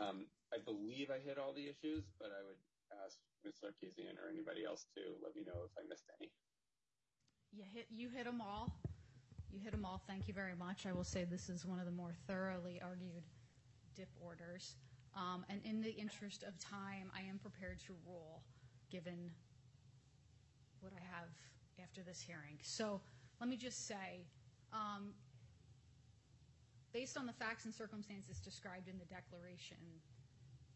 Um, 0.02 0.27
I 0.51 0.59
believe 0.59 1.09
I 1.09 1.23
hit 1.23 1.39
all 1.39 1.55
the 1.55 1.70
issues, 1.70 2.02
but 2.19 2.35
I 2.35 2.43
would 2.43 2.59
ask 3.05 3.16
Ms. 3.47 3.62
Sarkessian 3.62 4.19
or 4.19 4.27
anybody 4.28 4.66
else 4.66 4.90
to 4.98 5.02
let 5.23 5.39
me 5.39 5.47
know 5.47 5.62
if 5.64 5.73
I 5.78 5.86
missed 5.89 6.10
any. 6.19 6.35
You 7.90 8.09
hit 8.09 8.24
them 8.24 8.40
all. 8.40 8.74
You 9.52 9.60
hit 9.60 9.73
them 9.73 9.85
all. 9.85 10.02
Thank 10.06 10.28
you 10.28 10.35
very 10.35 10.56
much. 10.56 10.86
I 10.86 10.93
will 10.93 11.05
say 11.05 11.24
this 11.24 11.48
is 11.48 11.66
one 11.66 11.78
of 11.78 11.85
the 11.85 11.93
more 11.93 12.14
thoroughly 12.27 12.81
argued 12.82 13.23
DIP 13.94 14.09
orders. 14.20 14.77
Um, 15.14 15.44
and 15.51 15.60
in 15.64 15.82
the 15.82 15.94
interest 15.94 16.43
of 16.43 16.59
time, 16.59 17.12
I 17.14 17.28
am 17.28 17.39
prepared 17.39 17.78
to 17.86 17.94
rule, 18.06 18.43
given 18.90 19.31
what 20.81 20.93
I 20.97 21.05
have 21.14 21.28
after 21.81 22.03
this 22.03 22.20
hearing. 22.20 22.59
So 22.62 23.01
let 23.40 23.49
me 23.49 23.57
just 23.57 23.86
say, 23.86 24.27
um, 24.73 25.15
based 26.93 27.16
on 27.16 27.27
the 27.27 27.32
facts 27.32 27.65
and 27.65 27.74
circumstances 27.74 28.39
described 28.39 28.89
in 28.89 28.99
the 28.99 29.07
declaration, 29.07 29.78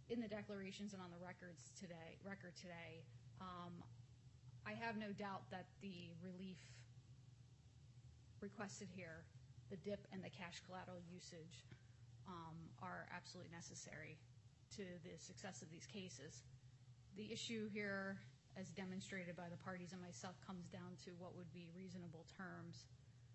in 0.08 0.20
the 0.20 0.28
declarations 0.28 0.92
and 0.92 1.02
on 1.02 1.10
the 1.10 1.18
record 1.24 1.56
today, 1.74 3.02
um, 3.40 3.72
I 4.66 4.72
have 4.72 4.96
no 4.96 5.12
doubt 5.12 5.42
that 5.50 5.66
the 5.80 6.10
relief 6.22 6.58
requested 8.40 8.88
here, 8.94 9.24
the 9.70 9.76
DIP 9.76 10.06
and 10.12 10.22
the 10.22 10.30
cash 10.30 10.62
collateral 10.66 10.98
usage, 11.12 11.66
um, 12.28 12.56
are 12.82 13.06
absolutely 13.14 13.52
necessary 13.54 14.18
to 14.74 14.82
the 15.04 15.18
success 15.18 15.62
of 15.62 15.70
these 15.70 15.86
cases. 15.86 16.42
The 17.16 17.32
issue 17.32 17.68
here, 17.72 18.18
as 18.58 18.70
demonstrated 18.70 19.36
by 19.36 19.48
the 19.50 19.56
parties 19.56 19.92
and 19.92 20.00
myself, 20.00 20.34
comes 20.46 20.66
down 20.66 20.96
to 21.04 21.10
what 21.18 21.36
would 21.36 21.52
be 21.52 21.68
reasonable 21.76 22.24
terms. 22.36 22.84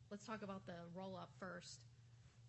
Let's 0.10 0.26
talk 0.26 0.42
about 0.42 0.66
the 0.66 0.76
roll-up 0.96 1.30
first. 1.40 1.86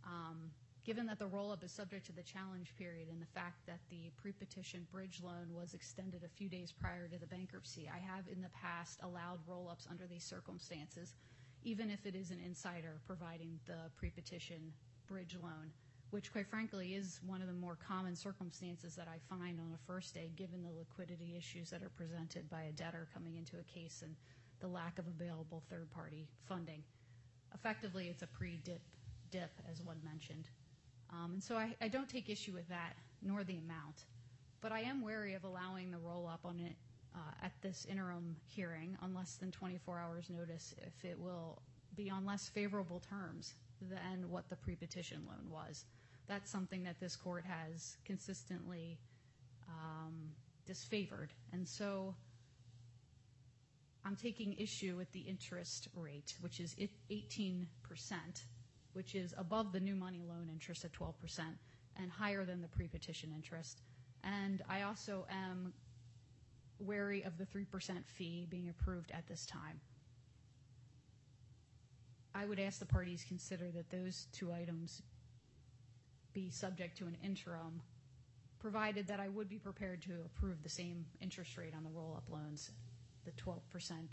Um, 0.04 0.50
given 0.84 1.06
that 1.06 1.18
the 1.18 1.26
roll-up 1.26 1.62
is 1.62 1.70
subject 1.70 2.06
to 2.06 2.12
the 2.12 2.22
challenge 2.22 2.74
period 2.76 3.08
and 3.08 3.20
the 3.20 3.26
fact 3.26 3.66
that 3.66 3.78
the 3.90 4.10
pre-petition 4.20 4.86
bridge 4.90 5.20
loan 5.22 5.54
was 5.54 5.74
extended 5.74 6.24
a 6.24 6.28
few 6.28 6.48
days 6.48 6.72
prior 6.72 7.06
to 7.08 7.18
the 7.18 7.26
bankruptcy, 7.26 7.88
I 7.92 7.98
have 7.98 8.24
in 8.26 8.40
the 8.40 8.50
past 8.50 8.98
allowed 9.02 9.38
roll-ups 9.46 9.86
under 9.88 10.06
these 10.06 10.24
circumstances, 10.24 11.14
even 11.62 11.90
if 11.90 12.04
it 12.06 12.16
is 12.16 12.30
an 12.30 12.40
insider 12.44 13.00
providing 13.06 13.60
the 13.66 13.90
pre-petition 13.96 14.72
bridge 15.06 15.36
loan, 15.40 15.70
which 16.12 16.30
quite 16.30 16.46
frankly 16.46 16.94
is 16.94 17.20
one 17.26 17.40
of 17.40 17.46
the 17.46 17.54
more 17.54 17.78
common 17.88 18.14
circumstances 18.14 18.94
that 18.94 19.08
I 19.08 19.16
find 19.34 19.58
on 19.58 19.72
a 19.74 19.86
first 19.86 20.12
day, 20.12 20.30
given 20.36 20.62
the 20.62 20.68
liquidity 20.68 21.34
issues 21.38 21.70
that 21.70 21.82
are 21.82 21.88
presented 21.88 22.50
by 22.50 22.64
a 22.64 22.72
debtor 22.72 23.08
coming 23.14 23.36
into 23.36 23.56
a 23.58 23.62
case 23.62 24.02
and 24.04 24.14
the 24.60 24.68
lack 24.68 24.98
of 24.98 25.06
available 25.06 25.62
third-party 25.70 26.28
funding. 26.46 26.82
Effectively, 27.54 28.08
it's 28.08 28.22
a 28.22 28.26
pre-dip, 28.26 28.82
dip, 29.30 29.52
as 29.70 29.80
one 29.80 29.96
mentioned. 30.04 30.50
Um, 31.10 31.32
and 31.32 31.42
so 31.42 31.56
I 31.56 31.88
don't 31.88 32.10
take 32.10 32.28
issue 32.28 32.52
with 32.52 32.68
that, 32.68 32.94
nor 33.22 33.42
the 33.42 33.56
amount. 33.56 34.04
But 34.60 34.70
I 34.70 34.80
am 34.80 35.02
wary 35.02 35.32
of 35.32 35.44
allowing 35.44 35.90
the 35.90 35.98
roll-up 35.98 36.40
on 36.44 36.60
it 36.60 36.76
uh, 37.14 37.18
at 37.42 37.52
this 37.62 37.86
interim 37.90 38.36
hearing 38.46 38.98
on 39.00 39.14
less 39.14 39.36
than 39.36 39.50
24 39.50 39.98
hours 39.98 40.28
notice 40.28 40.74
if 40.86 41.10
it 41.10 41.18
will 41.18 41.62
be 41.96 42.10
on 42.10 42.26
less 42.26 42.50
favorable 42.50 43.00
terms 43.00 43.54
than 43.80 44.28
what 44.30 44.48
the 44.50 44.56
pre-petition 44.56 45.22
loan 45.26 45.50
was. 45.50 45.86
That's 46.28 46.50
something 46.50 46.84
that 46.84 47.00
this 47.00 47.16
court 47.16 47.44
has 47.44 47.96
consistently 48.04 48.98
um, 49.68 50.30
disfavored. 50.68 51.28
And 51.52 51.66
so 51.66 52.14
I'm 54.04 54.16
taking 54.16 54.54
issue 54.54 54.96
with 54.96 55.10
the 55.12 55.20
interest 55.20 55.88
rate, 55.94 56.34
which 56.40 56.60
is 56.60 56.74
18%, 57.10 57.66
which 58.94 59.14
is 59.14 59.34
above 59.38 59.72
the 59.72 59.80
new 59.80 59.94
money 59.94 60.22
loan 60.26 60.48
interest 60.50 60.84
at 60.84 60.92
12% 60.92 61.12
and 62.00 62.10
higher 62.10 62.44
than 62.44 62.60
the 62.62 62.68
pre-petition 62.68 63.30
interest. 63.34 63.82
And 64.24 64.62
I 64.68 64.82
also 64.82 65.26
am 65.30 65.72
wary 66.78 67.22
of 67.22 67.38
the 67.38 67.46
3% 67.46 67.66
fee 68.06 68.46
being 68.50 68.68
approved 68.68 69.12
at 69.12 69.26
this 69.28 69.46
time. 69.46 69.80
I 72.34 72.46
would 72.46 72.58
ask 72.58 72.78
the 72.78 72.86
parties 72.86 73.24
consider 73.28 73.70
that 73.72 73.90
those 73.90 74.26
two 74.32 74.52
items 74.52 75.02
be 76.32 76.50
subject 76.50 76.98
to 76.98 77.06
an 77.06 77.16
interim, 77.24 77.80
provided 78.58 79.06
that 79.08 79.20
I 79.20 79.28
would 79.28 79.48
be 79.48 79.58
prepared 79.58 80.02
to 80.02 80.12
approve 80.24 80.62
the 80.62 80.68
same 80.68 81.04
interest 81.20 81.56
rate 81.56 81.74
on 81.76 81.84
the 81.84 81.90
roll-up 81.90 82.24
loans, 82.30 82.70
the 83.24 83.32
12% 83.32 83.56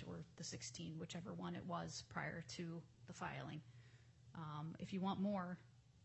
or 0.08 0.22
the 0.38 0.44
16, 0.44 0.96
whichever 0.98 1.34
one 1.34 1.56
it 1.56 1.64
was 1.68 2.04
prior 2.10 2.44
to 2.56 2.82
the 3.08 3.14
filing. 3.14 3.62
Um, 4.36 4.76
if 4.80 4.94
you 4.94 5.02
want 5.02 5.20
more, 5.20 5.58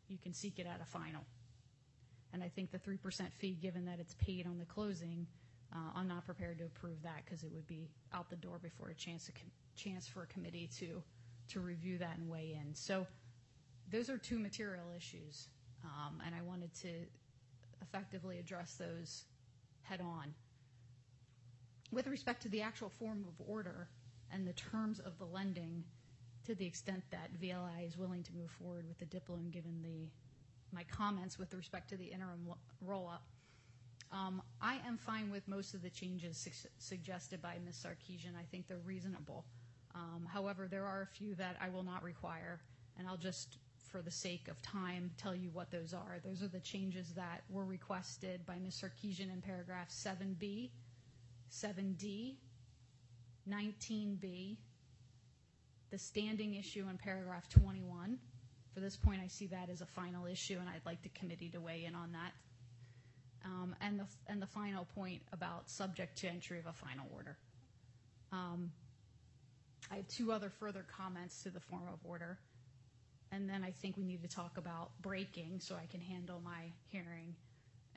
you 0.08 0.18
can 0.18 0.32
seek 0.32 0.58
it 0.58 0.66
at 0.66 0.80
a 0.80 0.84
final. 0.84 1.22
And 2.32 2.42
I 2.42 2.48
think 2.48 2.70
the 2.70 2.78
3% 2.78 3.32
fee, 3.32 3.56
given 3.60 3.84
that 3.86 4.00
it's 4.00 4.14
paid 4.14 4.46
on 4.46 4.58
the 4.58 4.64
closing, 4.64 5.26
uh, 5.74 5.78
I'm 5.94 6.08
not 6.08 6.24
prepared 6.24 6.58
to 6.58 6.64
approve 6.64 7.02
that 7.02 7.24
because 7.24 7.42
it 7.44 7.50
would 7.52 7.66
be 7.66 7.88
out 8.12 8.30
the 8.30 8.36
door 8.36 8.58
before 8.62 8.88
a 8.88 8.94
chance 8.94 9.28
for 10.08 10.22
a 10.22 10.26
committee 10.26 10.68
to 10.78 11.02
to 11.48 11.60
review 11.60 11.98
that 11.98 12.16
and 12.16 12.28
weigh 12.28 12.58
in. 12.60 12.74
So 12.74 13.06
those 13.90 14.08
are 14.08 14.18
two 14.18 14.38
material 14.38 14.86
issues, 14.96 15.48
Um, 15.85 16.20
and 16.24 16.35
I 16.35 16.43
wanted 16.43 16.74
to 16.82 16.89
effectively 17.82 18.39
address 18.39 18.74
those 18.74 19.24
head-on. 19.82 20.35
With 21.93 22.06
respect 22.06 22.43
to 22.43 22.48
the 22.48 22.62
actual 22.62 22.89
form 22.89 23.24
of 23.28 23.47
order 23.47 23.89
and 24.32 24.47
the 24.47 24.55
terms 24.55 24.98
of 25.01 25.19
the 25.19 25.27
lending, 25.27 25.85
to 26.47 26.55
the 26.55 26.66
extent 26.66 27.02
that 27.11 27.31
VLI 27.40 27.86
is 27.86 27.97
willing 27.97 28.23
to 28.23 28.32
move 28.35 28.51
forward 28.51 28.86
with 28.89 28.98
the 28.98 29.06
DIP 29.06 29.28
loan, 29.28 29.51
given 29.51 30.11
my 30.73 30.85
comments 30.85 31.39
with 31.39 31.55
respect 31.55 31.89
to 31.90 31.97
the 31.97 32.05
interim 32.05 32.48
roll-up, 32.81 33.23
um, 34.12 34.43
I 34.61 34.78
am 34.86 34.97
fine 34.97 35.31
with 35.31 35.47
most 35.48 35.74
of 35.74 35.82
the 35.82 35.90
changes 35.90 36.48
suggested 36.78 37.43
by 37.43 37.56
Ms. 37.65 37.85
Sarkessian. 37.85 38.36
I 38.39 38.44
think 38.51 38.69
they're 38.69 38.78
reasonable. 38.78 39.44
Um, 39.94 40.28
however, 40.31 40.69
there 40.69 40.86
are 40.86 41.02
a 41.02 41.06
few 41.06 41.35
that 41.36 41.56
I 41.61 41.69
will 41.69 41.82
not 41.82 42.02
require, 42.02 42.61
and 42.98 43.09
I'll 43.09 43.16
just, 43.16 43.59
for 43.94 44.02
the 44.02 44.10
sake 44.10 44.48
of 44.48 44.60
time, 44.60 45.08
tell 45.16 45.36
you 45.36 45.50
what 45.52 45.70
those 45.70 45.94
are. 45.94 46.18
Those 46.24 46.42
are 46.42 46.48
the 46.48 46.58
changes 46.58 47.12
that 47.14 47.44
were 47.48 47.64
requested 47.64 48.44
by 48.44 48.56
Ms. 48.56 48.82
Sarkessian 48.82 49.32
in 49.32 49.40
paragraph 49.40 49.88
7B, 49.88 50.70
7D, 51.48 52.34
19B, 53.48 54.56
the 55.92 55.98
standing 55.98 56.54
issue 56.56 56.86
in 56.90 56.98
paragraph 56.98 57.48
21. 57.48 58.18
For 58.72 58.80
this 58.80 58.96
point, 58.96 59.20
I 59.22 59.28
see 59.28 59.46
that 59.46 59.70
as 59.70 59.80
a 59.80 59.86
final 59.86 60.26
issue, 60.26 60.58
and 60.58 60.68
I'd 60.68 60.84
like 60.84 61.00
the 61.04 61.10
committee 61.10 61.50
to 61.50 61.60
weigh 61.60 61.84
in 61.84 61.94
on 61.94 62.10
that. 62.10 62.32
Um, 63.44 63.76
and 63.80 64.42
the 64.42 64.46
final 64.48 64.88
point 64.96 65.22
about 65.32 65.70
subject 65.70 66.18
to 66.18 66.26
entry 66.26 66.58
of 66.58 66.66
a 66.66 66.72
final 66.72 67.06
order. 67.14 67.36
Um, 68.32 68.72
I 69.92 69.96
have 69.96 70.08
two 70.08 70.32
other 70.32 70.50
further 70.50 70.84
comments 70.90 71.44
to 71.44 71.50
the 71.50 71.60
form 71.60 71.84
of 71.92 72.00
order, 72.02 72.40
and 73.35 73.51
then 73.51 73.65
I 73.65 73.70
think 73.73 73.97
we 73.97 74.05
need 74.05 74.23
to 74.23 74.28
talk 74.28 74.59
about 74.59 74.90
breaking 75.02 75.59
so 75.59 75.74
I 75.74 75.86
can 75.86 76.01
handle 76.01 76.40
my 76.44 76.73
hearing 76.89 77.35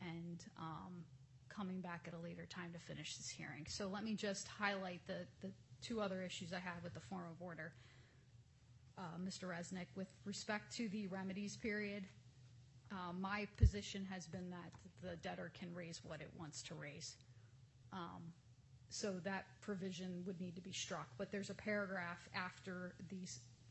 and 0.02 0.44
um, 0.58 1.04
coming 1.50 1.80
back 1.80 2.06
at 2.08 2.14
a 2.14 2.24
later 2.24 2.46
time 2.50 2.72
to 2.74 2.80
finish 2.80 3.18
this 3.18 3.30
hearing. 3.30 3.66
So 3.68 3.88
let 3.88 4.04
me 4.04 4.16
just 4.16 4.48
highlight 4.48 5.02
the 5.06 5.26
the 5.42 5.52
two 5.82 6.02
other 6.02 6.24
issues 6.24 6.54
I 6.54 6.60
have 6.60 6.84
with 6.84 6.94
the 6.96 7.00
form 7.00 7.26
of 7.32 7.42
order. 7.42 7.72
Uh, 8.98 9.02
Mr. 9.24 9.48
Resnick, 9.48 9.86
with 9.96 10.08
respect 10.26 10.76
to 10.78 10.90
the 10.90 11.06
remedies 11.08 11.56
period, 11.56 12.04
uh, 12.92 13.14
my 13.20 13.48
position 13.58 14.08
has 14.12 14.26
been 14.26 14.50
that 14.50 14.72
the 15.04 15.16
debtor 15.18 15.52
can 15.58 15.72
raise 15.76 16.02
what 16.04 16.20
it 16.20 16.32
wants 16.40 16.64
to 16.64 16.74
raise. 16.74 17.16
Um, 17.94 18.24
so 18.90 19.20
that 19.24 19.46
provision 19.62 20.24
would 20.26 20.42
need 20.42 20.56
to 20.56 20.62
be 20.62 20.72
struck. 20.72 21.08
But 21.20 21.32
there's 21.32 21.52
a 21.52 21.54
paragraph 21.54 22.28
after 22.34 22.96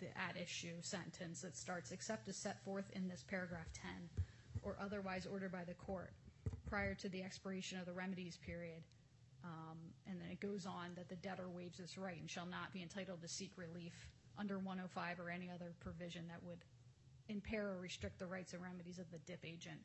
the 0.01 0.07
at-issue 0.19 0.77
sentence 0.83 1.41
that 1.43 1.57
starts, 1.57 1.91
except 1.93 2.29
as 2.29 2.37
set 2.37 2.63
forth 2.65 2.91
in 2.95 3.09
this 3.09 3.25
paragraph 3.29 3.67
10, 3.83 3.91
or 4.63 4.77
otherwise 4.81 5.27
ordered 5.27 5.53
by 5.53 5.65
the 5.65 5.75
court 5.75 6.13
prior 6.69 6.95
to 6.95 7.09
the 7.09 7.23
expiration 7.23 7.79
of 7.79 7.87
the 7.87 7.93
remedies 7.93 8.37
period. 8.45 8.83
Um, 9.45 9.79
and 10.09 10.21
then 10.21 10.29
it 10.31 10.41
goes 10.41 10.67
on 10.67 10.91
that 10.97 11.09
the 11.09 11.17
debtor 11.17 11.49
waives 11.49 11.79
this 11.79 11.97
right 11.97 12.19
and 12.21 12.29
shall 12.29 12.47
not 12.47 12.73
be 12.73 12.83
entitled 12.83 13.23
to 13.23 13.29
seek 13.29 13.53
relief 13.57 13.95
under 14.39 14.59
105 14.59 15.21
or 15.21 15.31
any 15.31 15.51
other 15.51 15.73
provision 15.81 16.27
that 16.29 16.43
would 16.43 16.59
impair 17.29 17.69
or 17.69 17.79
restrict 17.81 18.19
the 18.19 18.27
rights 18.27 18.53
and 18.53 18.63
remedies 18.63 18.99
of 18.99 19.11
the 19.11 19.19
DIP 19.19 19.45
agent 19.45 19.81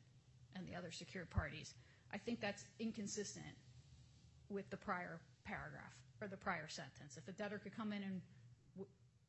and 0.56 0.66
the 0.66 0.74
other 0.74 0.90
secured 0.90 1.30
parties. 1.30 1.74
I 2.12 2.18
think 2.18 2.40
that's 2.40 2.64
inconsistent 2.78 3.56
with 4.50 4.68
the 4.70 4.76
prior 4.76 5.20
paragraph 5.44 5.94
or 6.20 6.28
the 6.28 6.36
prior 6.36 6.68
sentence. 6.68 7.16
If 7.16 7.26
a 7.28 7.32
debtor 7.32 7.58
could 7.58 7.74
come 7.76 7.92
in 7.92 8.02
and 8.02 8.20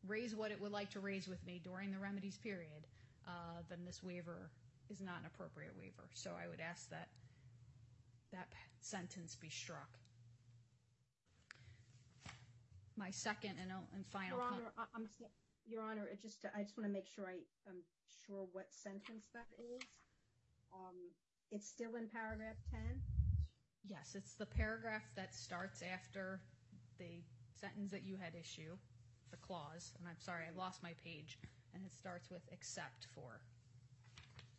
raise 0.08 0.36
what 0.36 0.52
it 0.52 0.62
would 0.62 0.72
like 0.72 0.92
to 0.92 1.00
raise 1.00 1.28
with 1.28 1.46
me 1.46 1.62
during 1.64 1.92
the 1.92 2.00
remedies 2.00 2.38
period, 2.38 2.88
uh, 3.28 3.62
then 3.70 3.80
this 3.86 4.04
waiver 4.04 4.50
is 4.90 5.02
not 5.02 5.20
an 5.20 5.26
appropriate 5.26 5.72
waiver. 5.78 6.10
So 6.14 6.32
I 6.32 6.48
would 6.48 6.60
ask 6.60 6.90
that 6.90 7.10
that 8.32 8.48
sentence 8.82 9.36
be 9.36 9.50
struck. 9.50 9.98
My 12.98 13.10
second 13.12 13.56
and 13.60 14.06
final 14.08 14.40
comment. 14.40 15.10
Your 15.66 15.82
Honor, 15.82 16.08
I 16.12 16.62
just 16.62 16.78
want 16.78 16.90
to 16.90 16.94
make 16.94 17.08
sure 17.08 17.26
I'm 17.68 17.82
sure 18.28 18.48
what 18.52 18.68
sentence 18.70 19.26
that 19.34 19.48
is. 19.58 19.82
Um, 20.74 20.96
it's 21.52 21.68
still 21.68 21.96
in 21.96 22.10
paragraph 22.10 22.58
10? 22.72 22.82
Yes, 23.88 24.16
it's 24.16 24.34
the 24.34 24.46
paragraph 24.46 25.04
that 25.16 25.34
starts 25.34 25.82
after 25.82 26.42
the 26.98 27.22
sentence 27.60 27.92
that 27.92 28.04
you 28.04 28.18
had 28.18 28.34
issued, 28.34 28.80
the 29.34 29.42
clause. 29.42 29.90
And 29.98 30.06
I'm 30.06 30.22
sorry, 30.22 30.46
I 30.46 30.54
lost 30.54 30.86
my 30.86 30.94
page. 31.02 31.42
And 31.74 31.82
it 31.82 31.92
starts 31.92 32.30
with 32.30 32.46
except 32.54 33.10
for. 33.18 33.42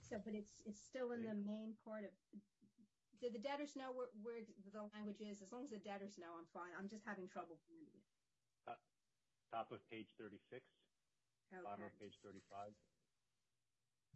So, 0.03 0.19
but 0.19 0.35
it's 0.35 0.59
it's 0.67 0.83
still 0.83 1.15
in 1.15 1.23
the 1.23 1.39
main 1.39 1.79
part 1.87 2.03
of– 2.03 2.11
do 3.23 3.31
the 3.31 3.41
debtors 3.41 3.73
know 3.79 3.95
where 3.95 4.43
the 4.43 4.85
language 4.93 5.23
is? 5.23 5.41
As 5.41 5.49
long 5.55 5.65
as 5.65 5.73
the 5.73 5.81
debtors 5.81 6.19
know, 6.19 6.35
I'm 6.35 6.45
fine. 6.51 6.75
I'm 6.75 6.91
just 6.91 7.07
having 7.07 7.31
trouble 7.31 7.57
finding 7.65 7.95
it. 7.95 8.05
Uh, 8.69 8.77
top 9.55 9.71
of 9.71 9.81
page 9.89 10.13
36, 10.19 10.43
bottom 11.63 11.87
of 11.87 11.95
page 11.97 12.19
35, 12.21 12.75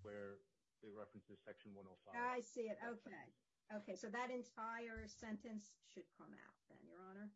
where 0.03 0.43
it 0.83 0.93
references 0.93 1.39
section 1.41 1.73
105. 1.73 2.19
I 2.19 2.43
see 2.43 2.67
it. 2.69 2.77
Okay. 2.83 3.25
Okay, 3.69 3.97
so 3.97 4.09
that 4.13 4.33
entire 4.33 5.09
sentence 5.09 5.77
should 5.89 6.09
come 6.17 6.33
out 6.33 6.57
then, 6.73 6.81
Your 6.85 7.01
Honor? 7.05 7.29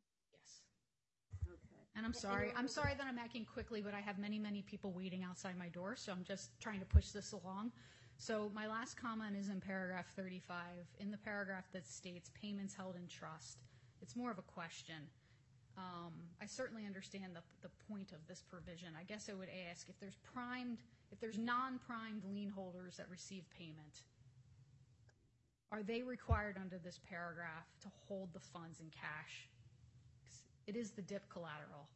And 1.94 2.06
I'm 2.06 2.14
sorry. 2.14 2.52
I'm 2.56 2.68
sorry 2.68 2.94
that 2.96 3.06
I'm 3.06 3.18
acting 3.18 3.44
quickly, 3.44 3.82
but 3.82 3.92
I 3.94 4.00
have 4.00 4.18
many, 4.18 4.38
many 4.38 4.62
people 4.62 4.92
waiting 4.92 5.24
outside 5.24 5.58
my 5.58 5.68
door, 5.68 5.94
so 5.96 6.12
I'm 6.12 6.24
just 6.24 6.58
trying 6.60 6.80
to 6.80 6.86
push 6.86 7.10
this 7.10 7.32
along. 7.32 7.72
So 8.16 8.50
my 8.54 8.66
last 8.66 8.96
comment 9.00 9.36
is 9.36 9.48
in 9.48 9.60
paragraph 9.60 10.06
35. 10.16 10.56
In 11.00 11.10
the 11.10 11.18
paragraph 11.18 11.64
that 11.72 11.86
states 11.86 12.30
payments 12.40 12.74
held 12.74 12.96
in 12.96 13.06
trust, 13.08 13.58
it's 14.00 14.16
more 14.16 14.30
of 14.30 14.38
a 14.38 14.42
question. 14.42 15.08
Um, 15.76 16.12
I 16.40 16.46
certainly 16.46 16.86
understand 16.86 17.36
the 17.62 17.70
point 17.88 18.12
of 18.12 18.26
this 18.28 18.42
provision. 18.42 18.88
I 18.98 19.04
guess 19.04 19.28
I 19.30 19.34
would 19.34 19.48
ask 19.70 19.88
if 19.88 19.98
there's 20.00 20.18
primed, 20.34 20.78
if 21.10 21.20
there's 21.20 21.38
non-primed 21.38 22.22
lien 22.32 22.50
holders 22.50 22.96
that 22.98 23.08
receive 23.10 23.44
payment, 23.56 24.02
are 25.70 25.82
they 25.82 26.02
required 26.02 26.58
under 26.60 26.78
this 26.78 27.00
paragraph 27.08 27.66
to 27.80 27.88
hold 28.06 28.28
the 28.34 28.40
funds 28.40 28.80
in 28.80 28.86
cash? 28.90 29.48
It 30.66 30.76
is 30.76 30.92
the 30.92 31.02
DIP 31.02 31.28
collateral. 31.28 31.88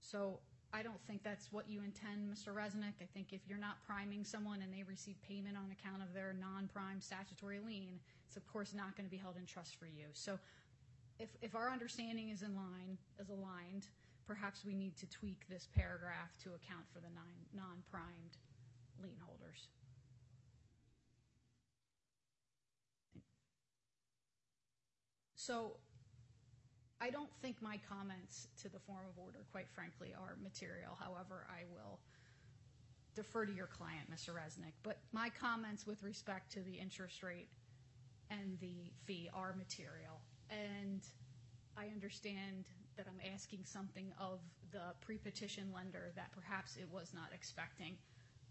So 0.00 0.38
I 0.72 0.82
don't 0.82 1.00
think 1.06 1.22
that's 1.22 1.52
what 1.52 1.68
you 1.68 1.82
intend, 1.82 2.28
Mr. 2.30 2.54
Resnick. 2.54 3.00
I 3.00 3.06
think 3.12 3.32
if 3.32 3.40
you're 3.48 3.58
not 3.58 3.76
priming 3.86 4.24
someone 4.24 4.62
and 4.62 4.72
they 4.72 4.82
receive 4.82 5.16
payment 5.26 5.56
on 5.56 5.70
account 5.72 6.02
of 6.02 6.12
their 6.14 6.34
non-prime 6.38 7.00
statutory 7.00 7.60
lien, 7.64 7.98
it's, 8.26 8.36
of 8.36 8.46
course, 8.46 8.74
not 8.74 8.96
going 8.96 9.06
to 9.06 9.10
be 9.10 9.16
held 9.16 9.36
in 9.36 9.46
trust 9.46 9.76
for 9.76 9.86
you. 9.86 10.06
So 10.12 10.38
if 11.18 11.54
our 11.54 11.70
understanding 11.70 12.28
is 12.28 12.42
in 12.42 12.54
line, 12.54 12.98
is 13.18 13.30
aligned, 13.30 13.86
perhaps 14.26 14.64
we 14.64 14.74
need 14.74 14.96
to 14.98 15.08
tweak 15.08 15.48
this 15.48 15.66
paragraph 15.74 16.36
to 16.42 16.50
account 16.50 16.84
for 16.92 17.00
the 17.00 17.08
non-primed 17.54 18.36
lien 19.02 19.16
holders. 19.24 19.68
So 25.36 25.76
I 27.00 27.10
don't 27.10 27.30
think 27.42 27.60
my 27.60 27.78
comments 27.88 28.48
to 28.62 28.68
the 28.68 28.78
form 28.78 29.04
of 29.08 29.22
order, 29.22 29.44
quite 29.52 29.68
frankly, 29.68 30.14
are 30.18 30.36
material. 30.42 30.96
However, 30.98 31.46
I 31.50 31.64
will 31.70 31.98
defer 33.14 33.44
to 33.46 33.52
your 33.52 33.66
client, 33.66 34.10
Mr. 34.10 34.30
Resnick. 34.30 34.72
But 34.82 34.98
my 35.12 35.30
comments 35.30 35.86
with 35.86 36.02
respect 36.02 36.52
to 36.52 36.60
the 36.60 36.74
interest 36.74 37.22
rate 37.22 37.48
and 38.30 38.58
the 38.60 38.90
fee 39.04 39.28
are 39.34 39.54
material. 39.56 40.20
And 40.50 41.02
I 41.76 41.86
understand 41.86 42.64
that 42.96 43.06
I'm 43.06 43.32
asking 43.34 43.60
something 43.64 44.12
of 44.18 44.40
the 44.72 44.94
pre-petition 45.00 45.70
lender 45.74 46.12
that 46.16 46.32
perhaps 46.32 46.76
it 46.76 46.88
was 46.90 47.12
not 47.14 47.28
expecting. 47.34 47.96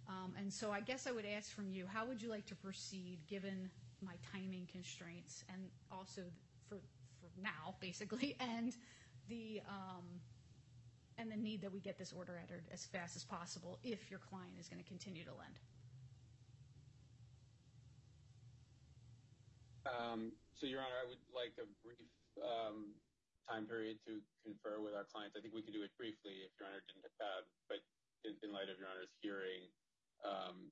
Um, 0.07 0.33
and 0.37 0.53
so 0.53 0.71
I 0.71 0.81
guess 0.81 1.07
I 1.07 1.11
would 1.11 1.25
ask 1.25 1.51
from 1.51 1.69
you, 1.69 1.85
how 1.91 2.05
would 2.05 2.21
you 2.21 2.29
like 2.29 2.45
to 2.47 2.55
proceed 2.55 3.19
given 3.27 3.69
my 4.01 4.13
timing 4.31 4.67
constraints 4.71 5.43
and 5.51 5.63
also 5.91 6.21
for 6.69 6.77
now, 7.41 7.75
basically, 7.79 8.35
um, 8.39 10.05
and 11.17 11.31
the 11.31 11.37
need 11.37 11.61
that 11.61 11.71
we 11.71 11.79
get 11.79 11.97
this 11.97 12.11
order 12.11 12.37
entered 12.39 12.63
as 12.71 12.85
fast 12.85 13.15
as 13.15 13.23
possible 13.23 13.79
if 13.83 14.11
your 14.11 14.19
client 14.19 14.59
is 14.59 14.67
going 14.67 14.81
to 14.81 14.87
continue 14.87 15.23
to 15.23 15.31
lend? 15.31 15.57
Um, 19.85 20.33
so, 20.57 20.65
Your 20.65 20.81
Honor, 20.81 20.97
I 20.97 21.07
would 21.07 21.21
like 21.29 21.53
a 21.61 21.67
brief 21.85 22.09
um, 22.41 22.97
time 23.45 23.69
period 23.69 24.01
to 24.09 24.17
confer 24.41 24.81
with 24.81 24.97
our 24.97 25.05
clients. 25.05 25.37
I 25.37 25.41
think 25.45 25.53
we 25.53 25.61
can 25.61 25.71
do 25.71 25.85
it 25.85 25.93
briefly 25.95 26.41
if 26.41 26.51
Your 26.57 26.67
Honor 26.67 26.81
didn't 26.89 27.05
have, 27.21 27.45
but 27.69 27.79
in 28.25 28.49
light 28.49 28.73
of 28.73 28.81
Your 28.81 28.89
Honor's 28.89 29.13
hearing, 29.21 29.69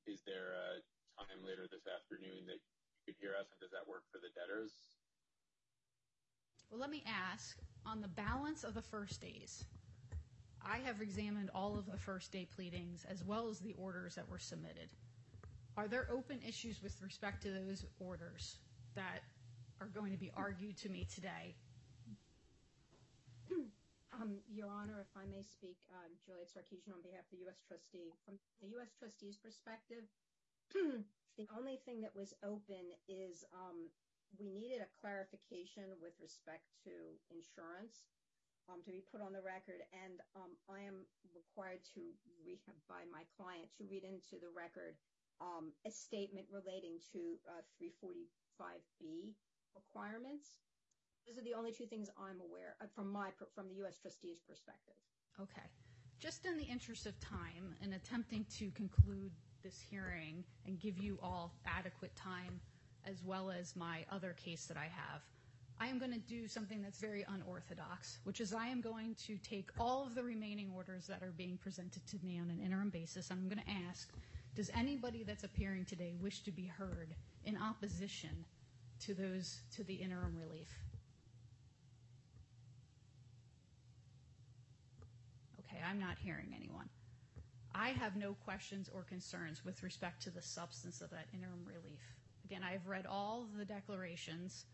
is 0.10 0.22
there 0.26 0.54
a 0.54 0.82
time 1.18 1.42
later 1.46 1.70
this 1.70 1.86
afternoon 1.86 2.46
that 2.50 2.58
you 2.58 3.02
could 3.14 3.18
hear 3.22 3.34
us, 3.38 3.50
and 3.54 3.60
does 3.62 3.74
that 3.74 3.86
work 3.86 4.06
for 4.10 4.18
the 4.18 4.34
debtors? 4.34 4.93
Well, 6.74 6.82
let 6.82 6.90
me 6.90 7.04
ask, 7.06 7.56
on 7.86 8.02
the 8.02 8.08
balance 8.08 8.64
of 8.64 8.74
the 8.74 8.82
first 8.82 9.22
days, 9.22 9.64
I 10.66 10.80
have 10.80 11.04
examined 11.04 11.52
all 11.54 11.78
of 11.78 11.86
the 11.86 12.00
first 12.00 12.32
day 12.32 12.48
pleadings 12.56 13.06
as 13.08 13.24
well 13.24 13.48
as 13.48 13.60
the 13.60 13.76
orders 13.78 14.16
that 14.16 14.28
were 14.28 14.40
submitted. 14.40 14.90
Are 15.78 15.88
there 15.88 16.08
open 16.12 16.40
issues 16.42 16.82
with 16.82 17.00
respect 17.00 17.44
to 17.44 17.52
those 17.52 17.86
orders 18.00 18.58
that 18.96 19.22
are 19.82 19.86
going 19.86 20.14
to 20.14 20.18
be 20.18 20.32
argued 20.36 20.76
to 20.78 20.90
me 20.90 21.06
today? 21.14 21.54
Um, 24.22 24.38
Your 24.46 24.70
Honor, 24.70 25.02
if 25.02 25.10
I 25.18 25.26
may 25.26 25.42
speak, 25.42 25.78
um, 25.90 26.14
Juliet 26.26 26.46
Sarkessian 26.46 26.94
on 26.94 27.02
behalf 27.02 27.26
of 27.26 27.34
the 27.34 27.42
U.S. 27.50 27.58
Trustee. 27.66 28.14
From 28.26 28.38
the 28.62 28.70
U.S. 28.78 28.94
Trustee's 28.98 29.38
perspective, 29.38 30.06
the 31.38 31.50
only 31.58 31.82
thing 31.82 32.02
that 32.02 32.14
was 32.14 32.34
open 32.46 32.94
is 33.10 33.44
um, 33.58 33.90
we 34.40 34.50
needed 34.50 34.82
a 34.82 34.90
clarification 35.02 35.94
with 36.02 36.14
respect 36.22 36.66
to 36.84 36.94
insurance 37.30 38.10
um, 38.72 38.80
to 38.86 38.92
be 38.92 39.04
put 39.12 39.20
on 39.20 39.36
the 39.36 39.44
record, 39.44 39.84
and 39.92 40.24
um, 40.40 40.56
I 40.72 40.82
am 40.88 41.04
required 41.36 41.84
to, 41.94 42.02
by 42.88 43.04
my 43.12 43.28
client 43.36 43.68
to 43.78 43.84
read 43.90 44.08
into 44.08 44.40
the 44.40 44.52
record 44.56 44.96
um, 45.42 45.74
a 45.86 45.92
statement 45.92 46.48
relating 46.48 47.02
to 47.12 47.36
uh, 47.50 47.62
345B 47.76 49.36
requirements. 49.76 50.64
Those 51.28 51.40
are 51.40 51.46
the 51.46 51.56
only 51.56 51.72
two 51.72 51.86
things 51.86 52.10
I'm 52.16 52.40
aware 52.40 52.76
of 52.80 52.92
from 52.94 53.68
the 53.68 53.76
U.S. 53.84 53.98
Trustee's 54.00 54.40
perspective. 54.48 54.96
Okay. 55.40 55.68
Just 56.20 56.46
in 56.46 56.58
the 56.58 56.64
interest 56.64 57.06
of 57.06 57.20
time 57.20 57.76
and 57.82 57.94
attempting 57.94 58.46
to 58.60 58.72
conclude 58.72 59.32
this 59.64 59.80
hearing 59.80 60.44
and 60.66 60.80
give 60.80 60.98
you 60.98 61.18
all 61.22 61.54
adequate 61.66 62.16
time 62.16 62.60
as 63.08 63.24
well 63.24 63.52
as 63.52 63.76
my 63.76 64.06
other 64.12 64.34
case 64.34 64.66
that 64.66 64.78
I 64.78 64.86
have, 64.86 65.22
I 65.80 65.88
am 65.88 66.00
going 66.00 66.14
to 66.14 66.20
do 66.20 66.48
something 66.48 66.82
that's 66.82 67.00
very 67.00 67.26
unorthodox, 67.28 68.20
which 68.24 68.40
is 68.40 68.54
I 68.54 68.68
am 68.68 68.80
going 68.82 69.16
to 69.26 69.38
take 69.38 69.70
all 69.80 70.06
of 70.06 70.16
the 70.16 70.24
remaining 70.24 70.72
orders 70.76 71.08
that 71.08 71.22
are 71.22 71.34
being 71.36 71.58
presented 71.58 72.06
to 72.08 72.18
me 72.24 72.40
on 72.40 72.50
an 72.50 72.60
interim 72.64 72.90
basis, 72.90 73.30
and 73.30 73.40
I'm 73.40 73.50
going 73.50 73.64
to 73.66 73.90
ask, 73.90 74.10
does 74.56 74.70
anybody 74.76 75.24
that's 75.24 75.44
appearing 75.44 75.86
today 75.86 76.14
wish 76.22 76.42
to 76.44 76.52
be 76.52 76.68
heard 76.68 77.16
in 77.44 77.58
opposition 77.58 78.46
to 79.02 79.14
those 79.14 79.62
to 79.76 79.84
the 79.84 79.96
interim 79.96 80.38
relief? 80.38 80.70
Okay, 85.60 85.82
I'm 85.90 86.00
not 86.00 86.18
hearing 86.24 86.54
anyone. 86.56 86.88
I 87.76 87.90
have 87.90 88.16
no 88.16 88.36
questions 88.46 88.90
or 88.94 89.02
concerns 89.02 89.66
with 89.66 89.82
respect 89.82 90.22
to 90.24 90.30
the 90.30 90.42
substance 90.42 91.02
of 91.02 91.10
that 91.10 91.26
interim 91.34 91.66
relief. 91.66 92.14
Again, 92.54 92.70
I 92.70 92.74
have 92.74 92.86
read 92.86 93.08
all 93.08 93.48
the 93.58 93.66
declarations. 93.66 94.66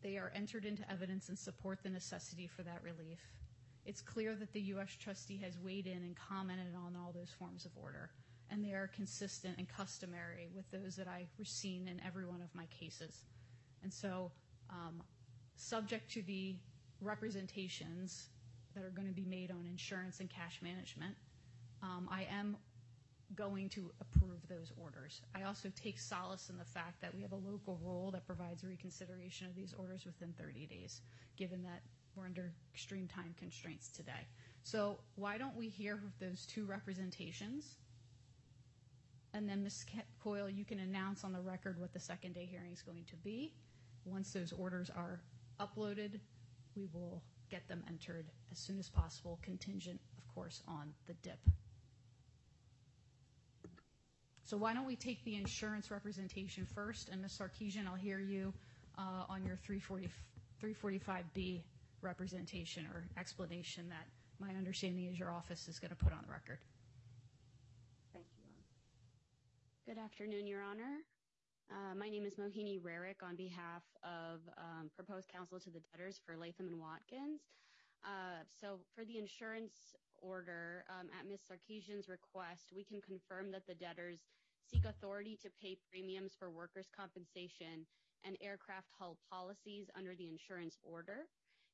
They 0.00 0.16
are 0.16 0.30
entered 0.32 0.64
into 0.64 0.88
evidence 0.88 1.28
and 1.28 1.36
support 1.36 1.80
the 1.82 1.90
necessity 1.90 2.46
for 2.46 2.62
that 2.62 2.84
relief. 2.84 3.18
It's 3.84 4.00
clear 4.00 4.36
that 4.36 4.52
the 4.52 4.60
U.S. 4.74 4.90
Trustee 4.96 5.40
has 5.42 5.58
weighed 5.58 5.88
in 5.88 6.04
and 6.04 6.14
commented 6.14 6.76
on 6.76 6.94
all 6.94 7.10
those 7.10 7.30
forms 7.36 7.64
of 7.64 7.72
order, 7.74 8.10
and 8.48 8.64
they 8.64 8.74
are 8.74 8.86
consistent 8.94 9.58
and 9.58 9.68
customary 9.68 10.50
with 10.54 10.70
those 10.70 10.94
that 10.94 11.08
I've 11.08 11.26
seen 11.44 11.88
in 11.88 12.00
every 12.06 12.26
one 12.26 12.42
of 12.42 12.54
my 12.54 12.66
cases. 12.66 13.24
And 13.82 13.92
so 13.92 14.30
um, 14.70 15.02
subject 15.56 16.12
to 16.12 16.22
the 16.22 16.54
representations 17.00 18.28
that 18.76 18.84
are 18.84 18.90
going 18.90 19.08
to 19.08 19.12
be 19.12 19.24
made 19.24 19.50
on 19.50 19.66
insurance 19.68 20.20
and 20.20 20.30
cash 20.30 20.60
management, 20.62 21.16
um, 21.82 22.08
I 22.08 22.28
am 22.30 22.56
going 23.34 23.68
to 23.70 23.92
approve 24.00 24.46
those 24.48 24.72
orders. 24.76 25.20
I 25.34 25.44
also 25.44 25.70
take 25.80 25.98
solace 25.98 26.50
in 26.50 26.58
the 26.58 26.64
fact 26.64 27.00
that 27.00 27.14
we 27.14 27.22
have 27.22 27.32
a 27.32 27.36
local 27.36 27.78
rule 27.82 28.10
that 28.10 28.26
provides 28.26 28.64
reconsideration 28.64 29.46
of 29.46 29.54
these 29.54 29.74
orders 29.78 30.04
within 30.04 30.34
30 30.38 30.66
days, 30.66 31.00
given 31.36 31.62
that 31.62 31.82
we're 32.16 32.24
under 32.24 32.52
extreme 32.74 33.06
time 33.06 33.34
constraints 33.38 33.88
today. 33.88 34.26
So 34.62 34.98
why 35.14 35.38
don't 35.38 35.56
we 35.56 35.68
hear 35.68 36.00
those 36.20 36.44
two 36.46 36.64
representations, 36.64 37.76
and 39.32 39.48
then, 39.48 39.62
Ms. 39.62 39.84
Coyle, 40.22 40.50
you 40.50 40.64
can 40.64 40.80
announce 40.80 41.22
on 41.24 41.32
the 41.32 41.40
record 41.40 41.78
what 41.78 41.92
the 41.92 42.00
second 42.00 42.34
day 42.34 42.46
hearing 42.50 42.72
is 42.72 42.82
going 42.82 43.04
to 43.04 43.16
be. 43.16 43.52
Once 44.04 44.32
those 44.32 44.52
orders 44.52 44.90
are 44.90 45.20
uploaded, 45.60 46.18
we 46.74 46.88
will 46.92 47.22
get 47.48 47.66
them 47.68 47.84
entered 47.88 48.26
as 48.50 48.58
soon 48.58 48.78
as 48.78 48.88
possible, 48.88 49.38
contingent, 49.42 50.00
of 50.18 50.34
course, 50.34 50.62
on 50.66 50.92
the 51.06 51.14
DIP. 51.14 51.38
So 54.50 54.56
why 54.56 54.74
don't 54.74 54.84
we 54.84 54.96
take 54.96 55.22
the 55.22 55.36
insurance 55.36 55.92
representation 55.92 56.66
first, 56.74 57.08
and, 57.08 57.22
Ms. 57.22 57.40
Sarkessian, 57.40 57.86
I'll 57.86 57.94
hear 57.94 58.18
you 58.18 58.52
uh, 58.98 59.22
on 59.28 59.44
your 59.44 59.56
345B 59.56 61.62
representation 62.02 62.84
or 62.92 63.04
explanation 63.16 63.88
that 63.90 64.08
my 64.40 64.48
understanding 64.58 65.06
is 65.06 65.16
your 65.16 65.30
office 65.30 65.68
is 65.68 65.78
going 65.78 65.90
to 65.90 65.96
put 65.96 66.12
on 66.12 66.18
the 66.26 66.32
record. 66.32 66.58
Thank 68.12 68.24
you, 68.38 68.50
Good 69.86 69.98
afternoon, 70.02 70.48
Your 70.48 70.62
Honor. 70.62 70.98
Uh, 71.70 71.94
my 71.94 72.08
name 72.08 72.26
is 72.26 72.34
Mohini 72.34 72.82
Rarick 72.82 73.22
on 73.22 73.36
behalf 73.36 73.84
of 74.02 74.40
um, 74.58 74.90
proposed 74.96 75.28
counsel 75.28 75.60
to 75.60 75.70
the 75.70 75.78
debtors 75.92 76.18
for 76.26 76.36
Latham 76.36 76.66
& 76.72 76.74
Watkins. 76.76 77.42
Uh, 78.02 78.42
so 78.60 78.80
for 78.96 79.04
the 79.04 79.16
insurance 79.16 79.94
order, 80.20 80.84
um, 80.88 81.08
at 81.18 81.28
Ms. 81.28 81.40
Sarkessian's 81.48 82.08
request, 82.08 82.72
we 82.74 82.84
can 82.84 83.00
confirm 83.00 83.50
that 83.52 83.66
the 83.66 83.74
debtors 83.74 84.20
seek 84.70 84.84
authority 84.84 85.36
to 85.42 85.50
pay 85.60 85.76
premiums 85.90 86.32
for 86.38 86.50
workers' 86.50 86.90
compensation 86.94 87.86
and 88.24 88.36
aircraft 88.40 88.88
hull 88.98 89.16
policies 89.30 89.90
under 89.96 90.14
the 90.14 90.28
insurance 90.28 90.78
order. 90.82 91.26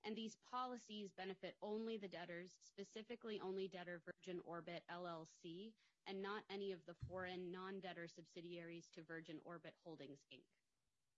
And 0.04 0.14
these 0.14 0.36
policies 0.50 1.10
benefit 1.16 1.56
only 1.62 1.96
the 1.96 2.08
debtors, 2.08 2.54
specifically 2.62 3.40
only 3.42 3.68
debtor 3.68 4.00
Virgin 4.06 4.40
Orbit 4.46 4.82
LLC, 4.90 5.72
and 6.06 6.22
not 6.22 6.42
any 6.52 6.70
of 6.70 6.78
the 6.86 6.94
foreign 7.08 7.50
non-debtor 7.50 8.06
subsidiaries 8.06 8.86
to 8.94 9.02
Virgin 9.02 9.38
Orbit 9.44 9.74
Holdings, 9.84 10.20
Inc. 10.32 10.46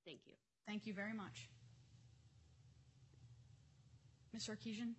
Thank 0.07 0.21
you. 0.25 0.35
Thank 0.67 0.87
you 0.87 0.95
very 0.95 1.13
much. 1.13 1.51
Ms. 4.33 4.49
Sarkessian? 4.49 4.95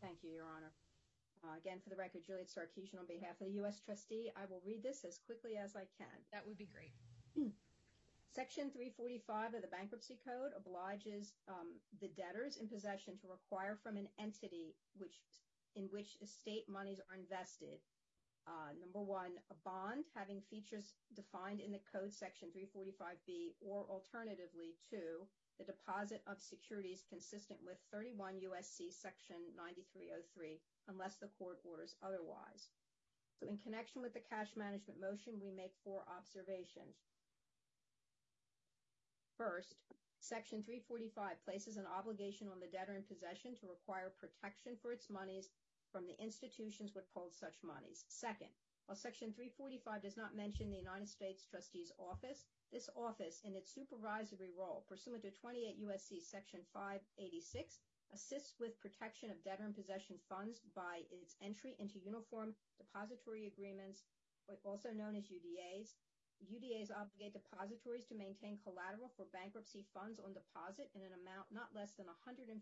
Thank 0.00 0.18
you, 0.22 0.30
Your 0.30 0.44
Honor. 0.44 0.72
Uh, 1.44 1.56
again, 1.56 1.78
for 1.82 1.90
the 1.90 1.96
record, 1.96 2.24
Juliet 2.26 2.50
Sarkessian 2.50 2.98
on 2.98 3.06
behalf 3.06 3.40
of 3.40 3.46
the 3.46 3.58
U.S. 3.62 3.80
trustee. 3.80 4.30
I 4.34 4.46
will 4.50 4.62
read 4.66 4.82
this 4.82 5.04
as 5.04 5.18
quickly 5.24 5.56
as 5.56 5.76
I 5.76 5.86
can. 5.96 6.16
That 6.32 6.46
would 6.46 6.58
be 6.58 6.68
great. 6.68 6.94
Section 8.34 8.70
345 8.70 9.54
of 9.54 9.62
the 9.62 9.72
Bankruptcy 9.72 10.18
Code 10.22 10.52
obliges 10.54 11.32
um, 11.48 11.78
the 12.00 12.12
debtors 12.12 12.58
in 12.58 12.68
possession 12.68 13.16
to 13.22 13.30
require 13.30 13.78
from 13.82 13.96
an 13.96 14.08
entity 14.18 14.76
in 15.74 15.88
which 15.90 16.18
estate 16.20 16.68
monies 16.68 17.00
are 17.08 17.16
invested, 17.16 17.80
uh, 18.48 18.72
number 18.80 19.04
one, 19.04 19.36
a 19.52 19.56
bond 19.60 20.08
having 20.16 20.40
features 20.48 20.96
defined 21.12 21.60
in 21.60 21.68
the 21.68 21.84
Code 21.92 22.12
Section 22.12 22.48
345B, 22.48 23.60
or 23.60 23.84
alternatively, 23.92 24.80
two, 24.88 25.28
the 25.60 25.68
deposit 25.68 26.22
of 26.24 26.40
securities 26.40 27.04
consistent 27.04 27.60
with 27.60 27.76
31 27.92 28.40
U.S.C. 28.48 28.88
Section 28.88 29.36
9303, 29.52 30.64
unless 30.88 31.16
the 31.16 31.30
court 31.38 31.60
orders 31.64 31.94
otherwise. 32.02 32.72
So 33.38 33.46
in 33.46 33.58
connection 33.58 34.02
with 34.02 34.14
the 34.14 34.24
cash 34.24 34.56
management 34.56 34.98
motion, 35.00 35.38
we 35.38 35.52
make 35.52 35.72
four 35.84 36.02
observations. 36.10 36.98
First, 39.36 39.76
Section 40.18 40.64
345 40.66 41.44
places 41.44 41.76
an 41.76 41.86
obligation 41.86 42.48
on 42.50 42.58
the 42.58 42.66
debtor 42.66 42.96
in 42.96 43.06
possession 43.06 43.54
to 43.54 43.70
require 43.70 44.10
protection 44.18 44.74
for 44.82 44.90
its 44.90 45.08
monies 45.08 45.50
from 45.92 46.06
the 46.06 46.18
institutions 46.18 46.90
which 46.92 47.06
hold 47.14 47.32
such 47.32 47.62
monies. 47.62 48.04
Second, 48.08 48.50
while 48.86 48.96
Section 48.96 49.32
345 49.32 50.02
does 50.02 50.16
not 50.16 50.34
mention 50.34 50.70
the 50.70 50.76
United 50.82 51.08
States 51.08 51.44
trustee's 51.44 51.92
office, 51.98 52.46
this 52.72 52.90
office, 52.96 53.40
in 53.44 53.54
its 53.54 53.72
supervisory 53.72 54.50
role, 54.58 54.84
pursuant 54.88 55.22
to 55.22 55.30
28 55.30 55.76
U.S.C. 55.78 56.20
Section 56.20 56.60
586, 56.72 57.78
assists 58.14 58.54
with 58.58 58.80
protection 58.80 59.30
of 59.30 59.42
debtor 59.44 59.66
in 59.66 59.74
possession 59.74 60.16
funds 60.28 60.60
by 60.74 61.04
its 61.10 61.36
entry 61.42 61.76
into 61.78 61.98
uniform 62.00 62.54
depository 62.78 63.46
agreements, 63.46 64.04
also 64.64 64.90
known 64.90 65.16
as 65.16 65.28
UDAs. 65.28 65.96
UDAs 66.38 66.94
obligate 66.94 67.34
depositories 67.34 68.06
to 68.06 68.14
maintain 68.14 68.62
collateral 68.62 69.10
for 69.18 69.26
bankruptcy 69.34 69.82
funds 69.90 70.22
on 70.22 70.30
deposit 70.30 70.86
in 70.94 71.02
an 71.02 71.10
amount 71.18 71.50
not 71.50 71.74
less 71.74 71.98
than 71.98 72.06
115% 72.06 72.54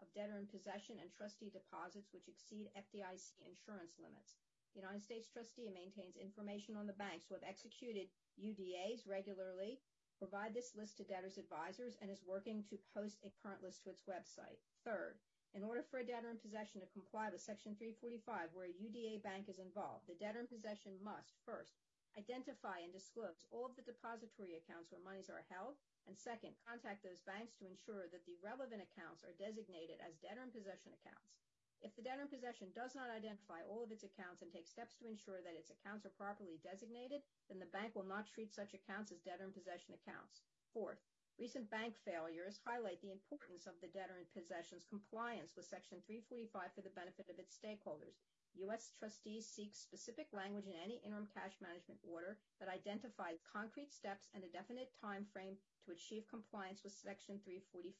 of 0.00 0.14
debtor 0.16 0.40
in 0.40 0.48
possession 0.48 0.96
and 0.96 1.12
trustee 1.12 1.52
deposits 1.52 2.08
which 2.16 2.24
exceed 2.26 2.72
FDIC 2.72 3.36
insurance 3.44 4.00
limits. 4.00 4.40
The 4.72 4.80
United 4.80 5.04
States 5.04 5.28
trustee 5.28 5.70
maintains 5.70 6.16
information 6.16 6.74
on 6.74 6.88
the 6.88 6.96
banks 6.98 7.28
who 7.28 7.36
have 7.36 7.46
executed 7.46 8.08
UDAs 8.40 9.06
regularly, 9.06 9.78
provide 10.18 10.54
this 10.54 10.74
list 10.74 10.96
to 10.98 11.04
debtors' 11.04 11.38
advisors, 11.38 11.96
and 12.00 12.10
is 12.10 12.24
working 12.26 12.64
to 12.70 12.78
post 12.94 13.22
a 13.22 13.34
current 13.42 13.62
list 13.62 13.84
to 13.84 13.90
its 13.90 14.02
website. 14.08 14.58
Third, 14.84 15.18
in 15.54 15.62
order 15.62 15.86
for 15.86 16.02
a 16.02 16.06
debtor 16.06 16.34
in 16.34 16.42
possession 16.42 16.82
to 16.82 16.90
comply 16.90 17.30
with 17.30 17.38
Section 17.40 17.78
345 17.78 18.50
where 18.54 18.66
a 18.66 18.74
UDA 18.74 19.22
bank 19.22 19.46
is 19.46 19.62
involved, 19.62 20.10
the 20.10 20.18
debtor 20.18 20.42
in 20.42 20.50
possession 20.50 20.98
must, 20.98 21.38
first, 21.46 21.78
identify 22.18 22.82
and 22.82 22.90
disclose 22.90 23.46
all 23.54 23.66
of 23.66 23.74
the 23.78 23.86
depository 23.86 24.58
accounts 24.58 24.90
where 24.90 25.02
monies 25.06 25.30
are 25.30 25.46
held, 25.46 25.78
and 26.10 26.18
second, 26.18 26.58
contact 26.66 27.06
those 27.06 27.22
banks 27.22 27.54
to 27.58 27.70
ensure 27.70 28.10
that 28.10 28.26
the 28.26 28.38
relevant 28.42 28.82
accounts 28.82 29.22
are 29.22 29.38
designated 29.38 30.02
as 30.02 30.18
debtor 30.18 30.42
in 30.42 30.50
possession 30.50 30.90
accounts. 30.98 31.43
If 31.84 31.92
the 31.92 32.00
debtor 32.00 32.24
in 32.24 32.32
possession 32.32 32.72
does 32.72 32.96
not 32.96 33.12
identify 33.12 33.60
all 33.68 33.84
of 33.84 33.92
its 33.92 34.08
accounts 34.08 34.40
and 34.40 34.48
take 34.48 34.64
steps 34.64 34.96
to 34.96 35.04
ensure 35.04 35.44
that 35.44 35.52
its 35.52 35.68
accounts 35.68 36.08
are 36.08 36.16
properly 36.16 36.56
designated, 36.64 37.20
then 37.52 37.60
the 37.60 37.68
bank 37.76 37.92
will 37.92 38.08
not 38.08 38.24
treat 38.24 38.56
such 38.56 38.72
accounts 38.72 39.12
as 39.12 39.20
debtor 39.20 39.44
in 39.44 39.52
possession 39.52 39.92
accounts. 39.92 40.40
Fourth, 40.72 41.04
recent 41.36 41.68
bank 41.68 41.92
failures 42.00 42.56
highlight 42.64 43.04
the 43.04 43.12
importance 43.12 43.68
of 43.68 43.76
the 43.84 43.92
debtor 43.92 44.16
in 44.16 44.24
possession's 44.32 44.88
compliance 44.88 45.52
with 45.52 45.68
Section 45.68 46.00
345 46.08 46.72
for 46.72 46.80
the 46.80 46.96
benefit 46.96 47.28
of 47.28 47.36
its 47.36 47.52
stakeholders. 47.52 48.24
U.S. 48.64 48.96
trustees 48.96 49.44
seek 49.44 49.76
specific 49.76 50.32
language 50.32 50.64
in 50.64 50.80
any 50.80 51.04
interim 51.04 51.28
cash 51.36 51.52
management 51.60 52.00
order 52.00 52.40
that 52.64 52.72
identifies 52.72 53.44
concrete 53.44 53.92
steps 53.92 54.32
and 54.32 54.40
a 54.40 54.54
definite 54.56 54.88
time 55.04 55.28
frame 55.36 55.60
to 55.84 55.92
achieve 55.92 56.24
compliance 56.32 56.80
with 56.80 56.96
Section 56.96 57.44
345. 57.44 57.92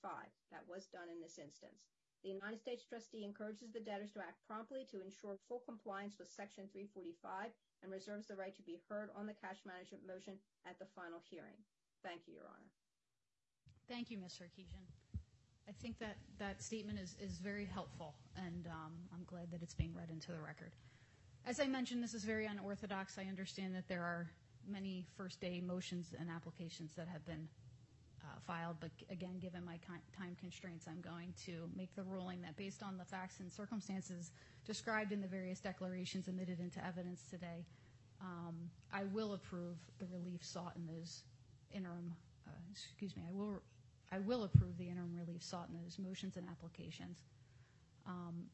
That 0.49 0.65
was 0.65 0.89
done 0.89 1.13
in 1.13 1.21
this 1.21 1.37
instance. 1.37 1.93
The 2.25 2.33
United 2.33 2.59
States 2.59 2.83
trustee 2.89 3.23
encourages 3.23 3.69
the 3.71 3.85
debtors 3.85 4.11
to 4.17 4.21
act 4.21 4.41
promptly 4.49 4.89
to 4.91 5.05
ensure 5.05 5.37
full 5.47 5.61
compliance 5.69 6.17
with 6.19 6.33
Section 6.33 6.65
345 6.73 7.53
and 7.85 7.93
reserves 7.93 8.27
the 8.27 8.35
right 8.35 8.57
to 8.57 8.63
be 8.63 8.81
heard 8.89 9.11
on 9.15 9.27
the 9.27 9.37
cash 9.37 9.61
management 9.69 10.09
motion 10.09 10.41
at 10.65 10.79
the 10.79 10.89
final 10.97 11.21
hearing. 11.29 11.61
Thank 12.03 12.25
you, 12.27 12.41
Your 12.41 12.49
Honor. 12.49 12.73
Thank 13.93 14.11
you, 14.11 14.17
Ms. 14.17 14.41
Sarkessian. 14.41 14.89
I 15.69 15.73
think 15.73 15.99
that 15.99 16.17
that 16.39 16.63
statement 16.63 16.99
is 16.99 17.39
very 17.39 17.67
helpful, 17.67 18.15
and 18.37 18.67
um, 18.69 18.93
I'm 19.13 19.25
glad 19.27 19.51
that 19.53 19.63
it's 19.63 19.75
being 19.75 19.95
read 19.95 20.09
into 20.11 20.33
the 20.33 20.41
record. 20.41 20.73
As 21.47 21.61
I 21.61 21.67
mentioned, 21.67 22.03
this 22.03 22.15
is 22.15 22.25
very 22.25 22.47
unorthodox. 22.47 23.19
I 23.19 23.25
understand 23.25 23.75
that 23.75 23.87
there 23.87 24.03
are 24.03 24.31
many 24.67 25.07
first-day 25.17 25.61
motions 25.61 26.15
and 26.19 26.31
applications 26.31 26.93
that 26.97 27.07
have 27.09 27.25
been 27.27 27.49
Uh, 28.35 28.39
filed, 28.47 28.77
but 28.81 28.91
again, 29.11 29.39
given 29.41 29.65
my 29.65 29.79
time 30.17 30.37
constraints, 30.41 30.87
I'm 30.89 31.01
going 31.01 31.35
to 31.47 31.69
make 31.77 31.95
the 31.95 32.03
ruling 32.03 32.41
that 32.43 32.57
based 32.57 32.83
on 32.83 32.97
the 32.97 33.05
facts 33.05 33.41
and 33.41 33.53
circumstances 33.53 34.31
described 34.67 35.13
in 35.13 35.21
the 35.21 35.29
various 35.29 35.61
declarations 35.61 36.29
admitted 36.29 36.59
into 36.61 36.85
evidence 36.85 37.23
today, 37.31 37.65
um, 38.21 38.55
I 38.93 39.05
will 39.05 39.35
approve 39.35 39.77
the 39.99 40.07
relief 40.07 40.45
sought 40.45 40.75
in 40.77 40.87
those 40.87 41.23
interim, 41.73 42.15
uh, 42.47 42.51
excuse 42.71 43.17
me, 43.17 43.23
I 43.29 43.33
will 43.33 43.63
I 44.13 44.19
will 44.21 44.45
approve 44.45 44.79
the 44.79 44.89
interim 44.89 45.15
relief 45.15 45.43
sought 45.43 45.69
in 45.69 45.77
those 45.83 45.99
motions 45.99 46.37
and 46.37 46.47
applications. 46.49 47.19
Um, 48.07 48.45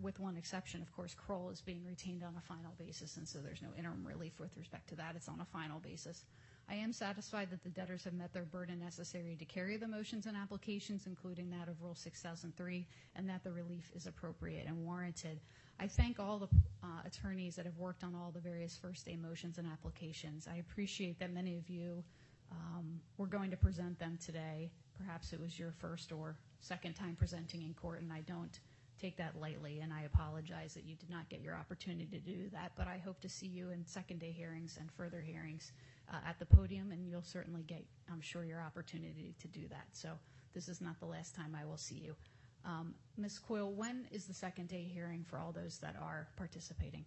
with 0.00 0.18
one 0.18 0.36
exception, 0.36 0.82
of 0.82 0.92
course, 0.92 1.14
Kroll 1.14 1.50
is 1.50 1.60
being 1.60 1.84
retained 1.84 2.22
on 2.24 2.34
a 2.36 2.40
final 2.40 2.74
basis, 2.78 3.16
and 3.16 3.26
so 3.26 3.38
there's 3.38 3.62
no 3.62 3.68
interim 3.78 4.04
relief 4.04 4.40
with 4.40 4.56
respect 4.56 4.88
to 4.88 4.96
that. 4.96 5.14
It's 5.16 5.28
on 5.28 5.40
a 5.40 5.44
final 5.44 5.78
basis. 5.78 6.24
I 6.70 6.74
am 6.74 6.92
satisfied 6.92 7.48
that 7.50 7.62
the 7.62 7.70
debtors 7.70 8.04
have 8.04 8.12
met 8.12 8.34
their 8.34 8.44
burden 8.44 8.78
necessary 8.78 9.36
to 9.38 9.44
carry 9.46 9.78
the 9.78 9.88
motions 9.88 10.26
and 10.26 10.36
applications, 10.36 11.06
including 11.06 11.48
that 11.50 11.66
of 11.66 11.80
Rule 11.82 11.94
6003, 11.94 12.86
and 13.16 13.28
that 13.28 13.42
the 13.42 13.50
relief 13.50 13.90
is 13.94 14.06
appropriate 14.06 14.66
and 14.66 14.84
warranted. 14.84 15.40
I 15.80 15.86
thank 15.86 16.20
all 16.20 16.38
the 16.38 16.48
uh, 16.82 16.86
attorneys 17.06 17.56
that 17.56 17.64
have 17.64 17.78
worked 17.78 18.04
on 18.04 18.14
all 18.14 18.30
the 18.32 18.40
various 18.40 18.76
first-day 18.76 19.16
motions 19.16 19.56
and 19.56 19.66
applications. 19.66 20.46
I 20.46 20.56
appreciate 20.56 21.18
that 21.20 21.32
many 21.32 21.56
of 21.56 21.70
you 21.70 22.04
um, 22.52 23.00
were 23.16 23.26
going 23.26 23.50
to 23.50 23.56
present 23.56 23.98
them 23.98 24.18
today. 24.22 24.70
Perhaps 24.98 25.32
it 25.32 25.40
was 25.40 25.58
your 25.58 25.72
first 25.72 26.12
or 26.12 26.36
second 26.60 26.94
time 26.94 27.16
presenting 27.18 27.62
in 27.62 27.72
court, 27.72 28.02
and 28.02 28.12
I 28.12 28.20
don't 28.20 28.60
take 29.00 29.16
that 29.16 29.40
lightly, 29.40 29.80
and 29.80 29.92
I 29.92 30.02
apologize 30.02 30.74
that 30.74 30.84
you 30.84 30.96
did 30.96 31.08
not 31.08 31.28
get 31.30 31.40
your 31.40 31.54
opportunity 31.54 32.06
to 32.10 32.18
do 32.18 32.50
that, 32.52 32.72
but 32.76 32.88
I 32.88 33.00
hope 33.02 33.20
to 33.20 33.28
see 33.28 33.46
you 33.46 33.70
in 33.70 33.86
second-day 33.86 34.32
hearings 34.32 34.76
and 34.78 34.90
further 34.92 35.20
hearings 35.20 35.72
Uh, 36.10 36.16
at 36.26 36.38
the 36.38 36.46
podium, 36.46 36.90
and 36.90 37.06
you'll 37.06 37.20
certainly 37.20 37.62
get, 37.62 37.84
I'm 38.10 38.22
sure, 38.22 38.42
your 38.42 38.62
opportunity 38.62 39.34
to 39.40 39.46
do 39.46 39.68
that. 39.68 39.88
So 39.92 40.12
this 40.54 40.66
is 40.66 40.80
not 40.80 40.98
the 41.00 41.06
last 41.06 41.34
time 41.34 41.54
I 41.54 41.66
will 41.66 41.76
see 41.76 41.96
you. 41.96 42.16
Um, 42.64 42.94
Ms. 43.18 43.38
Coyle, 43.38 43.72
when 43.72 44.06
is 44.10 44.24
the 44.24 44.32
second-day 44.32 44.88
hearing 44.90 45.22
for 45.22 45.38
all 45.38 45.52
those 45.52 45.76
that 45.80 45.96
are 46.00 46.28
participating? 46.36 47.04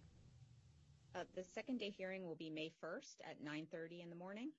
Uh, 1.16 1.24
the 1.34 1.42
second-day 1.42 1.90
hearing 1.90 2.24
will 2.24 2.36
be 2.36 2.48
May 2.48 2.70
1st 2.82 3.16
at 3.28 3.44
9.30 3.44 4.04
in 4.04 4.10
the 4.10 4.14
morning. 4.14 4.52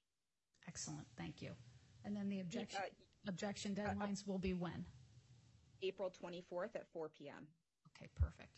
Excellent. 0.67 1.07
Thank 1.17 1.41
you. 1.41 1.51
And 2.03 2.13
then 2.13 2.27
the 2.27 2.41
objection 2.41 2.81
uh, 2.83 3.29
objection 3.29 3.73
deadlines 3.73 4.27
will 4.27 4.39
be 4.39 4.53
when? 4.53 4.83
April 5.81 6.11
24th 6.21 6.75
at 6.75 6.85
4 6.91 7.09
p.m. 7.17 7.47
Okay, 7.95 8.09
perfect. 8.19 8.49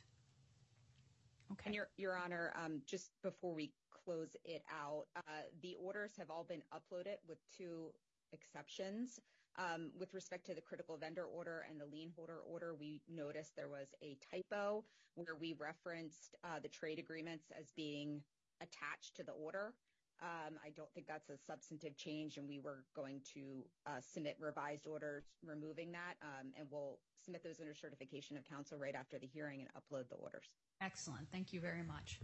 Okay. 1.51 1.63
And 1.67 1.75
Your 1.75 1.89
Your 1.97 2.17
Honor, 2.17 2.51
um, 2.55 2.81
just 2.87 3.11
before 3.21 3.53
we 3.53 3.71
close 4.05 4.35
it 4.45 4.63
out, 4.71 5.05
uh, 5.15 5.21
the 5.61 5.75
orders 5.81 6.11
have 6.17 6.29
all 6.29 6.43
been 6.43 6.61
uploaded 6.73 7.17
with 7.27 7.39
two 7.57 7.87
exceptions. 8.31 9.19
Um, 9.57 9.91
with 9.97 10.13
respect 10.13 10.45
to 10.47 10.53
the 10.53 10.61
critical 10.61 10.97
vendor 10.97 11.23
order 11.23 11.65
and 11.69 11.79
the 11.79 11.85
lien 11.85 12.11
holder 12.15 12.39
order, 12.45 12.75
we 12.77 13.01
noticed 13.09 13.55
there 13.55 13.69
was 13.69 13.87
a 14.03 14.17
typo 14.29 14.83
where 15.15 15.35
we 15.39 15.55
referenced 15.57 16.35
uh, 16.43 16.59
the 16.61 16.67
trade 16.67 16.99
agreements 16.99 17.45
as 17.57 17.71
being 17.71 18.21
attached 18.61 19.15
to 19.15 19.23
the 19.23 19.31
order. 19.31 19.73
Um, 20.21 20.55
I 20.63 20.69
don't 20.75 20.91
think 20.93 21.07
that's 21.07 21.29
a 21.29 21.37
substantive 21.37 21.97
change, 21.97 22.37
and 22.37 22.47
we 22.47 22.59
were 22.59 22.83
going 22.95 23.21
to 23.33 23.65
uh, 23.85 23.99
submit 23.99 24.37
revised 24.39 24.87
orders 24.87 25.25
removing 25.45 25.91
that, 25.91 26.15
um, 26.21 26.51
and 26.57 26.67
we'll 26.69 26.99
submit 27.23 27.43
those 27.43 27.59
under 27.59 27.73
certification 27.73 28.37
of 28.37 28.43
counsel 28.45 28.77
right 28.77 28.95
after 28.95 29.19
the 29.19 29.27
hearing 29.27 29.61
and 29.61 29.69
upload 29.71 30.07
the 30.09 30.15
orders. 30.15 30.47
Excellent. 30.81 31.27
Thank 31.31 31.51
you 31.53 31.59
very 31.59 31.83
much. 31.83 32.19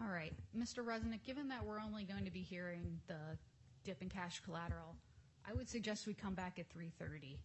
All 0.00 0.12
right. 0.12 0.32
Mr. 0.56 0.84
Resnick, 0.84 1.22
given 1.24 1.48
that 1.48 1.64
we're 1.64 1.80
only 1.80 2.04
going 2.04 2.24
to 2.24 2.30
be 2.30 2.40
hearing 2.40 3.00
the 3.06 3.36
dip 3.84 4.02
in 4.02 4.08
cash 4.08 4.40
collateral, 4.44 4.94
I 5.48 5.52
would 5.52 5.68
suggest 5.68 6.06
we 6.06 6.14
come 6.14 6.34
back 6.34 6.58
at 6.58 6.66
3.30, 6.76 7.36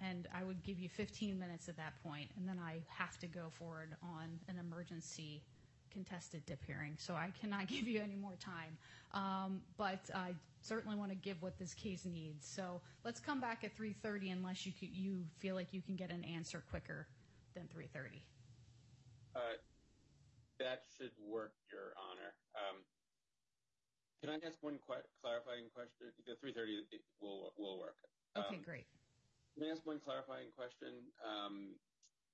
and 0.00 0.28
I 0.34 0.44
would 0.44 0.62
give 0.62 0.78
you 0.78 0.88
15 0.88 1.38
minutes 1.38 1.68
at 1.68 1.76
that 1.76 1.94
point, 2.02 2.30
and 2.36 2.48
then 2.48 2.58
I 2.64 2.82
have 2.88 3.18
to 3.18 3.26
go 3.26 3.46
forward 3.50 3.96
on 4.02 4.38
an 4.48 4.58
emergency 4.58 5.42
contested 5.90 6.44
dip 6.46 6.64
hearing, 6.64 6.94
so 6.98 7.14
I 7.14 7.32
cannot 7.40 7.66
give 7.68 7.88
you 7.88 8.00
any 8.00 8.16
more 8.16 8.36
time. 8.38 8.76
Um, 9.12 9.62
but 9.76 10.10
I 10.14 10.34
certainly 10.60 10.96
want 10.96 11.10
to 11.10 11.16
give 11.16 11.40
what 11.42 11.58
this 11.58 11.74
case 11.74 12.04
needs. 12.04 12.46
So 12.46 12.80
let's 13.04 13.20
come 13.20 13.40
back 13.40 13.64
at 13.64 13.76
3:30 13.76 14.32
unless 14.32 14.66
you 14.66 14.72
you 14.80 15.24
feel 15.38 15.54
like 15.54 15.72
you 15.72 15.80
can 15.80 15.96
get 15.96 16.10
an 16.10 16.24
answer 16.24 16.62
quicker 16.70 17.06
than 17.54 17.68
3:30. 17.74 18.20
Uh, 19.34 19.40
that 20.58 20.82
should 20.98 21.14
work, 21.22 21.54
Your 21.70 21.94
Honor. 21.94 22.34
Um, 22.58 22.82
can 24.18 24.34
I 24.34 24.38
ask 24.42 24.58
one 24.66 24.78
clarifying 24.82 25.70
question? 25.70 26.10
The 26.26 26.34
3:30 26.42 26.82
will 27.22 27.54
will 27.56 27.78
work. 27.78 27.96
Okay, 28.36 28.58
Um, 28.58 28.62
great. 28.62 28.86
Can 29.54 29.66
I 29.66 29.70
ask 29.70 29.84
one 29.86 30.00
clarifying 30.00 30.50
question? 30.52 31.06
Um, 31.22 31.78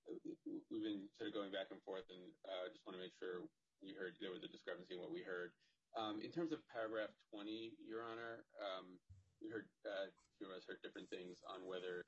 we've 0.09 0.83
been 0.85 1.09
sort 1.17 1.29
of 1.29 1.35
going 1.35 1.53
back 1.53 1.71
and 1.71 1.81
forth, 1.85 2.05
and 2.11 2.33
I 2.49 2.69
just 2.69 2.85
want 2.85 2.97
to 2.97 3.03
make 3.03 3.13
sure 3.17 3.45
we 3.81 3.93
heard 3.93 4.17
there 4.21 4.33
was 4.33 4.45
a 4.45 4.49
discrepancy 4.49 4.95
in 4.97 5.01
what 5.01 5.13
we 5.13 5.23
heard. 5.23 5.53
Um, 5.97 6.21
in 6.21 6.33
terms 6.33 6.53
of 6.53 6.61
paragraph 6.69 7.13
20, 7.31 7.77
Your 7.87 8.03
Honor, 8.03 8.45
um, 8.61 8.99
we 9.41 9.49
heard 9.49 9.69
uh, 9.87 10.11
two 10.37 10.47
of 10.47 10.53
us 10.53 10.65
heard 10.67 10.83
different 10.83 11.09
things 11.09 11.39
on 11.49 11.65
whether 11.65 12.05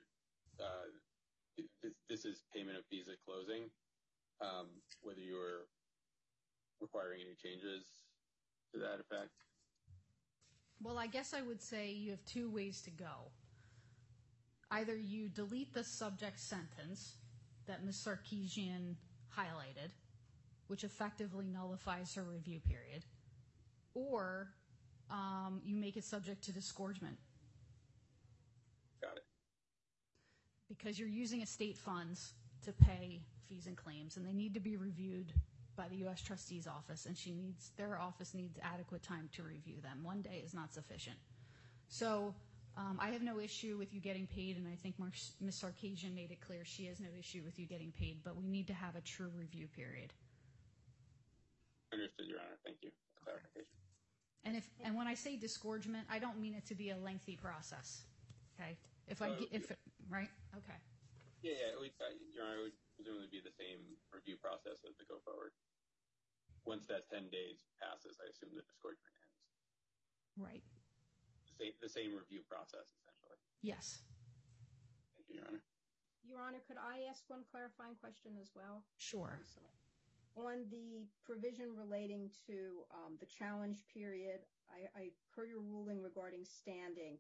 uh, 0.61 0.89
this, 1.57 1.95
this 2.09 2.25
is 2.25 2.43
payment 2.53 2.77
of 2.77 2.85
fees 2.91 3.09
at 3.09 3.17
closing, 3.25 3.71
um, 4.41 4.69
whether 5.03 5.21
you're 5.21 5.69
requiring 6.81 7.21
any 7.21 7.35
changes 7.35 7.85
to 8.73 8.81
that 8.81 9.01
effect. 9.01 9.31
Well, 10.83 10.99
I 10.99 11.07
guess 11.07 11.33
I 11.33 11.43
would 11.43 11.63
say 11.63 11.91
you 11.93 12.11
have 12.11 12.25
two 12.25 12.51
ways 12.51 12.83
to 12.83 12.91
go. 12.91 13.31
Either 14.71 14.97
you 14.97 15.29
delete 15.29 15.73
the 15.73 15.85
subject 15.85 16.39
sentence 16.39 17.15
that 17.67 17.85
Ms. 17.85 18.07
Sarkessian 18.07 18.97
highlighted, 19.37 19.91
which 20.67 20.85
effectively 20.85 21.47
nullifies 21.47 22.15
her 22.15 22.23
review 22.23 22.61
period, 22.61 23.05
or 23.95 24.49
um, 25.11 25.61
you 25.65 25.77
make 25.77 25.97
it 25.97 26.05
subject 26.05 26.43
to 26.45 26.53
disgorgement 26.53 27.17
Got 29.01 29.17
it. 29.17 29.25
because 30.69 30.99
you're 30.99 31.09
using 31.09 31.43
estate 31.43 31.79
funds 31.79 32.35
to 32.65 32.73
pay 32.73 33.23
fees 33.49 33.67
and 33.67 33.77
claims, 33.77 34.17
and 34.17 34.27
they 34.27 34.33
need 34.33 34.55
to 34.55 34.61
be 34.61 34.77
reviewed 34.77 35.33
by 35.77 35.89
the 35.89 35.97
U.S. 35.97 36.21
Trustee's 36.23 36.67
office, 36.67 37.07
and 37.07 37.17
she 37.17 37.33
needs 37.33 37.71
their 37.77 37.99
office 38.01 38.35
needs 38.35 38.59
adequate 38.63 39.03
time 39.03 39.29
to 39.37 39.43
review 39.43 39.77
them. 39.83 40.01
One 40.03 40.23
day 40.23 40.43
is 40.45 40.55
not 40.55 40.73
sufficient. 40.73 41.17
So 41.89 42.35
um, 42.77 42.99
I 43.01 43.11
have 43.11 43.23
no 43.23 43.39
issue 43.39 43.77
with 43.79 43.93
you 43.95 44.01
getting 44.01 44.27
paid, 44.27 44.57
and 44.57 44.67
I 44.67 44.75
think 44.75 44.99
Mar- 44.99 45.11
Ms. 45.41 45.63
Sarkessian 45.63 46.15
made 46.15 46.31
it 46.31 46.41
clear 46.41 46.65
she 46.65 46.87
has 46.87 47.01
no 47.01 47.09
issue 47.19 47.43
with 47.45 47.59
you 47.59 47.67
getting 47.67 47.93
paid, 47.93 48.19
but 48.25 48.37
we 48.37 48.49
need 48.49 48.67
to 48.67 48.75
have 48.75 48.97
a 48.97 49.01
true 49.01 49.31
review 49.37 49.69
period. 49.69 50.13
Understood, 51.93 52.27
Your 52.27 52.39
Honor. 52.41 52.59
Thank 52.65 52.79
you 52.83 52.91
for 52.91 53.25
clarification. 53.25 53.71
And 54.45 54.57
if 54.57 54.69
and 54.85 54.95
when 54.95 55.07
I 55.07 55.15
say 55.15 55.37
disgorgement, 55.37 56.07
I 56.11 56.19
don't 56.19 56.39
mean 56.41 56.55
it 56.55 56.67
to 56.67 56.75
be 56.75 56.91
a 56.91 56.97
lengthy 56.97 57.37
process. 57.37 58.03
Okay, 58.59 58.77
if 59.09 59.23
I 59.23 59.29
Uh, 59.31 59.43
if 59.51 59.71
it, 59.71 59.79
right, 60.09 60.31
okay. 60.57 60.79
Yeah, 61.43 61.53
yeah. 61.53 61.81
Would, 61.81 61.91
uh, 62.01 62.05
Your 62.35 62.45
Honor, 62.45 62.63
would 62.63 62.73
presumably 62.97 63.29
be 63.29 63.45
the 63.45 63.53
same 63.53 63.85
review 64.11 64.41
process 64.41 64.81
as 64.89 64.97
the 64.97 65.05
go 65.05 65.21
forward. 65.23 65.53
Once 66.65 66.89
that 66.91 67.07
10 67.13 67.31
days 67.31 67.63
passes, 67.79 68.19
I 68.19 68.27
assume 68.33 68.57
the 68.57 68.65
disgorgement 68.67 69.15
ends. 69.23 69.39
Right. 70.35 70.65
The 71.47 71.55
same, 71.55 71.75
the 71.79 71.93
same 71.93 72.11
review 72.17 72.43
process, 72.49 72.91
essentially. 72.99 73.39
Yes. 73.63 74.03
Thank 75.15 75.31
you, 75.31 75.39
Your 75.39 75.47
Honor. 75.47 75.63
Your 76.27 76.41
Honor, 76.43 76.63
could 76.67 76.81
I 76.81 77.07
ask 77.07 77.23
one 77.29 77.47
clarifying 77.47 77.95
question 78.03 78.35
as 78.41 78.51
well? 78.57 78.83
Sure. 78.99 79.39
On 80.37 80.67
the 80.69 81.07
provision 81.25 81.73
relating 81.73 82.29
to 82.51 82.85
um, 82.93 83.17
the 83.21 83.31
challenge 83.31 83.87
period, 83.89 84.45
I, 84.69 84.91
I 84.99 85.05
heard 85.33 85.49
your 85.49 85.63
ruling 85.63 86.03
regarding 86.03 86.45
standing. 86.45 87.17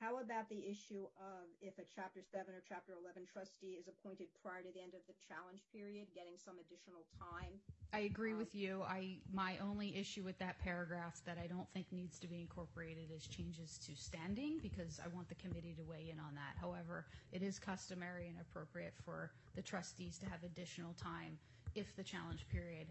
How 0.00 0.20
about 0.20 0.48
the 0.50 0.60
issue 0.68 1.08
of 1.16 1.48
if 1.62 1.78
a 1.78 1.86
Chapter 1.88 2.20
7 2.20 2.52
or 2.52 2.60
Chapter 2.68 2.92
11 3.00 3.24
trustee 3.32 3.80
is 3.80 3.88
appointed 3.88 4.28
prior 4.44 4.60
to 4.60 4.68
the 4.68 4.84
end 4.84 4.92
of 4.92 5.00
the 5.08 5.16
challenge 5.24 5.64
period, 5.72 6.12
getting 6.12 6.36
some 6.36 6.60
additional 6.60 7.08
time? 7.16 7.56
I 7.96 8.04
agree 8.04 8.34
with 8.34 8.52
um, 8.52 8.60
you. 8.60 8.84
I 8.84 9.16
my 9.32 9.56
only 9.64 9.96
issue 9.96 10.22
with 10.22 10.38
that 10.38 10.58
paragraph 10.60 11.24
that 11.24 11.38
I 11.42 11.46
don't 11.46 11.68
think 11.72 11.86
needs 11.92 12.18
to 12.20 12.28
be 12.28 12.40
incorporated 12.40 13.08
is 13.08 13.26
changes 13.26 13.80
to 13.88 13.96
standing 13.96 14.60
because 14.60 15.00
I 15.02 15.08
want 15.08 15.28
the 15.30 15.40
committee 15.40 15.74
to 15.78 15.84
weigh 15.84 16.12
in 16.12 16.20
on 16.20 16.34
that. 16.34 16.60
However, 16.60 17.06
it 17.32 17.42
is 17.42 17.58
customary 17.58 18.28
and 18.28 18.36
appropriate 18.38 18.92
for 19.02 19.32
the 19.54 19.62
trustees 19.62 20.18
to 20.18 20.26
have 20.28 20.44
additional 20.44 20.92
time 20.92 21.38
if 21.74 21.96
the 21.96 22.04
challenge 22.04 22.44
period 22.52 22.88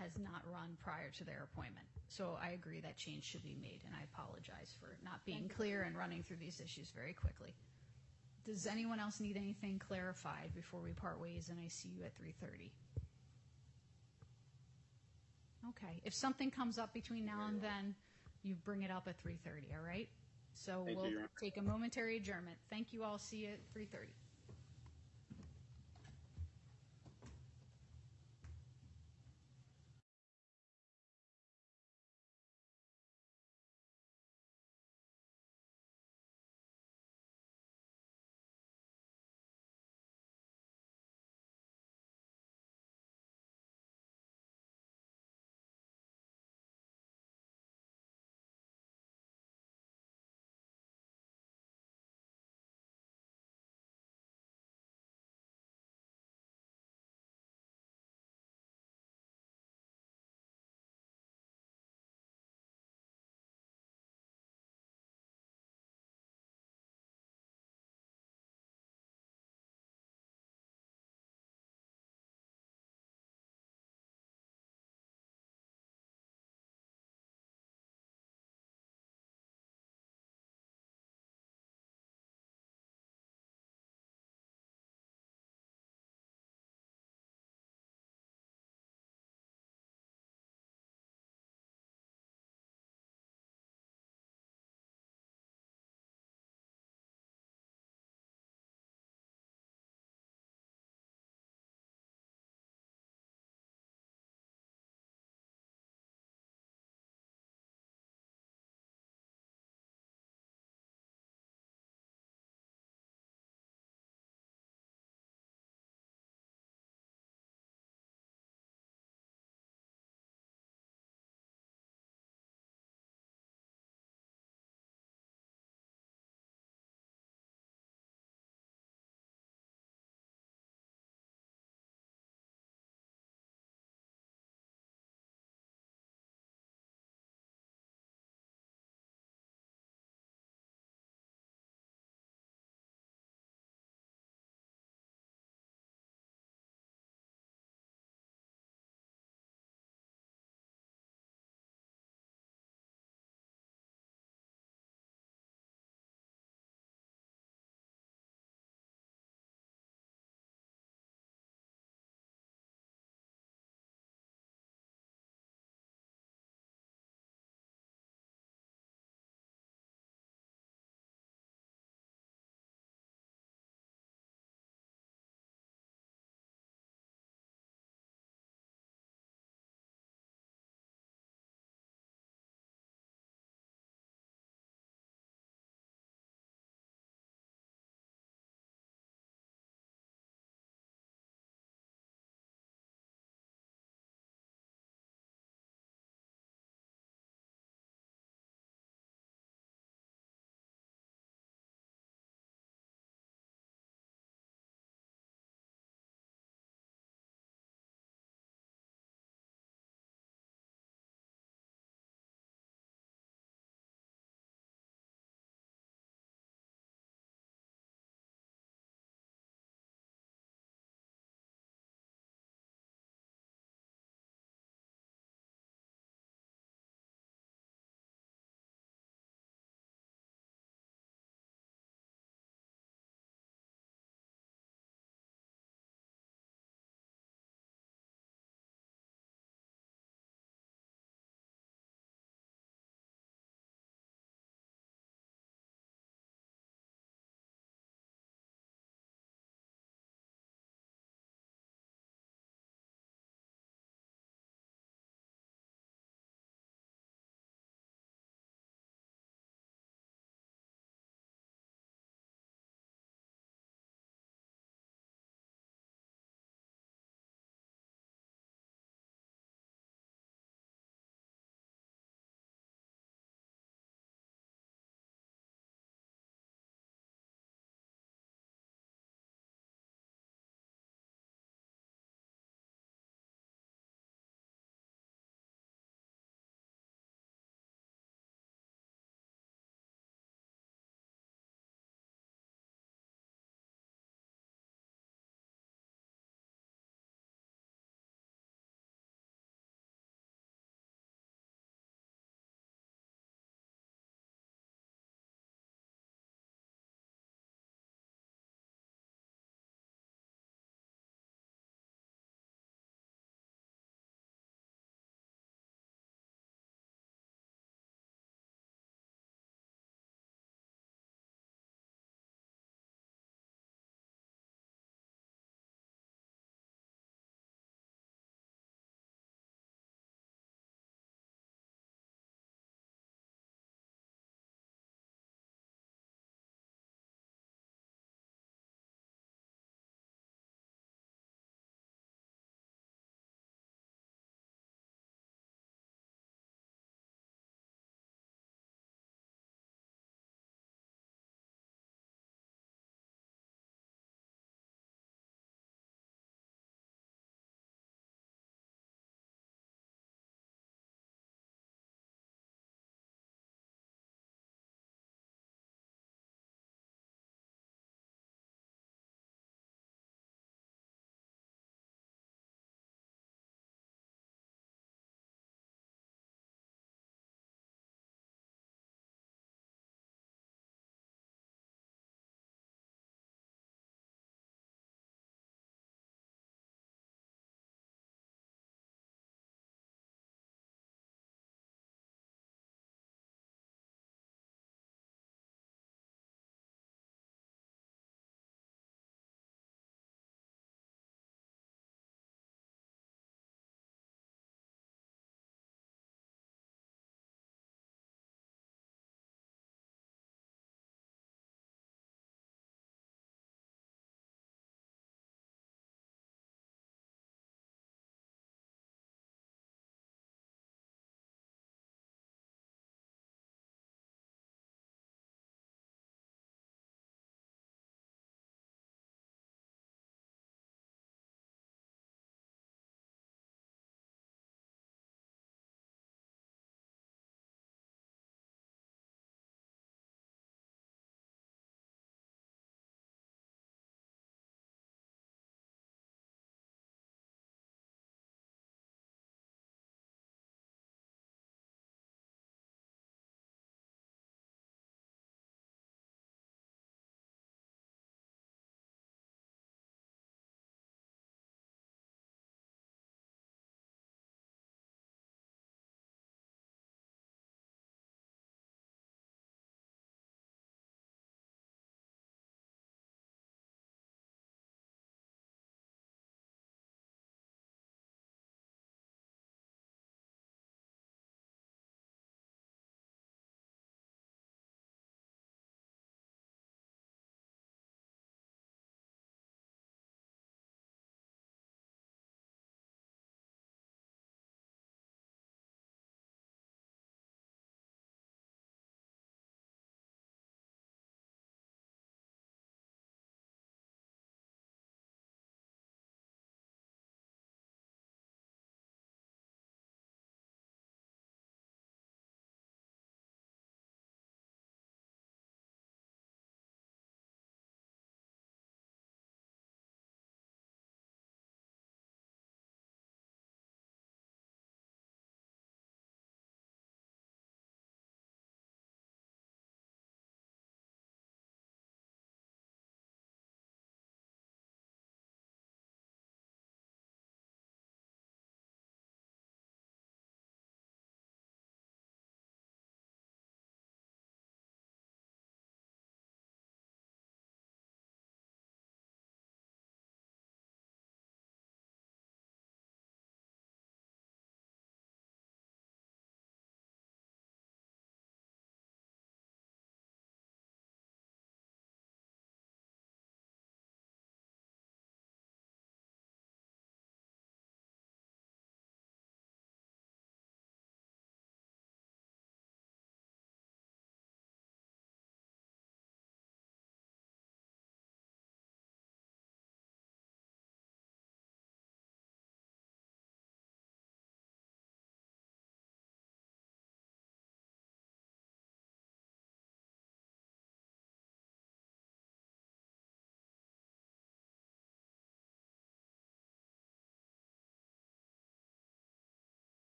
has 0.00 0.16
not 0.18 0.42
run 0.50 0.76
prior 0.82 1.10
to 1.18 1.24
their 1.24 1.48
appointment. 1.52 1.86
So 2.08 2.38
I 2.42 2.50
agree 2.50 2.80
that 2.80 2.96
change 2.96 3.24
should 3.24 3.44
be 3.44 3.56
made, 3.60 3.80
and 3.86 3.94
I 3.94 4.04
apologize 4.12 4.74
for 4.80 4.96
not 5.04 5.24
being 5.26 5.48
clear 5.48 5.82
and 5.82 5.96
running 5.96 6.22
through 6.22 6.38
these 6.38 6.60
issues 6.60 6.90
very 6.90 7.12
quickly. 7.12 7.54
Does 8.46 8.66
anyone 8.66 8.98
else 8.98 9.20
need 9.20 9.36
anything 9.36 9.78
clarified 9.78 10.50
before 10.54 10.80
we 10.80 10.92
part 10.92 11.20
ways 11.20 11.50
and 11.50 11.60
I 11.60 11.68
see 11.68 11.88
you 11.88 12.04
at 12.04 12.14
3:30? 12.14 12.70
Okay. 15.68 16.00
If 16.04 16.14
something 16.14 16.50
comes 16.50 16.78
up 16.78 16.92
between 16.94 17.26
now 17.26 17.46
and 17.46 17.60
then, 17.60 17.94
you 18.42 18.54
bring 18.54 18.82
it 18.82 18.90
up 18.90 19.06
at 19.06 19.18
3:30, 19.18 19.74
all 19.76 19.84
right? 19.84 20.08
So 20.54 20.82
Thank 20.84 20.98
we'll 20.98 21.10
Your 21.10 21.28
take 21.38 21.58
a 21.58 21.62
momentary 21.62 22.16
adjournment. 22.16 22.58
Thank 22.70 22.92
you 22.92 23.04
all. 23.04 23.18
See 23.18 23.44
you 23.44 23.50
at 23.50 23.60
3:30. 23.74 24.14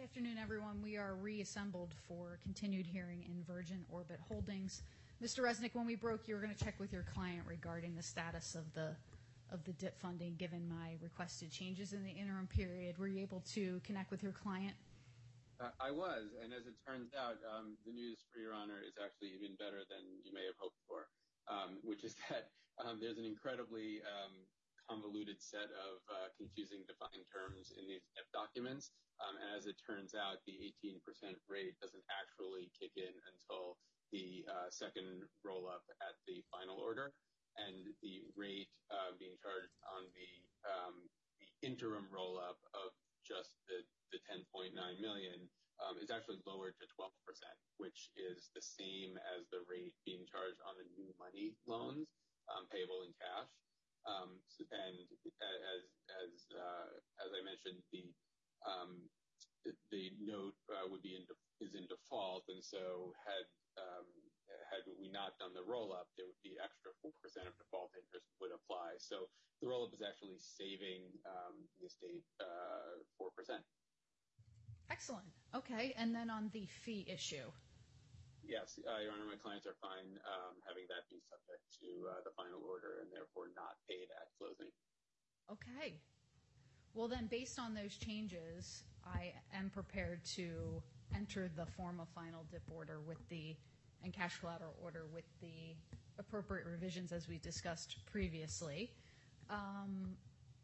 Good 0.00 0.16
afternoon, 0.16 0.38
everyone. 0.40 0.80
We 0.80 0.96
are 0.96 1.12
reassembled 1.12 1.92
for 2.08 2.40
continued 2.40 2.86
hearing 2.86 3.20
in 3.28 3.44
Virgin 3.44 3.84
Orbit 3.92 4.16
Holdings. 4.26 4.80
Mr. 5.22 5.44
Resnick, 5.44 5.74
when 5.74 5.84
we 5.84 5.94
broke, 5.94 6.24
you 6.24 6.34
were 6.34 6.40
going 6.40 6.56
to 6.56 6.64
check 6.64 6.80
with 6.80 6.90
your 6.90 7.04
client 7.04 7.44
regarding 7.44 7.94
the 7.94 8.02
status 8.02 8.54
of 8.54 8.72
the 8.72 8.96
of 9.52 9.62
the 9.68 9.76
DIP 9.76 10.00
funding 10.00 10.36
given 10.36 10.66
my 10.66 10.96
requested 11.02 11.52
changes 11.52 11.92
in 11.92 12.02
the 12.02 12.08
interim 12.16 12.46
period. 12.46 12.96
Were 12.96 13.08
you 13.08 13.20
able 13.20 13.44
to 13.52 13.78
connect 13.84 14.10
with 14.10 14.22
your 14.22 14.32
client? 14.32 14.72
Uh, 15.60 15.68
I 15.78 15.90
was, 15.90 16.32
and 16.42 16.54
as 16.54 16.64
it 16.64 16.80
turns 16.80 17.12
out, 17.12 17.36
um, 17.44 17.76
the 17.84 17.92
news 17.92 18.24
for 18.32 18.40
Your 18.40 18.54
Honor 18.54 18.80
is 18.80 18.96
actually 18.96 19.36
even 19.36 19.52
better 19.60 19.84
than 19.84 20.00
you 20.24 20.32
may 20.32 20.48
have 20.48 20.56
hoped 20.56 20.80
for, 20.88 21.12
um, 21.52 21.76
which 21.84 22.04
is 22.04 22.16
that 22.30 22.48
um, 22.80 22.96
there's 23.02 23.18
an 23.18 23.26
incredibly 23.26 24.00
um, 24.08 24.32
convoluted 24.90 25.38
set 25.38 25.70
of 25.70 26.02
uh, 26.10 26.26
confusing 26.34 26.82
defined 26.90 27.22
terms 27.30 27.70
in 27.78 27.86
these 27.86 28.02
DIP 28.18 28.26
documents. 28.34 28.90
Um, 29.22 29.38
and 29.38 29.54
as 29.54 29.70
it 29.70 29.78
turns 29.78 30.18
out, 30.18 30.42
the 30.50 30.58
18% 30.82 30.98
rate 31.46 31.78
doesn't 31.78 32.02
actually 32.10 32.74
kick 32.74 32.98
in 32.98 33.14
until 33.30 33.78
the 34.10 34.42
uh, 34.50 34.66
second 34.74 35.22
roll 35.46 35.70
up 35.70 35.86
at 36.02 36.18
the 36.26 36.42
final 36.50 36.82
order. 36.82 37.14
And 37.54 37.86
the 38.02 38.26
rate 38.34 38.70
uh, 38.90 39.14
being 39.22 39.38
charged 39.38 39.78
on 39.86 40.10
the, 40.10 40.30
um, 40.66 40.96
the 41.38 41.50
interim 41.62 42.10
roll 42.10 42.42
up 42.42 42.58
of 42.74 42.90
just 43.22 43.62
the, 43.70 43.86
the 44.10 44.18
10.9 44.26 44.74
million 44.98 45.46
um, 45.78 46.02
is 46.02 46.10
actually 46.10 46.42
lowered 46.42 46.74
to 46.82 46.86
12%, 46.98 47.12
which 47.78 48.10
is 48.18 48.50
the 48.52 48.64
same 48.64 49.14
as 49.38 49.46
the 49.54 49.62
rate 49.70 49.94
being 50.02 50.26
charged 50.26 50.60
on 50.66 50.74
the 50.76 50.88
new 50.98 51.08
money 51.16 51.54
loans 51.68 52.10
um, 52.50 52.66
payable 52.72 53.06
in 53.06 53.12
cash. 53.16 53.50
Um, 54.08 54.40
and 54.72 54.96
as 55.44 55.84
as 56.24 56.32
uh, 56.56 56.88
as 57.20 57.30
I 57.36 57.40
mentioned, 57.64 57.84
the 57.92 58.04
um, 58.64 59.04
note 60.24 60.56
uh, 60.72 60.88
would 60.88 61.02
be 61.02 61.16
in 61.16 61.24
is 61.60 61.76
in 61.76 61.84
default, 61.92 62.48
and 62.48 62.64
so 62.64 63.12
had 63.20 63.44
um, 63.76 64.08
had 64.72 64.82
we 64.96 65.12
not 65.12 65.36
done 65.38 65.52
the 65.52 65.64
roll 65.64 65.92
up, 65.92 66.08
there 66.16 66.26
would 66.26 66.44
be 66.44 66.56
extra 66.56 66.92
four 67.04 67.12
percent 67.20 67.46
of 67.46 67.54
default 67.60 67.92
interest 67.96 68.24
would 68.40 68.54
apply. 68.54 68.96
So 68.96 69.28
the 69.60 69.68
roll 69.68 69.84
up 69.84 69.92
is 69.92 70.00
actually 70.00 70.40
saving 70.40 71.04
um, 71.28 71.68
the 71.76 71.86
estate 71.86 72.24
uh, 72.40 73.04
four 73.20 73.28
uh, 73.28 73.36
percent. 73.36 73.64
Excellent. 74.88 75.28
Okay, 75.54 75.94
and 76.00 76.14
then 76.14 76.30
on 76.32 76.50
the 76.50 76.66
fee 76.66 77.06
issue. 77.06 77.52
Yes, 78.40 78.80
uh, 78.82 78.98
Your 78.98 79.14
Honor, 79.14 79.30
my 79.30 79.38
clients 79.38 79.68
are 79.68 79.78
fine 79.78 80.18
um, 80.26 80.58
having 80.66 80.82
that 80.90 81.06
be 81.06 81.22
subject 81.30 81.62
to 81.78 81.86
the 82.26 82.34
final 82.34 82.58
order 82.66 82.98
and 82.98 83.06
therefore 83.12 83.52
not 83.54 83.78
paid 83.86 84.10
at 84.10 84.26
closing. 84.40 84.74
Okay. 85.46 86.02
Well, 86.94 87.08
then, 87.08 87.28
based 87.30 87.58
on 87.58 87.74
those 87.74 87.96
changes, 87.96 88.82
I 89.06 89.32
am 89.54 89.70
prepared 89.70 90.24
to 90.36 90.82
enter 91.14 91.50
the 91.56 91.66
form 91.66 92.00
of 92.00 92.08
final 92.14 92.44
DIP 92.50 92.62
order 92.74 93.00
with 93.00 93.18
the 93.28 93.56
and 94.02 94.12
cash 94.12 94.38
collateral 94.40 94.74
order 94.82 95.04
with 95.12 95.24
the 95.40 95.74
appropriate 96.18 96.66
revisions 96.66 97.12
as 97.12 97.28
we 97.28 97.38
discussed 97.38 97.96
previously. 98.10 98.90
Um, 99.50 100.16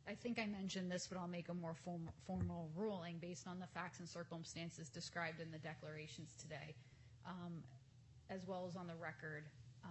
I 0.09 0.15
think 0.15 0.39
I 0.39 0.47
mentioned 0.47 0.91
this, 0.91 1.07
but 1.07 1.19
I'll 1.19 1.29
make 1.29 1.49
a 1.49 1.55
more 1.55 1.75
form, 1.75 2.09
formal 2.27 2.71
ruling 2.77 3.19
based 3.19 3.47
on 3.47 3.59
the 3.59 3.67
facts 3.67 3.99
and 3.99 4.09
circumstances 4.09 4.89
described 4.89 5.41
in 5.41 5.51
the 5.51 5.59
declarations 5.59 6.35
today, 6.41 6.75
um, 7.27 7.63
as 8.31 8.47
well 8.47 8.67
as 8.69 8.77
on 8.77 8.87
the 8.87 8.95
record. 8.95 9.45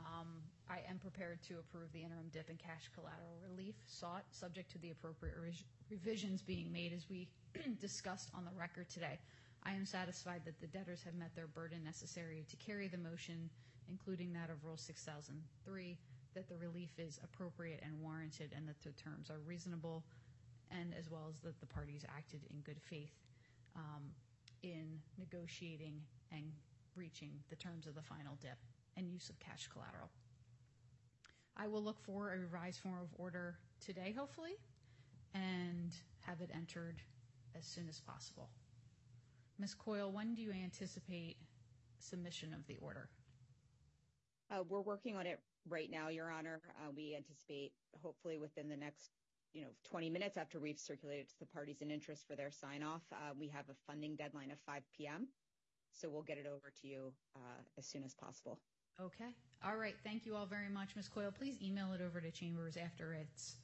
Um, 0.04 0.28
I 0.70 0.80
am 0.90 0.98
prepared 0.98 1.42
to 1.48 1.60
approve 1.60 1.92
the 1.94 2.02
interim 2.02 2.30
DIP 2.34 2.50
and 2.50 2.60
cash 2.60 2.90
collateral 2.94 3.38
relief 3.48 3.76
sought, 3.86 4.26
subject 4.32 4.72
to 4.72 4.78
the 4.80 4.90
appropriate 4.90 5.36
revisions 5.90 6.42
being 6.42 6.72
made 6.72 6.92
as 6.94 7.10
we 7.10 7.28
discussed 7.80 8.30
on 8.36 8.46
the 8.46 8.52
record 8.60 8.90
today. 8.90 9.20
I 9.64 9.74
am 9.74 9.86
satisfied 9.86 10.42
that 10.46 10.60
the 10.60 10.68
debtors 10.68 11.02
have 11.04 11.16
met 11.16 11.36
their 11.36 11.48
burden 11.48 11.84
necessary 11.84 12.46
to 12.50 12.56
carry 12.58 12.88
the 12.88 12.98
motion, 12.98 13.50
including 13.90 14.34
that 14.34 14.50
of 14.50 14.64
Rule 14.64 14.78
6003, 14.78 15.98
that 16.36 16.50
the 16.50 16.58
relief 16.58 16.92
is 16.98 17.20
appropriate 17.24 17.82
and 17.84 18.02
warranted 18.02 18.52
and 18.56 18.68
that 18.68 18.82
the 18.84 18.92
terms 18.92 19.30
are 19.30 19.40
reasonable, 19.46 20.04
and 20.72 20.94
as 20.98 21.10
well 21.10 21.28
as 21.30 21.40
that 21.42 21.60
the 21.60 21.66
parties 21.66 22.06
acted 22.16 22.42
in 22.50 22.60
good 22.62 22.82
faith 22.82 23.14
um, 23.76 24.04
in 24.64 25.00
negotiating 25.18 26.02
and 26.32 26.52
reaching 26.96 27.32
the 27.50 27.56
terms 27.56 27.88
of 27.88 27.96
the 27.96 28.02
final 28.02 28.38
DIP 28.42 28.58
and 28.98 29.10
use 29.10 29.30
of 29.30 29.40
cash 29.40 29.68
collateral. 29.72 30.10
I 31.58 31.68
will 31.68 31.84
look 31.84 32.00
for 32.00 32.34
a 32.34 32.38
revised 32.38 32.80
form 32.80 33.00
of 33.02 33.10
order 33.18 33.58
today, 33.80 34.14
hopefully, 34.18 34.56
and 35.34 35.94
have 36.22 36.42
it 36.42 36.50
entered 36.54 37.02
as 37.58 37.66
soon 37.66 37.88
as 37.88 38.00
possible. 38.02 38.50
Ms. 39.58 39.74
Coyle, 39.74 40.12
when 40.12 40.34
do 40.34 40.42
you 40.42 40.52
anticipate 40.52 41.38
submission 42.00 42.54
of 42.54 42.68
the 42.68 42.78
order? 42.82 43.10
Uh, 44.52 44.64
we're 44.68 44.82
working 44.82 45.16
on 45.16 45.26
it 45.26 45.40
right 45.70 45.90
now, 45.90 46.10
Your 46.10 46.30
Honor. 46.30 46.62
Uh, 46.82 46.92
we 46.96 47.16
anticipate 47.16 47.72
hopefully 48.02 48.38
within 48.38 48.68
the 48.68 48.78
next 48.78 49.12
you 49.54 49.62
know 49.62 49.70
20 49.90 50.10
minutes 50.10 50.36
after 50.36 50.60
we've 50.60 50.78
circulated 50.78 51.30
to 51.30 51.40
the 51.40 51.46
parties 51.46 51.82
in 51.82 51.90
interest 51.90 52.28
for 52.28 52.36
their 52.36 52.52
sign 52.52 52.84
off. 52.84 53.04
Uh, 53.12 53.34
we 53.40 53.48
have 53.48 53.66
a 53.70 53.76
funding 53.88 54.16
deadline 54.16 54.52
of 54.52 54.60
5 54.66 54.84
p.m. 54.96 55.28
So 55.94 56.10
we'll 56.10 56.24
get 56.24 56.38
it 56.38 56.46
over 56.46 56.72
to 56.82 56.88
you 56.88 57.14
uh, 57.38 57.62
as 57.78 57.86
soon 57.86 58.04
as 58.04 58.14
possible. 58.14 58.60
Okay. 59.02 59.36
All 59.66 59.76
right. 59.76 59.96
Thank 60.04 60.26
you 60.26 60.36
all 60.36 60.46
very 60.46 60.70
much, 60.70 60.96
Ms. 60.96 61.10
Coyle. 61.10 61.32
Please 61.32 61.58
email 61.62 61.92
it 61.94 62.02
over 62.02 62.22
to 62.22 62.32
Chambers 62.32 62.78
after 62.78 63.14
it's 63.14 63.56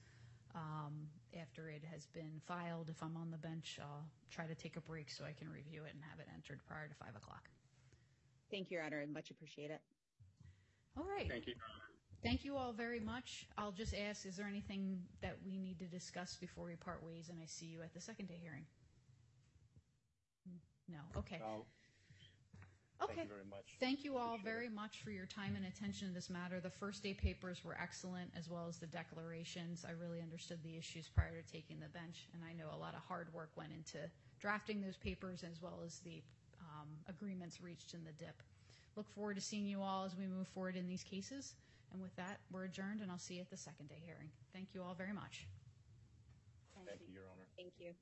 um, 0.56 1.08
after 1.40 1.70
it 1.70 1.84
has 1.91 2.06
been 2.08 2.41
filed. 2.45 2.90
If 2.90 3.02
I'm 3.02 3.16
on 3.16 3.32
the 3.32 3.38
bench, 3.38 3.80
I'll 3.82 4.03
try 4.30 4.45
to 4.45 4.56
take 4.56 4.76
a 4.76 4.82
break 4.82 5.10
so 5.10 5.24
I 5.24 5.32
can 5.32 5.49
review 5.49 5.84
it 5.86 5.94
and 5.94 6.03
have 6.10 6.20
it 6.20 6.28
entered 6.36 6.60
prior 6.68 6.88
to 6.88 6.94
5 6.95 7.16
o'clock. 7.16 7.49
Thank 8.49 8.70
you, 8.70 8.78
Your 8.78 8.86
Honor. 8.86 9.02
I 9.02 9.06
much 9.06 9.32
appreciate 9.32 9.72
it. 9.72 9.80
All 10.98 11.06
right. 11.06 11.30
Thank 11.30 11.48
you. 11.48 11.53
Thank 12.22 12.44
you 12.44 12.58
all 12.58 12.74
very 12.74 12.99
much. 12.99 13.48
I'll 13.58 13.72
just 13.72 13.95
ask, 13.95 14.26
is 14.26 14.36
there 14.36 14.45
anything 14.45 15.02
that 15.22 15.38
we 15.45 15.58
need 15.58 15.80
to 15.80 15.86
discuss 15.86 16.36
before 16.36 16.66
we 16.66 16.76
part 16.76 17.02
ways 17.03 17.30
and 17.30 17.40
I 17.41 17.45
see 17.45 17.66
you 17.66 17.82
at 17.82 17.94
the 17.94 18.02
second 18.02 18.28
day 18.28 18.38
hearing? 18.41 18.66
No. 20.90 20.98
Okay. 21.18 21.38
No. 21.40 21.66
Okay. 23.03 23.14
Thank 23.15 23.30
you 23.30 23.34
very 23.34 23.49
much. 23.49 23.65
Thank 23.80 24.03
you 24.06 24.18
all 24.18 24.36
Appreciate 24.36 24.53
very 24.53 24.65
it. 24.68 24.73
much 24.73 25.02
for 25.02 25.10
your 25.11 25.26
time 25.26 25.56
and 25.56 25.65
attention 25.65 26.07
to 26.07 26.14
this 26.14 26.30
matter. 26.30 26.60
The 26.60 26.69
first 26.69 27.02
day 27.02 27.14
papers 27.14 27.64
were 27.65 27.76
excellent, 27.82 28.30
as 28.38 28.48
well 28.49 28.68
as 28.69 28.78
the 28.78 28.86
declarations. 28.88 29.86
I 29.88 29.91
really 29.91 30.22
understood 30.22 30.60
the 30.64 30.78
issues 30.78 31.07
prior 31.07 31.41
to 31.41 31.52
taking 31.52 31.80
the 31.80 31.90
bench, 31.90 32.28
and 32.34 32.44
I 32.45 32.53
know 32.53 32.69
a 32.73 32.78
lot 32.78 32.94
of 32.94 33.02
hard 33.07 33.34
work 33.34 33.49
went 33.56 33.72
into 33.72 33.98
drafting 34.40 34.82
those 34.82 34.98
papers 34.98 35.44
as 35.44 35.61
well 35.61 35.82
as 35.86 35.99
the 35.99 36.22
um, 36.60 36.88
agreements 37.10 37.61
reached 37.61 37.94
in 37.94 38.03
the 38.03 38.11
DIP. 38.14 38.44
Look 38.95 39.10
forward 39.10 39.36
to 39.36 39.41
seeing 39.41 39.65
you 39.65 39.82
all 39.82 40.06
as 40.06 40.15
we 40.15 40.28
move 40.28 40.48
forward 40.48 40.76
in 40.76 40.88
these 40.88 41.03
cases. 41.03 41.56
And 41.94 42.02
with 42.02 42.15
that, 42.15 42.40
we're 42.52 42.65
adjourned, 42.65 43.02
and 43.02 43.11
I'll 43.11 43.18
see 43.18 43.36
you 43.36 43.41
at 43.41 43.49
the 43.49 43.57
second 43.57 43.90
day 43.90 44.02
hearing. 44.06 44.30
Thank 44.53 44.69
you 44.73 44.82
all 44.84 44.94
very 44.94 45.14
much. 45.14 45.48
Thank 46.86 47.02
you, 47.02 47.14
Your 47.14 47.23
Honor. 47.32 47.48
Thank 47.57 47.73
you. 47.80 47.94